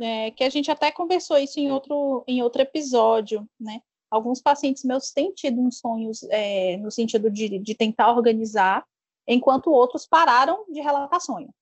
é, 0.00 0.30
que 0.30 0.44
a 0.44 0.48
gente 0.48 0.70
até 0.70 0.90
conversou 0.90 1.36
isso 1.38 1.58
em 1.58 1.70
outro, 1.70 2.24
em 2.26 2.42
outro 2.42 2.62
episódio, 2.62 3.48
né? 3.58 3.82
Alguns 4.10 4.40
pacientes 4.40 4.84
meus 4.84 5.12
têm 5.12 5.32
tido 5.32 5.60
uns 5.60 5.78
sonhos 5.78 6.22
é, 6.30 6.76
no 6.78 6.90
sentido 6.90 7.30
de, 7.30 7.58
de 7.58 7.74
tentar 7.74 8.12
organizar, 8.12 8.84
enquanto 9.26 9.70
outros 9.70 10.06
pararam 10.06 10.64
de 10.68 10.80
relatar 10.80 11.20
sonho. 11.20 11.52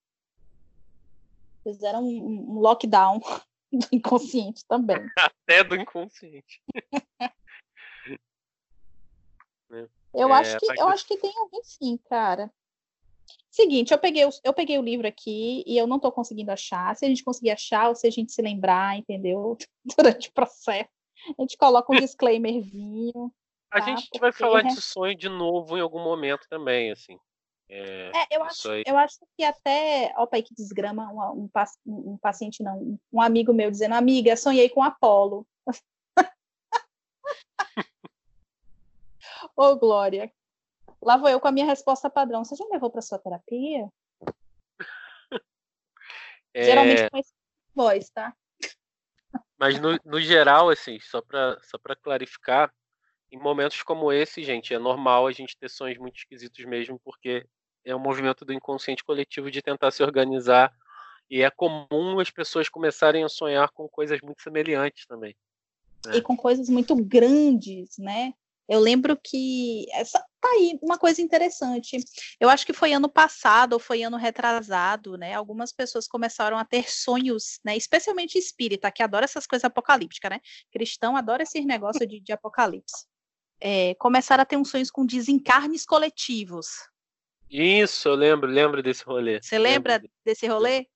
Fizeram 1.62 2.02
um, 2.02 2.56
um 2.56 2.60
lockdown 2.60 3.20
do 3.72 3.86
inconsciente 3.93 4.64
também. 4.66 4.98
Até 5.18 5.62
do 5.64 5.76
inconsciente. 5.76 6.62
eu, 10.14 10.28
é, 10.28 10.32
acho 10.32 10.59
que, 10.59 10.80
eu 10.80 10.89
acho 10.89 11.06
que 11.06 11.16
tem 11.18 11.32
alguém 11.36 11.62
sim, 11.62 11.98
cara. 12.09 12.51
Seguinte, 13.51 13.93
eu 13.93 13.98
peguei, 13.98 14.24
o, 14.24 14.30
eu 14.44 14.52
peguei 14.52 14.78
o 14.78 14.82
livro 14.82 15.06
aqui 15.06 15.64
e 15.66 15.76
eu 15.76 15.86
não 15.86 15.97
estou 15.97 16.12
conseguindo 16.12 16.52
achar. 16.52 16.94
Se 16.94 17.05
a 17.05 17.09
gente 17.09 17.24
conseguir 17.24 17.51
achar, 17.51 17.89
ou 17.89 17.94
se 17.94 18.06
a 18.06 18.10
gente 18.10 18.32
se 18.32 18.40
lembrar, 18.40 18.97
entendeu? 18.97 19.56
Durante 19.97 20.28
o 20.28 20.32
processo, 20.32 20.89
a 21.39 21.43
gente 21.43 21.56
coloca 21.56 21.93
um 21.93 21.98
disclaimerzinho. 21.98 23.32
A 23.70 23.80
tá? 23.80 23.86
gente 23.86 24.02
Porque... 24.05 24.20
vai 24.20 24.32
falar 24.32 24.62
de 24.62 24.80
sonho 24.80 25.16
de 25.16 25.28
novo 25.28 25.76
em 25.76 25.80
algum 25.80 26.02
momento 26.02 26.47
também, 26.48 26.90
assim. 26.90 27.18
É, 27.69 28.11
é 28.15 28.27
eu, 28.31 28.43
acho, 28.45 28.69
eu 28.86 28.97
acho 28.97 29.19
que 29.36 29.45
até. 29.45 30.15
Opa, 30.16 30.36
aí 30.36 30.43
que 30.43 30.55
desgrama 30.55 31.12
um, 31.12 31.43
um, 31.43 31.51
um, 32.12 32.16
paciente, 32.16 32.62
não, 32.62 32.99
um 33.12 33.20
amigo 33.20 33.53
meu 33.53 33.70
dizendo, 33.70 33.95
amiga, 33.95 34.36
sonhei 34.36 34.70
com 34.70 34.82
Apolo. 34.82 35.47
Ô, 39.55 39.77
Glória, 39.77 40.32
lá 41.03 41.16
vou 41.16 41.28
eu 41.28 41.39
com 41.39 41.49
a 41.49 41.53
minha 41.53 41.66
resposta 41.66 42.09
padrão. 42.09 42.45
Você 42.45 42.57
já 42.57 42.65
levou 42.70 42.90
para 42.90 43.03
sua 43.03 43.19
terapia? 43.19 43.89
É... 46.55 46.65
Geralmente 46.65 47.11
com 47.11 47.19
esse 47.19 47.35
voz, 47.74 48.11
tá? 48.11 48.35
Mas 49.59 49.78
no, 49.78 49.99
no 50.05 50.20
geral, 50.20 50.70
assim, 50.70 50.99
só 51.01 51.20
para 51.20 51.59
só 51.62 51.78
clarificar, 52.01 52.73
em 53.31 53.39
momentos 53.39 53.82
como 53.82 54.12
esse, 54.12 54.43
gente, 54.43 54.73
é 54.73 54.78
normal 54.78 55.27
a 55.27 55.32
gente 55.32 55.57
ter 55.57 55.69
sonhos 55.69 55.99
muito 55.99 56.16
esquisitos 56.16 56.65
mesmo, 56.65 56.99
porque 57.05 57.47
é 57.90 57.97
um 57.97 58.01
movimento 58.01 58.44
do 58.44 58.52
inconsciente 58.52 59.02
coletivo 59.02 59.51
de 59.51 59.62
tentar 59.62 59.90
se 59.90 60.02
organizar 60.02 60.73
e 61.31 61.43
é 61.43 61.51
comum 61.51 62.20
as 62.20 62.31
pessoas 62.31 62.69
começarem 62.69 63.24
a 63.24 63.28
sonhar 63.28 63.70
com 63.70 63.89
coisas 63.89 64.20
muito 64.20 64.43
semelhantes 64.43 65.06
também. 65.06 65.35
Né? 66.06 66.16
E 66.16 66.23
com 66.23 66.36
coisas 66.36 66.69
muito 66.69 66.94
grandes, 66.97 67.97
né? 67.98 68.32
Eu 68.69 68.81
lembro 68.81 69.16
que 69.16 69.86
essa 69.93 70.19
tá 70.40 70.48
aí 70.51 70.78
uma 70.82 70.98
coisa 70.98 71.23
interessante. 71.23 71.97
Eu 72.39 72.51
acho 72.51 72.66
que 72.66 72.74
foi 72.74 72.93
ano 72.93 73.09
passado 73.09 73.73
ou 73.73 73.78
foi 73.78 74.02
ano 74.02 74.19
retrasado, 74.19 75.16
né? 75.16 75.35
Algumas 75.35 75.73
pessoas 75.73 76.06
começaram 76.06 76.59
a 76.59 76.65
ter 76.66 76.90
sonhos, 76.90 77.59
né? 77.65 77.77
Especialmente 77.77 78.39
espírita, 78.39 78.93
que 78.93 79.02
adora 79.02 79.24
essas 79.24 79.47
coisas 79.47 79.65
apocalípticas, 79.65 80.31
né? 80.31 80.40
Cristão 80.70 81.16
adora 81.16 81.43
esses 81.43 81.65
negócios 81.65 82.06
de, 82.06 82.20
de 82.20 82.32
apocalipse. 82.32 83.06
É, 83.59 83.94
começaram 83.94 84.43
a 84.43 84.47
ter 84.47 84.59
uns 84.59 84.70
sonhos 84.70 84.90
com 84.90 85.06
desencarnes 85.06 85.86
coletivos. 85.86 86.69
Isso, 87.51 88.09
eu 88.09 88.15
lembro, 88.15 88.51
lembro 88.51 88.83
desse 88.83 89.05
rolê. 89.05 89.41
Você 89.41 89.59
lembra 89.59 90.03
desse 90.25 90.47
rolê? 90.47 90.87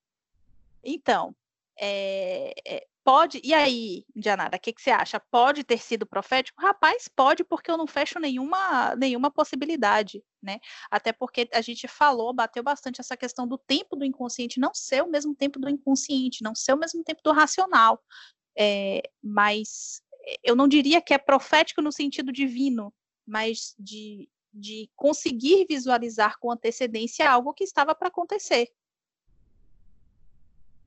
Então, 0.85 1.35
é, 1.79 2.53
é, 2.67 2.87
pode. 3.05 3.41
E 3.43 3.55
aí, 3.55 4.05
Janara, 4.17 4.57
o 4.57 4.61
que, 4.61 4.73
que 4.73 4.83
você 4.83 4.91
acha? 4.91 5.21
Pode 5.31 5.65
ter 5.65 5.79
sido 5.79 6.07
profético? 6.07 6.61
Rapaz, 6.61 7.09
pode, 7.09 7.45
porque 7.45 7.71
eu 7.71 7.77
não 7.77 7.87
fecho 7.87 8.19
nenhuma, 8.19 8.95
nenhuma 8.97 9.31
possibilidade, 9.31 10.23
né? 10.43 10.59
Até 10.91 11.13
porque 11.13 11.49
a 11.53 11.61
gente 11.61 11.89
falou, 11.89 12.33
bateu 12.35 12.63
bastante 12.63 13.01
essa 13.01 13.17
questão 13.17 13.47
do 13.47 13.57
tempo 13.59 13.97
do 13.97 14.05
inconsciente 14.05 14.61
não 14.61 14.75
ser 14.75 15.03
o 15.03 15.11
mesmo 15.11 15.35
tempo 15.35 15.59
do 15.59 15.69
inconsciente, 15.69 16.43
não 16.43 16.55
ser 16.55 16.75
o 16.75 16.79
mesmo 16.79 17.03
tempo 17.03 17.21
do 17.25 17.33
racional. 17.33 18.03
É, 18.57 19.03
mas 19.23 20.03
eu 20.43 20.55
não 20.55 20.69
diria 20.69 21.01
que 21.01 21.15
é 21.15 21.19
profético 21.19 21.81
no 21.81 21.91
sentido 21.91 22.31
divino, 22.31 22.93
mas 23.27 23.75
de, 23.79 24.29
de 24.53 24.91
conseguir 24.95 25.67
visualizar 25.69 26.39
com 26.39 26.51
antecedência 26.51 27.31
algo 27.31 27.55
que 27.55 27.65
estava 27.65 27.95
para 27.95 28.09
acontecer. 28.09 28.69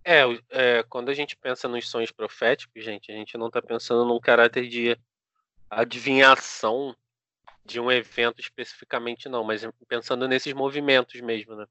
É, 0.04 0.22
é, 0.50 0.84
quando 0.84 1.10
a 1.10 1.14
gente 1.16 1.36
pensa 1.36 1.68
nos 1.68 1.90
sonhos 1.90 2.12
proféticos, 2.12 2.84
gente, 2.84 3.12
a 3.12 3.16
gente 3.16 3.38
não 3.38 3.48
está 3.48 3.60
pensando 3.60 4.06
num 4.06 4.20
caráter 4.20 4.68
de 4.68 4.96
adivinhação 5.68 6.96
de 7.66 7.80
um 7.80 7.92
evento 7.92 8.40
especificamente, 8.40 9.28
não, 9.28 9.44
mas 9.44 9.68
pensando 9.88 10.28
nesses 10.28 10.54
movimentos 10.54 11.20
mesmo, 11.22 11.56
né? 11.56 11.66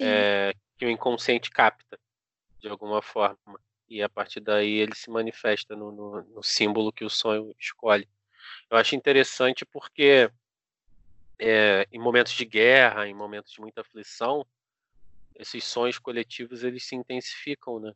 É, 0.00 0.54
que 0.78 0.86
o 0.86 0.90
inconsciente 0.90 1.50
capta 1.50 1.98
de 2.60 2.68
alguma 2.68 3.02
forma. 3.02 3.36
E 3.88 4.00
a 4.00 4.08
partir 4.08 4.40
daí 4.40 4.78
ele 4.78 4.94
se 4.94 5.10
manifesta 5.10 5.74
no, 5.74 5.90
no, 5.90 6.22
no 6.22 6.42
símbolo 6.42 6.92
que 6.92 7.04
o 7.04 7.10
sonho 7.10 7.54
escolhe. 7.58 8.08
Eu 8.70 8.76
acho 8.76 8.94
interessante 8.94 9.64
porque 9.64 10.30
é, 11.38 11.86
em 11.92 11.98
momentos 11.98 12.32
de 12.32 12.44
guerra, 12.44 13.06
em 13.06 13.14
momentos 13.14 13.52
de 13.52 13.60
muita 13.60 13.80
aflição, 13.80 14.46
esses 15.34 15.64
sonhos 15.64 15.98
coletivos 15.98 16.62
eles 16.62 16.84
se 16.84 16.94
intensificam, 16.94 17.80
né? 17.80 17.92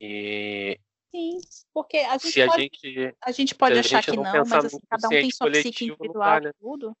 E 0.00 0.78
Sim, 1.10 1.38
porque 1.74 1.98
a 1.98 2.16
gente 2.16 2.32
se 2.32 2.46
pode, 2.46 2.52
a 2.52 2.60
gente, 2.62 3.16
a 3.20 3.32
gente 3.32 3.54
pode 3.54 3.78
achar 3.78 4.02
gente 4.02 4.10
que 4.10 4.16
não, 4.16 4.32
não 4.32 4.44
mas 4.46 4.64
assim, 4.64 4.80
cada 4.88 5.06
um 5.08 5.10
tem 5.10 5.30
sua 5.30 5.50
psique 5.50 5.84
individual 5.84 6.42
e 6.42 6.52
tudo. 6.54 6.96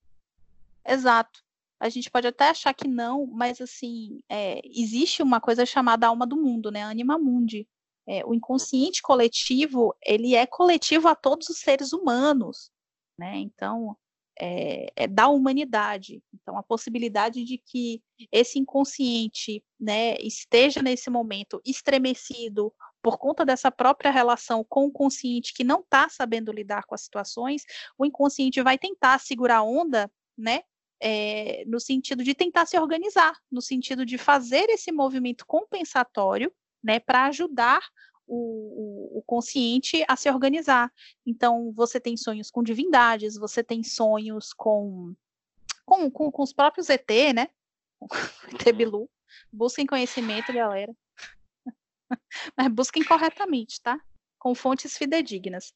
Exato. 0.86 1.42
A 1.80 1.88
gente 1.88 2.10
pode 2.10 2.26
até 2.26 2.50
achar 2.50 2.74
que 2.74 2.86
não, 2.86 3.26
mas 3.26 3.60
assim, 3.60 4.20
é, 4.28 4.60
existe 4.64 5.22
uma 5.22 5.40
coisa 5.40 5.64
chamada 5.64 6.06
alma 6.06 6.26
do 6.26 6.36
mundo, 6.36 6.70
né? 6.70 6.84
Anima 6.84 7.18
mundi. 7.18 7.66
É, 8.06 8.24
o 8.24 8.34
inconsciente 8.34 9.00
coletivo, 9.00 9.96
ele 10.04 10.34
é 10.34 10.46
coletivo 10.46 11.08
a 11.08 11.14
todos 11.14 11.48
os 11.48 11.58
seres 11.58 11.92
humanos, 11.92 12.70
né? 13.18 13.38
Então, 13.38 13.96
é, 14.40 14.86
é, 14.96 15.06
da 15.06 15.28
humanidade. 15.28 16.22
Então, 16.34 16.56
a 16.56 16.62
possibilidade 16.62 17.44
de 17.44 17.58
que 17.58 18.02
esse 18.30 18.58
inconsciente 18.58 19.64
né, 19.78 20.16
esteja 20.20 20.82
nesse 20.82 21.10
momento 21.10 21.60
estremecido 21.64 22.72
por 23.02 23.18
conta 23.18 23.44
dessa 23.44 23.70
própria 23.70 24.10
relação 24.10 24.64
com 24.68 24.86
o 24.86 24.92
consciente 24.92 25.52
que 25.52 25.64
não 25.64 25.80
está 25.80 26.08
sabendo 26.08 26.52
lidar 26.52 26.84
com 26.84 26.94
as 26.94 27.02
situações, 27.02 27.64
o 27.98 28.06
inconsciente 28.06 28.62
vai 28.62 28.78
tentar 28.78 29.18
segurar 29.18 29.58
a 29.58 29.62
onda, 29.62 30.10
né? 30.36 30.62
É, 31.04 31.64
no 31.66 31.80
sentido 31.80 32.22
de 32.22 32.32
tentar 32.32 32.64
se 32.64 32.78
organizar, 32.78 33.36
no 33.50 33.60
sentido 33.60 34.06
de 34.06 34.16
fazer 34.16 34.70
esse 34.70 34.92
movimento 34.92 35.44
compensatório, 35.44 36.52
né, 36.80 37.00
para 37.00 37.26
ajudar 37.26 37.80
o, 38.34 39.18
o, 39.18 39.22
consciente 39.26 40.02
a 40.08 40.16
se 40.16 40.30
organizar. 40.30 40.90
Então, 41.26 41.70
você 41.72 42.00
tem 42.00 42.16
sonhos 42.16 42.50
com 42.50 42.62
divindades, 42.62 43.36
você 43.36 43.62
tem 43.62 43.82
sonhos 43.82 44.54
com, 44.54 45.14
com, 45.84 46.10
com, 46.10 46.32
com 46.32 46.42
os 46.42 46.52
próprios 46.52 46.88
ET, 46.88 47.08
né? 47.34 47.48
ET 48.54 48.66
uhum. 48.66 48.72
Bilu. 48.72 49.10
Busquem 49.52 49.86
conhecimento, 49.86 50.52
galera. 50.52 50.94
Mas 52.56 52.68
busquem 52.68 53.04
corretamente, 53.04 53.80
tá? 53.82 54.00
Com 54.38 54.54
fontes 54.54 54.96
fidedignas. 54.96 55.74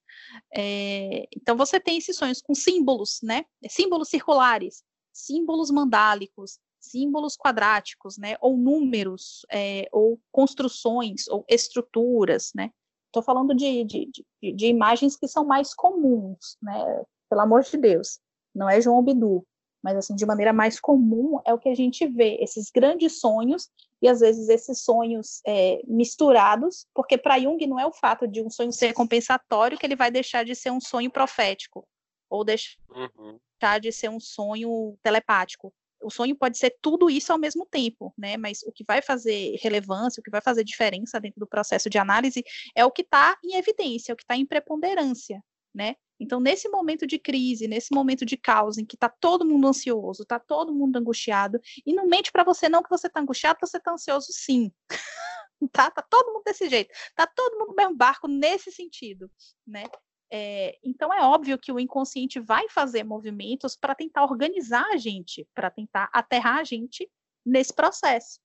É, 0.54 1.28
então, 1.36 1.56
você 1.56 1.78
tem 1.78 1.98
esses 1.98 2.16
sonhos 2.16 2.40
com 2.40 2.54
símbolos, 2.54 3.20
né? 3.22 3.44
Símbolos 3.68 4.08
circulares, 4.08 4.82
símbolos 5.12 5.70
mandálicos, 5.70 6.58
símbolos 6.90 7.36
quadráticos, 7.36 8.18
né, 8.18 8.36
ou 8.40 8.56
números, 8.56 9.44
é, 9.50 9.88
ou 9.92 10.18
construções, 10.32 11.28
ou 11.28 11.44
estruturas, 11.48 12.52
né. 12.54 12.70
Estou 13.06 13.22
falando 13.22 13.54
de, 13.54 13.84
de, 13.84 14.10
de, 14.42 14.52
de, 14.52 14.66
imagens 14.66 15.16
que 15.16 15.26
são 15.26 15.44
mais 15.44 15.74
comuns, 15.74 16.56
né, 16.62 17.04
pelo 17.30 17.40
amor 17.40 17.62
de 17.62 17.76
Deus, 17.76 18.20
não 18.54 18.68
é 18.68 18.80
João 18.80 19.02
Bidu, 19.02 19.46
mas 19.82 19.96
assim, 19.96 20.16
de 20.16 20.26
maneira 20.26 20.52
mais 20.52 20.80
comum 20.80 21.38
é 21.44 21.54
o 21.54 21.58
que 21.58 21.68
a 21.68 21.74
gente 21.74 22.06
vê, 22.06 22.38
esses 22.40 22.70
grandes 22.70 23.20
sonhos, 23.20 23.70
e 24.02 24.08
às 24.08 24.20
vezes 24.20 24.48
esses 24.48 24.82
sonhos 24.82 25.40
é, 25.46 25.80
misturados, 25.86 26.86
porque 26.92 27.16
para 27.16 27.38
Jung 27.38 27.64
não 27.66 27.78
é 27.78 27.86
o 27.86 27.92
fato 27.92 28.26
de 28.26 28.42
um 28.42 28.50
sonho 28.50 28.72
ser 28.72 28.92
compensatório 28.92 29.78
que 29.78 29.86
ele 29.86 29.96
vai 29.96 30.10
deixar 30.10 30.44
de 30.44 30.54
ser 30.54 30.70
um 30.70 30.80
sonho 30.80 31.10
profético, 31.10 31.86
ou 32.28 32.44
deixar 32.44 32.76
uhum. 32.90 33.38
de 33.80 33.92
ser 33.92 34.10
um 34.10 34.20
sonho 34.20 34.98
telepático 35.02 35.72
o 36.02 36.10
sonho 36.10 36.36
pode 36.36 36.58
ser 36.58 36.76
tudo 36.80 37.10
isso 37.10 37.32
ao 37.32 37.38
mesmo 37.38 37.66
tempo, 37.66 38.12
né? 38.16 38.36
Mas 38.36 38.62
o 38.62 38.72
que 38.72 38.84
vai 38.84 39.02
fazer 39.02 39.56
relevância, 39.60 40.20
o 40.20 40.22
que 40.22 40.30
vai 40.30 40.40
fazer 40.40 40.64
diferença 40.64 41.20
dentro 41.20 41.40
do 41.40 41.46
processo 41.46 41.88
de 41.90 41.98
análise 41.98 42.44
é 42.74 42.84
o 42.84 42.90
que 42.90 43.02
está 43.02 43.36
em 43.44 43.56
evidência, 43.56 44.12
é 44.12 44.14
o 44.14 44.16
que 44.16 44.22
está 44.22 44.36
em 44.36 44.46
preponderância, 44.46 45.42
né? 45.74 45.96
Então, 46.18 46.40
nesse 46.40 46.68
momento 46.68 47.06
de 47.06 47.18
crise, 47.18 47.68
nesse 47.68 47.94
momento 47.94 48.24
de 48.24 48.36
caos, 48.36 48.78
em 48.78 48.84
que 48.84 48.96
está 48.96 49.08
todo 49.08 49.44
mundo 49.44 49.68
ansioso, 49.68 50.22
está 50.22 50.38
todo 50.38 50.74
mundo 50.74 50.96
angustiado, 50.96 51.60
e 51.84 51.92
não 51.92 52.06
mente 52.06 52.32
para 52.32 52.42
você 52.42 52.68
não 52.68 52.82
que 52.82 52.88
você 52.88 53.06
está 53.06 53.20
angustiado, 53.20 53.58
você 53.60 53.76
está 53.76 53.92
ansioso 53.92 54.28
sim. 54.30 54.72
tá? 55.72 55.90
Tá 55.90 56.02
todo 56.02 56.32
mundo 56.32 56.42
desse 56.44 56.68
jeito. 56.68 56.90
Tá 57.14 57.26
todo 57.26 57.58
mundo 57.58 57.68
no 57.68 57.74
mesmo 57.74 57.94
barco 57.94 58.28
nesse 58.28 58.72
sentido, 58.72 59.30
né? 59.66 59.84
É, 60.30 60.76
então 60.82 61.12
é 61.12 61.22
óbvio 61.22 61.58
que 61.58 61.70
o 61.70 61.78
inconsciente 61.78 62.40
vai 62.40 62.68
fazer 62.68 63.04
movimentos 63.04 63.76
para 63.76 63.94
tentar 63.94 64.24
organizar 64.24 64.84
a 64.92 64.96
gente, 64.96 65.46
para 65.54 65.70
tentar 65.70 66.10
aterrar 66.12 66.58
a 66.58 66.64
gente 66.64 67.08
nesse 67.44 67.72
processo. 67.72 68.40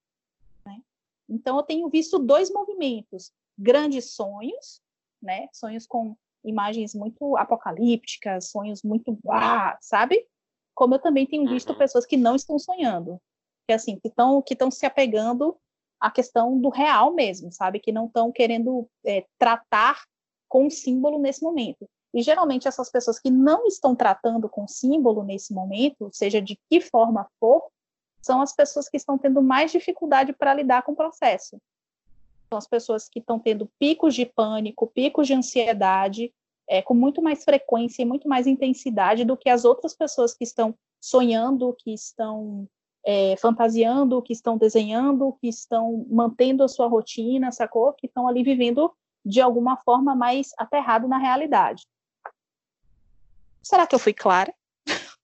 Né? 0.65 0.79
Então 1.27 1.57
eu 1.57 1.63
tenho 1.63 1.89
visto 1.89 2.19
dois 2.19 2.51
movimentos: 2.51 3.31
grandes 3.57 4.13
sonhos, 4.13 4.81
né? 5.21 5.47
Sonhos 5.51 5.87
com 5.87 6.15
imagens 6.43 6.93
muito 6.93 7.35
apocalípticas, 7.37 8.49
sonhos 8.49 8.83
muito, 8.83 9.17
ah, 9.29 9.77
sabe? 9.81 10.27
Como 10.75 10.95
eu 10.95 10.99
também 10.99 11.25
tenho 11.25 11.49
visto 11.49 11.71
uhum. 11.71 11.77
pessoas 11.77 12.05
que 12.05 12.17
não 12.17 12.35
estão 12.35 12.57
sonhando, 12.57 13.19
que 13.67 13.73
assim, 13.73 13.99
que 13.99 14.07
estão 14.07 14.41
que 14.41 14.53
estão 14.53 14.69
se 14.69 14.85
apegando 14.85 15.57
à 15.99 16.11
questão 16.11 16.59
do 16.59 16.69
real 16.69 17.13
mesmo, 17.13 17.51
sabe? 17.51 17.79
Que 17.79 17.91
não 17.91 18.05
estão 18.05 18.31
querendo 18.31 18.87
é, 19.05 19.25
tratar 19.39 20.03
com 20.51 20.69
símbolo 20.69 21.17
nesse 21.17 21.41
momento. 21.41 21.89
E 22.13 22.21
geralmente 22.21 22.67
essas 22.67 22.91
pessoas 22.91 23.17
que 23.17 23.31
não 23.31 23.65
estão 23.67 23.95
tratando 23.95 24.49
com 24.49 24.67
símbolo 24.67 25.23
nesse 25.23 25.53
momento, 25.53 26.09
seja 26.11 26.41
de 26.41 26.59
que 26.69 26.81
forma 26.81 27.25
for, 27.39 27.63
são 28.21 28.41
as 28.41 28.53
pessoas 28.53 28.89
que 28.89 28.97
estão 28.97 29.17
tendo 29.17 29.41
mais 29.41 29.71
dificuldade 29.71 30.33
para 30.33 30.53
lidar 30.53 30.83
com 30.83 30.91
o 30.91 30.95
processo. 30.95 31.57
São 32.49 32.57
as 32.57 32.67
pessoas 32.67 33.07
que 33.07 33.19
estão 33.19 33.39
tendo 33.39 33.71
picos 33.79 34.13
de 34.13 34.25
pânico, 34.25 34.87
picos 34.87 35.25
de 35.25 35.33
ansiedade, 35.33 36.33
é, 36.67 36.81
com 36.81 36.93
muito 36.93 37.21
mais 37.21 37.45
frequência 37.45 38.01
e 38.01 38.05
muito 38.05 38.27
mais 38.27 38.45
intensidade 38.45 39.23
do 39.23 39.37
que 39.37 39.49
as 39.49 39.63
outras 39.63 39.95
pessoas 39.95 40.33
que 40.33 40.43
estão 40.43 40.75
sonhando, 40.99 41.73
que 41.79 41.93
estão 41.93 42.67
é, 43.05 43.37
fantasiando, 43.37 44.21
que 44.21 44.33
estão 44.33 44.57
desenhando, 44.57 45.31
que 45.39 45.47
estão 45.47 46.05
mantendo 46.09 46.61
a 46.61 46.67
sua 46.67 46.87
rotina, 46.87 47.53
sacou? 47.53 47.93
Que 47.93 48.05
estão 48.05 48.27
ali 48.27 48.43
vivendo 48.43 48.91
de 49.23 49.41
alguma 49.41 49.77
forma 49.77 50.15
mais 50.15 50.51
aterrado 50.57 51.07
na 51.07 51.17
realidade. 51.17 51.87
Será 53.61 53.85
que 53.85 53.93
eu 53.93 53.99
fui 53.99 54.13
clara? 54.13 54.53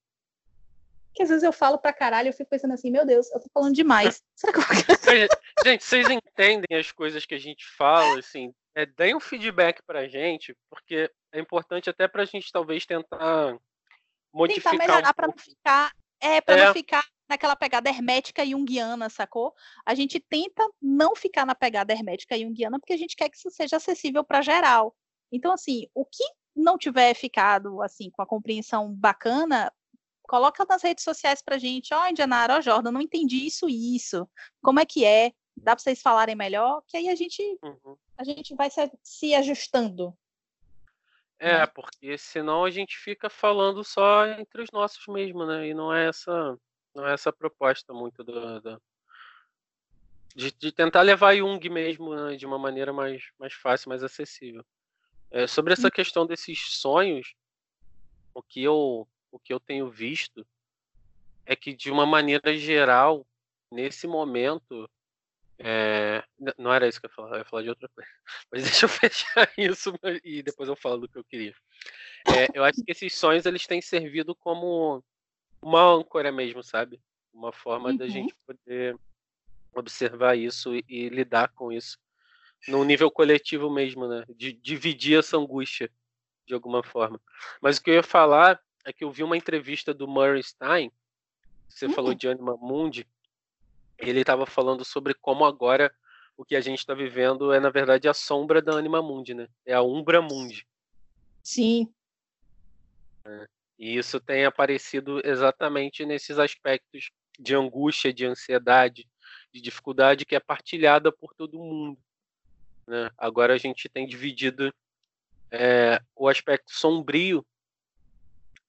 que 1.13 1.23
às 1.23 1.29
vezes 1.29 1.43
eu 1.43 1.51
falo 1.51 1.77
pra 1.77 1.91
caralho, 1.91 2.29
eu 2.29 2.33
fico 2.33 2.49
pensando 2.49 2.73
assim, 2.73 2.91
meu 2.91 3.05
Deus, 3.05 3.31
eu 3.31 3.39
tô 3.39 3.49
falando 3.53 3.73
demais. 3.73 4.23
Será 4.35 4.53
que 4.53 4.59
eu... 4.59 4.63
gente, 5.65 5.83
vocês 5.83 6.07
entendem 6.09 6.77
as 6.77 6.91
coisas 6.91 7.25
que 7.25 7.35
a 7.35 7.39
gente 7.39 7.65
fala, 7.75 8.19
assim, 8.19 8.53
é, 8.75 8.85
deem 8.85 9.15
um 9.15 9.19
feedback 9.19 9.81
pra 9.81 10.07
gente, 10.07 10.55
porque 10.69 11.11
é 11.31 11.39
importante 11.39 11.89
até 11.89 12.07
pra 12.07 12.25
gente 12.25 12.51
talvez 12.51 12.85
tentar 12.85 13.57
modificar. 14.31 14.71
Tentar 14.73 14.85
melhorar 14.85 15.09
um 15.09 15.13
pra 15.13 15.27
não 15.27 15.37
ficar. 15.37 15.91
É, 16.19 16.41
pra 16.41 16.55
é. 16.55 16.65
não 16.65 16.73
ficar 16.73 17.03
naquela 17.27 17.55
pegada 17.55 17.89
hermética 17.89 18.45
junguiana, 18.45 19.09
sacou? 19.09 19.53
A 19.85 19.93
gente 19.93 20.19
tenta 20.19 20.67
não 20.81 21.15
ficar 21.15 21.45
na 21.45 21.55
pegada 21.55 21.93
hermética 21.93 22.37
junguiana 22.37 22.79
porque 22.79 22.93
a 22.93 22.97
gente 22.97 23.15
quer 23.15 23.29
que 23.29 23.37
isso 23.37 23.49
seja 23.51 23.77
acessível 23.77 24.23
para 24.23 24.41
geral. 24.41 24.95
Então, 25.31 25.51
assim, 25.51 25.87
o 25.93 26.05
que 26.05 26.23
não 26.55 26.77
tiver 26.77 27.13
ficado 27.13 27.81
assim 27.81 28.09
com 28.09 28.21
a 28.21 28.25
compreensão 28.25 28.91
bacana, 28.91 29.71
coloca 30.23 30.65
nas 30.67 30.81
redes 30.81 31.03
sociais 31.03 31.41
pra 31.41 31.57
gente, 31.57 31.93
ó, 31.93 32.03
oh, 32.03 32.07
Indianara, 32.07 32.55
ó, 32.55 32.57
oh, 32.57 32.61
Jordan, 32.61 32.91
não 32.91 33.01
entendi 33.01 33.45
isso 33.45 33.69
isso. 33.69 34.27
Como 34.61 34.79
é 34.79 34.85
que 34.85 35.05
é? 35.05 35.31
Dá 35.55 35.75
para 35.75 35.83
vocês 35.83 36.01
falarem 36.01 36.35
melhor? 36.35 36.81
Que 36.87 36.97
aí 36.97 37.09
a 37.09 37.15
gente 37.15 37.41
uhum. 37.63 37.97
a 38.17 38.23
gente 38.23 38.55
vai 38.55 38.69
se, 38.69 38.91
se 39.01 39.33
ajustando. 39.33 40.15
É, 41.39 41.65
porque 41.67 42.17
senão 42.17 42.65
a 42.65 42.71
gente 42.71 42.97
fica 42.97 43.29
falando 43.29 43.83
só 43.83 44.25
entre 44.25 44.61
os 44.61 44.71
nossos 44.71 45.05
mesmo, 45.07 45.45
né? 45.45 45.67
E 45.67 45.73
não 45.73 45.93
é 45.93 46.07
essa 46.09 46.57
não 46.97 47.07
é 47.07 47.13
essa 47.13 47.31
proposta 47.31 47.93
muito 47.93 48.23
do, 48.23 48.59
do 48.59 48.81
de, 50.35 50.51
de, 50.51 50.71
tentar 50.71 51.01
levar 51.01 51.35
Jung 51.35 51.69
mesmo 51.69 52.15
né, 52.15 52.35
de 52.35 52.45
uma 52.45 52.57
maneira 52.57 52.91
mais, 52.91 53.29
mais 53.39 53.53
fácil, 53.53 53.89
mais 53.89 54.03
acessível. 54.03 54.65
É, 55.29 55.45
sobre 55.45 55.73
essa 55.73 55.87
hum. 55.87 55.91
questão 55.91 56.25
desses 56.25 56.59
sonhos, 56.73 57.35
o 58.33 58.41
que 58.41 58.63
eu 58.63 59.07
o 59.31 59.39
que 59.39 59.53
eu 59.53 59.59
tenho 59.59 59.89
visto 59.89 60.45
é 61.45 61.55
que 61.55 61.73
de 61.73 61.91
uma 61.91 62.05
maneira 62.05 62.55
geral, 62.57 63.25
nesse 63.71 64.07
momento, 64.07 64.89
é... 65.59 66.23
não 66.57 66.73
era 66.73 66.87
isso 66.87 66.99
que 66.99 67.05
eu 67.05 67.09
ia 67.09 67.15
falar, 67.15 67.31
eu 67.31 67.39
ia 67.39 67.45
falar 67.45 67.63
de 67.63 67.69
outra 67.69 67.89
coisa. 67.89 68.09
Mas 68.51 68.63
deixa 68.63 68.85
eu 68.85 68.89
fechar 68.89 69.51
isso 69.57 69.93
e 70.23 70.41
depois 70.41 70.67
eu 70.67 70.75
falo 70.75 71.01
do 71.01 71.09
que 71.09 71.17
eu 71.17 71.23
queria. 71.23 71.53
É, 72.27 72.47
eu 72.57 72.63
acho 72.63 72.83
que 72.83 72.91
esses 72.91 73.13
sonhos 73.13 73.45
eles 73.45 73.67
têm 73.67 73.81
servido 73.81 74.33
como 74.33 75.03
uma 75.61 75.81
âncora 75.81 76.31
mesmo, 76.31 76.63
sabe? 76.63 77.01
Uma 77.33 77.51
forma 77.51 77.89
uhum. 77.89 77.97
da 77.97 78.07
gente 78.07 78.35
poder 78.45 78.97
observar 79.75 80.35
isso 80.35 80.75
e, 80.75 80.83
e, 80.87 81.09
lidar 81.09 81.49
com 81.49 81.71
isso 81.71 81.99
no 82.67 82.83
nível 82.83 83.11
coletivo 83.11 83.69
mesmo, 83.69 84.07
né? 84.07 84.25
De 84.35 84.51
dividir 84.53 85.19
essa 85.19 85.37
angústia 85.37 85.91
de 86.45 86.53
alguma 86.53 86.81
forma. 86.81 87.21
Mas 87.61 87.77
o 87.77 87.83
que 87.83 87.91
eu 87.91 87.95
ia 87.95 88.03
falar 88.03 88.59
é 88.85 88.91
que 88.91 89.03
eu 89.03 89.11
vi 89.11 89.23
uma 89.23 89.37
entrevista 89.37 89.93
do 89.93 90.07
Murray 90.07 90.41
Stein, 90.41 90.91
você 91.67 91.85
uhum. 91.85 91.93
falou 91.93 92.13
de 92.13 92.27
Anima 92.27 92.55
Mundi, 92.57 93.07
ele 93.97 94.21
estava 94.21 94.45
falando 94.45 94.85
sobre 94.85 95.13
como 95.13 95.45
agora 95.45 95.93
o 96.37 96.45
que 96.45 96.55
a 96.55 96.61
gente 96.61 96.79
está 96.79 96.93
vivendo 96.93 97.51
é, 97.51 97.59
na 97.59 97.69
verdade, 97.69 98.07
a 98.07 98.13
sombra 98.13 98.61
da 98.61 98.73
Anima 98.73 99.01
Mundi, 99.01 99.33
né? 99.33 99.47
É 99.65 99.73
a 99.73 99.81
Umbra 99.81 100.21
Mundi. 100.21 100.67
Sim. 101.43 101.91
É. 103.25 103.47
E 103.77 103.95
isso 103.95 104.19
tem 104.19 104.45
aparecido 104.45 105.21
exatamente 105.23 106.05
nesses 106.05 106.39
aspectos 106.39 107.11
de 107.39 107.55
angústia, 107.55 108.11
de 108.11 108.25
ansiedade, 108.25 109.07
de 109.53 109.61
dificuldade 109.61 110.25
que 110.25 110.35
é 110.35 110.39
partilhada 110.39 111.11
por 111.11 111.33
todo 111.35 111.59
mundo. 111.59 111.99
Né? 112.87 113.11
Agora 113.17 113.53
a 113.53 113.57
gente 113.57 113.87
tem 113.87 114.07
dividido 114.07 114.73
é, 115.51 116.01
o 116.15 116.27
aspecto 116.27 116.73
sombrio 116.73 117.45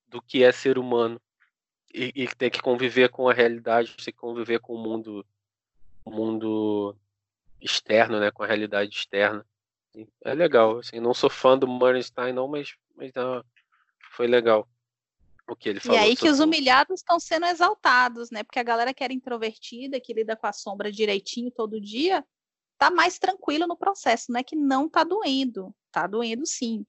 do 0.06 0.20
que 0.20 0.44
é 0.44 0.52
ser 0.52 0.78
humano 0.78 1.20
e, 1.92 2.12
e 2.14 2.28
tem 2.28 2.50
que 2.50 2.60
conviver 2.60 3.08
com 3.08 3.28
a 3.28 3.32
realidade, 3.32 3.96
tem 3.96 4.12
que 4.12 4.12
conviver 4.12 4.60
com 4.60 4.74
o 4.74 4.78
mundo, 4.78 5.24
o 6.04 6.10
mundo 6.10 6.94
externo, 7.60 8.20
né, 8.20 8.30
com 8.30 8.42
a 8.42 8.46
realidade 8.46 8.94
externa. 8.94 9.44
É 10.22 10.34
legal, 10.34 10.78
assim, 10.78 11.00
não 11.00 11.14
sou 11.14 11.30
fã 11.30 11.58
do 11.58 11.66
Bernstein 11.78 12.32
não, 12.32 12.46
mas, 12.46 12.76
mas 12.94 13.10
uh, 13.12 13.44
foi 14.12 14.26
legal 14.26 14.68
o 15.48 15.56
que 15.56 15.68
ele 15.68 15.80
falou. 15.80 15.98
E 15.98 16.00
aí 16.02 16.16
que 16.16 16.28
os 16.28 16.40
humilhados 16.40 17.00
estão 17.00 17.18
sendo 17.18 17.46
exaltados, 17.46 18.30
né? 18.30 18.42
Porque 18.42 18.58
a 18.58 18.64
galera 18.64 18.92
que 18.92 19.02
era 19.02 19.12
introvertida, 19.12 20.00
que 20.00 20.12
lida 20.12 20.36
com 20.36 20.46
a 20.46 20.52
sombra 20.52 20.92
direitinho 20.92 21.50
todo 21.50 21.80
dia, 21.80 22.24
tá 22.78 22.90
mais 22.90 23.18
tranquilo 23.18 23.66
no 23.66 23.76
processo, 23.76 24.30
não 24.30 24.40
é 24.40 24.42
que 24.42 24.54
não 24.54 24.88
tá 24.88 25.02
doendo, 25.02 25.74
tá 25.90 26.06
doendo 26.06 26.46
sim, 26.46 26.84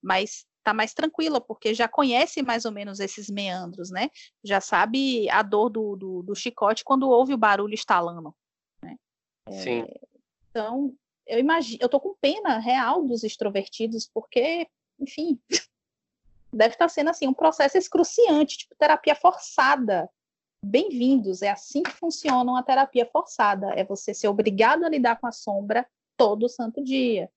mas 0.00 0.46
tá 0.62 0.72
mais 0.72 0.94
tranquila, 0.94 1.40
porque 1.40 1.74
já 1.74 1.88
conhece 1.88 2.40
mais 2.42 2.64
ou 2.64 2.70
menos 2.70 3.00
esses 3.00 3.28
meandros, 3.28 3.90
né? 3.90 4.08
Já 4.44 4.60
sabe 4.60 5.28
a 5.28 5.42
dor 5.42 5.68
do, 5.68 5.96
do, 5.96 6.22
do 6.22 6.34
chicote 6.36 6.84
quando 6.84 7.08
ouve 7.08 7.34
o 7.34 7.38
barulho 7.38 7.74
estalando, 7.74 8.32
né? 8.82 8.96
Sim. 9.50 9.80
É, 9.80 10.00
então, 10.48 10.94
eu 11.26 11.40
imagino, 11.40 11.78
eu 11.80 11.88
tô 11.88 11.98
com 11.98 12.14
pena 12.20 12.58
real 12.58 13.04
dos 13.04 13.24
extrovertidos, 13.24 14.08
porque, 14.12 14.68
enfim, 15.00 15.40
deve 16.52 16.74
estar 16.74 16.84
tá 16.84 16.88
sendo 16.88 17.10
assim 17.10 17.26
um 17.26 17.34
processo 17.34 17.78
excruciante, 17.78 18.58
tipo 18.58 18.74
terapia 18.76 19.14
forçada. 19.14 20.08
Bem-vindos, 20.64 21.42
é 21.42 21.50
assim 21.50 21.82
que 21.82 21.90
funciona 21.90 22.50
uma 22.50 22.62
terapia 22.62 23.06
forçada, 23.06 23.72
é 23.74 23.82
você 23.82 24.14
ser 24.14 24.28
obrigado 24.28 24.84
a 24.84 24.88
lidar 24.88 25.16
com 25.16 25.26
a 25.26 25.32
sombra 25.32 25.86
todo 26.16 26.48
santo 26.48 26.84
dia. 26.84 27.28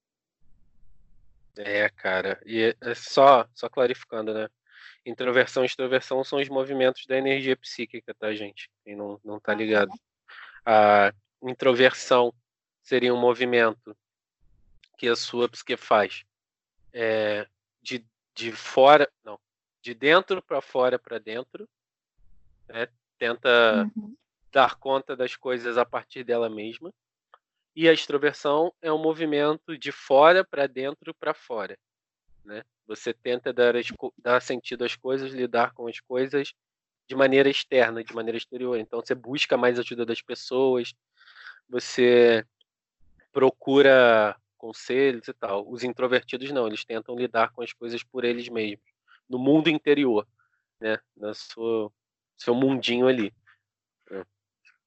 É, 1.58 1.90
cara, 1.90 2.40
e 2.46 2.76
é 2.80 2.94
só, 2.94 3.48
só 3.56 3.70
clarificando, 3.70 4.34
né? 4.34 4.48
Introversão 5.06 5.64
e 5.64 5.66
extroversão 5.66 6.24
são 6.24 6.40
os 6.40 6.50
movimentos 6.50 7.06
da 7.08 7.18
energia 7.18 7.56
psíquica, 7.56 8.14
tá, 8.14 8.34
gente? 8.34 8.70
Quem 8.84 8.96
não, 8.96 9.20
não 9.24 9.40
tá 9.40 9.54
ligado. 9.54 9.92
A 10.66 11.14
introversão 11.42 12.34
seria 12.84 13.14
um 13.14 13.20
movimento 13.20 13.96
que 14.98 15.08
a 15.08 15.16
sua 15.16 15.48
psique 15.50 15.78
faz 15.78 16.26
é, 16.94 17.48
de, 17.82 18.06
de 18.36 18.52
fora, 18.52 19.10
não, 19.24 19.40
de 19.82 19.94
dentro 19.94 20.42
para 20.42 20.62
fora 20.62 21.00
para 21.00 21.18
dentro, 21.18 21.68
né? 22.68 22.88
Tenta 23.18 23.90
uhum. 23.96 24.14
dar 24.52 24.76
conta 24.76 25.16
das 25.16 25.36
coisas 25.38 25.78
a 25.78 25.86
partir 25.86 26.24
dela 26.24 26.50
mesma. 26.50 26.94
E 27.74 27.88
a 27.88 27.94
extroversão 27.94 28.74
é 28.82 28.92
um 28.92 28.98
movimento 28.98 29.78
de 29.78 29.92
fora 29.92 30.44
para 30.44 30.68
dentro 30.68 31.14
para 31.14 31.34
fora. 31.34 31.78
Né? 32.44 32.64
Você 32.88 33.14
tenta 33.14 33.54
dar, 33.54 33.74
dar 34.18 34.42
sentido 34.42 34.84
às 34.84 34.96
coisas, 34.96 35.32
lidar 35.32 35.74
com 35.74 35.88
as 35.88 36.00
coisas 36.00 36.54
de 37.08 37.16
maneira 37.16 37.50
externa, 37.50 38.04
de 38.04 38.14
maneira 38.14 38.38
exterior. 38.38 38.78
Então 38.78 39.00
você 39.00 39.16
busca 39.16 39.58
mais 39.58 39.80
ajuda 39.80 40.06
das 40.06 40.22
pessoas, 40.22 40.94
você 41.70 42.46
procura 43.32 44.36
conselhos 44.66 45.28
e 45.28 45.34
tal. 45.34 45.70
Os 45.70 45.84
introvertidos 45.84 46.52
não, 46.52 46.66
eles 46.66 46.84
tentam 46.84 47.16
lidar 47.16 47.52
com 47.52 47.62
as 47.62 47.72
coisas 47.72 48.02
por 48.02 48.24
eles 48.24 48.50
mesmos, 48.50 48.90
no 49.30 49.38
mundo 49.38 49.70
interior, 49.70 50.28
né? 50.80 51.00
No 51.16 51.34
seu, 51.36 51.94
seu 52.36 52.56
mundinho 52.56 53.08
ali. 53.08 53.32
É. 54.10 54.26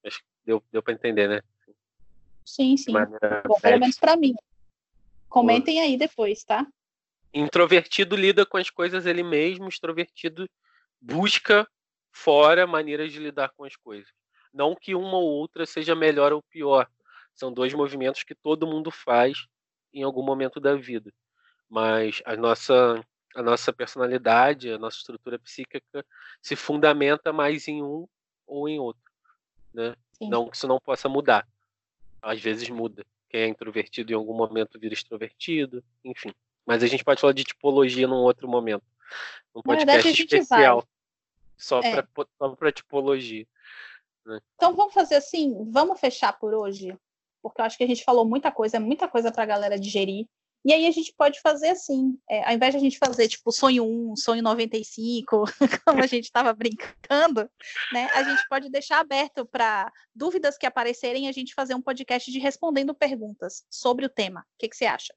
Acho 0.04 0.18
que 0.18 0.24
deu, 0.44 0.62
deu 0.72 0.82
para 0.82 0.94
entender, 0.94 1.28
né? 1.28 1.42
Sim, 2.44 2.76
sim. 2.76 2.92
Bom, 2.92 3.60
pelo 3.60 3.78
menos 3.78 3.98
para 3.98 4.16
mim. 4.16 4.34
Comentem 5.28 5.80
aí 5.80 5.96
depois, 5.96 6.42
tá? 6.42 6.66
Introvertido 7.32 8.16
lida 8.16 8.44
com 8.44 8.56
as 8.56 8.70
coisas 8.70 9.06
ele 9.06 9.22
mesmo, 9.22 9.68
extrovertido 9.68 10.48
busca 11.00 11.68
fora 12.10 12.66
maneiras 12.66 13.12
de 13.12 13.20
lidar 13.20 13.50
com 13.50 13.62
as 13.62 13.76
coisas. 13.76 14.08
Não 14.52 14.74
que 14.74 14.94
uma 14.94 15.18
ou 15.18 15.28
outra 15.28 15.64
seja 15.66 15.94
melhor 15.94 16.32
ou 16.32 16.42
pior. 16.42 16.90
São 17.32 17.52
dois 17.52 17.72
movimentos 17.74 18.24
que 18.24 18.34
todo 18.34 18.66
mundo 18.66 18.90
faz 18.90 19.46
em 19.92 20.02
algum 20.02 20.22
momento 20.22 20.60
da 20.60 20.74
vida. 20.74 21.12
Mas 21.68 22.22
a 22.24 22.36
nossa 22.36 23.04
a 23.34 23.42
nossa 23.42 23.72
personalidade, 23.72 24.72
a 24.72 24.78
nossa 24.78 24.96
estrutura 24.96 25.38
psíquica 25.38 26.04
se 26.40 26.56
fundamenta 26.56 27.32
mais 27.32 27.68
em 27.68 27.82
um 27.82 28.08
ou 28.46 28.68
em 28.68 28.78
outro, 28.78 29.02
né? 29.72 29.94
Não 30.20 30.48
que 30.48 30.56
isso 30.56 30.66
não 30.66 30.80
possa 30.80 31.08
mudar 31.08 31.46
às 32.22 32.40
vezes 32.40 32.68
muda. 32.68 33.04
Quem 33.28 33.42
é 33.42 33.46
introvertido 33.46 34.12
em 34.12 34.14
algum 34.14 34.34
momento 34.34 34.78
vira 34.78 34.94
extrovertido, 34.94 35.84
enfim. 36.04 36.32
Mas 36.66 36.82
a 36.82 36.86
gente 36.86 37.04
pode 37.04 37.20
falar 37.20 37.32
de 37.32 37.44
tipologia 37.44 38.06
num 38.06 38.16
outro 38.16 38.48
momento. 38.48 38.84
Um 39.54 39.62
podcast 39.62 40.02
verdade, 40.02 40.22
especial. 40.22 40.86
Só 41.56 41.80
é. 41.80 42.02
para 42.02 42.72
tipologia. 42.72 43.46
Né? 44.24 44.40
Então 44.54 44.74
vamos 44.74 44.94
fazer 44.94 45.16
assim, 45.16 45.70
vamos 45.70 45.98
fechar 45.98 46.32
por 46.38 46.54
hoje, 46.54 46.96
porque 47.42 47.60
eu 47.60 47.64
acho 47.64 47.76
que 47.76 47.84
a 47.84 47.86
gente 47.86 48.04
falou 48.04 48.24
muita 48.24 48.50
coisa, 48.50 48.76
é 48.76 48.80
muita 48.80 49.08
coisa 49.08 49.32
para 49.32 49.42
a 49.42 49.46
galera 49.46 49.78
digerir. 49.78 50.26
E 50.64 50.72
aí 50.72 50.86
a 50.86 50.90
gente 50.90 51.14
pode 51.16 51.40
fazer 51.40 51.68
assim, 51.68 52.18
é, 52.28 52.44
ao 52.44 52.52
invés 52.52 52.72
de 52.72 52.78
a 52.78 52.80
gente 52.80 52.98
fazer 52.98 53.28
tipo 53.28 53.52
sonho 53.52 53.84
1, 53.84 54.16
sonho 54.16 54.42
95, 54.42 55.44
como 55.86 56.02
a 56.02 56.06
gente 56.06 56.24
estava 56.24 56.52
brincando, 56.52 57.48
né? 57.92 58.08
A 58.12 58.24
gente 58.24 58.46
pode 58.48 58.68
deixar 58.68 58.98
aberto 58.98 59.46
para 59.46 59.90
dúvidas 60.14 60.58
que 60.58 60.66
aparecerem 60.66 61.28
a 61.28 61.32
gente 61.32 61.54
fazer 61.54 61.74
um 61.74 61.80
podcast 61.80 62.30
de 62.30 62.38
respondendo 62.38 62.92
perguntas 62.92 63.64
sobre 63.70 64.04
o 64.04 64.08
tema. 64.08 64.40
O 64.40 64.58
que, 64.58 64.68
que 64.68 64.76
você 64.76 64.86
acha? 64.86 65.14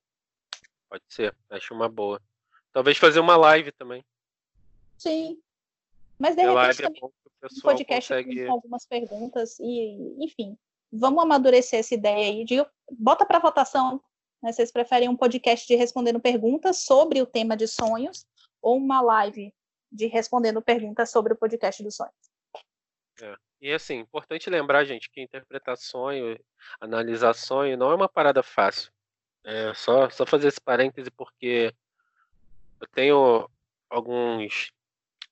Pode 0.87 1.03
ser, 1.09 1.35
acho 1.49 1.73
uma 1.73 1.89
boa. 1.89 2.21
Talvez 2.71 2.97
fazer 2.97 3.19
uma 3.19 3.35
live 3.35 3.71
também. 3.71 4.05
Sim. 4.97 5.41
Mas 6.19 6.35
de 6.35 6.43
repente 6.43 6.83
é 6.83 6.85
também, 6.85 7.01
um 7.03 7.61
podcast 7.61 8.13
consegue... 8.13 8.45
com 8.45 8.51
algumas 8.51 8.85
perguntas 8.85 9.59
e, 9.59 10.15
enfim, 10.23 10.55
vamos 10.91 11.23
amadurecer 11.23 11.79
essa 11.79 11.93
ideia 11.93 12.27
aí 12.27 12.43
de 12.43 12.65
bota 12.91 13.25
para 13.25 13.39
votação. 13.39 14.01
Né? 14.41 14.51
Vocês 14.51 14.71
preferem 14.71 15.07
um 15.07 15.15
podcast 15.15 15.67
de 15.67 15.75
respondendo 15.75 16.19
perguntas 16.19 16.83
sobre 16.83 17.21
o 17.21 17.25
tema 17.25 17.55
de 17.55 17.67
sonhos 17.67 18.25
ou 18.61 18.77
uma 18.77 19.01
live 19.01 19.53
de 19.91 20.07
respondendo 20.07 20.61
perguntas 20.61 21.09
sobre 21.11 21.33
o 21.33 21.37
podcast 21.37 21.81
dos 21.83 21.95
sonhos? 21.95 22.13
É. 23.21 23.35
E 23.61 23.71
assim, 23.71 23.99
importante 23.99 24.49
lembrar, 24.49 24.83
gente, 24.83 25.09
que 25.09 25.21
interpretar 25.21 25.77
sonho, 25.77 26.39
analisar 26.79 27.33
sonho, 27.33 27.77
não 27.77 27.91
é 27.91 27.95
uma 27.95 28.09
parada 28.09 28.41
fácil. 28.41 28.91
É 29.43 29.73
só, 29.73 30.09
só 30.09 30.25
fazer 30.25 30.47
esse 30.47 30.61
parêntese 30.61 31.11
porque 31.11 31.73
eu 32.79 32.87
tenho 32.87 33.49
alguns 33.89 34.71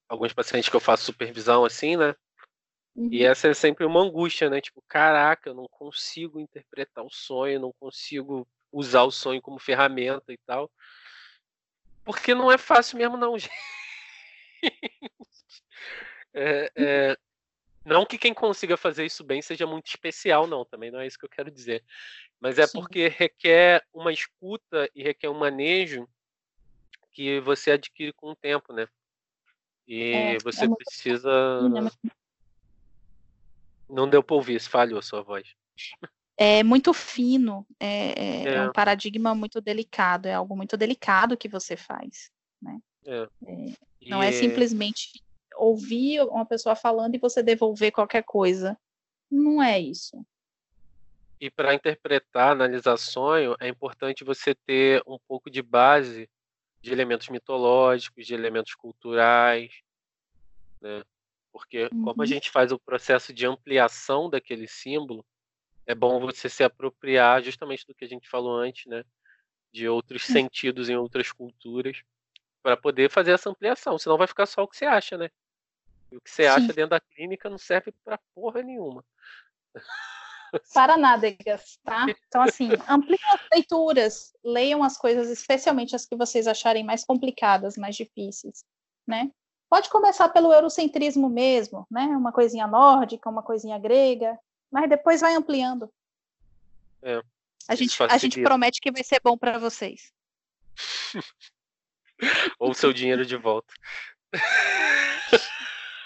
alguns 0.08 0.34
pacientes 0.34 0.70
que 0.70 0.76
eu 0.76 0.80
faço 0.80 1.06
supervisão 1.06 1.64
assim, 1.64 1.96
né? 1.96 2.16
Uhum. 3.00 3.08
E 3.14 3.24
essa 3.24 3.48
é 3.48 3.54
sempre 3.54 3.86
uma 3.86 4.02
angústia, 4.02 4.50
né? 4.50 4.60
Tipo, 4.60 4.84
caraca, 4.86 5.50
eu 5.50 5.54
não 5.54 5.70
consigo 5.70 6.38
interpretar 6.38 7.02
o 7.02 7.10
sonho, 7.10 7.58
não 7.58 7.72
consigo 7.80 8.46
usar 8.74 9.04
o 9.04 9.12
sonho 9.12 9.42
como 9.42 9.58
ferramenta 9.58 10.34
e 10.34 10.38
tal. 10.46 10.70
Porque 12.04 12.36
não 12.36 12.52
é 12.52 12.58
fácil 12.58 12.98
mesmo, 12.98 13.16
não, 13.16 13.38
gente. 13.40 13.54
É, 16.34 16.72
é, 16.76 17.18
não 17.86 18.06
que 18.06 18.18
quem 18.18 18.34
consiga 18.34 18.76
fazer 18.76 19.06
isso 19.06 19.24
bem 19.24 19.42
seja 19.42 19.66
muito 19.66 19.88
especial, 19.88 20.46
não, 20.46 20.66
também 20.66 20.92
não 20.92 21.00
é 21.00 21.08
isso 21.08 21.18
que 21.18 21.24
eu 21.24 21.30
quero 21.30 21.50
dizer. 21.50 21.82
Mas 22.38 22.60
é 22.60 22.68
Sim. 22.68 22.82
porque 22.82 23.08
requer 23.08 23.82
uma 23.94 24.12
escuta 24.12 24.90
e 24.94 25.02
requer 25.02 25.30
um 25.30 25.40
manejo 25.40 26.06
que 27.14 27.40
você 27.40 27.72
adquire 27.72 28.12
com 28.12 28.32
o 28.32 28.36
tempo, 28.36 28.74
né? 28.74 28.90
E 29.88 30.36
é, 30.36 30.38
você 30.40 30.66
é 30.66 30.76
precisa. 30.76 31.32
Não 33.90 34.08
deu 34.08 34.22
para 34.22 34.36
ouvir, 34.36 34.60
se 34.60 34.70
falhou 34.70 35.00
a 35.00 35.02
sua 35.02 35.22
voz. 35.22 35.56
É 36.38 36.64
muito 36.64 36.94
fino, 36.94 37.66
é, 37.80 38.46
é, 38.46 38.54
é, 38.54 38.62
um 38.70 38.72
paradigma 38.72 39.36
muito 39.36 39.60
delicado, 39.60 40.28
é 40.28 40.34
algo 40.34 40.56
muito 40.56 40.78
delicado 40.78 41.36
que 41.36 41.50
você 41.50 41.76
faz, 41.76 42.32
né? 42.62 42.80
É. 43.06 43.28
é 43.46 43.74
não 44.08 44.24
é 44.24 44.32
simplesmente 44.32 45.22
ouvir 45.58 46.22
uma 46.22 46.46
pessoa 46.46 46.76
falando 46.76 47.16
e 47.16 47.20
você 47.20 47.44
devolver 47.44 47.92
qualquer 47.92 48.24
coisa. 48.24 48.78
Não 49.30 49.62
é 49.62 49.80
isso. 49.80 50.26
E 51.40 51.50
para 51.50 51.74
interpretar, 51.74 52.52
analisar 52.52 52.98
sonho, 52.98 53.56
é 53.60 53.68
importante 53.68 54.24
você 54.24 54.56
ter 54.56 55.02
um 55.06 55.18
pouco 55.28 55.50
de 55.50 55.62
base 55.62 56.30
de 56.82 56.92
elementos 56.92 57.30
mitológicos, 57.30 58.26
de 58.26 58.34
elementos 58.34 58.74
culturais, 58.76 59.72
né? 60.82 61.04
Porque 61.60 61.90
uhum. 61.92 62.04
como 62.04 62.22
a 62.22 62.24
uhum. 62.24 62.26
gente 62.26 62.50
faz 62.50 62.72
o 62.72 62.80
processo 62.80 63.34
de 63.34 63.46
ampliação 63.46 64.30
daquele 64.30 64.68
símbolo, 64.68 65.26
é 65.86 65.94
bom 65.94 66.20
você 66.22 66.48
se 66.48 66.64
apropriar 66.64 67.44
justamente 67.44 67.86
do 67.86 67.94
que 67.94 68.06
a 68.06 68.08
gente 68.08 68.30
falou 68.30 68.56
antes, 68.56 68.86
né? 68.86 69.04
De 69.72 69.88
outros 69.88 70.26
uhum. 70.28 70.34
sentidos 70.34 70.90
em 70.90 70.96
outras 70.96 71.32
culturas, 71.32 72.02
para 72.64 72.78
poder 72.78 73.12
fazer 73.12 73.34
essa 73.34 73.50
ampliação. 73.50 73.98
Senão 73.98 74.18
vai 74.18 74.28
ficar 74.28 74.46
só 74.46 74.64
o 74.64 74.68
que 74.68 74.78
você 74.78 74.86
acha, 74.86 75.18
né? 75.18 75.30
E 76.12 76.16
o 76.16 76.22
que 76.22 76.30
você 76.30 76.44
Sim. 76.44 76.50
acha 76.50 76.74
dentro 76.74 76.92
da 76.92 77.00
clínica 77.00 77.50
não 77.50 77.58
serve 77.58 77.94
para 78.04 78.20
porra 78.34 78.64
nenhuma. 78.64 79.04
Para 80.74 80.98
nádegas, 80.98 81.78
tá? 81.84 82.08
Então, 82.28 82.42
assim, 82.42 82.70
ampliem 82.88 83.20
as 83.34 83.42
leituras, 83.54 84.34
leiam 84.44 84.84
as 84.84 84.98
coisas, 84.98 85.30
especialmente 85.30 85.96
as 85.96 86.06
que 86.06 86.16
vocês 86.16 86.48
acharem 86.48 86.84
mais 86.84 87.06
complicadas, 87.06 87.78
mais 87.78 87.96
difíceis, 87.96 88.64
né? 89.06 89.30
Pode 89.70 89.90
começar 89.90 90.30
pelo 90.30 90.52
eurocentrismo 90.52 91.30
mesmo, 91.30 91.86
né? 91.92 92.06
Uma 92.06 92.32
coisinha 92.32 92.66
nórdica, 92.66 93.30
uma 93.30 93.44
coisinha 93.44 93.78
grega, 93.78 94.38
mas 94.72 94.90
depois 94.90 95.22
vai 95.22 95.36
ampliando. 95.36 95.92
É, 97.02 97.22
a, 97.68 97.76
gente, 97.76 98.02
a 98.02 98.18
gente 98.18 98.42
promete 98.42 98.82
que 98.82 98.92
vai 98.92 99.04
ser 99.04 99.22
bom 99.24 99.38
para 99.38 99.60
vocês. 99.60 100.12
Ou 102.60 102.74
seu 102.74 102.92
dinheiro 102.92 103.24
de 103.26 103.38
volta. 103.38 103.72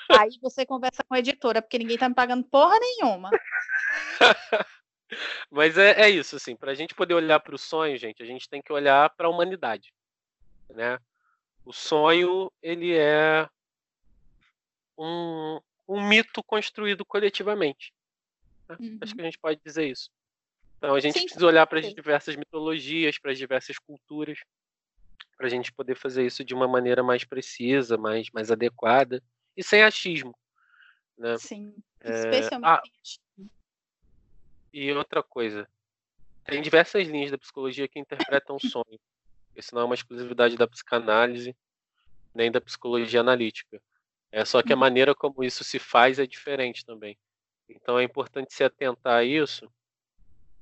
Aí 0.09 0.37
você 0.41 0.65
conversa 0.65 1.03
com 1.03 1.13
a 1.13 1.19
editora, 1.19 1.61
porque 1.61 1.77
ninguém 1.79 1.97
tá 1.97 2.09
me 2.09 2.15
pagando 2.15 2.43
porra 2.43 2.77
nenhuma. 2.79 3.29
Mas 5.49 5.77
é, 5.77 6.01
é 6.01 6.09
isso, 6.09 6.35
assim, 6.35 6.55
para 6.55 6.71
a 6.71 6.75
gente 6.75 6.93
poder 6.93 7.13
olhar 7.13 7.39
para 7.39 7.55
o 7.55 7.57
sonho, 7.57 7.97
gente, 7.97 8.21
a 8.21 8.25
gente 8.25 8.49
tem 8.49 8.61
que 8.61 8.73
olhar 8.73 9.09
para 9.11 9.27
a 9.27 9.29
humanidade, 9.29 9.93
né? 10.69 10.99
O 11.65 11.71
sonho, 11.71 12.51
ele 12.61 12.95
é 12.95 13.49
um, 14.97 15.59
um 15.87 16.07
mito 16.07 16.43
construído 16.43 17.05
coletivamente. 17.05 17.93
Né? 18.67 18.77
Uhum. 18.79 18.97
Acho 19.01 19.15
que 19.15 19.21
a 19.21 19.25
gente 19.25 19.39
pode 19.39 19.61
dizer 19.63 19.87
isso. 19.87 20.09
Então 20.77 20.95
a 20.95 20.99
gente 20.99 21.19
Sim. 21.19 21.25
precisa 21.25 21.45
olhar 21.45 21.65
para 21.65 21.79
as 21.79 21.93
diversas 21.93 22.35
mitologias, 22.35 23.17
para 23.17 23.31
as 23.31 23.37
diversas 23.37 23.77
culturas, 23.79 24.39
para 25.37 25.47
a 25.47 25.49
gente 25.49 25.71
poder 25.71 25.95
fazer 25.95 26.25
isso 26.25 26.43
de 26.43 26.53
uma 26.53 26.67
maneira 26.67 27.01
mais 27.01 27.23
precisa, 27.23 27.97
mais, 27.97 28.29
mais 28.31 28.51
adequada 28.51 29.23
e 29.55 29.63
sem 29.63 29.81
achismo. 29.81 30.35
Né? 31.17 31.37
Sim, 31.37 31.75
é, 32.01 32.11
especialmente. 32.11 32.67
Ah, 32.67 32.81
e 34.73 34.91
outra 34.91 35.21
coisa, 35.23 35.69
tem 36.43 36.61
diversas 36.61 37.07
linhas 37.07 37.31
da 37.31 37.37
psicologia 37.37 37.87
que 37.87 37.99
interpretam 37.99 38.55
o 38.55 38.59
sonho. 38.59 38.99
Isso 39.55 39.73
não 39.73 39.81
é 39.81 39.85
uma 39.85 39.95
exclusividade 39.95 40.57
da 40.57 40.67
psicanálise 40.67 41.55
nem 42.33 42.51
da 42.51 42.59
psicologia 42.59 43.19
analítica. 43.19 43.81
É 44.31 44.43
só 44.43 44.63
que 44.63 44.73
a 44.73 44.75
uhum. 44.75 44.79
maneira 44.79 45.13
como 45.13 45.43
isso 45.43 45.63
se 45.63 45.77
faz 45.77 46.17
é 46.17 46.25
diferente 46.25 46.83
também. 46.85 47.17
Então 47.69 47.99
é 47.99 48.03
importante 48.03 48.53
se 48.53 48.63
atentar 48.63 49.19
a 49.19 49.23
isso. 49.23 49.71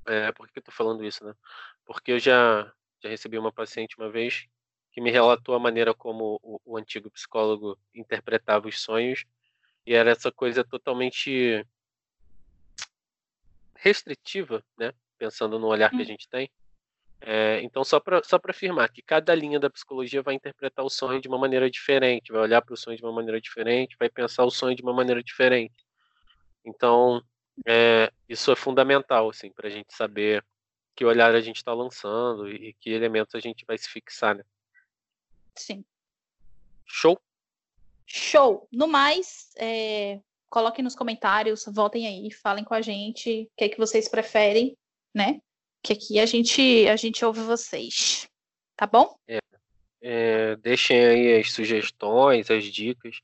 É, 0.05 0.31
por 0.31 0.49
que 0.49 0.59
eu 0.59 0.61
estou 0.61 0.73
falando 0.73 1.05
isso, 1.05 1.23
né? 1.23 1.34
Porque 1.85 2.11
eu 2.11 2.19
já, 2.19 2.72
já 3.01 3.09
recebi 3.09 3.38
uma 3.38 3.51
paciente 3.51 3.95
uma 3.97 4.09
vez 4.09 4.47
que 4.91 4.99
me 4.99 5.09
relatou 5.09 5.55
a 5.55 5.59
maneira 5.59 5.93
como 5.93 6.39
o, 6.43 6.59
o 6.65 6.77
antigo 6.77 7.09
psicólogo 7.09 7.77
interpretava 7.95 8.68
os 8.68 8.81
sonhos 8.81 9.23
e 9.85 9.93
era 9.93 10.11
essa 10.11 10.31
coisa 10.31 10.63
totalmente 10.63 11.65
restritiva, 13.76 14.63
né? 14.77 14.93
Pensando 15.18 15.57
no 15.57 15.68
olhar 15.68 15.89
que 15.89 15.95
a 15.95 15.99
hum. 15.99 16.05
gente 16.05 16.27
tem. 16.27 16.51
É, 17.23 17.61
então, 17.61 17.84
só 17.84 17.99
para 17.99 18.23
só 18.23 18.39
afirmar 18.43 18.89
que 18.89 19.02
cada 19.02 19.35
linha 19.35 19.60
da 19.60 19.69
psicologia 19.69 20.23
vai 20.23 20.34
interpretar 20.34 20.84
o 20.84 20.89
sonho 20.89 21.22
de 21.22 21.27
uma 21.27 21.38
maneira 21.38 21.69
diferente, 21.69 22.31
vai 22.31 22.41
olhar 22.41 22.61
para 22.61 22.73
o 22.73 22.77
sonho 22.77 22.98
de 22.98 23.03
uma 23.03 23.11
maneira 23.11 23.39
diferente, 23.39 23.95
vai 23.99 24.10
pensar 24.10 24.43
o 24.43 24.49
sonho 24.49 24.76
de 24.76 24.81
uma 24.81 24.93
maneira 24.93 25.23
diferente. 25.23 25.85
Então, 26.65 27.23
é, 27.65 28.11
isso 28.27 28.52
é 28.52 28.56
fundamental, 28.56 29.30
assim, 29.30 29.52
para 29.52 29.68
a 29.68 29.72
gente 29.72 29.93
saber 29.93 30.43
que 30.95 31.06
olhar 31.06 31.34
a 31.35 31.41
gente 31.41 31.57
está 31.57 31.73
lançando 31.73 32.49
e 32.49 32.73
que 32.80 32.89
elementos 32.89 33.35
a 33.35 33.39
gente 33.39 33.65
vai 33.65 33.77
se 33.77 33.88
fixar, 33.88 34.35
né? 34.35 34.43
Sim. 35.56 35.85
Show? 36.85 37.19
Show. 38.06 38.68
No 38.72 38.88
mais, 38.88 39.52
é, 39.57 40.19
coloquem 40.49 40.84
nos 40.84 40.95
comentários, 40.95 41.65
voltem 41.68 42.07
aí, 42.07 42.31
falem 42.31 42.64
com 42.64 42.73
a 42.73 42.81
gente 42.81 43.43
o 43.43 43.52
que, 43.57 43.64
é 43.65 43.69
que 43.69 43.77
vocês 43.77 44.10
preferem, 44.10 44.76
né? 45.14 45.39
Que 45.83 45.93
aqui 45.93 46.19
a 46.19 46.25
gente, 46.25 46.87
a 46.87 46.95
gente 46.95 47.23
ouve 47.25 47.41
vocês. 47.41 48.27
Tá 48.75 48.85
bom? 48.85 49.15
É. 49.27 49.39
É, 50.03 50.55
deixem 50.55 50.99
aí 51.05 51.39
as 51.39 51.51
sugestões, 51.51 52.49
as 52.49 52.63
dicas. 52.65 53.19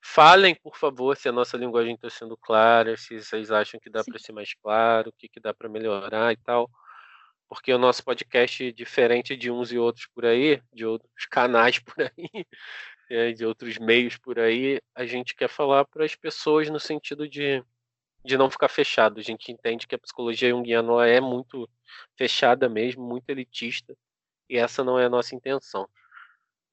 Falem, 0.00 0.54
por 0.54 0.76
favor, 0.76 1.16
se 1.16 1.28
a 1.28 1.32
nossa 1.32 1.56
linguagem 1.56 1.94
está 1.94 2.08
sendo 2.08 2.36
clara, 2.36 2.96
se 2.96 3.20
vocês 3.20 3.50
acham 3.50 3.80
que 3.80 3.90
dá 3.90 4.04
para 4.04 4.20
ser 4.20 4.30
mais 4.30 4.54
claro, 4.54 5.10
o 5.10 5.12
que, 5.12 5.28
que 5.28 5.40
dá 5.40 5.52
para 5.52 5.68
melhorar 5.68 6.32
e 6.32 6.36
tal 6.36 6.70
porque 7.52 7.70
o 7.70 7.76
nosso 7.76 8.02
podcast, 8.02 8.72
diferente 8.72 9.36
de 9.36 9.50
uns 9.50 9.70
e 9.72 9.78
outros 9.78 10.06
por 10.06 10.24
aí, 10.24 10.62
de 10.72 10.86
outros 10.86 11.26
canais 11.30 11.78
por 11.78 11.94
aí, 12.00 12.10
é, 13.10 13.32
de 13.32 13.44
outros 13.44 13.76
meios 13.76 14.16
por 14.16 14.38
aí, 14.38 14.80
a 14.94 15.04
gente 15.04 15.34
quer 15.34 15.50
falar 15.50 15.84
para 15.84 16.02
as 16.02 16.16
pessoas 16.16 16.70
no 16.70 16.80
sentido 16.80 17.28
de, 17.28 17.62
de 18.24 18.36
não 18.36 18.50
ficar 18.50 18.68
fechado. 18.68 19.18
A 19.18 19.22
gente 19.22 19.50
entende 19.50 19.86
que 19.86 19.94
a 19.94 19.98
psicologia 19.98 20.50
junguiana 20.50 21.06
é 21.06 21.20
muito 21.20 21.68
fechada 22.16 22.68
mesmo, 22.68 23.02
muito 23.02 23.28
elitista, 23.28 23.96
e 24.48 24.56
essa 24.56 24.84
não 24.84 24.98
é 24.98 25.06
a 25.06 25.10
nossa 25.10 25.34
intenção. 25.34 25.88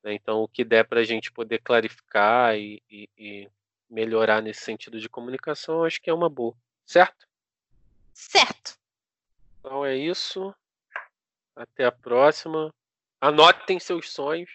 Né. 0.04 0.14
Então, 0.14 0.42
o 0.42 0.48
que 0.48 0.64
der 0.64 0.88
para 0.88 1.02
a 1.02 1.04
gente 1.04 1.32
poder 1.32 1.60
clarificar 1.60 2.56
e, 2.56 2.82
e, 2.90 3.10
e 3.18 3.50
melhorar 3.90 4.42
nesse 4.42 4.62
sentido 4.62 5.00
de 5.00 5.10
comunicação, 5.10 5.84
acho 5.84 6.02
que 6.02 6.10
é 6.10 6.14
uma 6.14 6.30
boa. 6.30 6.56
Certo? 6.86 7.28
Certo. 8.14 8.78
Então 9.60 9.86
é 9.86 9.96
isso. 9.96 10.54
Até 11.56 11.86
a 11.86 11.92
próxima. 11.92 12.74
Anotem 13.22 13.80
seus 13.80 14.12
sonhos. 14.12 14.50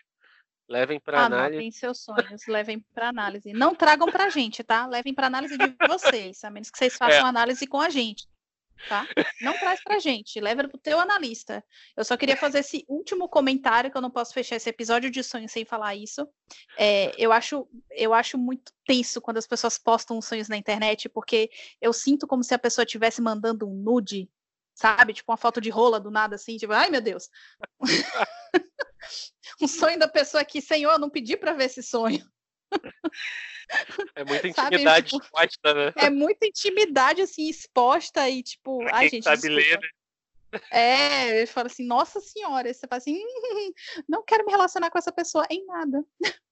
Levem 0.68 0.98
para 0.98 1.26
análise. 1.26 1.56
Anotem 1.56 1.70
seus 1.70 2.02
sonhos, 2.02 2.46
levem 2.46 2.80
para 2.94 3.08
análise. 3.08 3.52
Não 3.52 3.74
tragam 3.74 4.10
para 4.10 4.24
a 4.24 4.30
gente, 4.30 4.64
tá? 4.64 4.86
Levem 4.86 5.14
para 5.14 5.26
análise 5.26 5.58
de 5.58 5.74
vocês, 5.86 6.42
a 6.42 6.50
menos 6.50 6.70
que 6.70 6.78
vocês 6.78 6.96
façam 6.96 7.26
é. 7.26 7.28
análise 7.28 7.66
com 7.66 7.80
a 7.80 7.90
gente. 7.90 8.26
tá? 8.88 9.06
Não 9.42 9.52
traz 9.58 9.82
pra 9.82 9.98
gente, 9.98 10.40
leva 10.40 10.66
pro 10.66 10.78
teu 10.78 10.98
analista. 10.98 11.62
Eu 11.94 12.04
só 12.04 12.16
queria 12.16 12.36
fazer 12.36 12.60
esse 12.60 12.84
último 12.88 13.28
comentário, 13.28 13.90
que 13.90 13.96
eu 13.96 14.00
não 14.00 14.10
posso 14.10 14.32
fechar 14.32 14.56
esse 14.56 14.68
episódio 14.68 15.10
de 15.10 15.22
sonho 15.22 15.48
sem 15.48 15.66
falar 15.66 15.94
isso. 15.94 16.26
É, 16.78 17.14
eu, 17.18 17.30
acho, 17.30 17.68
eu 17.90 18.14
acho 18.14 18.38
muito 18.38 18.72
tenso 18.86 19.20
quando 19.20 19.36
as 19.36 19.46
pessoas 19.46 19.76
postam 19.76 20.20
sonhos 20.22 20.48
na 20.48 20.56
internet, 20.56 21.10
porque 21.10 21.50
eu 21.80 21.92
sinto 21.92 22.26
como 22.26 22.42
se 22.42 22.54
a 22.54 22.58
pessoa 22.58 22.84
estivesse 22.84 23.20
mandando 23.20 23.68
um 23.68 23.74
nude, 23.74 24.30
sabe? 24.74 25.12
Tipo 25.12 25.30
uma 25.30 25.38
foto 25.38 25.60
de 25.60 25.68
rola 25.68 26.00
do 26.00 26.10
nada, 26.10 26.36
assim, 26.36 26.56
tipo, 26.56 26.72
ai 26.72 26.88
meu 26.88 27.02
Deus. 27.02 27.28
um 29.60 29.68
sonho 29.68 29.98
da 29.98 30.08
pessoa 30.08 30.40
aqui, 30.40 30.60
Senhor, 30.60 30.98
não 30.98 31.10
pedi 31.10 31.36
para 31.36 31.52
ver 31.52 31.64
esse 31.64 31.82
sonho. 31.82 32.24
É 34.14 34.24
muita 34.24 34.48
intimidade 34.48 35.10
tipo, 35.10 35.24
exposta, 35.24 35.74
né? 35.74 35.92
É 35.96 36.10
muita 36.10 36.46
intimidade, 36.46 37.22
assim, 37.22 37.48
exposta 37.48 38.28
e, 38.28 38.42
tipo, 38.42 38.78
pra 38.78 38.96
ai, 38.98 39.08
gente. 39.08 39.24
Sabe 39.24 39.48
ler, 39.48 39.80
né? 39.80 39.88
É, 40.70 41.38
ele 41.38 41.46
fala 41.46 41.66
assim, 41.66 41.84
nossa 41.84 42.20
senhora, 42.20 42.72
você 42.72 42.86
fala 42.86 42.98
assim, 42.98 43.16
hum, 43.16 43.72
não 44.08 44.22
quero 44.22 44.44
me 44.44 44.52
relacionar 44.52 44.90
com 44.90 44.98
essa 44.98 45.10
pessoa 45.10 45.46
em 45.50 45.64
nada. 45.66 46.04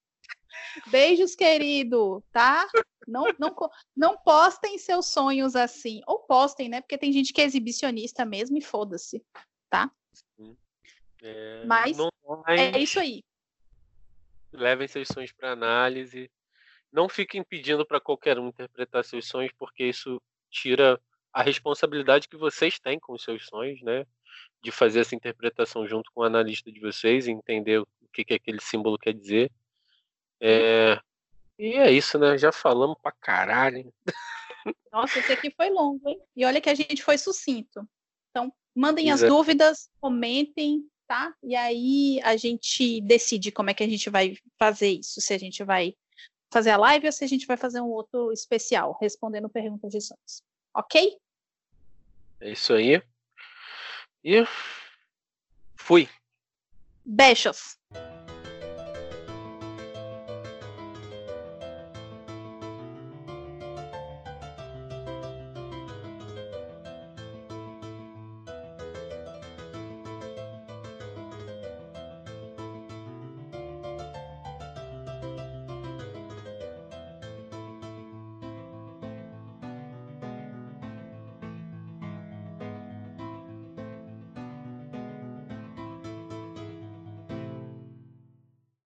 Beijos, 0.87 1.35
querido, 1.35 2.23
tá? 2.31 2.67
Não, 3.07 3.25
não, 3.39 3.55
não 3.95 4.17
postem 4.17 4.77
seus 4.77 5.07
sonhos 5.07 5.55
assim. 5.55 6.01
Ou 6.07 6.19
postem, 6.19 6.69
né? 6.69 6.81
Porque 6.81 6.97
tem 6.97 7.11
gente 7.11 7.31
que 7.31 7.41
é 7.41 7.45
exibicionista 7.45 8.25
mesmo 8.25 8.57
e 8.57 8.61
foda-se, 8.61 9.23
tá? 9.69 9.91
É, 11.23 11.63
Mas 11.65 11.97
é 12.47 12.77
isso 12.79 12.99
aí. 12.99 13.23
Levem 14.51 14.87
seus 14.87 15.07
sonhos 15.07 15.31
para 15.31 15.51
análise. 15.51 16.29
Não 16.91 17.07
fiquem 17.07 17.43
pedindo 17.43 17.85
para 17.85 17.99
qualquer 17.99 18.37
um 18.37 18.49
interpretar 18.49 19.03
seus 19.03 19.27
sonhos, 19.27 19.51
porque 19.57 19.85
isso 19.85 20.21
tira 20.51 21.01
a 21.31 21.41
responsabilidade 21.41 22.27
que 22.27 22.37
vocês 22.37 22.77
têm 22.77 22.99
com 22.99 23.13
os 23.13 23.23
seus 23.23 23.47
sonhos, 23.47 23.81
né? 23.81 24.05
De 24.61 24.69
fazer 24.69 24.99
essa 24.99 25.15
interpretação 25.15 25.87
junto 25.87 26.11
com 26.11 26.21
o 26.21 26.25
analista 26.25 26.71
de 26.71 26.79
vocês, 26.79 27.27
entender 27.27 27.79
o 27.79 27.87
que, 28.11 28.23
que 28.23 28.33
aquele 28.33 28.61
símbolo 28.61 28.97
quer 28.99 29.13
dizer. 29.13 29.51
É... 30.39 30.99
E 31.57 31.73
é 31.73 31.91
isso, 31.91 32.19
né? 32.19 32.37
Já 32.37 32.51
falamos 32.51 32.97
pra 33.01 33.11
caralho. 33.11 33.91
Nossa, 34.91 35.19
esse 35.19 35.31
aqui 35.31 35.51
foi 35.51 35.69
longo, 35.69 36.07
hein? 36.07 36.21
E 36.35 36.45
olha 36.45 36.61
que 36.61 36.69
a 36.69 36.75
gente 36.75 37.01
foi 37.01 37.17
sucinto. 37.17 37.87
Então, 38.29 38.53
mandem 38.75 39.09
Exato. 39.09 39.23
as 39.23 39.29
dúvidas, 39.29 39.89
comentem, 39.99 40.87
tá? 41.07 41.33
E 41.43 41.55
aí 41.55 42.19
a 42.23 42.35
gente 42.35 43.01
decide 43.01 43.51
como 43.51 43.69
é 43.69 43.73
que 43.73 43.83
a 43.83 43.87
gente 43.87 44.09
vai 44.09 44.37
fazer 44.57 44.89
isso. 44.89 45.21
Se 45.21 45.33
a 45.33 45.37
gente 45.37 45.63
vai 45.63 45.95
fazer 46.51 46.69
a 46.69 46.77
live 46.77 47.07
ou 47.07 47.11
se 47.11 47.23
a 47.23 47.27
gente 47.27 47.47
vai 47.47 47.57
fazer 47.57 47.81
um 47.81 47.89
outro 47.89 48.31
especial, 48.31 48.97
respondendo 49.01 49.49
perguntas 49.49 49.91
de 49.91 50.01
sonhos. 50.01 50.43
Ok? 50.73 51.17
É 52.39 52.51
isso 52.51 52.73
aí. 52.73 53.01
E 54.23 54.45
fui. 55.75 56.07
Beijos. 57.03 57.77